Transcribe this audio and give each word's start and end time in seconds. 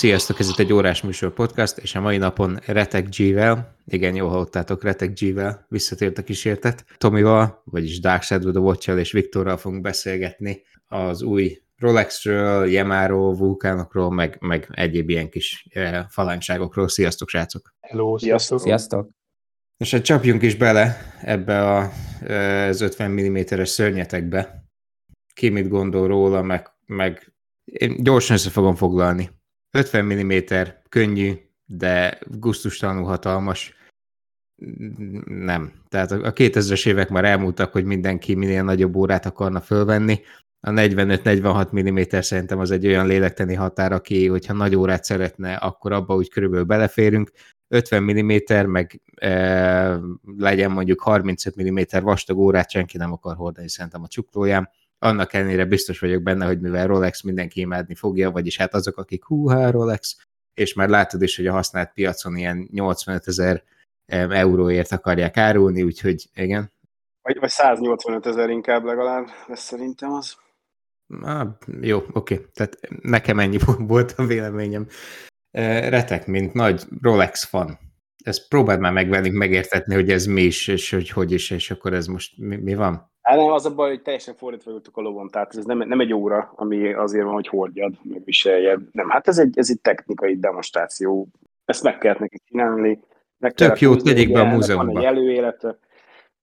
Sziasztok, 0.00 0.38
ez 0.38 0.48
itt 0.48 0.58
egy 0.58 0.72
órás 0.72 1.02
műsor 1.02 1.32
podcast, 1.32 1.78
és 1.78 1.94
a 1.94 2.00
mai 2.00 2.16
napon 2.16 2.58
Retek 2.66 3.08
G-vel, 3.16 3.76
igen, 3.86 4.14
jól 4.14 4.28
hallottátok, 4.28 4.82
Retek 4.82 5.18
G-vel 5.20 5.66
visszatért 5.68 6.18
a 6.18 6.22
kísértet. 6.22 6.84
Tomival, 6.98 7.62
vagyis 7.64 8.00
Dark 8.00 8.22
Shadow 8.22 8.50
the 8.50 8.60
watch 8.60 8.88
és 8.88 9.12
Viktorral 9.12 9.56
fogunk 9.56 9.82
beszélgetni 9.82 10.62
az 10.86 11.22
új 11.22 11.62
Rolexről, 11.76 12.66
Yamaro, 12.66 13.34
vulkánokról, 13.34 14.10
meg, 14.10 14.36
meg 14.40 14.68
egyéb 14.70 15.08
ilyen 15.08 15.28
kis 15.28 15.66
eh, 15.70 16.04
falányságokról. 16.08 16.88
Sziasztok, 16.88 17.28
srácok! 17.28 17.74
Hello, 17.80 18.18
sziasztok! 18.18 18.60
Sziasztok! 18.60 19.10
És 19.76 19.90
hát 19.90 20.02
csapjunk 20.02 20.42
is 20.42 20.56
bele 20.56 20.96
ebbe 21.22 21.76
a, 21.76 21.90
az 22.68 22.80
50 22.80 23.10
mm-es 23.10 23.68
szörnyetekbe. 23.68 24.64
Ki 25.34 25.48
mit 25.48 25.68
gondol 25.68 26.06
róla, 26.06 26.42
meg, 26.42 26.70
meg 26.86 27.32
én 27.64 28.02
gyorsan 28.02 28.36
össze 28.36 28.50
fogom 28.50 28.74
foglalni 28.74 29.38
50 29.70 30.04
mm, 30.04 30.32
könnyű, 30.88 31.32
de 31.66 32.18
gusztustalanul 32.26 33.04
hatalmas. 33.04 33.74
Nem. 35.24 35.72
Tehát 35.88 36.10
a 36.10 36.32
2000-es 36.32 36.86
évek 36.86 37.08
már 37.08 37.24
elmúltak, 37.24 37.72
hogy 37.72 37.84
mindenki 37.84 38.34
minél 38.34 38.62
nagyobb 38.62 38.96
órát 38.96 39.26
akarna 39.26 39.60
fölvenni. 39.60 40.20
A 40.60 40.70
45-46 40.70 41.70
mm 41.82 42.18
szerintem 42.20 42.58
az 42.58 42.70
egy 42.70 42.86
olyan 42.86 43.06
lélekteni 43.06 43.54
határ, 43.54 43.92
aki, 43.92 44.26
hogyha 44.26 44.52
nagy 44.52 44.74
órát 44.74 45.04
szeretne, 45.04 45.54
akkor 45.54 45.92
abba 45.92 46.14
úgy 46.14 46.28
körülbelül 46.28 46.64
beleférünk. 46.64 47.30
50 47.68 48.02
mm, 48.02 48.70
meg 48.70 49.00
e, 49.14 50.00
legyen 50.36 50.70
mondjuk 50.70 51.00
35 51.00 51.62
mm 51.62 51.78
vastag 52.02 52.38
órát 52.38 52.70
senki 52.70 52.96
nem 52.96 53.12
akar 53.12 53.36
hordani 53.36 53.68
szerintem 53.68 54.02
a 54.02 54.08
csuklóján 54.08 54.70
annak 55.02 55.32
ellenére 55.32 55.64
biztos 55.64 55.98
vagyok 55.98 56.22
benne, 56.22 56.46
hogy 56.46 56.60
mivel 56.60 56.86
Rolex 56.86 57.22
mindenki 57.22 57.60
imádni 57.60 57.94
fogja, 57.94 58.30
vagyis 58.30 58.56
hát 58.56 58.74
azok, 58.74 58.96
akik 58.96 59.24
húhá 59.24 59.70
Rolex, 59.70 60.16
és 60.54 60.74
már 60.74 60.88
látod 60.88 61.22
is, 61.22 61.36
hogy 61.36 61.46
a 61.46 61.52
használt 61.52 61.92
piacon 61.92 62.36
ilyen 62.36 62.68
85 62.72 63.26
ezer 63.26 63.62
euróért 64.10 64.92
akarják 64.92 65.36
árulni, 65.36 65.82
úgyhogy 65.82 66.28
igen. 66.34 66.72
Vagy, 67.22 67.38
vagy 67.38 67.48
185 67.50 68.26
ezer 68.26 68.50
inkább 68.50 68.84
legalább, 68.84 69.26
ez 69.48 69.60
szerintem 69.60 70.12
az. 70.12 70.36
Ah, 71.22 71.48
jó, 71.80 72.02
oké. 72.12 72.46
Tehát 72.54 72.78
nekem 73.02 73.38
ennyi 73.38 73.58
volt 73.78 74.12
a 74.16 74.26
véleményem. 74.26 74.86
Retek, 75.88 76.26
mint 76.26 76.52
nagy 76.52 76.84
Rolex 77.02 77.44
fan. 77.44 77.78
Ezt 78.24 78.48
próbáld 78.48 78.80
már 78.80 78.92
meg 78.92 79.08
velünk 79.08 79.34
megértetni, 79.34 79.94
hogy 79.94 80.10
ez 80.10 80.26
mi 80.26 80.42
is, 80.42 80.68
és 80.68 80.90
hogy 80.90 81.10
hogy 81.10 81.32
is, 81.32 81.50
és 81.50 81.70
akkor 81.70 81.92
ez 81.92 82.06
most 82.06 82.38
mi, 82.38 82.56
mi 82.56 82.74
van? 82.74 83.10
Hát 83.22 83.36
nem, 83.36 83.46
az 83.46 83.66
a 83.66 83.74
baj, 83.74 83.88
hogy 83.88 84.02
teljesen 84.02 84.34
fordítva 84.34 84.70
jöttük 84.70 84.96
a 84.96 85.00
lovon, 85.00 85.28
tehát 85.28 85.56
ez 85.56 85.64
nem, 85.64 85.78
nem 85.78 86.00
egy 86.00 86.12
óra, 86.12 86.52
ami 86.56 86.92
azért 86.92 87.24
van, 87.24 87.32
hogy 87.32 87.48
hordjad, 87.48 87.94
meg 88.02 88.24
viseljed. 88.24 88.80
Nem, 88.92 89.08
hát 89.08 89.28
ez 89.28 89.38
egy, 89.38 89.58
ez 89.58 89.70
egy 89.70 89.80
technikai 89.80 90.38
demonstráció. 90.38 91.28
Ezt 91.64 91.82
meg 91.82 91.98
kellett 91.98 92.18
neki 92.18 92.40
csinálni. 92.48 93.00
Meg 93.38 93.52
Tök 93.52 93.80
jó, 93.80 93.96
tegyék 93.96 94.32
be 94.32 94.40
a 94.40 94.44
múzeumba. 94.44 94.92
Van 94.92 95.02
egy 95.02 95.08
előélete. 95.08 95.78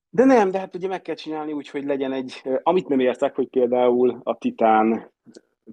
De 0.09 0.25
nem, 0.25 0.51
de 0.51 0.59
hát 0.59 0.75
ugye 0.75 0.87
meg 0.87 1.01
kell 1.01 1.15
csinálni 1.15 1.51
úgy, 1.51 1.69
hogy 1.69 1.85
legyen 1.85 2.13
egy, 2.13 2.41
amit 2.63 2.87
nem 2.87 2.99
értek, 2.99 3.35
hogy 3.35 3.47
például 3.47 4.19
a 4.23 4.37
Titán 4.37 5.11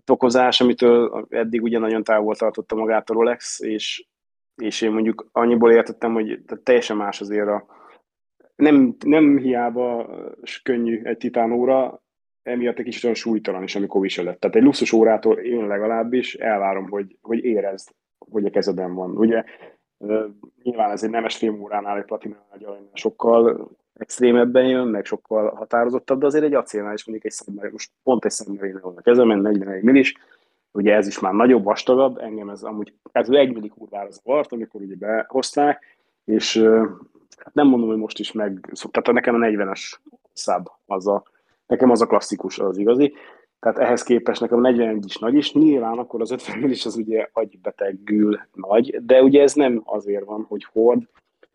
tokozás, 0.05 0.61
amitől 0.61 1.27
eddig 1.29 1.63
ugye 1.63 1.79
nagyon 1.79 2.05
távol 2.05 2.37
tartotta 2.37 2.75
magát 2.75 3.11
a 3.11 3.13
Rolex, 3.13 3.61
és, 3.61 4.07
és 4.57 4.81
én 4.81 4.93
mondjuk 4.93 5.29
annyiból 5.33 5.73
értettem, 5.73 6.13
hogy 6.13 6.41
teljesen 6.63 6.97
más 6.97 7.21
azért 7.21 7.49
a, 7.49 7.67
nem, 8.57 8.97
nem 9.05 9.39
hiába 9.39 10.11
könnyű 10.63 11.03
egy 11.03 11.17
titánóra, 11.17 12.03
emiatt 12.43 12.79
egy 12.79 12.85
kicsit 12.85 13.05
olyan 13.05 13.17
súlytalan 13.17 13.63
is, 13.63 13.77
amikor 13.77 14.01
viseled. 14.01 14.39
Tehát 14.39 14.57
egy 14.57 14.63
luxus 14.63 14.93
órától 14.93 15.39
én 15.39 15.67
legalábbis 15.67 16.35
elvárom, 16.35 16.89
hogy, 16.89 17.17
hogy 17.21 17.45
érezd, 17.45 17.91
hogy 18.19 18.45
a 18.45 18.51
kezeden 18.51 18.95
van. 18.95 19.11
Ugye 19.11 19.45
nyilván 20.63 20.91
ez 20.91 21.03
egy 21.03 21.11
nemes 21.11 21.43
óránál, 21.43 21.97
egy 21.97 22.05
platinánál 22.05 22.91
sokkal 22.93 23.71
extrémebben 23.95 24.67
jön, 24.67 24.89
meg 24.89 25.05
sokkal 25.05 25.55
határozottabb, 25.55 26.21
de 26.21 26.27
azért 26.27 26.45
egy 26.45 26.55
acélnál 26.55 26.95
is 26.95 27.05
mondjuk 27.07 27.33
egy 27.33 27.39
szemmel, 27.39 27.71
most 27.71 27.91
pont 28.03 28.25
egy 28.25 28.31
szemmel 28.31 28.79
van 28.83 28.97
a 28.97 29.01
kezemen, 29.01 29.39
41 29.39 29.83
millis, 29.83 30.15
ugye 30.75 30.95
ez 30.95 31.07
is 31.07 31.19
már 31.19 31.33
nagyobb, 31.33 31.65
vastagabb, 31.65 32.19
engem 32.19 32.49
ez 32.49 32.63
amúgy, 32.63 32.93
ez 33.13 33.29
egy 33.29 33.53
milli 33.53 33.69
kurvára 33.69 34.11
zavart, 34.11 34.53
amikor 34.53 34.81
ugye 34.81 34.95
behozták, 34.99 35.99
és 36.25 36.57
hát 37.37 37.55
nem 37.55 37.67
mondom, 37.67 37.89
hogy 37.89 37.99
most 37.99 38.19
is 38.19 38.33
meg, 38.33 38.73
tehát 38.91 39.13
nekem 39.13 39.35
a 39.35 39.47
40-es 39.47 39.93
szab, 40.33 40.69
az 40.87 41.07
a, 41.07 41.23
nekem 41.67 41.91
az 41.91 42.01
a 42.01 42.07
klasszikus, 42.07 42.59
az 42.59 42.79
igazi. 42.79 43.15
Tehát 43.61 43.79
ehhez 43.79 44.03
képest 44.03 44.41
nekem 44.41 44.59
a 44.59 44.61
41 44.61 45.05
is 45.05 45.17
nagy 45.17 45.35
is, 45.35 45.53
nyilván 45.53 45.99
akkor 45.99 46.21
az 46.21 46.31
50 46.31 46.71
is 46.71 46.87
az 46.87 46.97
ugye 46.97 47.29
agybetegül 47.33 48.41
nagy, 48.53 49.05
de 49.05 49.23
ugye 49.23 49.43
ez 49.43 49.55
nem 49.55 49.83
azért 49.85 50.25
van, 50.25 50.45
hogy 50.49 50.65
hord, 50.65 51.03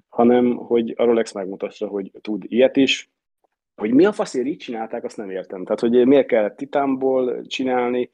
hanem 0.10 0.56
hogy 0.56 0.94
a 0.98 1.04
Rolex 1.04 1.32
megmutassa, 1.32 1.88
hogy 1.88 2.12
tud 2.22 2.44
ilyet 2.48 2.78
is. 2.78 3.10
Hogy 3.76 3.94
mi 3.94 4.06
a 4.06 4.12
faszért 4.12 4.46
így 4.46 4.58
csinálták, 4.58 5.04
azt 5.04 5.18
nem 5.18 5.30
értem. 5.30 5.64
Tehát, 5.64 5.80
hogy 5.80 6.06
miért 6.06 6.28
kellett 6.28 6.58
titánból 6.58 7.46
csinálni, 7.46 8.10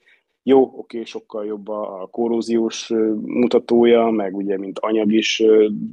jó, 0.47 0.71
oké, 0.75 1.03
sokkal 1.03 1.45
jobb 1.45 1.67
a 1.67 2.07
korróziós 2.11 2.89
mutatója, 3.21 4.09
meg 4.09 4.35
ugye, 4.35 4.57
mint 4.57 4.79
anyag 4.79 5.11
is 5.11 5.43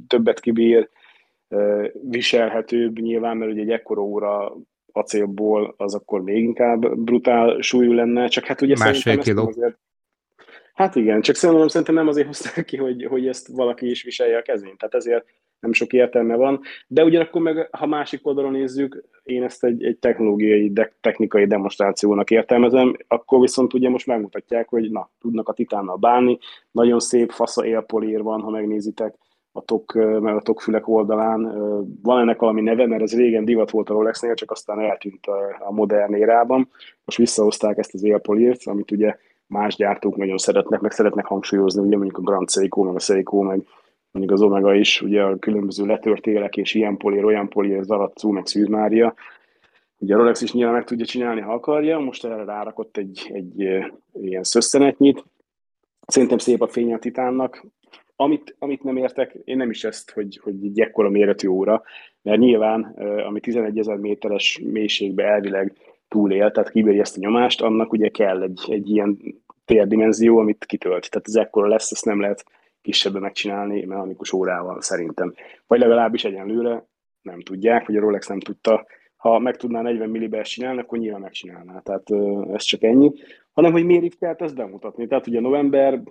többet 0.07 0.39
kibír, 0.39 0.89
viselhetőbb 2.01 2.99
nyilván, 2.99 3.37
mert 3.37 3.51
ugye 3.51 3.61
egy 3.61 3.71
ekkora 3.71 4.01
óra 4.01 4.55
acélból 4.91 5.73
az 5.77 5.93
akkor 5.95 6.21
még 6.21 6.43
inkább 6.43 6.97
brutál 6.97 7.61
súlyú 7.61 7.91
lenne, 7.91 8.27
csak 8.27 8.45
hát 8.45 8.61
ugye 8.61 8.75
Másfél 8.79 9.17
kiló. 9.17 9.47
Azért, 9.47 9.77
hát 10.73 10.95
igen, 10.95 11.21
csak 11.21 11.35
szerintem, 11.35 11.67
szerintem 11.67 11.95
nem 11.95 12.07
azért 12.07 12.27
hozták 12.27 12.65
ki, 12.65 12.77
hogy, 12.77 13.05
hogy 13.05 13.27
ezt 13.27 13.47
valaki 13.47 13.89
is 13.89 14.03
viselje 14.03 14.37
a 14.37 14.41
kezén, 14.41 14.77
tehát 14.77 14.95
ezért 14.95 15.25
nem 15.63 15.73
sok 15.73 15.93
értelme 15.93 16.35
van, 16.35 16.59
de 16.87 17.03
ugyanakkor 17.03 17.41
meg, 17.41 17.67
ha 17.71 17.85
másik 17.85 18.27
oldalon 18.27 18.51
nézzük, 18.51 19.03
én 19.23 19.43
ezt 19.43 19.63
egy, 19.63 19.83
egy 19.83 19.97
technológiai, 19.97 20.71
de, 20.71 20.93
technikai 21.01 21.45
demonstrációnak 21.45 22.31
értelmezem, 22.31 22.97
akkor 23.07 23.39
viszont 23.39 23.73
ugye 23.73 23.89
most 23.89 24.07
megmutatják, 24.07 24.69
hogy 24.69 24.91
na, 24.91 25.09
tudnak 25.19 25.49
a 25.49 25.53
titánnal 25.53 25.95
bánni, 25.95 26.37
nagyon 26.71 26.99
szép 26.99 27.31
fasza 27.31 27.65
élpolír 27.65 28.21
van, 28.21 28.41
ha 28.41 28.49
megnézitek, 28.49 29.15
a 29.55 29.61
tok, 29.61 29.93
meg 30.21 30.35
a 30.35 30.41
tokfülek 30.41 30.87
oldalán. 30.87 31.41
Van 32.01 32.19
ennek 32.19 32.39
valami 32.39 32.61
neve, 32.61 32.87
mert 32.87 33.01
ez 33.01 33.15
régen 33.15 33.45
divat 33.45 33.71
volt 33.71 33.89
a 33.89 33.93
Rolexnél, 33.93 34.33
csak 34.33 34.51
aztán 34.51 34.79
eltűnt 34.79 35.25
a, 35.25 35.65
a 35.67 35.71
modern 35.71 36.13
érában. 36.13 36.69
Most 37.05 37.17
visszahozták 37.17 37.77
ezt 37.77 37.93
az 37.93 38.03
élpolírt, 38.03 38.61
amit 38.65 38.91
ugye 38.91 39.15
más 39.47 39.75
gyártók 39.75 40.15
nagyon 40.15 40.37
szeretnek, 40.37 40.79
meg 40.79 40.91
szeretnek 40.91 41.25
hangsúlyozni, 41.25 41.81
ugye 41.81 41.95
mondjuk 41.97 42.17
a 42.17 42.21
Grand 42.21 42.49
Seiko, 42.49 42.83
meg 42.83 42.95
a 42.95 42.99
Seiko, 42.99 43.41
meg 43.41 43.61
mondjuk 44.13 44.33
az 44.33 44.41
Omega 44.41 44.73
is, 44.73 45.01
ugye 45.01 45.21
a 45.21 45.39
különböző 45.39 45.85
letört 45.85 46.27
élek, 46.27 46.57
és 46.57 46.73
ilyen 46.73 46.97
polír, 46.97 47.25
olyan 47.25 47.49
polír, 47.49 47.83
Zaratsu, 47.83 48.31
meg 48.31 48.45
Szűz. 48.45 48.67
Ugye 49.97 50.15
a 50.15 50.17
Rolex 50.17 50.41
is 50.41 50.53
nyilván 50.53 50.73
meg 50.73 50.83
tudja 50.83 51.05
csinálni, 51.05 51.41
ha 51.41 51.53
akarja, 51.53 51.99
most 51.99 52.25
erre 52.25 52.43
rárakott 52.43 52.97
egy, 52.97 53.29
egy 53.33 53.59
ilyen 54.13 54.43
szösszenetnyit. 54.43 55.23
Szerintem 56.07 56.37
szép 56.37 56.61
a 56.61 56.67
fény 56.67 56.93
a 56.93 56.99
titánnak, 56.99 57.65
amit, 58.15 58.55
amit 58.59 58.83
nem 58.83 58.97
értek, 58.97 59.35
én 59.43 59.57
nem 59.57 59.69
is 59.69 59.83
ezt, 59.83 60.11
hogy, 60.11 60.39
hogy 60.43 60.65
egy 60.65 60.79
ekkora 60.79 61.09
méretű 61.09 61.47
óra, 61.47 61.83
mert 62.21 62.39
nyilván, 62.39 62.83
ami 63.27 63.39
11 63.39 63.77
ezer 63.77 63.97
méteres 63.97 64.59
mélységbe 64.63 65.23
elvileg 65.23 65.73
túlél, 66.07 66.51
tehát 66.51 66.71
kibírja 66.71 67.01
ezt 67.01 67.17
a 67.17 67.19
nyomást, 67.19 67.61
annak 67.61 67.91
ugye 67.91 68.09
kell 68.09 68.41
egy, 68.41 68.65
egy 68.67 68.89
ilyen 68.89 69.17
térdimenzió, 69.65 70.37
amit 70.37 70.65
kitölt. 70.65 71.09
Tehát 71.09 71.27
ez 71.27 71.35
ekkora 71.35 71.67
lesz, 71.67 71.91
ezt 71.91 72.05
nem 72.05 72.19
lehet 72.19 72.43
kisebben 72.83 73.21
megcsinálni 73.21 73.85
mechanikus 73.85 74.31
órával 74.31 74.81
szerintem. 74.81 75.33
Vagy 75.67 75.79
legalábbis 75.79 76.23
egyenlőre 76.23 76.85
nem 77.21 77.39
tudják, 77.39 77.85
hogy 77.85 77.95
a 77.95 77.99
Rolex 77.99 78.27
nem 78.27 78.39
tudta. 78.39 78.85
Ha 79.15 79.39
meg 79.39 79.57
tudná 79.57 79.81
40 79.81 80.09
millibes 80.09 80.49
csinálni, 80.49 80.79
akkor 80.79 80.97
nyilván 80.97 81.21
megcsinálná. 81.21 81.79
Tehát 81.79 82.07
ez 82.53 82.63
csak 82.63 82.83
ennyi. 82.83 83.11
Hanem, 83.51 83.71
hogy 83.71 83.85
miért 83.85 84.03
itt 84.03 84.23
ezt 84.23 84.55
bemutatni. 84.55 85.07
Tehát 85.07 85.27
ugye 85.27 85.39
november 85.39 86.01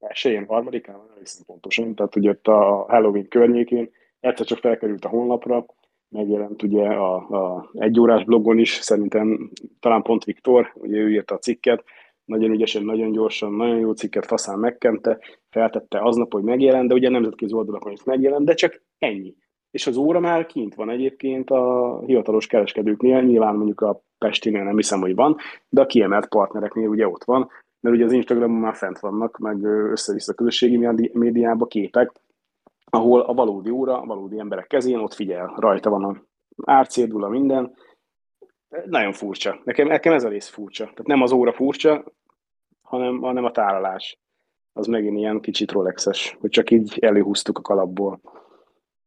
elsőjén, 0.00 0.46
harmadikán, 0.46 0.96
nem 0.96 1.18
hiszem 1.18 1.44
pontosan, 1.46 1.94
tehát 1.94 2.16
ugye 2.16 2.30
ott 2.30 2.46
a 2.46 2.84
Halloween 2.88 3.28
környékén 3.28 3.90
egyszer 4.20 4.46
csak 4.46 4.58
felkerült 4.58 5.04
a 5.04 5.08
honlapra, 5.08 5.66
megjelent 6.08 6.62
ugye 6.62 6.86
a, 6.86 7.14
a 7.14 7.70
egyórás 7.72 8.24
blogon 8.24 8.58
is, 8.58 8.70
szerintem 8.70 9.50
talán 9.80 10.02
pont 10.02 10.24
Viktor, 10.24 10.72
ugye 10.74 10.96
ő 10.96 11.10
írta 11.10 11.34
a 11.34 11.38
cikket, 11.38 11.84
nagyon 12.28 12.50
ügyesen, 12.50 12.84
nagyon 12.84 13.12
gyorsan, 13.12 13.52
nagyon 13.52 13.78
jó 13.78 13.92
cikket 13.92 14.26
faszán 14.26 14.58
megkente, 14.58 15.18
feltette 15.50 16.00
aznap, 16.00 16.32
hogy 16.32 16.42
megjelent, 16.42 16.88
de 16.88 16.94
ugye 16.94 17.08
nemzetközi 17.08 17.54
oldalakon 17.54 17.92
is 17.92 18.04
megjelent, 18.04 18.44
de 18.44 18.54
csak 18.54 18.82
ennyi. 18.98 19.34
És 19.70 19.86
az 19.86 19.96
óra 19.96 20.20
már 20.20 20.46
kint 20.46 20.74
van 20.74 20.90
egyébként 20.90 21.50
a 21.50 21.98
hivatalos 22.06 22.46
kereskedőknél, 22.46 23.22
nyilván 23.22 23.54
mondjuk 23.54 23.80
a 23.80 24.02
Pestinél 24.18 24.62
nem 24.62 24.76
hiszem, 24.76 25.00
hogy 25.00 25.14
van, 25.14 25.36
de 25.68 25.80
a 25.80 25.86
kiemelt 25.86 26.28
partnereknél 26.28 26.88
ugye 26.88 27.08
ott 27.08 27.24
van, 27.24 27.48
mert 27.80 27.96
ugye 27.96 28.04
az 28.04 28.12
Instagramon 28.12 28.60
már 28.60 28.74
fent 28.74 28.98
vannak, 28.98 29.38
meg 29.38 29.64
össze-vissza 29.64 30.34
közösségi 30.34 30.76
médiában 31.12 31.68
képek, 31.68 32.12
ahol 32.84 33.20
a 33.20 33.34
valódi 33.34 33.70
óra, 33.70 34.00
a 34.00 34.06
valódi 34.06 34.38
emberek 34.38 34.66
kezén 34.66 34.98
ott 34.98 35.14
figyel, 35.14 35.54
rajta 35.56 35.90
van 35.90 36.04
a 36.04 36.22
árcédula, 36.64 37.28
minden. 37.28 37.74
Nagyon 38.86 39.12
furcsa. 39.12 39.60
Nekem, 39.64 39.86
nekem 39.86 40.12
ez 40.12 40.24
a 40.24 40.28
rész 40.28 40.48
furcsa. 40.48 40.84
Tehát 40.84 41.06
nem 41.06 41.22
az 41.22 41.32
óra 41.32 41.52
furcsa, 41.52 42.04
hanem, 42.82 43.20
hanem 43.20 43.44
a 43.44 43.50
tálalás. 43.50 44.18
az 44.72 44.86
megint 44.86 45.18
ilyen 45.18 45.40
kicsit 45.40 45.70
Rolexes, 45.72 46.36
hogy 46.40 46.50
csak 46.50 46.70
így 46.70 46.98
előhúztuk 46.98 47.58
a 47.58 47.62
kalapból 47.62 48.20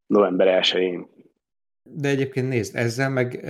november 0.06 0.64
1-én. 0.64 1.08
De 1.84 2.10
egyébként 2.10 2.50
nézd, 2.50 2.76
ezzel 2.76 3.10
meg 3.10 3.42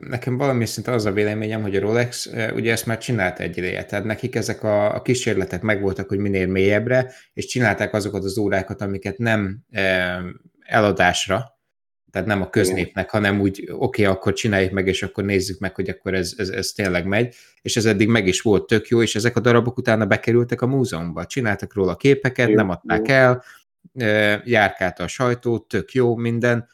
nekem 0.00 0.36
valami 0.36 0.66
szinte 0.66 0.92
az 0.92 1.06
a 1.06 1.12
véleményem, 1.12 1.62
hogy 1.62 1.76
a 1.76 1.80
Rolex 1.80 2.30
ugye 2.54 2.72
ezt 2.72 2.86
már 2.86 2.98
csinált 2.98 3.40
egy 3.40 3.56
ideje, 3.56 3.84
tehát 3.84 4.04
nekik 4.04 4.34
ezek 4.34 4.62
a, 4.62 4.94
a 4.94 5.02
kísérletek 5.02 5.62
megvoltak, 5.62 6.08
hogy 6.08 6.18
minél 6.18 6.46
mélyebbre, 6.46 7.12
és 7.32 7.46
csinálták 7.46 7.94
azokat 7.94 8.24
az 8.24 8.38
órákat, 8.38 8.80
amiket 8.80 9.18
nem 9.18 9.58
eladásra, 10.60 11.53
tehát 12.14 12.28
nem 12.28 12.42
a 12.42 12.50
köznépnek, 12.50 13.10
hanem 13.10 13.40
úgy, 13.40 13.68
oké, 13.70 14.02
okay, 14.02 14.04
akkor 14.04 14.32
csináljuk 14.32 14.72
meg, 14.72 14.86
és 14.86 15.02
akkor 15.02 15.24
nézzük 15.24 15.58
meg, 15.58 15.74
hogy 15.74 15.88
akkor 15.88 16.14
ez, 16.14 16.34
ez, 16.36 16.48
ez 16.48 16.72
tényleg 16.72 17.06
megy, 17.06 17.34
és 17.62 17.76
ez 17.76 17.84
eddig 17.84 18.08
meg 18.08 18.26
is 18.26 18.40
volt 18.40 18.66
tök 18.66 18.86
jó, 18.88 19.02
és 19.02 19.14
ezek 19.14 19.36
a 19.36 19.40
darabok 19.40 19.76
utána 19.76 20.06
bekerültek 20.06 20.62
a 20.62 20.66
múzeumba, 20.66 21.26
csináltak 21.26 21.74
róla 21.74 21.96
képeket, 21.96 22.48
jó, 22.48 22.54
nem 22.54 22.70
adták 22.70 23.08
el, 23.08 23.44
járkálta 24.44 25.02
a 25.02 25.06
sajtó, 25.06 25.58
tök 25.58 25.92
jó 25.92 26.16
minden, 26.16 26.68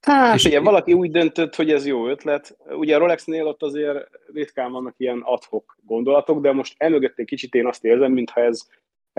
Hát, 0.00 0.34
és 0.34 0.44
ugye 0.44 0.60
valaki 0.60 0.92
úgy 0.92 1.10
döntött, 1.10 1.54
hogy 1.54 1.70
ez 1.70 1.86
jó 1.86 2.08
ötlet. 2.08 2.56
Ugye 2.70 2.96
a 2.96 2.98
Rolexnél 2.98 3.46
ott 3.46 3.62
azért 3.62 4.08
ritkán 4.32 4.72
vannak 4.72 4.94
ilyen 4.96 5.20
adhok 5.24 5.78
gondolatok, 5.86 6.40
de 6.40 6.52
most 6.52 6.74
elmögött 6.78 7.18
egy 7.18 7.26
kicsit 7.26 7.54
én 7.54 7.66
azt 7.66 7.84
érzem, 7.84 8.12
mintha 8.12 8.40
ez, 8.40 8.68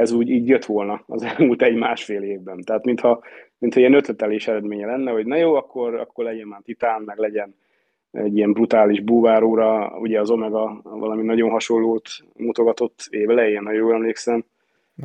ez 0.02 0.12
úgy 0.12 0.30
így 0.30 0.48
jött 0.48 0.66
volna 0.66 1.04
az 1.08 1.24
elmúlt 1.24 1.62
egy-másfél 1.62 2.22
évben. 2.22 2.62
Tehát 2.62 2.86
mintha, 2.86 3.24
mintha 3.58 3.80
ilyen 3.80 3.94
ötletelés 3.94 4.48
eredménye 4.48 4.86
lenne, 4.86 5.12
hogy 5.12 5.26
na 5.26 5.36
jó, 5.36 5.56
akkor, 5.56 5.96
akkor 5.96 6.24
legyen 6.24 6.48
már 6.48 6.62
titán, 6.64 7.02
meg 7.02 7.18
legyen 7.18 7.56
egy 8.12 8.38
ilyen 8.38 8.54
brutális 8.54 9.02
búváróra, 9.02 9.98
ugye 10.00 10.20
az 10.20 10.30
Omega 10.30 10.82
valami 10.84 11.24
nagyon 11.24 11.50
hasonlót 11.50 12.10
mutogatott 12.38 13.08
évelején, 13.10 13.66
ha 13.66 13.72
jól 13.72 13.94
emlékszem, 13.94 14.46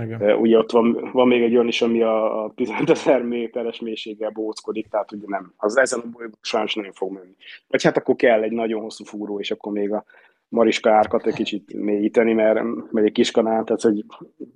igen. 0.02 0.38
Ugye 0.38 0.58
ott 0.58 0.70
van, 0.70 1.10
van 1.12 1.28
még 1.28 1.42
egy 1.42 1.54
olyan 1.54 1.68
is, 1.68 1.82
ami 1.82 2.02
a 2.02 2.52
15 2.54 2.90
ezer 2.90 3.22
méteres 3.22 3.80
mélységgel 3.80 4.30
bóckodik, 4.30 4.88
tehát 4.88 5.12
ugye 5.12 5.24
nem. 5.26 5.52
Az 5.56 5.76
ezen 5.76 6.00
a 6.00 6.08
bolygón 6.12 6.38
sajnos 6.40 6.74
nem 6.74 6.92
fog 6.92 7.12
menni. 7.12 7.34
Vagy 7.68 7.82
hát 7.82 7.96
akkor 7.96 8.16
kell 8.16 8.42
egy 8.42 8.52
nagyon 8.52 8.80
hosszú 8.80 9.04
fúró, 9.04 9.40
és 9.40 9.50
akkor 9.50 9.72
még 9.72 9.92
a 9.92 10.04
Mariska 10.48 10.90
árkat 10.90 11.26
egy 11.26 11.34
kicsit 11.34 11.74
mélyíteni, 11.74 12.32
mert, 12.32 12.62
mert 12.90 13.06
egy 13.06 13.12
kis 13.12 13.30
kanál, 13.30 13.64
tehát 13.64 13.84
egy 13.84 14.04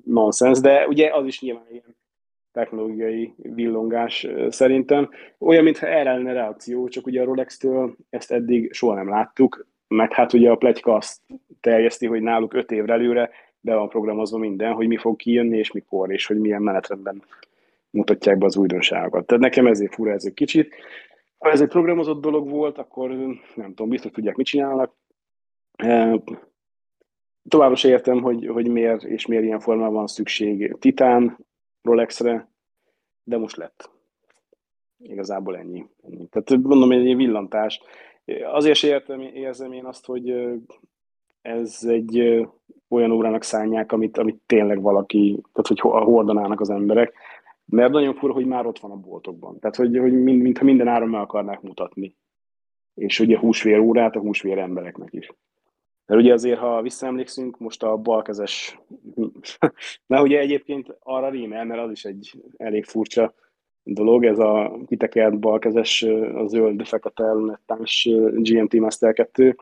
nonsens, 0.04 0.60
de 0.60 0.86
ugye 0.86 1.10
az 1.14 1.26
is 1.26 1.40
nyilván 1.40 1.66
ilyen 1.70 1.96
technológiai 2.52 3.34
villongás 3.36 4.26
szerintem. 4.48 5.10
Olyan, 5.38 5.64
mintha 5.64 5.86
erre 5.86 6.12
lenne 6.12 6.32
reakció, 6.32 6.88
csak 6.88 7.06
ugye 7.06 7.20
a 7.20 7.24
Rolex-től 7.24 7.96
ezt 8.10 8.32
eddig 8.32 8.72
soha 8.72 8.94
nem 8.94 9.08
láttuk, 9.08 9.66
meg 9.88 10.12
hát 10.12 10.32
ugye 10.32 10.50
a 10.50 10.56
pletyka 10.56 10.94
azt 10.94 11.20
terjeszti, 11.60 12.06
hogy 12.06 12.22
náluk 12.22 12.54
öt 12.54 12.70
évre 12.70 12.92
előre 12.92 13.30
be 13.60 13.74
van 13.74 13.88
programozva 13.88 14.38
minden, 14.38 14.72
hogy 14.72 14.86
mi 14.86 14.96
fog 14.96 15.16
kijönni, 15.16 15.58
és 15.58 15.72
mikor, 15.72 16.12
és 16.12 16.26
hogy 16.26 16.38
milyen 16.38 16.62
menetrendben 16.62 17.22
mutatják 17.90 18.38
be 18.38 18.46
az 18.46 18.56
újdonságokat. 18.56 19.26
Tehát 19.26 19.42
nekem 19.42 19.66
ezért 19.66 19.94
fura 19.94 20.12
ez 20.12 20.24
egy 20.24 20.34
kicsit. 20.34 20.74
Ha 21.38 21.50
ez 21.50 21.60
egy 21.60 21.68
programozott 21.68 22.20
dolog 22.20 22.50
volt, 22.50 22.78
akkor 22.78 23.10
nem 23.54 23.68
tudom, 23.68 23.88
biztos 23.88 24.10
tudják, 24.10 24.36
mit 24.36 24.46
csinálnak. 24.46 24.94
Továbbra 27.48 27.76
sem 27.76 27.90
értem, 27.90 28.22
hogy, 28.22 28.46
hogy 28.46 28.68
miért 28.68 29.04
és 29.04 29.26
miért 29.26 29.44
ilyen 29.44 29.60
formában 29.60 29.94
van 29.94 30.06
szükség 30.06 30.76
Titán, 30.78 31.38
Rolexre, 31.82 32.48
de 33.24 33.38
most 33.38 33.56
lett. 33.56 33.90
Igazából 34.98 35.56
ennyi. 35.56 35.86
ennyi. 36.02 36.26
Tehát 36.26 36.62
mondom, 36.62 36.92
egy 36.92 37.16
villantás. 37.16 37.80
Azért 38.52 38.76
sem 38.76 38.90
értem, 38.90 39.20
érzem 39.20 39.72
én 39.72 39.84
azt, 39.84 40.06
hogy 40.06 40.50
ez 41.42 41.84
egy 41.88 42.46
olyan 42.88 43.10
órának 43.10 43.42
szánják, 43.42 43.92
amit, 43.92 44.18
amit 44.18 44.40
tényleg 44.46 44.80
valaki, 44.80 45.42
tehát 45.52 45.66
hogy 45.66 45.80
hordanának 45.80 46.60
az 46.60 46.70
emberek, 46.70 47.14
mert 47.64 47.92
nagyon 47.92 48.14
fura, 48.14 48.32
hogy 48.32 48.46
már 48.46 48.66
ott 48.66 48.78
van 48.78 48.90
a 48.90 48.96
boltokban. 48.96 49.58
Tehát, 49.58 49.76
hogy, 49.76 49.98
hogy 49.98 50.22
mintha 50.22 50.64
minden 50.64 50.88
áron 50.88 51.08
meg 51.08 51.20
akarnák 51.20 51.60
mutatni. 51.60 52.14
És 52.94 53.20
ugye 53.20 53.38
húsvér 53.38 53.78
órát 53.78 54.16
a 54.16 54.20
húsvér 54.20 54.58
embereknek 54.58 55.12
is. 55.12 55.32
Mert 56.10 56.22
ugye 56.22 56.32
azért, 56.32 56.58
ha 56.58 56.82
visszaemlékszünk, 56.82 57.58
most 57.58 57.82
a 57.82 57.96
balkezes, 57.96 58.78
na 60.06 60.22
ugye 60.22 60.38
egyébként 60.38 60.96
arra 61.02 61.28
rímel, 61.28 61.64
mert 61.64 61.80
az 61.80 61.90
is 61.90 62.04
egy 62.04 62.42
elég 62.56 62.84
furcsa 62.84 63.34
dolog, 63.82 64.24
ez 64.24 64.38
a 64.38 64.78
kitekert 64.86 65.38
balkezes, 65.38 66.02
a 66.34 66.46
zöld 66.46 66.86
fekete 66.86 67.32
lunettás 67.32 68.08
GMT 68.32 68.74
Master 68.74 69.12
2, 69.12 69.56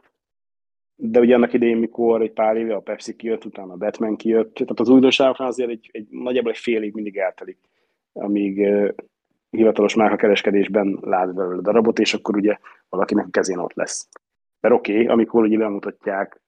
de 0.95 1.21
ugye 1.21 1.35
annak 1.35 1.53
idején, 1.53 1.77
mikor 1.77 2.23
egy 2.23 2.33
pár 2.33 2.57
éve 2.57 2.75
a 2.75 2.81
Pepsi 2.81 3.17
kijött, 3.17 3.45
utána 3.45 3.73
a 3.73 3.77
Batman 3.77 4.17
kijött, 4.17 4.55
tehát 4.55 4.81
az 4.81 4.89
újdonságoknál 4.89 5.49
azért 5.49 5.71
egy, 5.71 5.89
egy 5.93 6.07
nagyjából 6.11 6.51
egy 6.51 6.59
fél 6.59 6.83
év 6.83 6.93
mindig 6.93 7.17
eltelik, 7.17 7.59
amíg 8.13 8.69
hivatalos 9.51 9.95
kereskedésben 10.17 10.99
lát 11.01 11.35
belőle 11.35 11.63
darabot, 11.63 11.99
és 11.99 12.15
akkor 12.15 12.37
ugye 12.37 12.59
valakinek 12.89 13.27
a 13.27 13.31
kezén 13.31 13.59
ott 13.59 13.75
lesz. 13.75 14.09
Mert 14.61 14.75
oké, 14.75 14.93
okay, 14.93 15.07
amikor 15.07 15.43
ugye 15.43 15.59
bemutatják, 15.59 16.41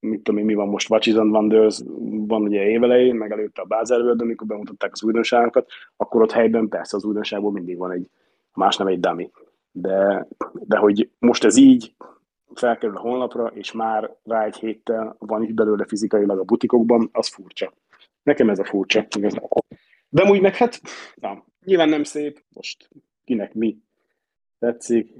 mit 0.00 0.22
tudom 0.22 0.40
én, 0.40 0.46
mi 0.46 0.54
van 0.54 0.68
most, 0.68 0.90
Watches 0.90 1.14
and 1.14 1.30
Wonders, 1.30 1.82
van 2.26 2.42
ugye 2.42 2.68
évelején, 2.68 3.14
meg 3.14 3.32
előtte 3.32 3.62
a 3.62 3.64
Basel 3.64 4.00
World, 4.00 4.20
amikor 4.20 4.46
bemutatták 4.46 4.92
az 4.92 5.02
újdonságokat, 5.02 5.68
akkor 5.96 6.22
ott 6.22 6.32
helyben 6.32 6.68
persze 6.68 6.96
az 6.96 7.04
újdonságból 7.04 7.52
mindig 7.52 7.76
van 7.76 7.90
egy, 7.90 8.10
más 8.54 8.76
nem 8.76 8.86
egy 8.86 9.00
dummy. 9.00 9.30
De, 9.70 10.26
de 10.52 10.76
hogy 10.76 11.10
most 11.18 11.44
ez 11.44 11.56
így, 11.56 11.94
felkerül 12.54 12.96
a 12.96 13.00
honlapra, 13.00 13.46
és 13.46 13.72
már 13.72 14.16
rá 14.24 14.44
egy 14.44 14.56
héttel 14.56 15.16
van 15.18 15.42
itt 15.42 15.54
belőle 15.54 15.84
fizikailag 15.84 16.38
a 16.38 16.44
butikokban, 16.44 17.08
az 17.12 17.28
furcsa. 17.28 17.72
Nekem 18.22 18.50
ez 18.50 18.58
a 18.58 18.64
furcsa. 18.64 19.06
De 20.08 20.30
úgy 20.30 20.40
meg 20.40 20.54
hát, 20.54 20.80
na, 21.14 21.44
nyilván 21.64 21.88
nem 21.88 22.02
szép, 22.02 22.44
most 22.48 22.90
kinek 23.24 23.54
mi 23.54 23.78
tetszik. 24.58 25.14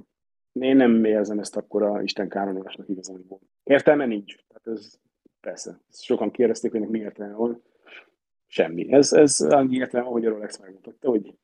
Én 0.60 0.76
nem 0.76 1.04
érzem 1.04 1.38
ezt 1.38 1.56
akkor 1.56 1.82
a 1.82 2.02
Isten 2.02 2.28
káromolásnak 2.28 2.88
igazán. 2.88 3.24
Értelme 3.62 4.06
nincs. 4.06 4.34
Tehát 4.48 4.78
ez 4.78 4.98
persze. 5.40 5.80
Sokan 5.92 6.30
kérdezték, 6.30 6.70
hogy 6.70 6.80
mi 6.80 6.98
értelme 6.98 7.34
van. 7.34 7.62
Semmi. 8.46 8.92
Ez, 8.92 9.12
ez 9.12 9.40
annyi 9.40 9.76
értelme, 9.76 10.08
hogy 10.08 10.26
a 10.26 10.28
Rolex 10.28 10.58
megmutatta, 10.58 11.08
hogy 11.08 11.34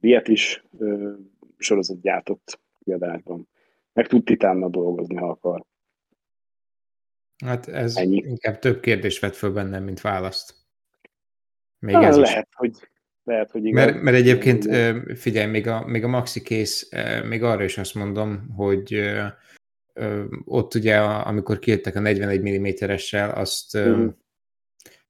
ilyet 0.00 0.28
is 0.28 0.64
ö, 0.78 1.12
sorozat 1.58 2.00
gyártott 2.00 2.60
kiadásban 2.84 3.48
meg 3.94 4.06
tud 4.06 4.24
titánnal 4.24 4.70
dolgozni, 4.70 5.16
ha 5.16 5.28
akar. 5.28 5.64
Hát 7.44 7.68
ez 7.68 7.96
Ennyi. 7.96 8.16
inkább 8.16 8.58
több 8.58 8.80
kérdés 8.80 9.18
vett 9.18 9.34
föl 9.34 9.52
bennem, 9.52 9.84
mint 9.84 10.00
választ. 10.00 10.54
Még 11.78 11.94
Na, 11.94 12.04
ez 12.04 12.16
lehet, 12.16 12.46
is. 12.48 12.54
hogy 12.56 12.88
lehet, 13.24 13.50
hogy 13.50 13.64
igaz. 13.64 13.84
Mert, 13.84 14.02
mert 14.02 14.16
egyébként 14.16 14.68
figyelj, 15.18 15.50
még 15.50 15.68
a, 15.68 15.86
még 15.86 16.04
a 16.04 16.08
Maxi 16.08 16.40
Case, 16.40 16.86
még 17.24 17.42
arra 17.42 17.64
is 17.64 17.78
azt 17.78 17.94
mondom, 17.94 18.48
hogy 18.56 19.12
ott 20.44 20.74
ugye, 20.74 20.98
amikor 20.98 21.58
kijöttek 21.58 21.96
a 21.96 22.00
41 22.00 22.40
mm-essel, 22.42 23.30
azt 23.30 23.78
mm. 23.78 24.06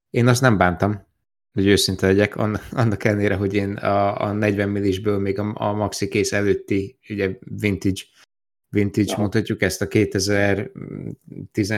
én 0.09 0.27
azt 0.27 0.41
nem 0.41 0.57
bántam, 0.57 1.05
hogy 1.53 1.67
őszinte 1.67 2.07
legyek, 2.07 2.35
annak 2.71 3.03
ellenére, 3.03 3.35
hogy 3.35 3.53
én 3.53 3.73
a, 3.73 4.21
a 4.21 4.31
40 4.31 4.69
millisből 4.69 5.19
még 5.19 5.39
a, 5.39 5.53
a 5.55 5.73
Maxi 5.73 6.07
Case 6.07 6.37
előtti 6.37 6.99
ugye 7.09 7.37
vintage 7.39 8.01
vintage, 8.75 9.13
ja. 9.17 9.23
mutatjuk 9.23 9.61
ezt 9.61 9.81
a 9.81 9.87
2010, 9.87 11.73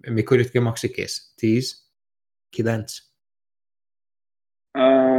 mikor 0.00 0.38
jött 0.38 0.50
ki 0.50 0.58
a 0.58 0.60
Maxi 0.60 0.90
kész? 0.90 1.32
10? 1.36 1.82
9? 2.50 2.96
Uh, 4.78 5.11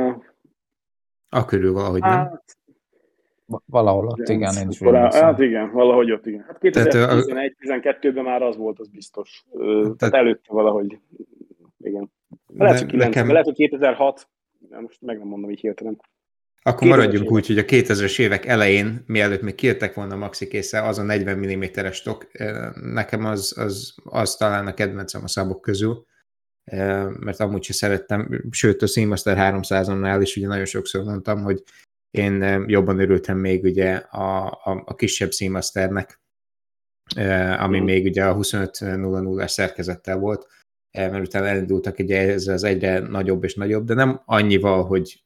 a 1.34 1.46
körül 1.46 1.74
valahogy, 1.74 2.02
nem? 2.02 2.10
Hát, 2.10 2.58
valahol 3.66 4.08
ott, 4.08 4.30
igen, 4.30 4.56
én 4.56 4.70
is 4.70 4.80
Hát 4.80 5.40
igen, 5.40 5.72
valahogy 5.72 6.12
ott, 6.12 6.25
igen. 6.25 6.44
Hát 6.48 6.58
2011-12-ben 6.62 8.24
már 8.24 8.42
az 8.42 8.58
volt, 8.58 8.80
az 8.80 8.88
biztos. 8.88 9.46
Tehát, 9.58 9.98
tehát 9.98 10.13
előtte 10.13 10.54
valahogy, 10.54 11.00
igen. 11.78 12.12
Lehet, 12.48 12.80
hogy 12.80 12.88
9, 12.88 13.16
nekem... 13.16 13.32
lehet, 13.32 13.46
hogy 13.46 13.56
2006, 13.56 14.28
most 14.82 15.02
meg 15.02 15.18
nem 15.18 15.28
mondom 15.28 15.50
így 15.50 15.60
hirtelen. 15.60 16.02
Akkor 16.66 16.88
maradjunk 16.88 17.32
úgy, 17.32 17.48
hogy 17.48 17.58
a 17.58 17.63
2000-es 17.63 18.20
évek 18.20 18.46
elején, 18.46 19.04
mielőtt 19.08 19.42
még 19.42 19.56
kijöttek 19.56 19.94
volna 19.94 20.13
a 20.13 20.18
maxi 20.18 20.48
késze, 20.48 20.82
az 20.82 21.00
a 21.00 21.04
40 21.04 21.38
mm-es 21.38 22.02
tok, 22.02 22.28
nekem 22.74 23.25
az, 23.25 23.58
az, 23.58 23.96
az 24.04 24.36
talán 24.36 24.68
a 24.68 24.74
kedvencem 24.74 25.24
a 25.24 25.28
szabok 25.28 25.62
közül, 25.62 26.06
mert 27.20 27.39
amúgy 27.39 27.63
sem 27.63 27.75
szerettem, 27.75 28.43
sőt 28.51 28.82
a 28.82 28.88
Seamaster 28.88 29.38
300-nál 29.39 30.20
is 30.22 30.36
ugye 30.36 30.48
nagyon 30.48 30.65
sokszor 30.65 31.03
mondtam, 31.03 31.41
hogy 31.41 31.63
én 32.12 32.65
jobban 32.67 33.00
örültem 33.00 33.38
még 33.38 33.63
ugye 33.63 33.96
a, 33.96 34.46
a, 34.46 34.84
a 34.86 34.96
kisebb 34.96 35.32
Seamasternek, 35.32 36.22
ami 37.58 37.79
mm. 37.79 37.84
még 37.84 38.05
ugye 38.05 38.25
a 38.25 38.36
25.00-es 38.36 39.48
szerkezettel 39.48 40.17
volt, 40.17 40.48
mert 40.91 41.25
utána 41.25 41.48
elindultak 41.48 42.00
ugye 42.00 42.32
ez 42.32 42.48
az 42.48 42.63
egyre 42.63 43.00
nagyobb 43.00 43.43
és 43.43 43.55
nagyobb, 43.55 43.86
de 43.86 43.93
nem 43.93 44.22
annyival, 44.25 44.86
hogy 44.86 45.23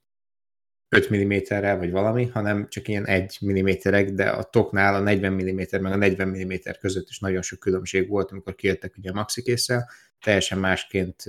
5 0.89 1.15
mm-rel 1.15 1.77
vagy 1.77 1.91
valami, 1.91 2.25
hanem 2.25 2.67
csak 2.69 2.87
ilyen 2.87 3.05
1 3.05 3.39
mm-ek, 3.45 4.09
de 4.09 4.29
a 4.29 4.43
toknál 4.43 4.95
a 4.95 4.99
40 4.99 5.33
mm 5.33 5.81
meg 5.81 5.91
a 5.91 5.95
40 5.95 6.27
mm 6.27 6.51
között 6.79 7.07
is 7.09 7.19
nagyon 7.19 7.41
sok 7.41 7.59
különbség 7.59 8.09
volt, 8.09 8.31
amikor 8.31 8.55
kijöttek 8.55 8.93
ugye 8.97 9.09
a 9.09 9.13
maxi 9.13 9.41
késszel, 9.41 9.89
teljesen 10.23 10.59
másként 10.59 11.23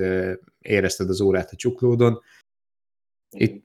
érezted 0.58 1.08
az 1.08 1.20
órát 1.20 1.50
a 1.52 1.56
csuklódon. 1.56 2.20
Itt, 3.30 3.64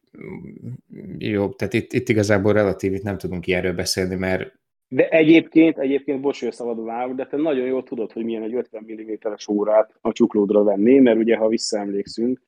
jó, 1.18 1.50
tehát 1.50 1.74
itt, 1.74 1.94
itt 1.94 2.10
igazából 2.10 2.54
relatív, 2.54 2.94
itt 2.94 3.04
nem 3.04 3.18
tudunk 3.18 3.48
ilyenről 3.48 3.74
beszélni, 3.74 4.16
mert 4.16 4.62
de 4.88 5.10
egyébként, 5.10 5.78
egyébként 5.78 6.22
bocs, 6.22 6.40
hogy 6.40 6.52
szabadul 6.52 6.90
állok, 6.90 7.16
de 7.16 7.26
te 7.26 7.38
nagyon 7.38 7.66
jól 7.66 7.84
tudod, 7.84 8.12
hogy 8.12 8.24
milyen 8.24 8.44
egy 8.44 8.54
50 8.54 8.86
mm-es 8.92 9.48
órát 9.48 9.94
a 10.02 10.12
csuklódra 10.12 10.64
venni, 10.64 11.00
mert 11.00 11.18
ugye, 11.18 11.38
ha 11.38 11.48
visszaemlékszünk, 11.48 12.42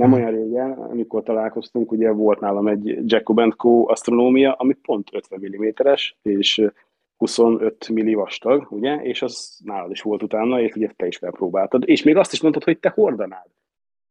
nem 0.00 0.12
olyan 0.12 0.30
régen, 0.30 0.70
amikor 0.70 1.22
találkoztunk, 1.22 1.92
ugye 1.92 2.10
volt 2.10 2.40
nálam 2.40 2.66
egy 2.66 2.98
Jacob 3.04 3.54
Co. 3.56 3.90
asztronómia, 3.90 4.52
ami 4.52 4.72
pont 4.72 5.08
50 5.12 5.40
mm-es, 5.40 6.16
és 6.22 6.62
25 7.16 7.88
milli 7.88 8.14
vastag, 8.14 8.66
ugye, 8.70 8.96
és 9.02 9.22
az 9.22 9.58
nálad 9.64 9.90
is 9.90 10.02
volt 10.02 10.22
utána, 10.22 10.60
és 10.60 10.74
ugye 10.74 10.90
te 10.96 11.06
is 11.06 11.16
felpróbáltad, 11.16 11.82
és 11.86 12.02
még 12.02 12.16
azt 12.16 12.32
is 12.32 12.40
mondtad, 12.40 12.64
hogy 12.64 12.78
te 12.78 12.92
hordanád. 12.94 13.46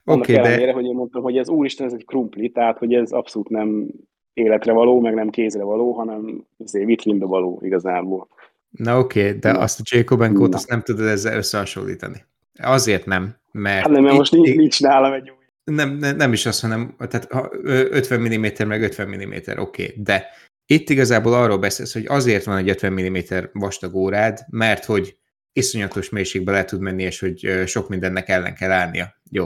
Annak 0.04 0.24
okay, 0.24 0.36
ellenére, 0.36 0.66
de... 0.66 0.74
hogy 0.74 0.86
én 0.86 0.94
mondtam, 0.94 1.22
hogy 1.22 1.38
ez 1.38 1.50
úristen, 1.50 1.86
ez 1.86 1.94
egy 1.94 2.06
krumpli, 2.06 2.50
tehát 2.50 2.78
hogy 2.78 2.94
ez 2.94 3.12
abszolút 3.12 3.50
nem 3.50 3.88
életre 4.34 4.74
való, 4.74 5.00
meg 5.00 5.14
nem 5.14 5.30
kézre 5.30 5.64
való, 5.64 5.92
hanem 5.92 6.46
azért 6.64 6.86
vitrínbe 6.86 7.26
való 7.26 7.60
igazából. 7.64 8.28
Na 8.70 9.00
oké, 9.00 9.28
okay, 9.28 9.40
de 9.40 9.52
Na. 9.52 9.60
azt 9.60 9.80
a 9.80 9.84
Jacob 9.86 10.34
Co. 10.34 10.48
azt 10.52 10.70
nem 10.70 10.82
tudod 10.82 11.06
ezzel 11.06 11.38
összehasonlítani. 11.38 12.26
Azért 12.62 13.06
nem, 13.06 13.36
mert... 13.52 13.82
Hát 13.82 13.90
nem, 13.90 14.04
mert 14.04 14.18
most 14.18 14.32
nincs, 14.32 14.56
nincs 14.56 14.82
nálam 14.82 15.14
egy. 15.14 15.32
Nem, 15.70 15.98
nem, 15.98 16.34
is 16.34 16.46
azt, 16.46 16.62
hanem 16.62 16.96
tehát 16.98 17.28
50 17.64 18.22
mm 18.22 18.68
meg 18.68 18.82
50 18.82 19.08
mm, 19.08 19.32
oké, 19.32 19.54
okay, 19.58 19.94
de 19.98 20.26
itt 20.66 20.90
igazából 20.90 21.34
arról 21.34 21.58
beszélsz, 21.58 21.94
hogy 21.94 22.06
azért 22.08 22.44
van 22.44 22.58
egy 22.58 22.70
50 22.70 22.94
mm 22.94 23.18
vastag 23.54 23.96
órád, 23.96 24.40
mert 24.50 24.86
hogy 24.86 25.18
iszonyatos 25.54 26.10
mélységbe 26.10 26.52
le 26.52 26.66
tud 26.66 26.80
menni, 26.80 27.04
és 27.04 27.20
hogy 27.20 27.64
sok 27.66 27.90
mindennek 27.90 28.30
ellen 28.30 28.56
kell 28.56 28.72
állnia. 28.72 29.22
Jó. 29.32 29.46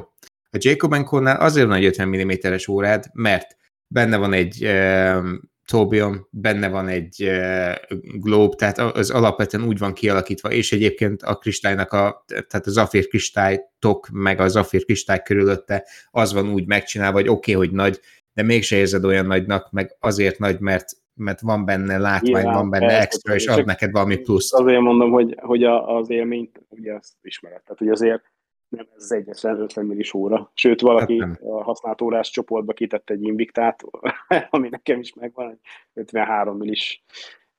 A 0.49 0.57
Jacob 0.59 1.03
Co-nál 1.03 1.39
azért 1.39 1.67
van 1.67 1.75
egy 1.75 1.85
50 1.85 2.07
mm-es 2.07 2.67
órád, 2.67 3.05
mert 3.13 3.57
benne 3.87 4.17
van 4.17 4.33
egy 4.33 4.63
Tobion, 5.65 6.27
benne 6.29 6.69
van 6.69 6.87
egy 6.87 7.31
globe, 8.19 8.55
tehát 8.55 8.77
az 8.77 9.09
alapvetően 9.09 9.67
úgy 9.67 9.77
van 9.77 9.93
kialakítva, 9.93 10.51
és 10.51 10.71
egyébként 10.71 11.21
a 11.21 11.35
kristálynak 11.35 11.91
a, 11.91 12.25
tehát 12.25 12.65
a 12.65 12.71
zafír 12.71 13.07
kristálytok, 13.07 14.07
meg 14.11 14.39
a 14.39 14.47
zafír 14.47 14.85
kristály 14.85 15.21
körülötte 15.23 15.87
az 16.11 16.33
van 16.33 16.49
úgy 16.53 16.67
megcsinálva, 16.67 17.17
hogy 17.17 17.27
oké, 17.27 17.53
okay, 17.53 17.67
hogy 17.67 17.75
nagy, 17.75 17.99
de 18.33 18.43
mégse 18.43 18.75
érzed 18.75 19.05
olyan 19.05 19.25
nagynak, 19.25 19.71
meg 19.71 19.95
azért 19.99 20.39
nagy, 20.39 20.59
mert 20.59 20.85
mert 21.15 21.41
van 21.41 21.65
benne 21.65 21.97
látvány, 21.97 22.43
van 22.43 22.69
benne 22.69 22.85
persze, 22.85 23.01
extra, 23.01 23.35
és 23.35 23.47
ad 23.47 23.65
neked 23.65 23.91
valami 23.91 24.17
plusz. 24.17 24.53
Azért 24.53 24.81
mondom, 24.81 25.11
hogy, 25.11 25.35
hogy 25.41 25.63
a, 25.63 25.95
az 25.95 26.09
élményt 26.09 26.61
ugye 26.69 26.93
azt 26.93 27.13
ismered. 27.21 27.61
Tehát, 27.61 27.77
hogy 27.77 27.89
azért 27.89 28.32
nem 28.75 28.87
ez 28.95 29.11
egyetlen 29.11 29.59
50 29.59 29.85
millis 29.85 30.13
óra. 30.13 30.51
Sőt, 30.53 30.81
valaki 30.81 31.19
hát 31.19 31.41
a 31.41 31.63
használt 31.63 32.01
órás 32.01 32.29
csoportba 32.29 32.73
kitett 32.73 33.09
egy 33.09 33.23
Invictát, 33.23 33.83
ami 34.49 34.69
nekem 34.69 34.99
is 34.99 35.13
megvan, 35.13 35.49
egy 35.49 35.59
53 35.93 36.57
millis 36.57 37.03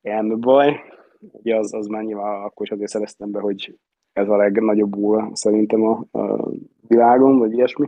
elmebaj. 0.02 0.80
Ugye 1.20 1.56
az, 1.56 1.74
az 1.74 1.86
már 1.86 2.02
nyilván 2.02 2.42
akkor 2.42 2.66
is 2.66 2.72
azért 2.72 2.90
szereztem 2.90 3.30
be, 3.30 3.40
hogy 3.40 3.78
ez 4.12 4.28
a 4.28 4.36
legnagyobb 4.36 4.96
óra 4.96 5.30
szerintem 5.32 5.82
a, 5.82 6.18
a 6.18 6.50
világon, 6.88 7.38
vagy 7.38 7.52
ilyesmi. 7.52 7.86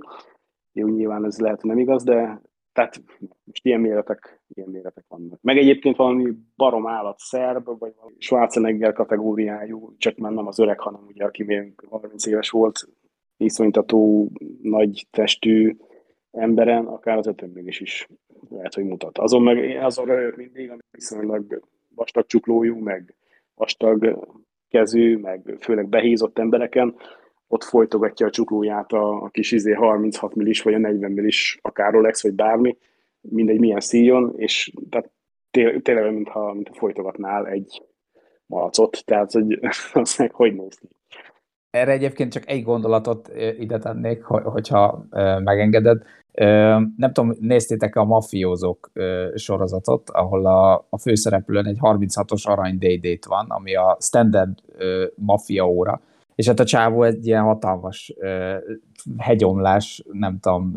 Jó, 0.72 0.88
nyilván 0.88 1.24
ez 1.24 1.38
lehet, 1.38 1.62
nem 1.62 1.78
igaz, 1.78 2.04
de 2.04 2.40
tehát 2.72 3.02
most 3.44 3.64
ilyen 3.64 3.80
méretek, 3.80 4.42
ilyen 4.48 4.68
méretek 4.68 5.04
vannak. 5.08 5.38
Meg 5.42 5.58
egyébként 5.58 5.96
valami 5.96 6.32
barom 6.56 6.86
állat 6.86 7.18
szerb, 7.18 7.64
vagy 7.64 7.92
valami 7.96 8.14
Schwarzenegger 8.18 8.92
kategóriájú, 8.92 9.94
csak 9.98 10.16
már 10.16 10.32
nem 10.32 10.46
az 10.46 10.58
öreg, 10.58 10.80
hanem 10.80 11.00
ugye, 11.08 11.24
aki 11.24 11.42
még 11.42 11.74
30 11.88 12.26
éves 12.26 12.50
volt, 12.50 12.88
iszonytató 13.36 14.30
nagy 14.62 15.06
testű 15.10 15.76
emberen, 16.30 16.86
akár 16.86 17.16
az 17.16 17.26
ötömből 17.26 17.66
is 17.66 18.08
lehet, 18.48 18.74
hogy 18.74 18.84
mutat. 18.84 19.18
Azon 19.18 19.42
meg 19.42 19.76
azon 19.82 20.06
röhög 20.06 20.36
mindig, 20.36 20.70
ami 20.70 20.80
viszonylag 20.90 21.62
vastag 21.94 22.26
csuklójú, 22.26 22.78
meg 22.78 23.14
vastag 23.54 24.26
kezű, 24.68 25.16
meg 25.16 25.56
főleg 25.60 25.88
behízott 25.88 26.38
embereken, 26.38 26.94
ott 27.48 27.62
folytogatja 27.62 28.26
a 28.26 28.30
csuklóját 28.30 28.92
a, 28.92 29.22
a 29.22 29.28
kis 29.28 29.52
izé 29.52 29.72
36 29.72 30.34
millis, 30.34 30.62
vagy 30.62 30.74
a 30.74 30.78
40 30.78 31.12
millis, 31.12 31.58
akár 31.62 31.92
Rolex, 31.92 32.22
vagy 32.22 32.34
bármi, 32.34 32.76
mindegy 33.20 33.58
milyen 33.58 33.80
szíjon, 33.80 34.32
és 34.36 34.72
tehát 34.90 35.10
tényleg, 35.82 36.12
mintha, 36.12 36.52
mintha 36.52 36.74
folytogatnál 36.74 37.46
egy 37.46 37.82
malacot, 38.46 39.02
tehát 39.04 39.32
hogy 39.32 39.58
az 39.92 40.16
meg 40.18 40.32
hogy 40.32 40.54
néz 40.54 40.78
ki. 40.78 40.88
Erre 41.76 41.92
egyébként 41.92 42.32
csak 42.32 42.50
egy 42.50 42.62
gondolatot 42.62 43.30
ide 43.58 43.78
tennék, 43.78 44.24
hogyha 44.24 45.04
megengeded. 45.44 46.02
Nem 46.96 47.12
tudom, 47.12 47.32
néztétek 47.40 47.96
a 47.96 48.04
mafiózók 48.04 48.90
sorozatot, 49.34 50.10
ahol 50.10 50.46
a, 50.46 50.86
a 50.88 50.98
főszereplőn 50.98 51.66
egy 51.66 51.78
36-os 51.80 52.44
arany 52.44 52.78
day 52.78 53.18
van, 53.28 53.46
ami 53.48 53.74
a 53.74 53.96
standard 54.00 54.58
mafia 55.14 55.68
óra, 55.68 56.00
és 56.34 56.46
hát 56.46 56.60
a 56.60 56.64
csávó 56.64 57.02
egy 57.02 57.26
ilyen 57.26 57.42
hatalmas 57.42 58.14
hegyomlás, 59.16 60.04
nem 60.12 60.38
tudom 60.40 60.74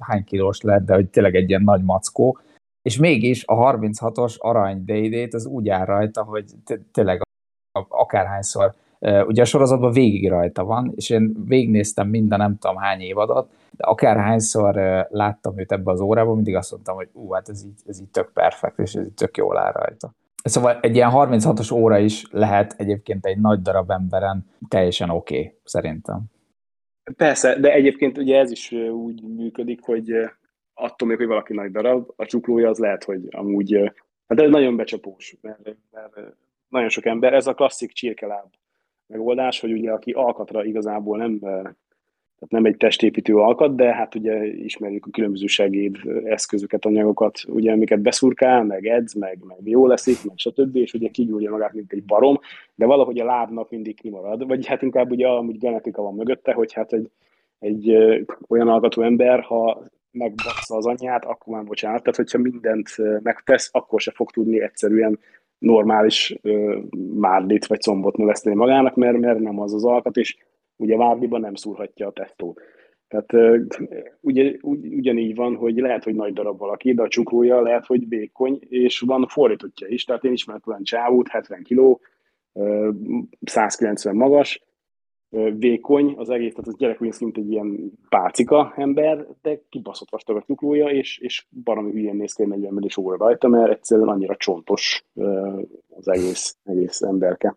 hány 0.00 0.24
kilós 0.24 0.60
lett, 0.60 0.84
de 0.84 0.94
hogy 0.94 1.08
tényleg 1.08 1.34
egy 1.34 1.48
ilyen 1.48 1.62
nagy 1.62 1.82
mackó, 1.82 2.38
és 2.82 2.98
mégis 2.98 3.44
a 3.46 3.54
36-os 3.54 4.38
arany 4.38 4.84
day 4.84 5.28
az 5.30 5.46
úgy 5.46 5.68
áll 5.68 5.84
rajta, 5.84 6.22
hogy 6.22 6.44
tényleg 6.92 7.20
akárhányszor 7.88 8.74
Ugye 9.02 9.42
a 9.42 9.44
sorozatban 9.44 9.92
végig 9.92 10.28
rajta 10.28 10.64
van, 10.64 10.92
és 10.96 11.10
én 11.10 11.34
végignéztem 11.46 12.08
minden 12.08 12.38
nem 12.38 12.58
tudom 12.58 12.76
hány 12.76 13.00
évadot, 13.00 13.50
de 13.70 13.84
akárhányszor 13.84 14.74
láttam 15.10 15.58
őt 15.58 15.72
ebbe 15.72 15.90
az 15.90 16.00
órában, 16.00 16.34
mindig 16.34 16.54
azt 16.54 16.70
mondtam, 16.70 16.96
hogy 16.96 17.08
ú, 17.12 17.32
hát 17.32 17.48
ez 17.48 17.64
így, 17.64 17.80
ez 17.86 18.00
így 18.00 18.08
tök 18.08 18.32
perfekt, 18.32 18.78
és 18.78 18.94
ez 18.94 19.06
így 19.06 19.14
tök 19.14 19.36
jól 19.36 19.58
áll 19.58 19.72
rajta. 19.72 20.12
Szóval 20.44 20.78
egy 20.80 20.94
ilyen 20.94 21.10
36-os 21.12 21.74
óra 21.74 21.98
is 21.98 22.24
lehet 22.30 22.74
egyébként 22.76 23.26
egy 23.26 23.40
nagy 23.40 23.62
darab 23.62 23.90
emberen 23.90 24.46
teljesen 24.68 25.10
oké, 25.10 25.38
okay, 25.38 25.54
szerintem. 25.64 26.20
Persze, 27.16 27.58
de 27.60 27.72
egyébként 27.72 28.18
ugye 28.18 28.38
ez 28.38 28.50
is 28.50 28.72
úgy 28.92 29.22
működik, 29.36 29.82
hogy 29.82 30.12
attól 30.74 31.08
még, 31.08 31.16
hogy 31.16 31.26
valaki 31.26 31.52
nagy 31.52 31.70
darab, 31.70 32.12
a 32.16 32.24
csuklója 32.24 32.68
az 32.68 32.78
lehet, 32.78 33.04
hogy 33.04 33.28
amúgy, 33.30 33.92
hát 34.26 34.40
ez 34.40 34.50
nagyon 34.50 34.76
becsapós, 34.76 35.36
mert, 35.40 35.76
mert 35.90 36.34
nagyon 36.68 36.88
sok 36.88 37.06
ember, 37.06 37.32
ez 37.32 37.46
a 37.46 37.54
klasszik 37.54 37.92
csirkeláb 37.92 38.46
megoldás, 39.12 39.60
hogy 39.60 39.72
ugye 39.72 39.90
aki 39.90 40.10
alkatra 40.10 40.64
igazából 40.64 41.16
nem, 41.16 41.38
tehát 41.38 42.48
nem 42.48 42.72
egy 42.72 42.76
testépítő 42.76 43.36
alkat, 43.36 43.74
de 43.74 43.94
hát 43.94 44.14
ugye 44.14 44.46
ismerjük 44.46 45.06
a 45.06 45.10
különböző 45.10 45.46
segéd 45.46 45.96
eszközöket, 46.24 46.84
anyagokat, 46.84 47.40
ugye 47.48 47.72
amiket 47.72 48.00
beszurkál, 48.00 48.64
meg 48.64 48.86
edz, 48.86 49.14
meg, 49.14 49.38
meg 49.46 49.58
jó 49.62 49.86
leszik, 49.86 50.24
meg 50.24 50.38
stb. 50.38 50.76
és 50.76 50.92
ugye 50.92 51.08
kigyúrja 51.08 51.50
magát, 51.50 51.72
mint 51.72 51.92
egy 51.92 52.04
barom, 52.04 52.38
de 52.74 52.86
valahogy 52.86 53.20
a 53.20 53.24
lábnak 53.24 53.70
mindig 53.70 54.00
kimarad, 54.00 54.46
vagy 54.46 54.66
hát 54.66 54.82
inkább 54.82 55.10
ugye 55.10 55.28
amúgy 55.28 55.58
genetika 55.58 56.02
van 56.02 56.14
mögötte, 56.14 56.52
hogy 56.52 56.72
hát 56.72 56.92
egy, 56.92 57.10
egy 57.58 57.96
olyan 58.48 58.68
alkatú 58.68 59.02
ember, 59.02 59.40
ha 59.40 59.82
megbassza 60.10 60.76
az 60.76 60.86
anyját, 60.86 61.24
akkor 61.24 61.54
már 61.54 61.64
bocsánat, 61.64 62.00
tehát 62.02 62.16
hogyha 62.16 62.38
mindent 62.38 62.88
megtesz, 63.22 63.68
akkor 63.72 64.00
se 64.00 64.10
fog 64.10 64.30
tudni 64.30 64.62
egyszerűen 64.62 65.18
normális 65.62 66.38
uh, 66.42 66.76
márdit 67.14 67.66
vagy 67.66 67.80
combot 67.80 68.16
növeszteni 68.16 68.56
magának, 68.56 68.94
mert, 68.94 69.18
mert 69.18 69.38
nem 69.38 69.60
az 69.60 69.74
az 69.74 69.84
alkat, 69.84 70.16
és 70.16 70.36
ugye 70.76 70.96
várdiban 70.96 71.40
nem 71.40 71.54
szúrhatja 71.54 72.06
a 72.06 72.12
tesztót. 72.12 72.60
Tehát 73.08 73.62
ugye, 74.20 74.52
ugy, 74.60 74.94
ugyanígy 74.94 75.34
van, 75.34 75.56
hogy 75.56 75.76
lehet, 75.76 76.04
hogy 76.04 76.14
nagy 76.14 76.32
darab 76.32 76.58
valaki, 76.58 76.94
de 76.94 77.02
a 77.02 77.08
csuklója 77.08 77.60
lehet, 77.60 77.86
hogy 77.86 78.08
vékony, 78.08 78.58
és 78.68 79.00
van 79.00 79.26
fordítottja 79.26 79.86
is. 79.86 80.04
Tehát 80.04 80.24
én 80.24 80.32
ismerek 80.32 80.66
olyan 80.66 80.82
csávút, 80.82 81.28
70 81.28 81.62
kg, 81.62 81.98
190 83.40 84.16
magas, 84.16 84.62
vékony 85.58 86.14
az 86.16 86.30
egész, 86.30 86.50
tehát 86.50 86.66
az 86.66 86.76
gyerek 86.76 87.02
úgy 87.02 87.20
mint 87.20 87.36
egy 87.36 87.50
ilyen 87.50 87.92
pácika 88.08 88.72
ember, 88.76 89.26
de 89.42 89.60
kibaszott 89.68 90.10
vastag 90.10 90.36
a 90.36 90.44
nyuklója, 90.46 90.88
és, 90.88 91.18
és 91.18 91.46
baromi 91.64 91.90
hülyén 91.90 92.16
néz 92.16 92.32
ki 92.32 92.42
egy 92.42 92.48
40 92.48 92.76
is 92.78 92.96
óra 92.96 93.16
rajta, 93.16 93.48
mert 93.48 93.70
egyszerűen 93.70 94.08
annyira 94.08 94.36
csontos 94.36 95.04
az 95.88 96.08
egész, 96.08 96.56
egész 96.64 97.00
emberke. 97.00 97.56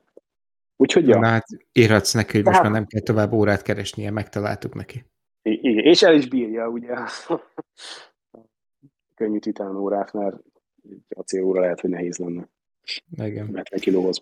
Úgyhogy 0.76 1.08
ja. 1.08 1.20
Na 1.20 1.28
hát 1.28 1.46
írhatsz 1.74 2.14
neki, 2.14 2.36
hogy 2.36 2.46
most 2.46 2.62
már 2.62 2.72
nem 2.72 2.86
kell 2.86 3.02
tovább 3.02 3.34
órát 3.34 3.62
keresnie, 3.62 4.12
megtaláltuk 4.12 4.74
neki. 4.74 5.06
Igen, 5.42 5.84
és 5.84 6.04
el 6.04 6.16
is 6.16 6.28
bírja, 6.28 6.68
ugye, 6.68 6.96
könnyű 9.16 9.40
titán 9.40 9.76
órát, 9.76 10.14
mert 10.14 10.36
a 11.16 11.22
célóra 11.22 11.60
lehet, 11.60 11.82
hogy 11.82 11.90
nehéz 11.90 12.18
lenne. 12.18 12.50
Igen. 13.18 13.46
Mert 13.46 13.70
neki 13.70 13.84
kilóhoz. 13.84 14.20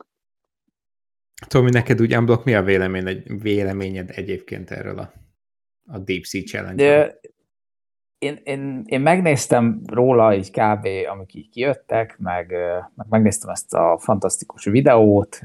Tomi, 1.47 1.69
neked 1.69 2.01
úgy 2.01 2.15
unblock 2.15 2.45
mi 2.45 2.53
a 2.53 2.63
véleményed, 2.63 3.41
véleményed 3.41 4.09
egyébként 4.15 4.71
erről 4.71 4.99
a, 4.99 5.13
a 5.87 5.97
Deep 5.97 6.23
Sea 6.23 6.41
challenge 6.41 6.83
De 6.83 7.19
én, 8.23 8.39
én, 8.43 8.83
én 8.85 9.01
megnéztem 9.01 9.81
róla 9.85 10.35
így 10.35 10.51
kb. 10.51 10.87
amik 11.11 11.33
így 11.33 11.49
kijöttek, 11.49 12.15
meg, 12.19 12.51
meg 12.95 13.07
megnéztem 13.09 13.49
ezt 13.49 13.73
a 13.73 13.97
fantasztikus 13.99 14.65
videót. 14.65 15.39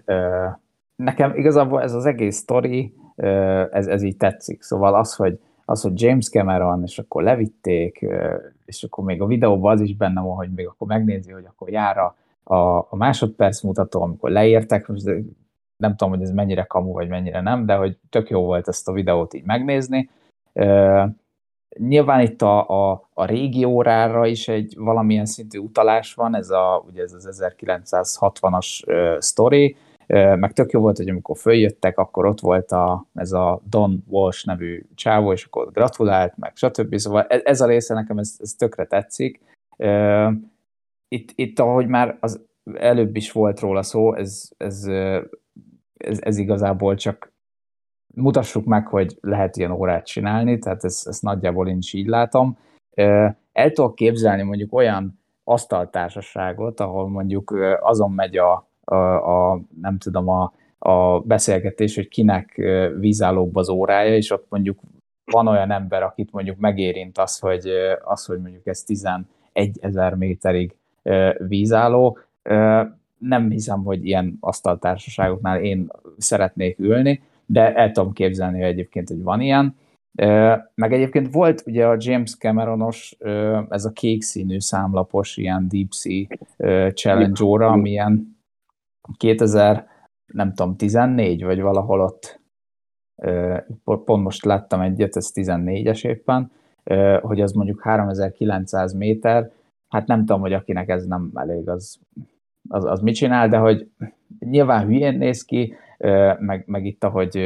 Nekem 0.96 1.36
igazából 1.36 1.82
ez 1.82 1.92
az 1.92 2.06
egész 2.06 2.36
sztori, 2.36 2.94
ez, 3.70 3.86
ez 3.86 4.02
így 4.02 4.16
tetszik. 4.16 4.62
Szóval 4.62 4.94
az, 4.94 5.14
hogy, 5.14 5.38
az, 5.64 5.82
hogy 5.82 6.02
James 6.02 6.28
Cameron, 6.28 6.82
és 6.82 6.98
akkor 6.98 7.22
levitték, 7.22 8.06
és 8.64 8.82
akkor 8.82 9.04
még 9.04 9.20
a 9.20 9.26
videóban 9.26 9.72
az 9.72 9.80
is 9.80 9.96
benne 9.96 10.20
van, 10.20 10.36
hogy 10.36 10.50
még 10.54 10.66
akkor 10.66 10.86
megnézi, 10.86 11.30
hogy 11.30 11.44
akkor 11.44 11.70
jár 11.70 11.98
a, 11.98 12.16
a, 12.90 12.96
másodperc 12.96 13.62
mutató, 13.62 14.02
amikor 14.02 14.30
leértek, 14.30 14.86
most 14.86 15.08
nem 15.78 15.96
tudom, 15.96 16.12
hogy 16.12 16.22
ez 16.22 16.30
mennyire 16.30 16.62
kamu, 16.62 16.92
vagy 16.92 17.08
mennyire 17.08 17.40
nem, 17.40 17.66
de 17.66 17.74
hogy 17.74 17.98
tök 18.10 18.30
jó 18.30 18.44
volt 18.44 18.68
ezt 18.68 18.88
a 18.88 18.92
videót 18.92 19.34
így 19.34 19.44
megnézni. 19.44 20.10
Nyilván 21.78 22.20
itt 22.20 22.42
a, 22.42 22.68
a, 22.90 23.08
a 23.14 23.24
régi 23.24 23.64
órára 23.64 24.26
is 24.26 24.48
egy 24.48 24.74
valamilyen 24.76 25.26
szintű 25.26 25.58
utalás 25.58 26.14
van, 26.14 26.36
ez, 26.36 26.50
a, 26.50 26.84
ugye 26.86 27.02
ez 27.02 27.12
az 27.12 27.54
1960-as 27.60 28.86
uh, 28.86 29.20
sztori, 29.20 29.76
uh, 30.08 30.36
meg 30.36 30.52
tök 30.52 30.70
jó 30.70 30.80
volt, 30.80 30.96
hogy 30.96 31.08
amikor 31.08 31.36
följöttek, 31.36 31.98
akkor 31.98 32.26
ott 32.26 32.40
volt 32.40 32.72
a, 32.72 33.06
ez 33.14 33.32
a 33.32 33.60
Don 33.68 34.04
Walsh 34.06 34.46
nevű 34.46 34.84
csávó, 34.94 35.32
és 35.32 35.44
akkor 35.44 35.72
gratulált, 35.72 36.36
meg 36.36 36.52
stb. 36.56 36.96
Szóval 36.96 37.26
ez, 37.28 37.40
ez 37.44 37.60
a 37.60 37.66
része 37.66 37.94
nekem 37.94 38.18
ez, 38.18 38.36
ez 38.38 38.54
tökre 38.54 38.84
tetszik. 38.84 39.40
Uh, 39.76 40.32
itt, 41.08 41.32
itt, 41.34 41.58
ahogy 41.58 41.86
már 41.86 42.16
az 42.20 42.40
előbb 42.74 43.16
is 43.16 43.32
volt 43.32 43.60
róla 43.60 43.82
szó, 43.82 44.14
ez, 44.14 44.50
ez, 44.56 44.86
ez, 45.98 46.18
ez 46.20 46.38
igazából 46.38 46.94
csak 46.94 47.32
mutassuk 48.14 48.64
meg, 48.64 48.86
hogy 48.86 49.18
lehet 49.20 49.56
ilyen 49.56 49.70
órát 49.70 50.06
csinálni, 50.06 50.58
tehát 50.58 50.84
ezt, 50.84 51.06
ezt 51.06 51.22
nagyjából 51.22 51.68
én 51.68 51.76
is 51.76 51.92
így 51.92 52.06
látom. 52.06 52.58
El 53.52 53.70
tudok 53.72 53.94
képzelni 53.94 54.42
mondjuk 54.42 54.74
olyan 54.74 55.20
asztaltársaságot, 55.44 56.80
ahol 56.80 57.08
mondjuk 57.08 57.54
azon 57.80 58.12
megy 58.12 58.36
a, 58.36 58.68
a, 58.84 58.94
a 58.94 59.60
nem 59.80 59.98
tudom, 59.98 60.28
a, 60.28 60.52
a 60.78 61.20
beszélgetés, 61.20 61.94
hogy 61.94 62.08
kinek 62.08 62.62
vízállóbb 62.98 63.56
az 63.56 63.68
órája, 63.68 64.16
és 64.16 64.30
ott 64.30 64.46
mondjuk 64.48 64.80
van 65.24 65.48
olyan 65.48 65.70
ember, 65.70 66.02
akit 66.02 66.32
mondjuk 66.32 66.56
megérint 66.56 67.18
az, 67.18 67.38
hogy, 67.38 67.68
az, 68.04 68.24
hogy 68.24 68.40
mondjuk 68.40 68.66
ez 68.66 68.82
11 68.82 69.24
ezer 69.80 70.14
méterig 70.14 70.74
vízálló. 71.38 72.18
Nem 73.18 73.50
hiszem, 73.50 73.84
hogy 73.84 74.06
ilyen 74.06 74.36
asztaltársaságoknál 74.40 75.60
én 75.60 75.88
szeretnék 76.18 76.78
ülni, 76.78 77.22
de 77.46 77.74
el 77.74 77.90
tudom 77.90 78.12
képzelni 78.12 78.58
hogy 78.60 78.68
egyébként, 78.68 79.08
hogy 79.08 79.22
van 79.22 79.40
ilyen. 79.40 79.76
Meg 80.74 80.92
egyébként 80.92 81.32
volt 81.32 81.62
ugye 81.66 81.86
a 81.86 81.96
James 81.98 82.36
Cameronos, 82.36 83.16
ez 83.68 83.84
a 83.84 83.92
kék 83.92 84.22
színű 84.22 84.58
számlapos 84.58 85.36
ilyen 85.36 85.68
Deep 85.68 85.92
Sea 85.92 86.26
Challenge 86.90 87.44
óra, 87.44 87.68
ami 87.68 87.90
ilyen 87.90 88.36
2000, 89.16 89.88
nem 90.26 90.54
tudom, 90.54 90.76
14, 90.76 91.44
vagy 91.44 91.60
valahol 91.60 92.00
ott, 92.00 92.40
pont 93.84 94.22
most 94.22 94.44
láttam 94.44 94.80
egyet, 94.80 95.16
ez 95.16 95.30
14-es 95.34 96.06
éppen, 96.06 96.50
hogy 97.20 97.40
az 97.40 97.52
mondjuk 97.52 97.82
3900 97.82 98.92
méter, 98.92 99.50
hát 99.88 100.06
nem 100.06 100.18
tudom, 100.18 100.40
hogy 100.40 100.52
akinek 100.52 100.88
ez 100.88 101.06
nem 101.06 101.30
elég, 101.34 101.68
az, 101.68 101.98
az, 102.68 102.84
az 102.84 103.00
mit 103.00 103.14
csinál, 103.14 103.48
de 103.48 103.56
hogy 103.56 103.88
nyilván 104.38 104.86
hülyén 104.86 105.18
néz 105.18 105.44
ki, 105.44 105.74
meg, 106.38 106.62
meg 106.66 106.86
itt, 106.86 107.04
ahogy 107.04 107.36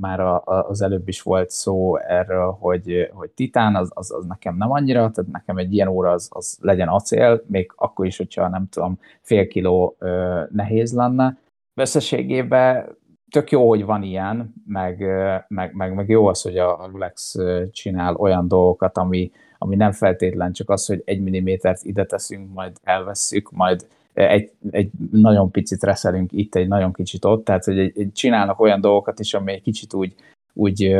már 0.00 0.20
a, 0.20 0.42
az 0.44 0.82
előbb 0.82 1.08
is 1.08 1.22
volt 1.22 1.50
szó 1.50 1.96
erről, 1.96 2.56
hogy, 2.60 3.10
hogy 3.12 3.30
titán, 3.30 3.76
az, 3.76 3.90
az, 3.94 4.12
az 4.12 4.24
nekem 4.24 4.56
nem 4.56 4.70
annyira, 4.70 5.10
tehát 5.10 5.30
nekem 5.30 5.56
egy 5.56 5.72
ilyen 5.72 5.88
óra 5.88 6.10
az, 6.10 6.28
az 6.32 6.58
legyen 6.60 6.88
acél, 6.88 7.42
még 7.46 7.72
akkor 7.76 8.06
is, 8.06 8.16
hogyha 8.16 8.48
nem 8.48 8.68
tudom, 8.70 8.98
fél 9.20 9.48
kiló 9.48 9.96
nehéz 10.50 10.94
lenne. 10.94 11.36
Összességében 11.74 12.96
tök 13.30 13.50
jó, 13.50 13.68
hogy 13.68 13.84
van 13.84 14.02
ilyen, 14.02 14.54
meg, 14.66 15.04
meg, 15.48 15.74
meg, 15.74 15.94
meg 15.94 16.08
jó 16.08 16.26
az, 16.26 16.42
hogy 16.42 16.56
a 16.56 16.88
Rolex 16.92 17.36
csinál 17.70 18.14
olyan 18.14 18.48
dolgokat, 18.48 18.98
ami, 18.98 19.30
ami 19.58 19.76
nem 19.76 19.92
feltétlen 19.92 20.52
csak 20.52 20.70
az, 20.70 20.86
hogy 20.86 21.02
egy 21.04 21.22
millimétert 21.22 21.82
ide 21.82 22.04
teszünk, 22.04 22.52
majd 22.52 22.76
elvesszük, 22.82 23.50
majd 23.50 23.86
egy, 24.14 24.52
egy 24.70 24.90
nagyon 25.10 25.50
picit 25.50 25.82
reszelünk 25.82 26.32
itt, 26.32 26.54
egy 26.54 26.68
nagyon 26.68 26.92
kicsit 26.92 27.24
ott, 27.24 27.44
tehát 27.44 27.64
hogy 27.64 27.78
egy, 27.78 27.92
egy 27.98 28.12
csinálnak 28.12 28.60
olyan 28.60 28.80
dolgokat 28.80 29.18
is, 29.18 29.34
ami 29.34 29.52
egy 29.52 29.62
kicsit 29.62 29.94
úgy, 29.94 30.14
úgy 30.52 30.96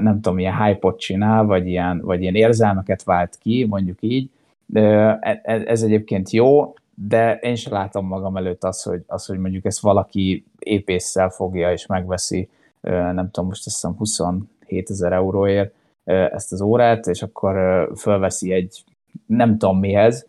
nem 0.00 0.20
tudom, 0.20 0.38
ilyen 0.38 0.64
hype 0.64 0.94
csinál, 0.96 1.44
vagy 1.44 1.66
ilyen, 1.66 2.00
vagy 2.00 2.22
ilyen 2.22 2.34
érzelmeket 2.34 3.02
vált 3.02 3.38
ki, 3.40 3.66
mondjuk 3.68 3.98
így. 4.00 4.30
E, 4.72 4.80
e, 5.20 5.40
ez 5.42 5.82
egyébként 5.82 6.30
jó, 6.30 6.74
de 6.94 7.34
én 7.34 7.54
sem 7.54 7.72
látom 7.72 8.06
magam 8.06 8.36
előtt 8.36 8.64
azt, 8.64 8.84
hogy, 8.84 9.02
az, 9.06 9.26
hogy 9.26 9.38
mondjuk 9.38 9.64
ezt 9.64 9.80
valaki 9.80 10.44
épésszel 10.58 11.28
fogja 11.28 11.72
és 11.72 11.86
megveszi, 11.86 12.48
nem 12.90 13.30
tudom, 13.30 13.48
most 13.48 13.66
azt 13.66 13.74
hiszem 13.74 13.96
27 13.96 14.90
ezer 14.90 15.12
euróért 15.12 15.74
ezt 16.04 16.52
az 16.52 16.60
órát, 16.60 17.06
és 17.06 17.22
akkor 17.22 17.88
fölveszi 17.96 18.52
egy 18.52 18.84
nem 19.26 19.58
tudom 19.58 19.78
mihez, 19.78 20.26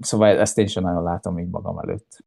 Szóval 0.00 0.38
ezt 0.38 0.58
én 0.58 0.66
sem 0.66 0.82
nagyon 0.82 1.02
látom 1.02 1.38
így 1.38 1.48
magam 1.48 1.78
előtt. 1.78 2.24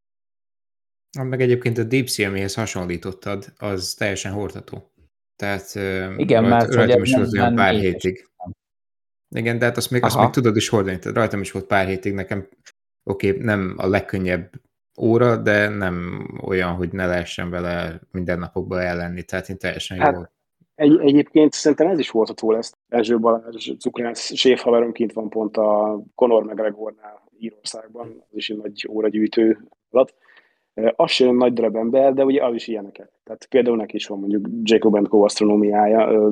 Meg 1.19 1.41
egyébként 1.41 1.77
a 1.77 1.83
Deep 1.83 2.07
Sea, 2.07 2.29
amihez 2.29 2.53
hasonlítottad, 2.53 3.45
az 3.57 3.93
teljesen 3.93 4.31
hordható. 4.31 4.91
Tehát 5.35 5.75
Igen, 6.17 6.41
rajt, 6.41 6.53
mert 6.53 6.73
rajtam 6.73 7.01
is 7.01 7.15
volt 7.15 7.33
olyan 7.33 7.55
pár 7.55 7.73
hétig. 7.73 8.29
Igen, 9.29 9.57
de 9.57 9.65
hát 9.65 9.77
azt 9.77 9.91
még, 9.91 10.03
azt 10.03 10.17
még 10.17 10.29
tudod 10.29 10.55
is 10.55 10.69
hordani. 10.69 10.99
Tehát 10.99 11.17
rajtam 11.17 11.41
is 11.41 11.51
volt 11.51 11.65
pár 11.65 11.87
hétig 11.87 12.13
nekem, 12.13 12.47
oké, 13.03 13.29
okay, 13.29 13.41
nem 13.41 13.73
a 13.77 13.87
legkönnyebb 13.87 14.51
óra, 14.97 15.37
de 15.37 15.67
nem 15.67 16.27
olyan, 16.41 16.73
hogy 16.73 16.91
ne 16.91 17.05
lehessen 17.05 17.49
vele 17.49 18.01
mindennapokban 18.11 18.79
ellenni. 18.79 19.23
Tehát 19.23 19.49
én 19.49 19.57
teljesen 19.57 19.99
hát, 19.99 20.13
jól 20.13 20.31
egy, 20.81 20.99
egyébként 20.99 21.53
szerintem 21.53 21.87
ez 21.87 21.99
is 21.99 22.09
hordható 22.09 22.51
lesz. 22.51 22.77
Erzső 22.91 23.19
Balázs 23.19 23.71
cukrász 23.79 24.33
séfhaverom 24.33 24.91
kint 24.91 25.13
van 25.13 25.29
pont 25.29 25.57
a 25.57 26.01
Conor 26.15 26.43
McGregornál 26.43 27.23
Írországban, 27.37 28.23
az 28.29 28.37
is 28.37 28.49
egy 28.49 28.57
nagy 28.57 28.87
óragyűjtő 28.89 29.67
alatt. 29.89 30.13
Az 30.95 31.11
sem 31.11 31.35
nagy 31.35 31.53
darab 31.53 31.75
ember, 31.75 32.13
de 32.13 32.25
ugye 32.25 32.45
az 32.45 32.53
is 32.53 32.67
ilyeneket. 32.67 33.11
Tehát 33.23 33.45
például 33.45 33.77
neki 33.77 33.95
is 33.95 34.07
van 34.07 34.19
mondjuk 34.19 34.47
Jacob 34.61 35.07
Co. 35.07 35.23
asztronómiája. 35.23 36.31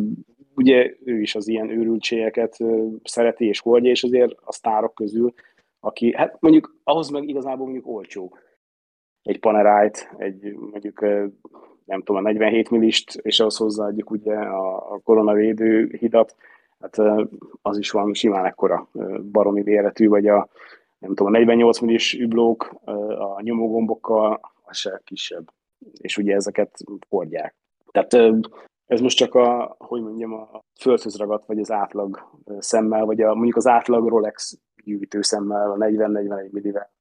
Ugye 0.56 0.94
ő 1.06 1.22
is 1.22 1.36
az 1.36 1.48
ilyen 1.48 1.70
őrültségeket 1.70 2.58
szereti 3.04 3.46
és 3.46 3.60
hordja, 3.60 3.90
és 3.90 4.04
azért 4.04 4.36
a 4.44 4.52
sztárok 4.52 4.94
közül, 4.94 5.34
aki, 5.80 6.14
hát 6.16 6.38
mondjuk 6.40 6.76
ahhoz 6.84 7.10
meg 7.10 7.28
igazából 7.28 7.66
mondjuk 7.66 7.88
olcsó. 7.88 8.38
Egy 9.22 9.40
Panerájt, 9.40 10.10
egy 10.18 10.56
mondjuk 10.72 11.06
nem 11.90 12.02
tudom, 12.02 12.26
a 12.26 12.28
47 12.28 12.70
millist, 12.70 13.16
és 13.22 13.40
ahhoz 13.40 13.58
hozzáadjuk 13.58 14.12
ugye 14.12 14.36
a, 14.36 14.94
a 14.94 15.00
koronavédő 15.04 15.96
hidat, 16.00 16.36
hát 16.80 16.98
az 17.62 17.78
is 17.78 17.92
van 17.92 18.14
simán 18.14 18.46
ekkora 18.46 18.90
baromi 19.32 19.62
véretű, 19.62 20.08
vagy 20.08 20.28
a 20.28 20.50
nem 21.00 21.10
tudom, 21.10 21.34
a 21.34 21.38
48 21.38 21.80
millis 21.80 22.14
üblók 22.14 22.76
a 23.18 23.42
nyomógombokkal, 23.42 24.40
az 24.64 24.78
se 24.78 25.02
kisebb. 25.04 25.52
És 26.02 26.18
ugye 26.18 26.36
ezeket 26.36 26.78
hordják. 27.10 27.56
Tehát 27.92 28.14
ez 28.86 29.02
most 29.02 29.18
csak 29.18 29.36
a, 29.36 29.76
hogy 29.78 30.02
mondjam, 30.02 30.34
a 30.34 30.64
földhöz 30.80 31.18
ragadt, 31.18 31.46
vagy 31.46 31.60
az 31.60 31.72
átlag 31.72 32.30
szemmel, 32.60 33.06
vagy 33.06 33.22
a, 33.22 33.34
mondjuk 33.34 33.56
az 33.56 33.68
átlag 33.68 34.08
Rolex 34.08 34.60
gyűjtő 34.84 35.22
szemmel, 35.22 35.72
a 35.72 35.76
40-41 35.76 36.50
millivel 36.50 36.92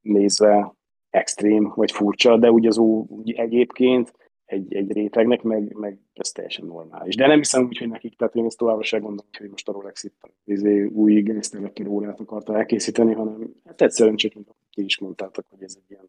nézve 0.00 0.74
extrém 1.10 1.72
vagy 1.74 1.92
furcsa, 1.92 2.36
de 2.36 2.50
úgy 2.50 2.66
az 2.66 2.78
úgy 2.78 3.32
egyébként 3.32 4.12
egy, 4.48 4.74
egy 4.74 4.92
rétegnek, 4.92 5.42
meg, 5.42 5.72
meg 5.72 5.98
ez 6.14 6.30
teljesen 6.30 6.66
normális. 6.66 7.14
De 7.14 7.26
nem 7.26 7.38
hiszem 7.38 7.64
úgy, 7.64 7.78
hogy 7.78 7.88
nekik, 7.88 8.16
tehát 8.16 8.34
én 8.34 8.44
ezt 8.44 8.56
továbbra 8.56 8.82
sem 8.82 9.00
gondolom, 9.00 9.26
hogy 9.38 9.50
most 9.50 9.68
a 9.68 9.72
Rolex 9.72 10.04
itt 10.04 10.30
izé, 10.44 10.84
új 10.84 11.22
gangsterleki 11.22 11.84
órát 11.86 12.20
akarta 12.20 12.56
elkészíteni, 12.56 13.12
hanem 13.12 13.54
hát 13.64 13.82
egyszerűen 13.82 14.16
csak, 14.16 14.34
mint 14.34 14.48
ti 14.74 14.84
is 14.84 14.98
mondtátok, 14.98 15.44
hogy 15.50 15.62
ez 15.62 15.76
egy 15.76 15.90
ilyen 15.90 16.08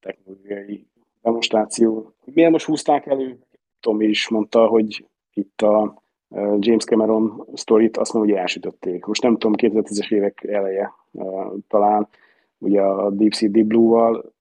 technológiai 0.00 0.86
demonstráció. 1.22 2.12
Miért 2.24 2.50
most 2.50 2.66
húzták 2.66 3.06
elő? 3.06 3.38
Tomi 3.80 4.06
is 4.06 4.28
mondta, 4.28 4.66
hogy 4.66 5.04
itt 5.34 5.62
a 5.62 6.02
James 6.58 6.84
Cameron 6.84 7.46
sztorit 7.54 7.96
azt 7.96 8.12
mondja, 8.12 8.32
hogy 8.32 8.42
elsütötték. 8.42 9.04
Most 9.04 9.22
nem 9.22 9.36
tudom, 9.36 9.54
2010-es 9.56 10.12
évek 10.12 10.44
eleje 10.44 10.94
talán, 11.68 12.08
ugye 12.58 12.80
a 12.80 13.10
Deep 13.10 13.32
Sea 13.32 13.48
Deep 13.48 13.66
Blue-val, 13.66 14.32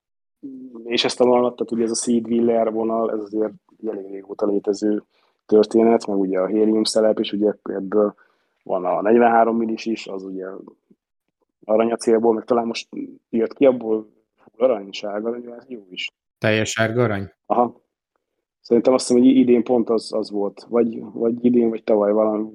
és 0.83 1.03
ezt 1.03 1.19
a 1.19 1.25
vonalat, 1.25 1.55
tehát 1.55 1.71
ugye 1.71 1.83
ez 1.83 1.91
a 1.91 1.95
Seed 1.95 2.27
Wheeler 2.27 2.71
vonal, 2.71 3.11
ez 3.11 3.19
azért 3.19 3.53
elég 3.87 4.11
régóta 4.11 4.45
létező 4.45 5.03
történet, 5.45 6.07
meg 6.07 6.17
ugye 6.17 6.39
a 6.39 6.45
hélium 6.45 6.83
szelep, 6.83 7.19
és 7.19 7.31
ugye 7.31 7.53
ebből 7.63 8.15
van 8.63 8.85
a 8.85 9.01
43 9.01 9.57
millis 9.57 9.85
is, 9.85 10.07
az 10.07 10.23
ugye 10.23 10.45
aranyacélból, 11.65 12.33
meg 12.33 12.43
talán 12.43 12.65
most 12.65 12.89
jött 13.29 13.53
ki 13.53 13.65
abból 13.65 14.09
arany, 14.57 14.91
sárga, 14.91 15.39
de 15.39 15.53
ez 15.53 15.65
jó 15.67 15.85
is. 15.89 16.11
Teljes 16.37 16.69
sárga 16.69 17.03
arany? 17.03 17.31
Aha. 17.45 17.81
Szerintem 18.61 18.93
azt 18.93 19.07
hiszem, 19.07 19.23
hogy 19.23 19.31
idén 19.31 19.63
pont 19.63 19.89
az, 19.89 20.13
az 20.13 20.31
volt, 20.31 20.65
vagy, 20.69 21.01
vagy 21.13 21.45
idén, 21.45 21.69
vagy 21.69 21.83
tavaly 21.83 22.11
valami, 22.11 22.49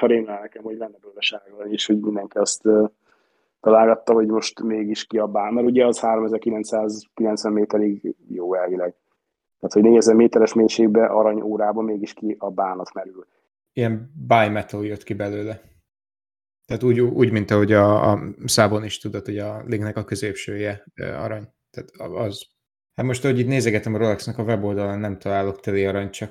ha 0.00 0.06
rémlel 0.06 0.40
nekem, 0.40 0.62
hogy 0.62 0.76
lenne 0.76 0.96
belőle 1.00 1.20
sárga, 1.20 1.68
és 1.68 1.86
hogy 1.86 2.00
mindenki 2.00 2.38
azt 2.38 2.68
találgatta, 3.60 4.12
hogy 4.12 4.26
most 4.26 4.62
mégis 4.62 5.06
kiabál, 5.06 5.50
mert 5.50 5.66
ugye 5.66 5.86
az 5.86 6.00
3990 6.00 7.52
méterig 7.52 8.16
jó 8.28 8.54
elvileg. 8.54 8.94
Tehát, 9.60 9.74
hogy 9.74 9.82
4000 9.82 10.14
méteres 10.14 10.52
mélységbe 10.52 11.06
arany 11.06 11.40
órában 11.40 11.84
mégis 11.84 12.14
ki 12.14 12.36
a 12.38 12.50
bánat 12.50 12.94
merül. 12.94 13.26
Ilyen 13.72 14.10
bimetal 14.26 14.86
jött 14.86 15.02
ki 15.02 15.14
belőle. 15.14 15.60
Tehát 16.66 16.82
úgy, 16.82 17.00
úgy 17.00 17.32
mint 17.32 17.50
ahogy 17.50 17.72
a, 17.72 18.10
a 18.10 18.18
Szábon 18.44 18.84
is 18.84 18.98
tudod, 18.98 19.24
hogy 19.24 19.38
a 19.38 19.62
linknek 19.66 19.96
a 19.96 20.04
középsője 20.04 20.84
arany. 20.96 21.48
Tehát 21.70 21.90
az. 22.14 22.46
Hát 22.94 23.06
most, 23.06 23.22
hogy 23.22 23.38
itt 23.38 23.46
nézegetem 23.46 23.94
a 23.94 23.98
Rolexnek 23.98 24.38
a 24.38 24.42
weboldalon, 24.42 24.98
nem 24.98 25.18
találok 25.18 25.60
teli 25.60 25.84
arany, 25.84 26.10
csak... 26.10 26.30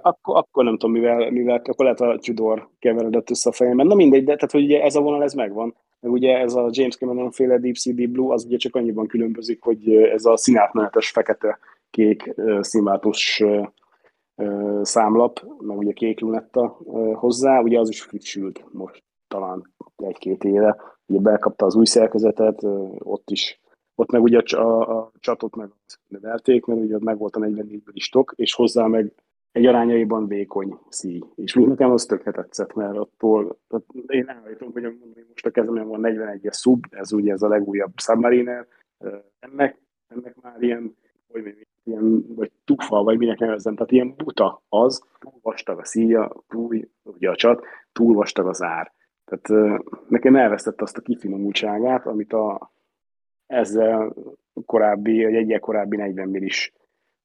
Akkor, 0.00 0.36
akkor 0.36 0.64
nem 0.64 0.78
tudom, 0.78 0.92
mivel, 0.92 1.30
mivel 1.30 1.56
akkor 1.56 1.84
lehet 1.84 2.00
a 2.00 2.18
Tudor 2.18 2.70
keveredett 2.78 3.30
össze 3.30 3.48
a 3.48 3.52
fejemben. 3.52 3.86
Na 3.86 3.94
mindegy, 3.94 4.24
de 4.24 4.34
tehát, 4.34 4.50
hogy 4.50 4.64
ugye 4.64 4.82
ez 4.82 4.94
a 4.94 5.00
vonal, 5.00 5.22
ez 5.22 5.32
megvan. 5.32 5.76
Meg 6.00 6.12
ugye 6.12 6.38
ez 6.38 6.54
a 6.54 6.68
James 6.70 6.96
Cameron 6.96 7.30
féle 7.30 7.58
Deep 7.58 7.76
Sea 7.76 7.94
Deep 7.94 8.10
Blue, 8.10 8.32
az 8.32 8.44
ugye 8.44 8.56
csak 8.56 8.76
annyiban 8.76 9.06
különbözik, 9.06 9.62
hogy 9.62 9.94
ez 9.94 10.24
a 10.24 10.36
színátmenetes 10.36 11.10
fekete-kék 11.10 12.34
színváltós 12.60 13.42
számlap, 14.82 15.46
meg 15.60 15.78
ugye 15.78 15.92
kék 15.92 16.20
lunetta 16.20 16.78
hozzá, 17.14 17.60
ugye 17.60 17.78
az 17.78 17.88
is 17.88 18.02
frissült 18.02 18.64
most 18.72 19.02
talán 19.28 19.74
egy-két 19.96 20.44
éve. 20.44 20.76
Ugye 21.06 21.20
bekapta 21.20 21.66
az 21.66 21.74
új 21.74 21.84
szerkezetet, 21.84 22.62
ott 22.98 23.30
is 23.30 23.60
ott 23.94 24.10
meg 24.10 24.22
ugye 24.22 24.38
a, 24.38 24.60
a, 24.60 24.98
a 24.98 25.12
csatot 25.20 25.56
meg 25.56 25.68
növelték, 26.06 26.64
mert 26.64 26.80
ugye 26.80 26.96
meg 27.00 27.18
volt 27.18 27.36
a 27.36 27.40
44-ből 27.40 27.92
is 27.92 28.08
tok, 28.08 28.32
és 28.36 28.54
hozzá 28.54 28.86
meg 28.86 29.12
egy 29.58 29.66
arányaiban 29.66 30.26
vékony 30.26 30.78
szíj. 30.88 31.22
És 31.34 31.54
nekem 31.54 31.90
az 31.90 32.04
tökre 32.04 32.30
tetszett, 32.30 32.74
mert 32.74 32.96
attól, 32.96 33.58
én 34.06 34.28
állítom, 34.28 34.72
hogy 34.72 34.98
most 35.28 35.46
a 35.46 35.50
kezemben 35.50 35.88
van 35.88 36.00
41-es 36.02 36.54
sub, 36.54 36.84
ez 36.90 37.12
ugye 37.12 37.32
ez 37.32 37.42
a 37.42 37.48
legújabb 37.48 37.92
Submariner, 37.96 38.66
ennek, 39.38 39.80
ennek 40.08 40.36
már 40.42 40.62
ilyen, 40.62 40.96
hogy 41.32 41.66
ilyen, 41.84 42.34
vagy 42.34 42.50
tufa, 42.64 43.02
vagy 43.02 43.18
minek 43.18 43.38
nevezzem, 43.38 43.74
tehát 43.74 43.92
ilyen 43.92 44.14
buta 44.16 44.62
az, 44.68 45.02
túl 45.18 45.32
vastag 45.42 45.78
a 45.78 45.84
szíja, 45.84 46.32
túl, 46.48 46.88
ugye 47.02 47.30
a 47.30 47.36
csat, 47.36 47.64
túl 47.92 48.14
vastag 48.14 48.46
az 48.46 48.62
ár. 48.62 48.92
Tehát 49.24 49.78
nekem 50.08 50.36
elvesztette 50.36 50.82
azt 50.82 50.96
a 50.96 51.02
kifinomultságát, 51.02 52.06
amit 52.06 52.32
a, 52.32 52.72
ezzel 53.46 54.14
korábbi, 54.66 55.24
vagy 55.24 55.34
egyel 55.34 55.60
korábbi 55.60 55.96
40 55.96 56.28
millis 56.28 56.72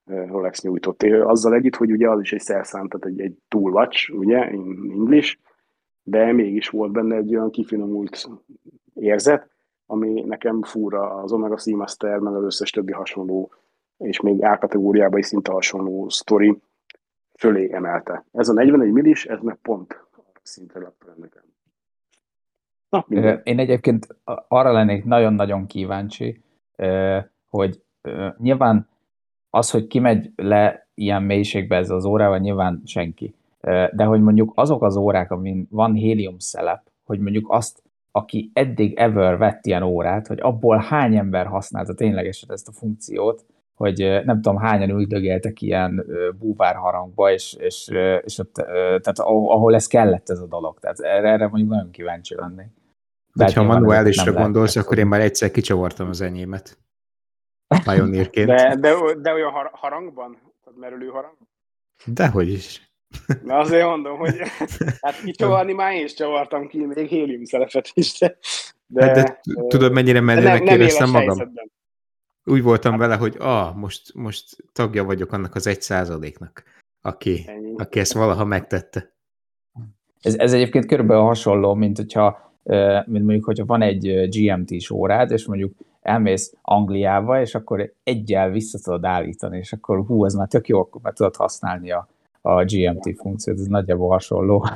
Rolex 0.05 0.61
nyújtott. 0.61 1.03
Azzal 1.03 1.53
együtt, 1.53 1.75
hogy 1.75 1.91
ugye 1.91 2.09
az 2.09 2.19
is 2.19 2.33
egy 2.33 2.39
szerszám, 2.39 2.87
tehát 2.87 3.05
egy, 3.05 3.21
egy 3.21 3.37
watch, 3.51 4.13
ugye, 4.13 4.51
in 4.51 4.91
English, 4.91 5.37
de 6.03 6.31
mégis 6.31 6.69
volt 6.69 6.91
benne 6.91 7.15
egy 7.15 7.35
olyan 7.35 7.49
kifinomult 7.49 8.29
érzet, 8.93 9.49
ami 9.85 10.21
nekem 10.21 10.61
fura 10.61 11.15
az 11.15 11.31
Omega 11.31 11.57
Seamaster, 11.57 12.19
meg 12.19 12.35
az 12.35 12.43
összes 12.43 12.69
többi 12.69 12.91
hasonló, 12.91 13.51
és 13.97 14.21
még 14.21 14.43
A 14.43 14.57
kategóriában 14.57 15.19
is 15.19 15.25
szinte 15.25 15.51
hasonló 15.51 16.09
sztori 16.09 16.61
fölé 17.39 17.73
emelte. 17.73 18.25
Ez 18.31 18.49
a 18.49 18.53
41 18.53 18.91
millis, 18.91 19.25
ez 19.25 19.39
meg 19.41 19.55
pont 19.55 20.03
szintre 20.41 20.79
lett 20.79 21.05
nekem. 21.17 21.43
Na, 22.89 23.05
Én 23.43 23.59
egyébként 23.59 24.07
arra 24.47 24.71
lennék 24.71 25.05
nagyon-nagyon 25.05 25.65
kíváncsi, 25.65 26.41
hogy 27.49 27.81
nyilván 28.37 28.87
az, 29.55 29.69
hogy 29.69 29.87
kimegy 29.87 30.31
le 30.35 30.87
ilyen 30.93 31.23
mélységbe 31.23 31.75
ez 31.75 31.89
az 31.89 32.05
órával, 32.05 32.37
nyilván 32.37 32.81
senki. 32.85 33.35
De 33.91 34.03
hogy 34.03 34.21
mondjuk 34.21 34.51
azok 34.55 34.83
az 34.83 34.95
órák, 34.95 35.31
amin 35.31 35.67
van 35.69 35.93
hélium 35.93 36.39
szelep, 36.39 36.81
hogy 37.03 37.19
mondjuk 37.19 37.45
azt, 37.49 37.83
aki 38.11 38.51
eddig 38.53 38.93
ever 38.93 39.37
vett 39.37 39.65
ilyen 39.65 39.83
órát, 39.83 40.27
hogy 40.27 40.39
abból 40.41 40.77
hány 40.77 41.15
ember 41.15 41.45
használta 41.45 41.93
ténylegesen 41.93 42.51
ezt 42.51 42.67
a 42.67 42.71
funkciót, 42.71 43.45
hogy 43.73 44.21
nem 44.25 44.41
tudom, 44.41 44.57
hányan 44.57 44.89
üldögéltek 44.89 45.61
ilyen 45.61 46.05
búvárharangba, 46.39 47.31
és, 47.31 47.55
és, 47.59 47.91
és 48.23 48.37
ott, 48.37 48.53
tehát 48.75 49.19
ahol 49.19 49.75
ez 49.75 49.87
kellett 49.87 50.29
ez 50.29 50.39
a 50.39 50.47
dolog. 50.47 50.79
Tehát 50.79 50.99
erre, 50.99 51.29
erre 51.29 51.47
mondjuk 51.47 51.69
nagyon 51.69 51.91
kíváncsi 51.91 52.35
lennék. 52.35 52.67
De 53.33 53.53
ha 53.55 53.63
manuálisra 53.63 54.33
gondolsz, 54.33 54.75
akkor 54.75 54.97
én 54.97 55.07
már 55.07 55.21
egyszer 55.21 55.51
kicsavartam 55.51 56.07
az 56.09 56.21
enyémet. 56.21 56.77
Pioneerként. 57.83 58.47
De, 58.47 58.75
de, 58.75 58.95
de 59.21 59.33
olyan 59.33 59.51
harangban? 59.71 60.37
Tehát 60.63 60.79
merülő 60.79 61.07
harang? 61.07 61.37
Dehogy 62.05 62.51
is. 62.51 62.91
Na 63.43 63.57
azért 63.57 63.85
mondom, 63.85 64.17
hogy 64.17 64.37
hát 65.01 65.21
kicsavarni 65.25 65.73
már 65.73 65.93
én 65.93 66.05
is 66.05 66.13
csavartam 66.13 66.67
ki, 66.67 66.85
még 66.85 67.07
hélium 67.07 67.43
szelepet 67.43 67.91
is, 67.93 68.19
de... 68.19 68.37
De, 68.87 69.05
hát 69.05 69.15
de 69.15 69.41
tudod, 69.67 69.91
mennyire 69.91 70.21
menőnek 70.21 70.69
éreztem 70.69 71.09
magam? 71.09 71.27
Helyzetben. 71.27 71.71
Úgy 72.45 72.63
voltam 72.63 72.91
hát, 72.91 72.99
vele, 72.99 73.15
hogy 73.15 73.35
ah, 73.39 73.75
most, 73.75 74.13
most 74.13 74.55
tagja 74.73 75.03
vagyok 75.03 75.31
annak 75.31 75.55
az 75.55 75.67
egy 75.67 75.81
százaléknak, 75.81 76.63
aki, 77.01 77.49
aki 77.77 77.99
ezt 77.99 78.13
valaha 78.13 78.45
megtette. 78.45 79.13
Ez, 80.21 80.35
ez 80.35 80.53
egyébként 80.53 80.85
körülbelül 80.85 81.23
hasonló, 81.23 81.73
mint 81.73 81.97
hogyha 81.97 82.53
mint 83.05 83.25
mondjuk, 83.25 83.45
hogyha 83.45 83.65
van 83.65 83.81
egy 83.81 84.29
GMT-s 84.29 84.89
órád, 84.89 85.31
és 85.31 85.45
mondjuk 85.45 85.73
elmész 86.03 86.53
Angliába, 86.61 87.41
és 87.41 87.55
akkor 87.55 87.93
egyel 88.03 88.49
vissza 88.49 88.79
tudod 88.79 89.05
állítani, 89.05 89.57
és 89.57 89.73
akkor 89.73 90.05
hú, 90.05 90.25
ez 90.25 90.33
már 90.33 90.47
tök 90.47 90.67
jó, 90.67 90.79
akkor 90.79 91.01
már 91.01 91.13
tudod 91.13 91.35
használni 91.35 91.91
a, 91.91 92.07
a 92.41 92.63
GMT 92.63 93.15
funkciót, 93.17 93.59
ez 93.59 93.65
nagyjából 93.65 94.09
hasonló. 94.09 94.65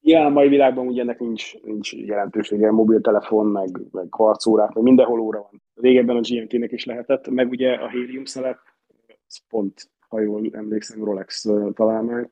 Igen, 0.00 0.24
a 0.26 0.28
mai 0.28 0.48
világban 0.48 0.86
ugye 0.86 1.02
ennek 1.02 1.18
nincs, 1.18 1.62
nincs 1.62 1.92
jelentősége, 1.92 2.70
mobiltelefon, 2.70 3.46
meg, 3.46 3.80
meg 3.92 4.06
harcórák, 4.10 4.72
meg 4.72 4.82
mindenhol 4.84 5.20
óra 5.20 5.38
van. 5.38 5.62
Régebben 5.74 6.16
a 6.16 6.20
GMT-nek 6.20 6.72
is 6.72 6.84
lehetett, 6.84 7.28
meg 7.28 7.48
ugye 7.50 7.72
a 7.72 7.88
hélium 7.88 8.24
szelep, 8.24 8.58
pont, 9.48 9.90
ha 10.08 10.20
jól 10.20 10.48
emlékszem, 10.52 11.04
Rolex 11.04 11.46
talán 11.72 12.04
meg 12.04 12.30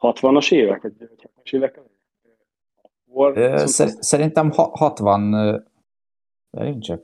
60-as 0.00 0.52
évek, 0.52 0.82
vagy 0.82 0.92
70-es 0.98 1.54
évek 1.54 1.80
volt. 3.04 3.68
Szerintem 4.00 4.50
60, 4.50 5.64
nincs 6.54 6.84
csak. 6.84 7.02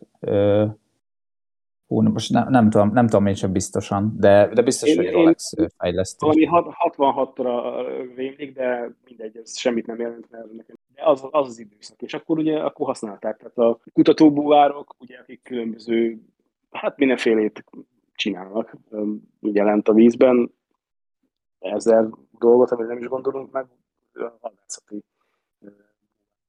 Hú, 1.87 2.03
most 2.03 2.33
nem, 2.33 2.49
nem, 2.49 2.71
tudom, 2.71 2.93
nem 2.93 3.07
tudom 3.07 3.27
én 3.27 3.35
sem 3.35 3.53
biztosan, 3.53 4.15
de, 4.19 4.49
de 4.55 4.63
biztos, 4.63 4.89
én, 4.89 4.97
hogy 4.97 5.11
Rolex 5.11 5.53
én, 5.57 5.69
fejlesztés. 5.77 6.47
Valami 6.49 6.73
66-ra 6.77 8.13
rémlik, 8.17 8.55
de 8.55 8.95
mindegy, 9.05 9.37
ez 9.37 9.59
semmit 9.59 9.87
nem 9.87 9.99
jelent, 9.99 10.31
mert 10.31 10.53
nekem 10.53 10.77
de 11.01 11.07
az, 11.09 11.25
az 11.31 11.47
az 11.47 11.59
időszak, 11.59 12.03
és 12.03 12.15
akkor 12.15 12.39
ugye 12.39 12.59
akkor 12.59 12.87
használták. 12.87 13.37
Tehát 13.37 13.59
a 13.59 13.81
kutatóbúvárok, 13.93 14.95
ugye, 14.99 15.19
akik 15.19 15.43
különböző, 15.43 16.21
hát 16.71 16.97
mindenfélét 16.97 17.65
csinálnak, 18.15 18.77
jelent 19.41 19.89
a 19.89 19.93
vízben, 19.93 20.55
ezer 21.59 22.09
dolgot, 22.39 22.71
amit 22.71 22.87
nem 22.87 22.99
is 22.99 23.07
gondolunk 23.07 23.53
meg, 23.53 23.67
a 24.13 24.33
hadászati 24.41 25.05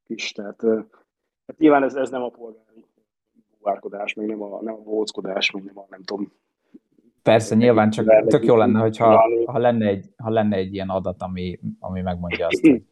is. 0.07 0.31
Tehát, 0.31 0.57
tehát 0.57 1.57
nyilván 1.57 1.83
ez, 1.83 1.95
ez 1.95 2.09
nem 2.09 2.23
a 2.23 2.29
polgári 2.29 2.85
búvárkodás, 3.61 4.13
meg 4.13 4.27
nem 4.27 4.41
a, 4.41 4.61
nem 4.61 4.73
a 4.73 4.81
bóckodás, 4.83 5.51
meg 5.51 5.63
nem 5.63 5.77
a 5.77 5.85
nem 5.89 6.03
tudom. 6.03 6.31
Persze, 7.23 7.55
nyilván 7.55 7.89
csak 7.89 8.25
tök 8.27 8.45
jó 8.45 8.55
lenne, 8.55 8.79
hogyha 8.79 9.23
ha 9.45 9.57
lenne, 9.57 9.87
egy, 9.87 10.05
ha 10.17 10.29
lenne 10.29 10.55
egy 10.55 10.73
ilyen 10.73 10.89
adat, 10.89 11.21
ami, 11.21 11.59
ami 11.79 12.01
megmondja 12.01 12.47
azt, 12.47 12.61
hogy, 12.61 12.83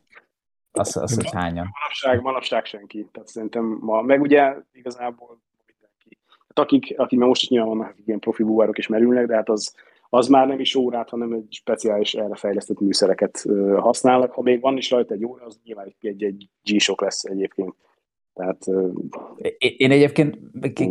az, 0.71 0.97
az, 0.97 1.15
hogy 1.15 1.31
hányan. 1.31 1.69
Manapság, 1.79 2.21
manapság 2.21 2.65
senki. 2.65 3.07
Tehát 3.11 3.27
szerintem 3.27 3.77
ma, 3.81 4.01
meg 4.01 4.21
ugye 4.21 4.55
igazából 4.71 5.41
mindenki. 5.67 6.17
Hát 6.47 6.59
akik, 6.59 6.99
akik 6.99 7.19
most 7.19 7.41
is 7.41 7.49
nyilván 7.49 7.77
vannak 7.77 7.95
ilyen 8.05 8.19
profi 8.19 8.43
búvárok 8.43 8.77
is 8.77 8.87
merülnek, 8.87 9.25
de 9.25 9.35
hát 9.35 9.49
az, 9.49 9.75
az 10.09 10.27
már 10.27 10.47
nem 10.47 10.59
is 10.59 10.75
órát, 10.75 11.09
hanem 11.09 11.31
egy 11.33 11.47
speciális 11.49 12.13
erre 12.13 12.35
fejlesztett 12.35 12.79
műszereket 12.79 13.45
használnak. 13.77 14.31
Ha 14.31 14.41
még 14.41 14.61
van 14.61 14.77
is 14.77 14.91
rajta 14.91 15.13
egy 15.13 15.25
óra, 15.25 15.45
az 15.45 15.59
nyilván 15.63 15.95
egy, 15.99 16.23
egy 16.23 16.49
G-sok 16.63 17.01
lesz 17.01 17.23
egyébként. 17.23 17.75
Tehát, 18.39 18.65
Én 19.57 19.91
egyébként 19.91 20.37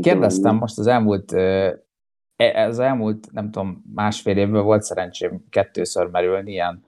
kérdeztem 0.01 0.57
most 0.57 0.79
az 0.79 0.87
elmúlt 0.87 1.33
e, 1.33 2.67
az 2.67 2.79
elmúlt, 2.79 3.33
nem 3.33 3.51
tudom, 3.51 3.85
másfél 3.95 4.37
évben 4.37 4.65
volt 4.65 4.83
szerencsém 4.83 5.45
kettőször 5.51 6.07
merülni 6.07 6.51
ilyen 6.51 6.87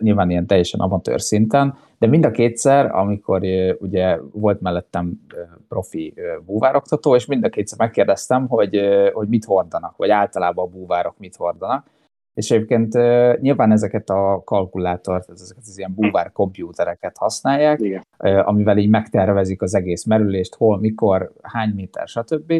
nyilván 0.00 0.30
ilyen 0.30 0.46
teljesen 0.46 0.80
amatőr 0.80 1.20
szinten, 1.20 1.74
de 1.98 2.06
mind 2.06 2.24
a 2.24 2.30
kétszer, 2.30 2.94
amikor 2.94 3.42
ugye 3.78 4.18
volt 4.32 4.60
mellettem 4.60 5.20
profi 5.68 6.14
búvároktató, 6.44 7.14
és 7.14 7.26
mind 7.26 7.44
a 7.44 7.48
kétszer 7.48 7.78
megkérdeztem, 7.78 8.48
hogy, 8.48 8.80
hogy 9.12 9.28
mit 9.28 9.44
hordanak, 9.44 9.96
vagy 9.96 10.10
általában 10.10 10.66
a 10.66 10.70
búvárok 10.70 11.18
mit 11.18 11.36
hordanak, 11.36 11.86
és 12.34 12.50
egyébként 12.50 12.92
nyilván 13.40 13.72
ezeket 13.72 14.10
a 14.10 14.42
kalkulátort, 14.44 15.30
ezeket 15.30 15.62
az 15.66 15.78
ilyen 15.78 15.94
búvár 15.94 16.32
kompjútereket 16.32 17.16
használják, 17.16 17.80
Igen. 17.80 18.04
amivel 18.18 18.78
így 18.78 18.88
megtervezik 18.88 19.62
az 19.62 19.74
egész 19.74 20.04
merülést, 20.04 20.54
hol, 20.54 20.78
mikor, 20.78 21.32
hány 21.42 21.72
méter, 21.74 22.08
stb. 22.08 22.52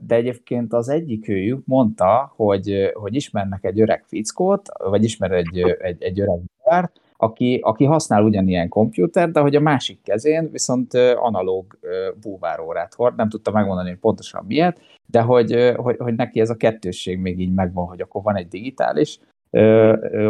de 0.00 0.14
egyébként 0.14 0.72
az 0.72 0.88
egyik 0.88 1.28
őjük 1.28 1.66
mondta, 1.66 2.32
hogy, 2.36 2.90
hogy 2.92 3.14
ismernek 3.14 3.64
egy 3.64 3.80
öreg 3.80 4.04
fickót, 4.06 4.68
vagy 4.78 5.04
ismer 5.04 5.32
egy, 5.32 5.58
egy, 5.78 6.02
egy 6.02 6.20
öreg 6.20 6.40
bárt, 6.64 7.00
aki, 7.22 7.60
aki 7.62 7.84
használ 7.84 8.22
ugyanilyen 8.24 8.68
kompjúter, 8.68 9.30
de 9.30 9.40
hogy 9.40 9.56
a 9.56 9.60
másik 9.60 10.02
kezén 10.02 10.50
viszont 10.50 10.94
analóg 11.14 11.78
búvárórát 12.20 12.94
hord, 12.94 13.16
nem 13.16 13.28
tudta 13.28 13.50
megmondani 13.50 13.88
hogy 13.88 13.98
pontosan 13.98 14.44
miért, 14.46 14.80
de 15.06 15.20
hogy, 15.20 15.72
hogy, 15.76 15.96
hogy 15.98 16.14
neki 16.14 16.40
ez 16.40 16.50
a 16.50 16.56
kettősség 16.56 17.18
még 17.18 17.40
így 17.40 17.54
megvan, 17.54 17.86
hogy 17.86 18.00
akkor 18.00 18.22
van 18.22 18.36
egy 18.36 18.48
digitális 18.48 19.18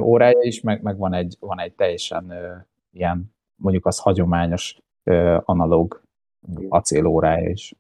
órája 0.01 0.39
is, 0.41 0.61
meg, 0.61 0.83
meg 0.83 0.99
van, 0.99 1.15
egy, 1.15 1.37
van 1.41 1.61
egy 1.61 1.73
teljesen 1.73 2.33
ilyen, 2.93 3.35
mondjuk 3.57 3.87
az 3.87 3.99
hagyományos 3.99 4.79
analóg 5.45 6.03
acélórája 6.69 7.49
is. 7.49 7.75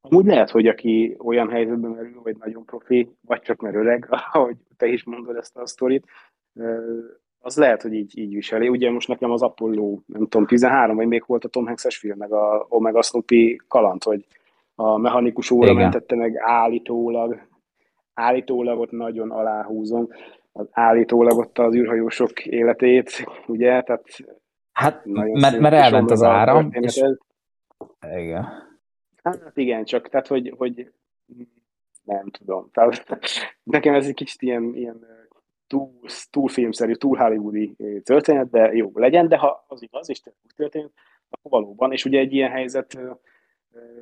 Amúgy 0.00 0.26
lehet, 0.26 0.50
hogy 0.50 0.66
aki 0.66 1.16
olyan 1.24 1.48
helyzetben 1.48 1.90
merül, 1.90 2.20
vagy 2.22 2.36
nagyon 2.36 2.64
profi, 2.64 3.16
vagy 3.26 3.40
csak 3.40 3.60
mert 3.60 3.76
öreg, 3.76 4.08
ahogy 4.32 4.56
te 4.76 4.86
is 4.86 5.04
mondod 5.04 5.36
ezt 5.36 5.56
a 5.56 5.66
sztorit, 5.66 6.06
az 7.40 7.56
lehet, 7.56 7.82
hogy 7.82 7.92
így, 7.92 8.18
így 8.18 8.34
viseli. 8.34 8.68
Ugye 8.68 8.90
most 8.90 9.08
nekem 9.08 9.30
az 9.30 9.42
Apollo, 9.42 9.98
nem 10.06 10.22
tudom, 10.28 10.46
13, 10.46 10.96
vagy 10.96 11.06
még 11.06 11.24
volt 11.26 11.44
a 11.44 11.48
Tom 11.48 11.66
Hanks-es 11.66 11.96
film, 11.96 12.18
meg 12.18 12.32
a 12.32 12.66
Omega 12.68 13.02
Snoopy 13.02 13.60
kaland, 13.68 14.02
hogy 14.02 14.26
a 14.74 14.98
mechanikus 14.98 15.50
óra 15.50 15.70
Igen. 15.70 15.82
mentette 15.82 16.16
meg 16.16 16.36
állítólag, 16.36 17.46
állítólag 18.14 18.78
ott 18.78 18.90
nagyon 18.90 19.30
aláhúzom, 19.30 20.08
az 20.52 20.66
állítólag 20.70 21.38
ott 21.38 21.58
az 21.58 21.74
űrhajósok 21.74 22.46
életét, 22.46 23.24
ugye, 23.46 23.82
tehát 23.82 24.04
Hát, 24.80 25.04
mert, 25.04 25.58
mert 25.58 25.74
elment 25.74 26.10
az 26.10 26.22
áram, 26.22 26.68
és... 26.72 27.02
Igen. 28.16 28.48
Hát 29.22 29.52
igen, 29.54 29.84
csak 29.84 30.08
tehát, 30.08 30.26
hogy, 30.26 30.54
hogy 30.56 30.92
nem 32.04 32.30
tudom. 32.30 32.70
Tehát, 32.72 33.06
nekem 33.62 33.94
ez 33.94 34.06
egy 34.06 34.14
kicsit 34.14 34.42
ilyen, 34.42 34.74
ilyen 34.74 35.06
túl, 35.70 35.90
túl 36.30 36.48
filmszerű, 36.48 36.92
túl 36.92 37.16
hollywoodi 37.16 37.76
történet, 38.02 38.50
de 38.50 38.72
jó 38.72 38.90
legyen, 38.94 39.28
de 39.28 39.36
ha 39.36 39.64
az 39.68 39.82
igaz, 39.82 40.10
és 40.10 40.20
úgy 40.24 40.54
történt, 40.56 40.92
akkor 41.30 41.50
valóban, 41.50 41.92
és 41.92 42.04
ugye 42.04 42.18
egy 42.18 42.32
ilyen 42.32 42.50
helyzet, 42.50 42.98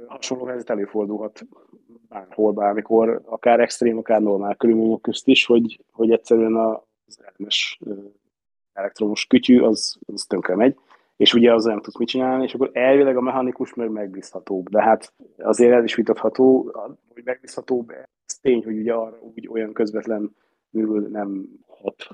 hasonló 0.07 0.45
helyzet 0.45 0.71
előfordulhat 0.71 1.47
bárhol, 2.09 2.53
bármikor, 2.53 3.23
akár 3.25 3.61
extrém, 3.61 3.99
akár 3.99 4.21
normál 4.21 4.57
körülmények 4.57 5.01
közt 5.01 5.29
is, 5.29 5.47
hogy, 5.47 5.85
hogy 5.93 6.11
egyszerűen 6.11 6.57
az 6.57 7.21
elemes 7.23 7.81
elektromos 8.73 9.27
kütyű 9.27 9.61
az, 9.61 9.99
az 10.13 10.25
tönkre 10.25 10.55
megy, 10.55 10.77
és 11.17 11.35
ugye 11.35 11.55
az 11.55 11.65
nem 11.65 11.81
tudsz 11.81 11.99
mit 11.99 12.09
csinálni, 12.09 12.45
és 12.45 12.55
akkor 12.55 12.71
elvileg 12.73 13.17
a 13.17 13.21
mechanikus 13.21 13.75
meg 13.75 13.91
megbízhatóbb, 13.91 14.69
de 14.69 14.83
hát 14.83 15.13
azért 15.39 15.73
ez 15.73 15.85
is 15.85 15.95
vitatható, 15.95 16.73
hogy 17.13 17.23
megbízhatóbb, 17.25 17.91
ez 18.27 18.39
tény, 18.39 18.65
hogy 18.65 18.79
ugye 18.79 18.93
arra 18.93 19.19
úgy 19.21 19.49
olyan 19.49 19.73
közvetlen 19.73 20.35
nem 21.11 21.49
hat 21.67 22.09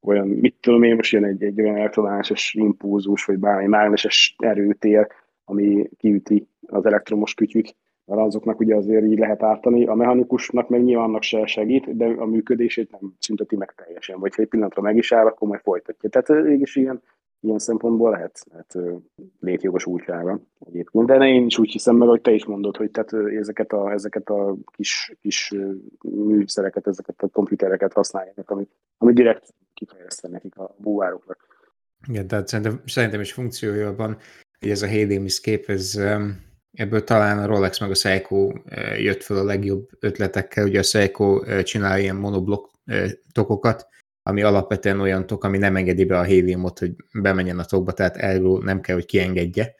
olyan, 0.00 0.28
mit 0.28 0.54
tudom 0.60 0.82
én, 0.82 0.94
most 0.94 1.12
jön 1.12 1.24
egy, 1.24 1.42
egy 1.42 1.60
olyan 1.60 1.76
elektromágneses 1.76 2.54
impulzus, 2.54 3.24
vagy 3.24 3.38
bármi 3.38 3.66
mágneses 3.66 4.34
erőtér, 4.38 5.06
ami 5.44 5.88
kiüti 5.96 6.46
az 6.66 6.86
elektromos 6.86 7.34
kütyűt, 7.34 7.76
mert 8.04 8.20
azoknak 8.20 8.60
ugye 8.60 8.76
azért 8.76 9.04
így 9.04 9.18
lehet 9.18 9.42
ártani. 9.42 9.86
A 9.86 9.94
mechanikusnak 9.94 10.68
meg 10.68 10.82
nyilván 10.82 11.04
annak 11.04 11.22
se 11.22 11.46
segít, 11.46 11.96
de 11.96 12.04
a 12.04 12.26
működését 12.26 12.90
nem 12.90 13.14
szünteti 13.18 13.56
meg 13.56 13.74
teljesen, 13.76 14.20
vagy 14.20 14.34
ha 14.34 14.42
egy 14.42 14.48
pillanatra 14.48 14.82
meg 14.82 14.96
is 14.96 15.12
áll, 15.12 15.26
akkor 15.26 15.48
majd 15.48 15.60
folytatja. 15.60 16.08
Tehát 16.08 16.44
mégis 16.44 16.76
ilyen, 16.76 17.02
ilyen 17.42 17.58
szempontból 17.58 18.10
lehet, 18.10 18.44
lehet 18.50 19.00
létjogosultsága 19.40 20.40
egyébként. 20.66 21.06
De 21.06 21.26
én 21.26 21.46
is 21.46 21.58
úgy 21.58 21.70
hiszem 21.70 21.96
meg, 21.96 22.08
hogy 22.08 22.20
te 22.20 22.30
is 22.30 22.44
mondod, 22.44 22.76
hogy 22.76 22.90
tehát 22.90 23.12
ezeket 23.12 23.72
a, 23.72 23.90
ezeket 23.92 24.28
a 24.28 24.56
kis, 24.64 25.16
kis 25.20 25.54
műszereket, 26.02 26.86
ezeket 26.86 27.22
a 27.22 27.28
komputereket 27.28 27.92
használják, 27.92 28.50
ami, 28.50 28.68
ami 28.98 29.12
direkt 29.12 29.54
kifejezte 29.74 30.28
nekik 30.28 30.56
a 30.56 30.74
búvároknak. 30.78 31.46
Igen, 32.08 32.26
tehát 32.26 32.48
szerintem, 32.48 32.80
szerintem 32.86 33.20
is 33.20 33.32
funkciója 33.32 33.94
van, 33.94 34.16
hogy 34.58 34.70
ez 34.70 34.82
a 34.82 34.86
Hédémis 34.86 35.40
kép, 35.40 35.68
ez 35.68 36.00
ebből 36.72 37.04
talán 37.04 37.38
a 37.38 37.46
Rolex 37.46 37.80
meg 37.80 37.90
a 37.90 37.94
Seiko 37.94 38.52
jött 38.98 39.22
fel 39.22 39.36
a 39.36 39.44
legjobb 39.44 39.88
ötletekkel, 40.00 40.64
ugye 40.64 40.78
a 40.78 40.82
Seiko 40.82 41.42
csinál 41.62 42.00
ilyen 42.00 42.16
monoblok 42.16 42.70
tokokat, 43.32 43.86
ami 44.22 44.42
alapvetően 44.42 45.00
olyan 45.00 45.26
tok, 45.26 45.44
ami 45.44 45.58
nem 45.58 45.76
engedi 45.76 46.04
be 46.04 46.18
a 46.18 46.22
héliumot, 46.22 46.78
hogy 46.78 46.94
bemenjen 47.12 47.58
a 47.58 47.64
tokba, 47.64 47.92
tehát 47.92 48.16
ergo 48.16 48.58
nem 48.58 48.80
kell, 48.80 48.94
hogy 48.94 49.04
kiengedje. 49.04 49.74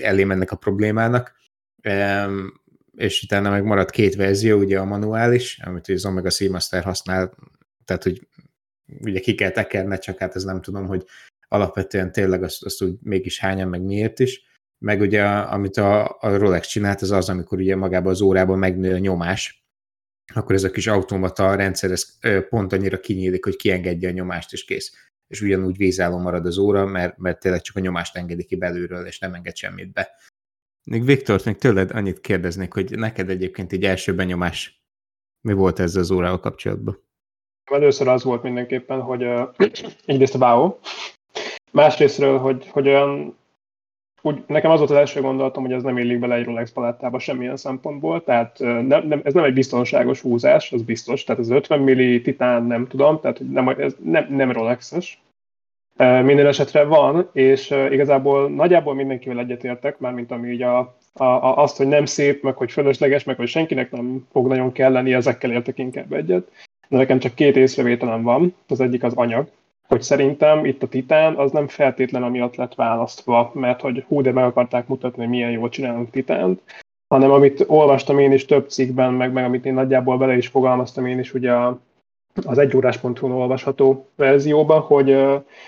Elé 0.00 0.24
mennek 0.24 0.50
a 0.50 0.56
problémának. 0.56 1.40
És 2.96 3.22
utána 3.22 3.50
meg 3.50 3.64
maradt 3.64 3.90
két 3.90 4.14
verzió, 4.14 4.58
ugye 4.58 4.78
a 4.78 4.84
manuális, 4.84 5.58
amit 5.64 5.88
az 5.88 6.04
Omega 6.04 6.30
Seamaster 6.30 6.82
használ, 6.82 7.34
tehát 7.84 8.02
hogy 8.02 8.28
ugye 9.00 9.20
ki 9.20 9.34
kell 9.34 9.50
tekerni, 9.50 9.98
csak 9.98 10.18
hát 10.18 10.34
ez 10.34 10.44
nem 10.44 10.60
tudom, 10.60 10.86
hogy 10.86 11.06
alapvetően 11.48 12.12
tényleg 12.12 12.42
azt, 12.42 12.64
azt 12.64 12.82
úgy 12.82 12.98
mégis 13.02 13.38
hányan, 13.38 13.68
meg 13.68 13.82
miért 13.82 14.18
is 14.18 14.50
meg 14.82 15.00
ugye 15.00 15.24
amit 15.24 15.76
a, 15.76 16.16
a 16.20 16.36
Rolex 16.36 16.66
csinált, 16.66 17.00
az 17.00 17.10
az, 17.10 17.28
amikor 17.28 17.58
ugye 17.58 17.76
magában 17.76 18.12
az 18.12 18.20
órában 18.20 18.58
megnő 18.58 18.94
a 18.94 18.98
nyomás, 18.98 19.61
akkor 20.34 20.54
ez 20.54 20.64
a 20.64 20.70
kis 20.70 20.86
automata 20.86 21.54
rendszer 21.54 21.90
ez 21.90 22.18
pont 22.48 22.72
annyira 22.72 23.00
kinyílik, 23.00 23.44
hogy 23.44 23.56
kiengedje 23.56 24.08
a 24.08 24.12
nyomást, 24.12 24.52
és 24.52 24.64
kész. 24.64 25.10
És 25.26 25.40
ugyanúgy 25.40 25.76
vízálló 25.76 26.18
marad 26.18 26.46
az 26.46 26.58
óra, 26.58 26.86
mert, 26.86 27.18
mert 27.18 27.40
tényleg 27.40 27.60
csak 27.60 27.76
a 27.76 27.80
nyomást 27.80 28.16
engedi 28.16 28.44
ki 28.44 28.56
belülről, 28.56 29.06
és 29.06 29.18
nem 29.18 29.34
enged 29.34 29.56
semmit 29.56 29.92
be. 29.92 30.10
Még 30.84 31.04
Viktor, 31.04 31.40
még 31.44 31.56
tőled 31.56 31.90
annyit 31.90 32.20
kérdeznék, 32.20 32.72
hogy 32.72 32.98
neked 32.98 33.30
egyébként 33.30 33.72
egy 33.72 33.84
első 33.84 34.14
benyomás 34.14 34.82
mi 35.40 35.52
volt 35.52 35.78
ez 35.78 35.96
az 35.96 36.10
órával 36.10 36.40
kapcsolatban? 36.40 37.02
Először 37.64 38.08
az 38.08 38.24
volt 38.24 38.42
mindenképpen, 38.42 39.00
hogy 39.00 39.24
uh, 39.24 39.54
egyrészt 40.06 40.34
a 40.34 40.38
wow, 40.38 40.78
másrésztről, 41.72 42.38
hogy, 42.38 42.66
hogy 42.68 42.88
olyan 42.88 43.36
úgy, 44.22 44.42
nekem 44.46 44.70
az 44.70 44.78
volt 44.78 44.90
az 44.90 44.96
első 44.96 45.20
gondolatom, 45.20 45.64
hogy 45.64 45.72
ez 45.72 45.82
nem 45.82 45.98
illik 45.98 46.18
bele 46.18 46.34
egy 46.34 46.44
Rolex 46.44 46.72
palettába 46.72 47.18
semmilyen 47.18 47.56
szempontból, 47.56 48.24
tehát 48.24 48.58
nem, 48.58 49.06
nem, 49.06 49.20
ez 49.24 49.34
nem 49.34 49.44
egy 49.44 49.52
biztonságos 49.52 50.20
húzás, 50.20 50.72
az 50.72 50.82
biztos, 50.82 51.24
tehát 51.24 51.40
ez 51.40 51.50
50 51.50 51.80
milli 51.80 52.20
titán 52.20 52.64
nem 52.64 52.86
tudom, 52.86 53.20
tehát 53.20 53.40
nem, 53.50 53.68
ez 53.68 53.96
nem, 54.02 54.26
nem 54.30 54.52
Rolex-es. 54.52 55.20
Minden 55.96 56.46
esetre 56.46 56.84
van, 56.84 57.28
és 57.32 57.70
igazából 57.90 58.50
nagyjából 58.50 58.94
mindenkivel 58.94 59.38
egyetértek, 59.38 59.98
mármint 59.98 60.30
ami 60.30 60.48
így 60.48 60.62
a, 60.62 60.78
a, 61.12 61.24
a, 61.24 61.56
azt, 61.56 61.76
hogy 61.76 61.86
nem 61.86 62.04
szép, 62.04 62.42
meg 62.42 62.56
hogy 62.56 62.72
fölösleges, 62.72 63.24
meg 63.24 63.36
hogy 63.36 63.48
senkinek 63.48 63.90
nem 63.90 64.26
fog 64.30 64.46
nagyon 64.46 64.72
kelleni, 64.72 65.14
ezekkel 65.14 65.52
értek 65.52 65.78
inkább 65.78 66.12
egyet. 66.12 66.50
De 66.88 66.96
nekem 66.96 67.18
csak 67.18 67.34
két 67.34 67.56
észrevételem 67.56 68.22
van, 68.22 68.54
az 68.68 68.80
egyik 68.80 69.02
az 69.02 69.12
anyag, 69.14 69.48
hogy 69.92 70.02
szerintem 70.02 70.64
itt 70.64 70.82
a 70.82 70.88
Titán 70.88 71.34
az 71.34 71.50
nem 71.50 71.68
feltétlen 71.68 72.22
amiatt 72.22 72.56
lett 72.56 72.74
választva, 72.74 73.50
mert 73.54 73.80
hogy 73.80 74.04
hú, 74.08 74.20
de 74.20 74.32
meg 74.32 74.44
akarták 74.44 74.86
mutatni, 74.86 75.22
hogy 75.22 75.30
milyen 75.30 75.50
jól 75.50 75.68
csinálunk 75.68 76.10
Titánt, 76.10 76.60
hanem 77.08 77.30
amit 77.30 77.64
olvastam 77.66 78.18
én 78.18 78.32
is 78.32 78.44
több 78.44 78.68
cikkben, 78.68 79.12
meg, 79.12 79.32
meg 79.32 79.44
amit 79.44 79.66
én 79.66 79.74
nagyjából 79.74 80.18
bele 80.18 80.36
is 80.36 80.48
fogalmaztam 80.48 81.06
én 81.06 81.18
is 81.18 81.34
ugye 81.34 81.52
a, 81.52 81.80
az 82.44 82.58
egyórás.hu-n 82.58 83.32
olvasható 83.32 84.08
verzióban, 84.16 84.80
hogy, 84.80 85.16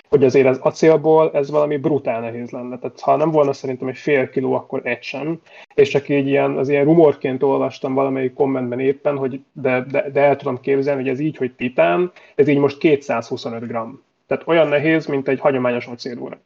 hogy 0.09 0.23
azért 0.23 0.47
az 0.47 0.57
acélból 0.61 1.31
ez 1.33 1.49
valami 1.49 1.77
brutál 1.77 2.21
nehéz 2.21 2.49
lenne. 2.49 2.79
Tehát 2.79 2.99
ha 2.99 3.15
nem 3.15 3.31
volna 3.31 3.53
szerintem 3.53 3.87
egy 3.87 3.97
fél 3.97 4.29
kiló, 4.29 4.53
akkor 4.53 4.81
egy 4.83 5.03
sem. 5.03 5.41
És 5.73 5.89
csak 5.89 6.09
így 6.09 6.27
ilyen, 6.27 6.57
az 6.57 6.69
ilyen 6.69 6.85
rumorként 6.85 7.43
olvastam 7.43 7.93
valamelyik 7.93 8.33
kommentben 8.33 8.79
éppen, 8.79 9.17
hogy 9.17 9.43
de, 9.53 9.85
de, 9.91 10.09
de 10.09 10.21
el 10.21 10.35
tudom 10.35 10.59
képzelni, 10.59 11.01
hogy 11.01 11.11
ez 11.11 11.19
így, 11.19 11.37
hogy 11.37 11.51
titán, 11.55 12.11
ez 12.35 12.47
így 12.47 12.57
most 12.57 12.77
225 12.77 13.67
gram. 13.67 14.04
Tehát 14.27 14.47
olyan 14.47 14.67
nehéz, 14.67 15.05
mint 15.05 15.27
egy 15.27 15.39
hagyományos 15.39 15.85
acélóra 15.85 16.37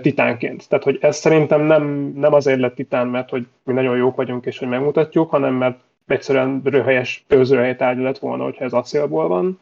titánként. 0.00 0.68
Tehát, 0.68 0.84
hogy 0.84 0.98
ez 1.00 1.16
szerintem 1.16 1.60
nem, 1.60 2.12
nem 2.16 2.32
azért 2.32 2.60
lett 2.60 2.74
titán, 2.74 3.06
mert 3.06 3.30
hogy 3.30 3.46
mi 3.64 3.72
nagyon 3.72 3.96
jók 3.96 4.16
vagyunk 4.16 4.46
és 4.46 4.58
hogy 4.58 4.68
megmutatjuk, 4.68 5.30
hanem 5.30 5.54
mert 5.54 5.80
egyszerűen 6.06 6.60
röhelyes, 6.64 7.24
pőzőröhely 7.28 7.76
tárgya 7.76 8.02
lett 8.02 8.18
volna, 8.18 8.44
hogyha 8.44 8.64
ez 8.64 8.72
acélból 8.72 9.28
van. 9.28 9.60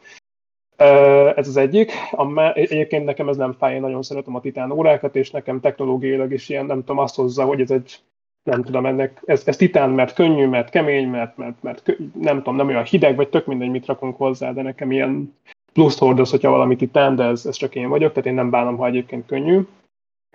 Ez 1.35 1.47
az 1.47 1.57
egyik. 1.57 1.91
A, 2.11 2.53
egyébként 2.53 3.05
nekem 3.05 3.29
ez 3.29 3.37
nem 3.37 3.53
fáj, 3.53 3.73
én 3.73 3.81
nagyon 3.81 4.01
szeretem 4.01 4.35
a 4.35 4.41
titán 4.41 4.71
órákat, 4.71 5.15
és 5.15 5.31
nekem 5.31 5.59
technológiailag 5.59 6.33
is 6.33 6.49
ilyen, 6.49 6.65
nem 6.65 6.79
tudom, 6.79 6.97
azt 6.97 7.15
hozza, 7.15 7.45
hogy 7.45 7.61
ez 7.61 7.71
egy 7.71 7.99
nem 8.43 8.63
tudom, 8.63 8.85
ennek, 8.85 9.21
ez, 9.25 9.43
ez 9.45 9.57
titán, 9.57 9.89
mert 9.89 10.13
könnyű, 10.13 10.47
mert 10.47 10.69
kemény, 10.69 11.07
mert, 11.07 11.37
mert, 11.37 11.63
mert 11.63 11.97
nem 12.13 12.37
tudom, 12.37 12.55
nem 12.55 12.67
olyan 12.67 12.83
hideg, 12.83 13.15
vagy 13.15 13.29
tök 13.29 13.45
mindegy, 13.45 13.69
mit 13.69 13.85
rakunk 13.85 14.17
hozzá, 14.17 14.51
de 14.51 14.61
nekem 14.61 14.91
ilyen 14.91 15.35
plusz 15.73 15.99
hordoz, 15.99 16.29
hogyha 16.29 16.49
valamit 16.49 16.77
titán, 16.77 17.15
de 17.15 17.23
ez, 17.23 17.45
ez 17.45 17.55
csak 17.55 17.75
én 17.75 17.89
vagyok, 17.89 18.11
tehát 18.11 18.29
én 18.29 18.33
nem 18.33 18.49
bánom, 18.49 18.77
ha 18.77 18.87
egyébként 18.87 19.25
könnyű, 19.25 19.61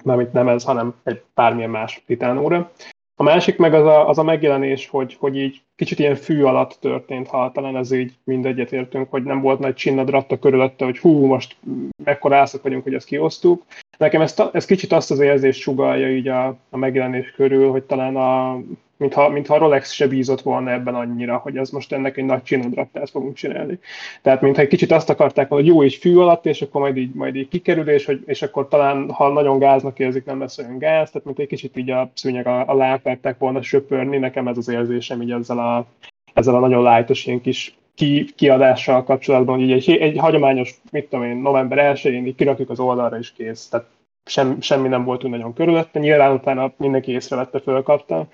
mármint 0.05 0.33
nem 0.33 0.49
ez, 0.49 0.65
hanem 0.65 0.95
egy 1.03 1.23
bármilyen 1.35 1.71
más 1.71 2.03
titán 2.07 2.39
óra. 2.39 2.71
A 3.19 3.23
másik 3.23 3.57
meg 3.57 3.75
az 3.75 3.87
a, 3.87 4.09
az 4.09 4.19
a 4.19 4.23
megjelenés, 4.23 4.89
hogy, 4.89 5.17
hogy 5.21 5.37
így 5.37 5.63
kicsit 5.77 5.99
ilyen 5.99 6.15
fű 6.15 6.43
alatt 6.43 6.77
történt, 6.81 7.29
ha 7.29 7.51
talán 7.53 7.77
ez 7.77 7.93
így 7.93 8.15
mindegyet 8.25 8.73
értünk, 8.73 9.11
hogy 9.11 9.23
nem 9.23 9.41
volt 9.41 9.59
nagy 9.59 9.75
csinnadratta 9.75 10.39
körülötte, 10.39 10.85
hogy 10.85 10.99
hú, 10.99 11.27
most 11.27 11.57
mekkora 12.05 12.37
ászak 12.37 12.63
vagyunk, 12.63 12.83
hogy 12.83 12.95
ezt 12.95 13.07
kiosztuk. 13.07 13.65
Nekem 13.99 14.21
ez, 14.21 14.35
ez 14.53 14.65
kicsit 14.65 14.93
azt 14.93 15.11
az 15.11 15.19
érzést 15.19 15.61
sugalja 15.61 16.11
így 16.11 16.29
a, 16.29 16.47
a 16.71 16.77
megjelenés 16.77 17.31
körül, 17.31 17.71
hogy 17.71 17.83
talán 17.83 18.17
a, 18.17 18.61
mintha, 18.97 19.29
mintha 19.29 19.55
a 19.55 19.59
Rolex 19.59 19.93
se 19.93 20.07
bízott 20.09 20.41
volna 20.41 20.71
ebben 20.71 20.95
annyira, 20.95 21.37
hogy 21.37 21.57
ez 21.57 21.71
most 21.71 21.93
ennek 21.93 22.17
egy 22.17 22.25
nagy 22.25 22.43
csinodrattát 22.43 23.11
fogunk 23.11 23.35
csinálni. 23.35 23.79
Tehát 24.23 24.41
mintha 24.41 24.63
egy 24.63 24.69
kicsit 24.69 24.91
azt 24.91 25.11
akarták, 25.11 25.49
hogy 25.49 25.67
jó, 25.67 25.85
így 25.85 25.95
fű 25.95 26.17
alatt, 26.17 26.47
és 26.47 26.63
akkor 26.63 26.81
majd 26.81 26.97
így, 26.97 27.15
majd 27.15 27.37
így 27.37 27.49
kikerül, 27.49 27.89
és, 27.89 28.05
hogy, 28.05 28.23
és 28.27 28.43
akkor 28.43 28.69
talán, 28.69 29.11
ha 29.11 29.29
nagyon 29.29 29.59
gáznak 29.59 29.99
érzik, 29.99 30.25
nem 30.25 30.41
lesz 30.41 30.59
olyan 30.59 30.79
gáz, 30.79 31.11
tehát 31.11 31.27
mint 31.27 31.39
egy 31.39 31.47
kicsit 31.47 31.77
így 31.77 31.91
a 31.91 32.11
szűnyeg 32.15 32.47
alá 32.47 32.95
akarták 32.95 33.39
volna 33.39 33.63
söpörni, 33.63 34.17
nekem 34.17 34.49
ez 34.49 34.57
az 34.57 34.69
érzésem 34.69 35.23
így 35.23 35.31
ezzel 35.31 35.59
a, 35.59 35.87
ezzel 36.35 36.55
a 36.55 36.59
nagyon 36.59 36.83
lájtos 36.83 37.27
ilyen 37.27 37.41
kis 37.41 37.77
ki, 37.95 38.25
kiadással 38.37 39.05
kapcsolatban, 39.05 39.59
hogy 39.59 39.73
egy, 39.73 39.91
egy 39.91 40.19
hagyományos, 40.19 40.75
mit 40.91 41.09
tudom 41.09 41.25
én, 41.25 41.37
november 41.37 41.97
1-én 41.97 42.27
így 42.27 42.35
kirakjuk 42.35 42.71
az 42.71 42.81
oldalra 42.81 43.19
is 43.19 43.33
kész. 43.33 43.69
Tehát 43.69 43.87
sem, 44.25 44.61
semmi 44.61 44.89
nem 44.89 45.05
volt 45.05 45.25
úgy 45.25 45.31
nagyon 45.31 45.53
körülötte, 45.53 45.99
nyilván 45.99 46.33
utána 46.33 46.73
mindenki 46.77 47.13
észrevette, 47.13 47.61
fölkapta, 47.61 48.27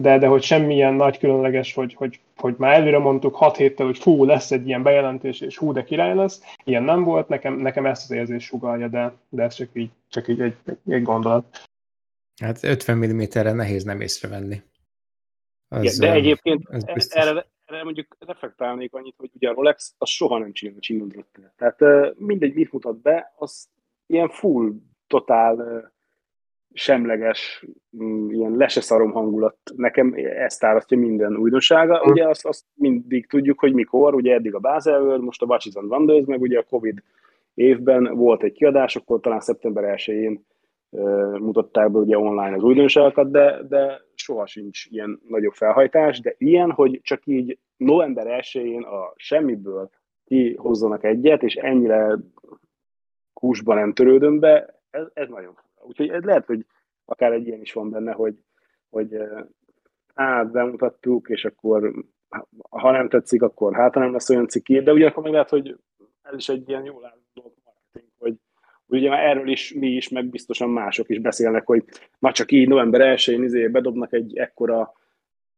de, 0.00 0.18
de 0.18 0.26
hogy 0.26 0.42
semmilyen 0.42 0.94
nagy 0.94 1.18
különleges, 1.18 1.74
hogy, 1.74 1.94
hogy, 1.94 2.20
hogy 2.36 2.54
már 2.58 2.74
előre 2.74 2.98
mondtuk 2.98 3.34
hat 3.34 3.56
héttel, 3.56 3.86
hogy 3.86 3.98
fú, 3.98 4.24
lesz 4.24 4.50
egy 4.50 4.66
ilyen 4.66 4.82
bejelentés, 4.82 5.40
és 5.40 5.58
hú, 5.58 5.72
de 5.72 5.84
király 5.84 6.14
lesz, 6.14 6.42
ilyen 6.64 6.82
nem 6.82 7.04
volt, 7.04 7.28
nekem, 7.28 7.54
nekem 7.54 7.86
ezt 7.86 8.02
az 8.02 8.10
érzés 8.10 8.44
sugalja, 8.44 8.88
de, 8.88 9.12
de 9.28 9.42
ez 9.42 9.54
csak 9.54 9.68
így, 9.72 9.90
csak 10.08 10.28
így 10.28 10.40
egy, 10.40 10.56
egy 10.88 11.02
gondolat. 11.02 11.62
Hát 12.40 12.64
50 12.64 12.96
mm-re 12.96 13.52
nehéz 13.52 13.84
nem 13.84 14.00
észrevenni. 14.00 14.62
Az, 15.68 15.82
Igen, 15.82 15.98
de 15.98 16.12
egyébként 16.12 16.68
az 16.68 17.14
erre, 17.14 17.46
erre 17.66 17.84
mondjuk 17.84 18.16
reflektálnék 18.18 18.94
annyit, 18.94 19.14
hogy 19.16 19.30
ugye 19.34 19.48
a 19.48 19.54
Rolex 19.54 19.94
az 19.98 20.08
soha 20.08 20.38
nem 20.38 20.52
csinál 20.52 20.78
csinálott. 20.78 21.38
Tehát 21.56 21.78
mindegy, 22.18 22.54
mit 22.54 22.72
mutat 22.72 23.00
be, 23.00 23.34
az 23.36 23.68
ilyen 24.06 24.28
full, 24.28 24.72
totál 25.06 25.56
semleges, 26.78 27.64
mm, 28.02 28.30
ilyen 28.30 28.56
leseszarom 28.56 29.10
hangulat. 29.10 29.56
Nekem 29.76 30.14
ezt 30.16 30.64
árasztja 30.64 30.98
minden 30.98 31.36
újdonsága. 31.36 31.98
Hm. 31.98 32.10
Ugye 32.10 32.28
azt, 32.28 32.46
azt 32.46 32.64
mindig 32.74 33.26
tudjuk, 33.26 33.58
hogy 33.58 33.72
mikor, 33.72 34.14
ugye 34.14 34.34
eddig 34.34 34.54
a 34.54 34.58
Basel 34.58 35.02
World, 35.02 35.22
most 35.22 35.42
a 35.42 35.46
Watches 35.46 35.74
and 35.74 35.90
Wonders, 35.90 36.26
meg 36.26 36.40
ugye 36.40 36.58
a 36.58 36.62
Covid 36.62 37.02
évben 37.54 38.14
volt 38.14 38.42
egy 38.42 38.52
kiadás, 38.52 38.96
akkor 38.96 39.20
talán 39.20 39.40
szeptember 39.40 39.94
1-én 39.96 40.46
mutatták 41.40 41.90
be 41.90 41.98
ugye 41.98 42.18
online 42.18 42.56
az 42.56 42.62
újdonságokat, 42.62 43.30
de, 43.30 43.62
de 43.68 44.00
soha 44.14 44.46
sincs 44.46 44.86
ilyen 44.86 45.20
nagyobb 45.28 45.52
felhajtás, 45.52 46.20
de 46.20 46.34
ilyen, 46.38 46.70
hogy 46.70 47.00
csak 47.02 47.26
így 47.26 47.58
november 47.76 48.40
1-én 48.40 48.82
a 48.82 49.12
semmiből 49.16 49.90
kihozzanak 50.24 51.04
egyet, 51.04 51.42
és 51.42 51.54
ennyire 51.54 52.16
kúsban 53.32 53.76
nem 53.76 53.92
törődöm 53.92 54.38
be, 54.38 54.80
ez, 54.90 55.06
ez 55.14 55.28
nagyon. 55.28 55.58
Úgyhogy 55.82 56.24
lehet, 56.24 56.46
hogy 56.46 56.66
akár 57.04 57.32
egy 57.32 57.46
ilyen 57.46 57.60
is 57.60 57.72
van 57.72 57.90
benne, 57.90 58.12
hogy, 58.12 58.34
hogy 58.90 59.16
hát 60.14 60.50
bemutattuk, 60.50 61.28
és 61.28 61.44
akkor 61.44 61.92
ha 62.70 62.90
nem 62.90 63.08
tetszik, 63.08 63.42
akkor 63.42 63.74
hát 63.74 63.94
nem 63.94 64.12
lesz 64.12 64.30
olyan 64.30 64.48
cikki, 64.48 64.80
de 64.80 64.92
ugyanakkor 64.92 65.22
meg 65.22 65.32
lehet, 65.32 65.48
hogy 65.48 65.76
ez 66.22 66.34
is 66.36 66.48
egy 66.48 66.68
ilyen 66.68 66.84
jól 66.84 67.04
álló 67.04 67.54
marketing, 67.64 68.12
hogy 68.18 68.34
Ugye 68.90 69.08
már 69.08 69.24
erről 69.24 69.48
is 69.48 69.74
mi 69.74 69.86
is, 69.86 70.08
meg 70.08 70.26
biztosan 70.26 70.70
mások 70.70 71.08
is 71.08 71.18
beszélnek, 71.18 71.66
hogy 71.66 71.84
na 72.18 72.32
csak 72.32 72.52
így 72.52 72.68
november 72.68 73.16
1-én 73.16 73.42
izé 73.42 73.68
bedobnak 73.68 74.12
egy 74.12 74.36
ekkora 74.36 74.92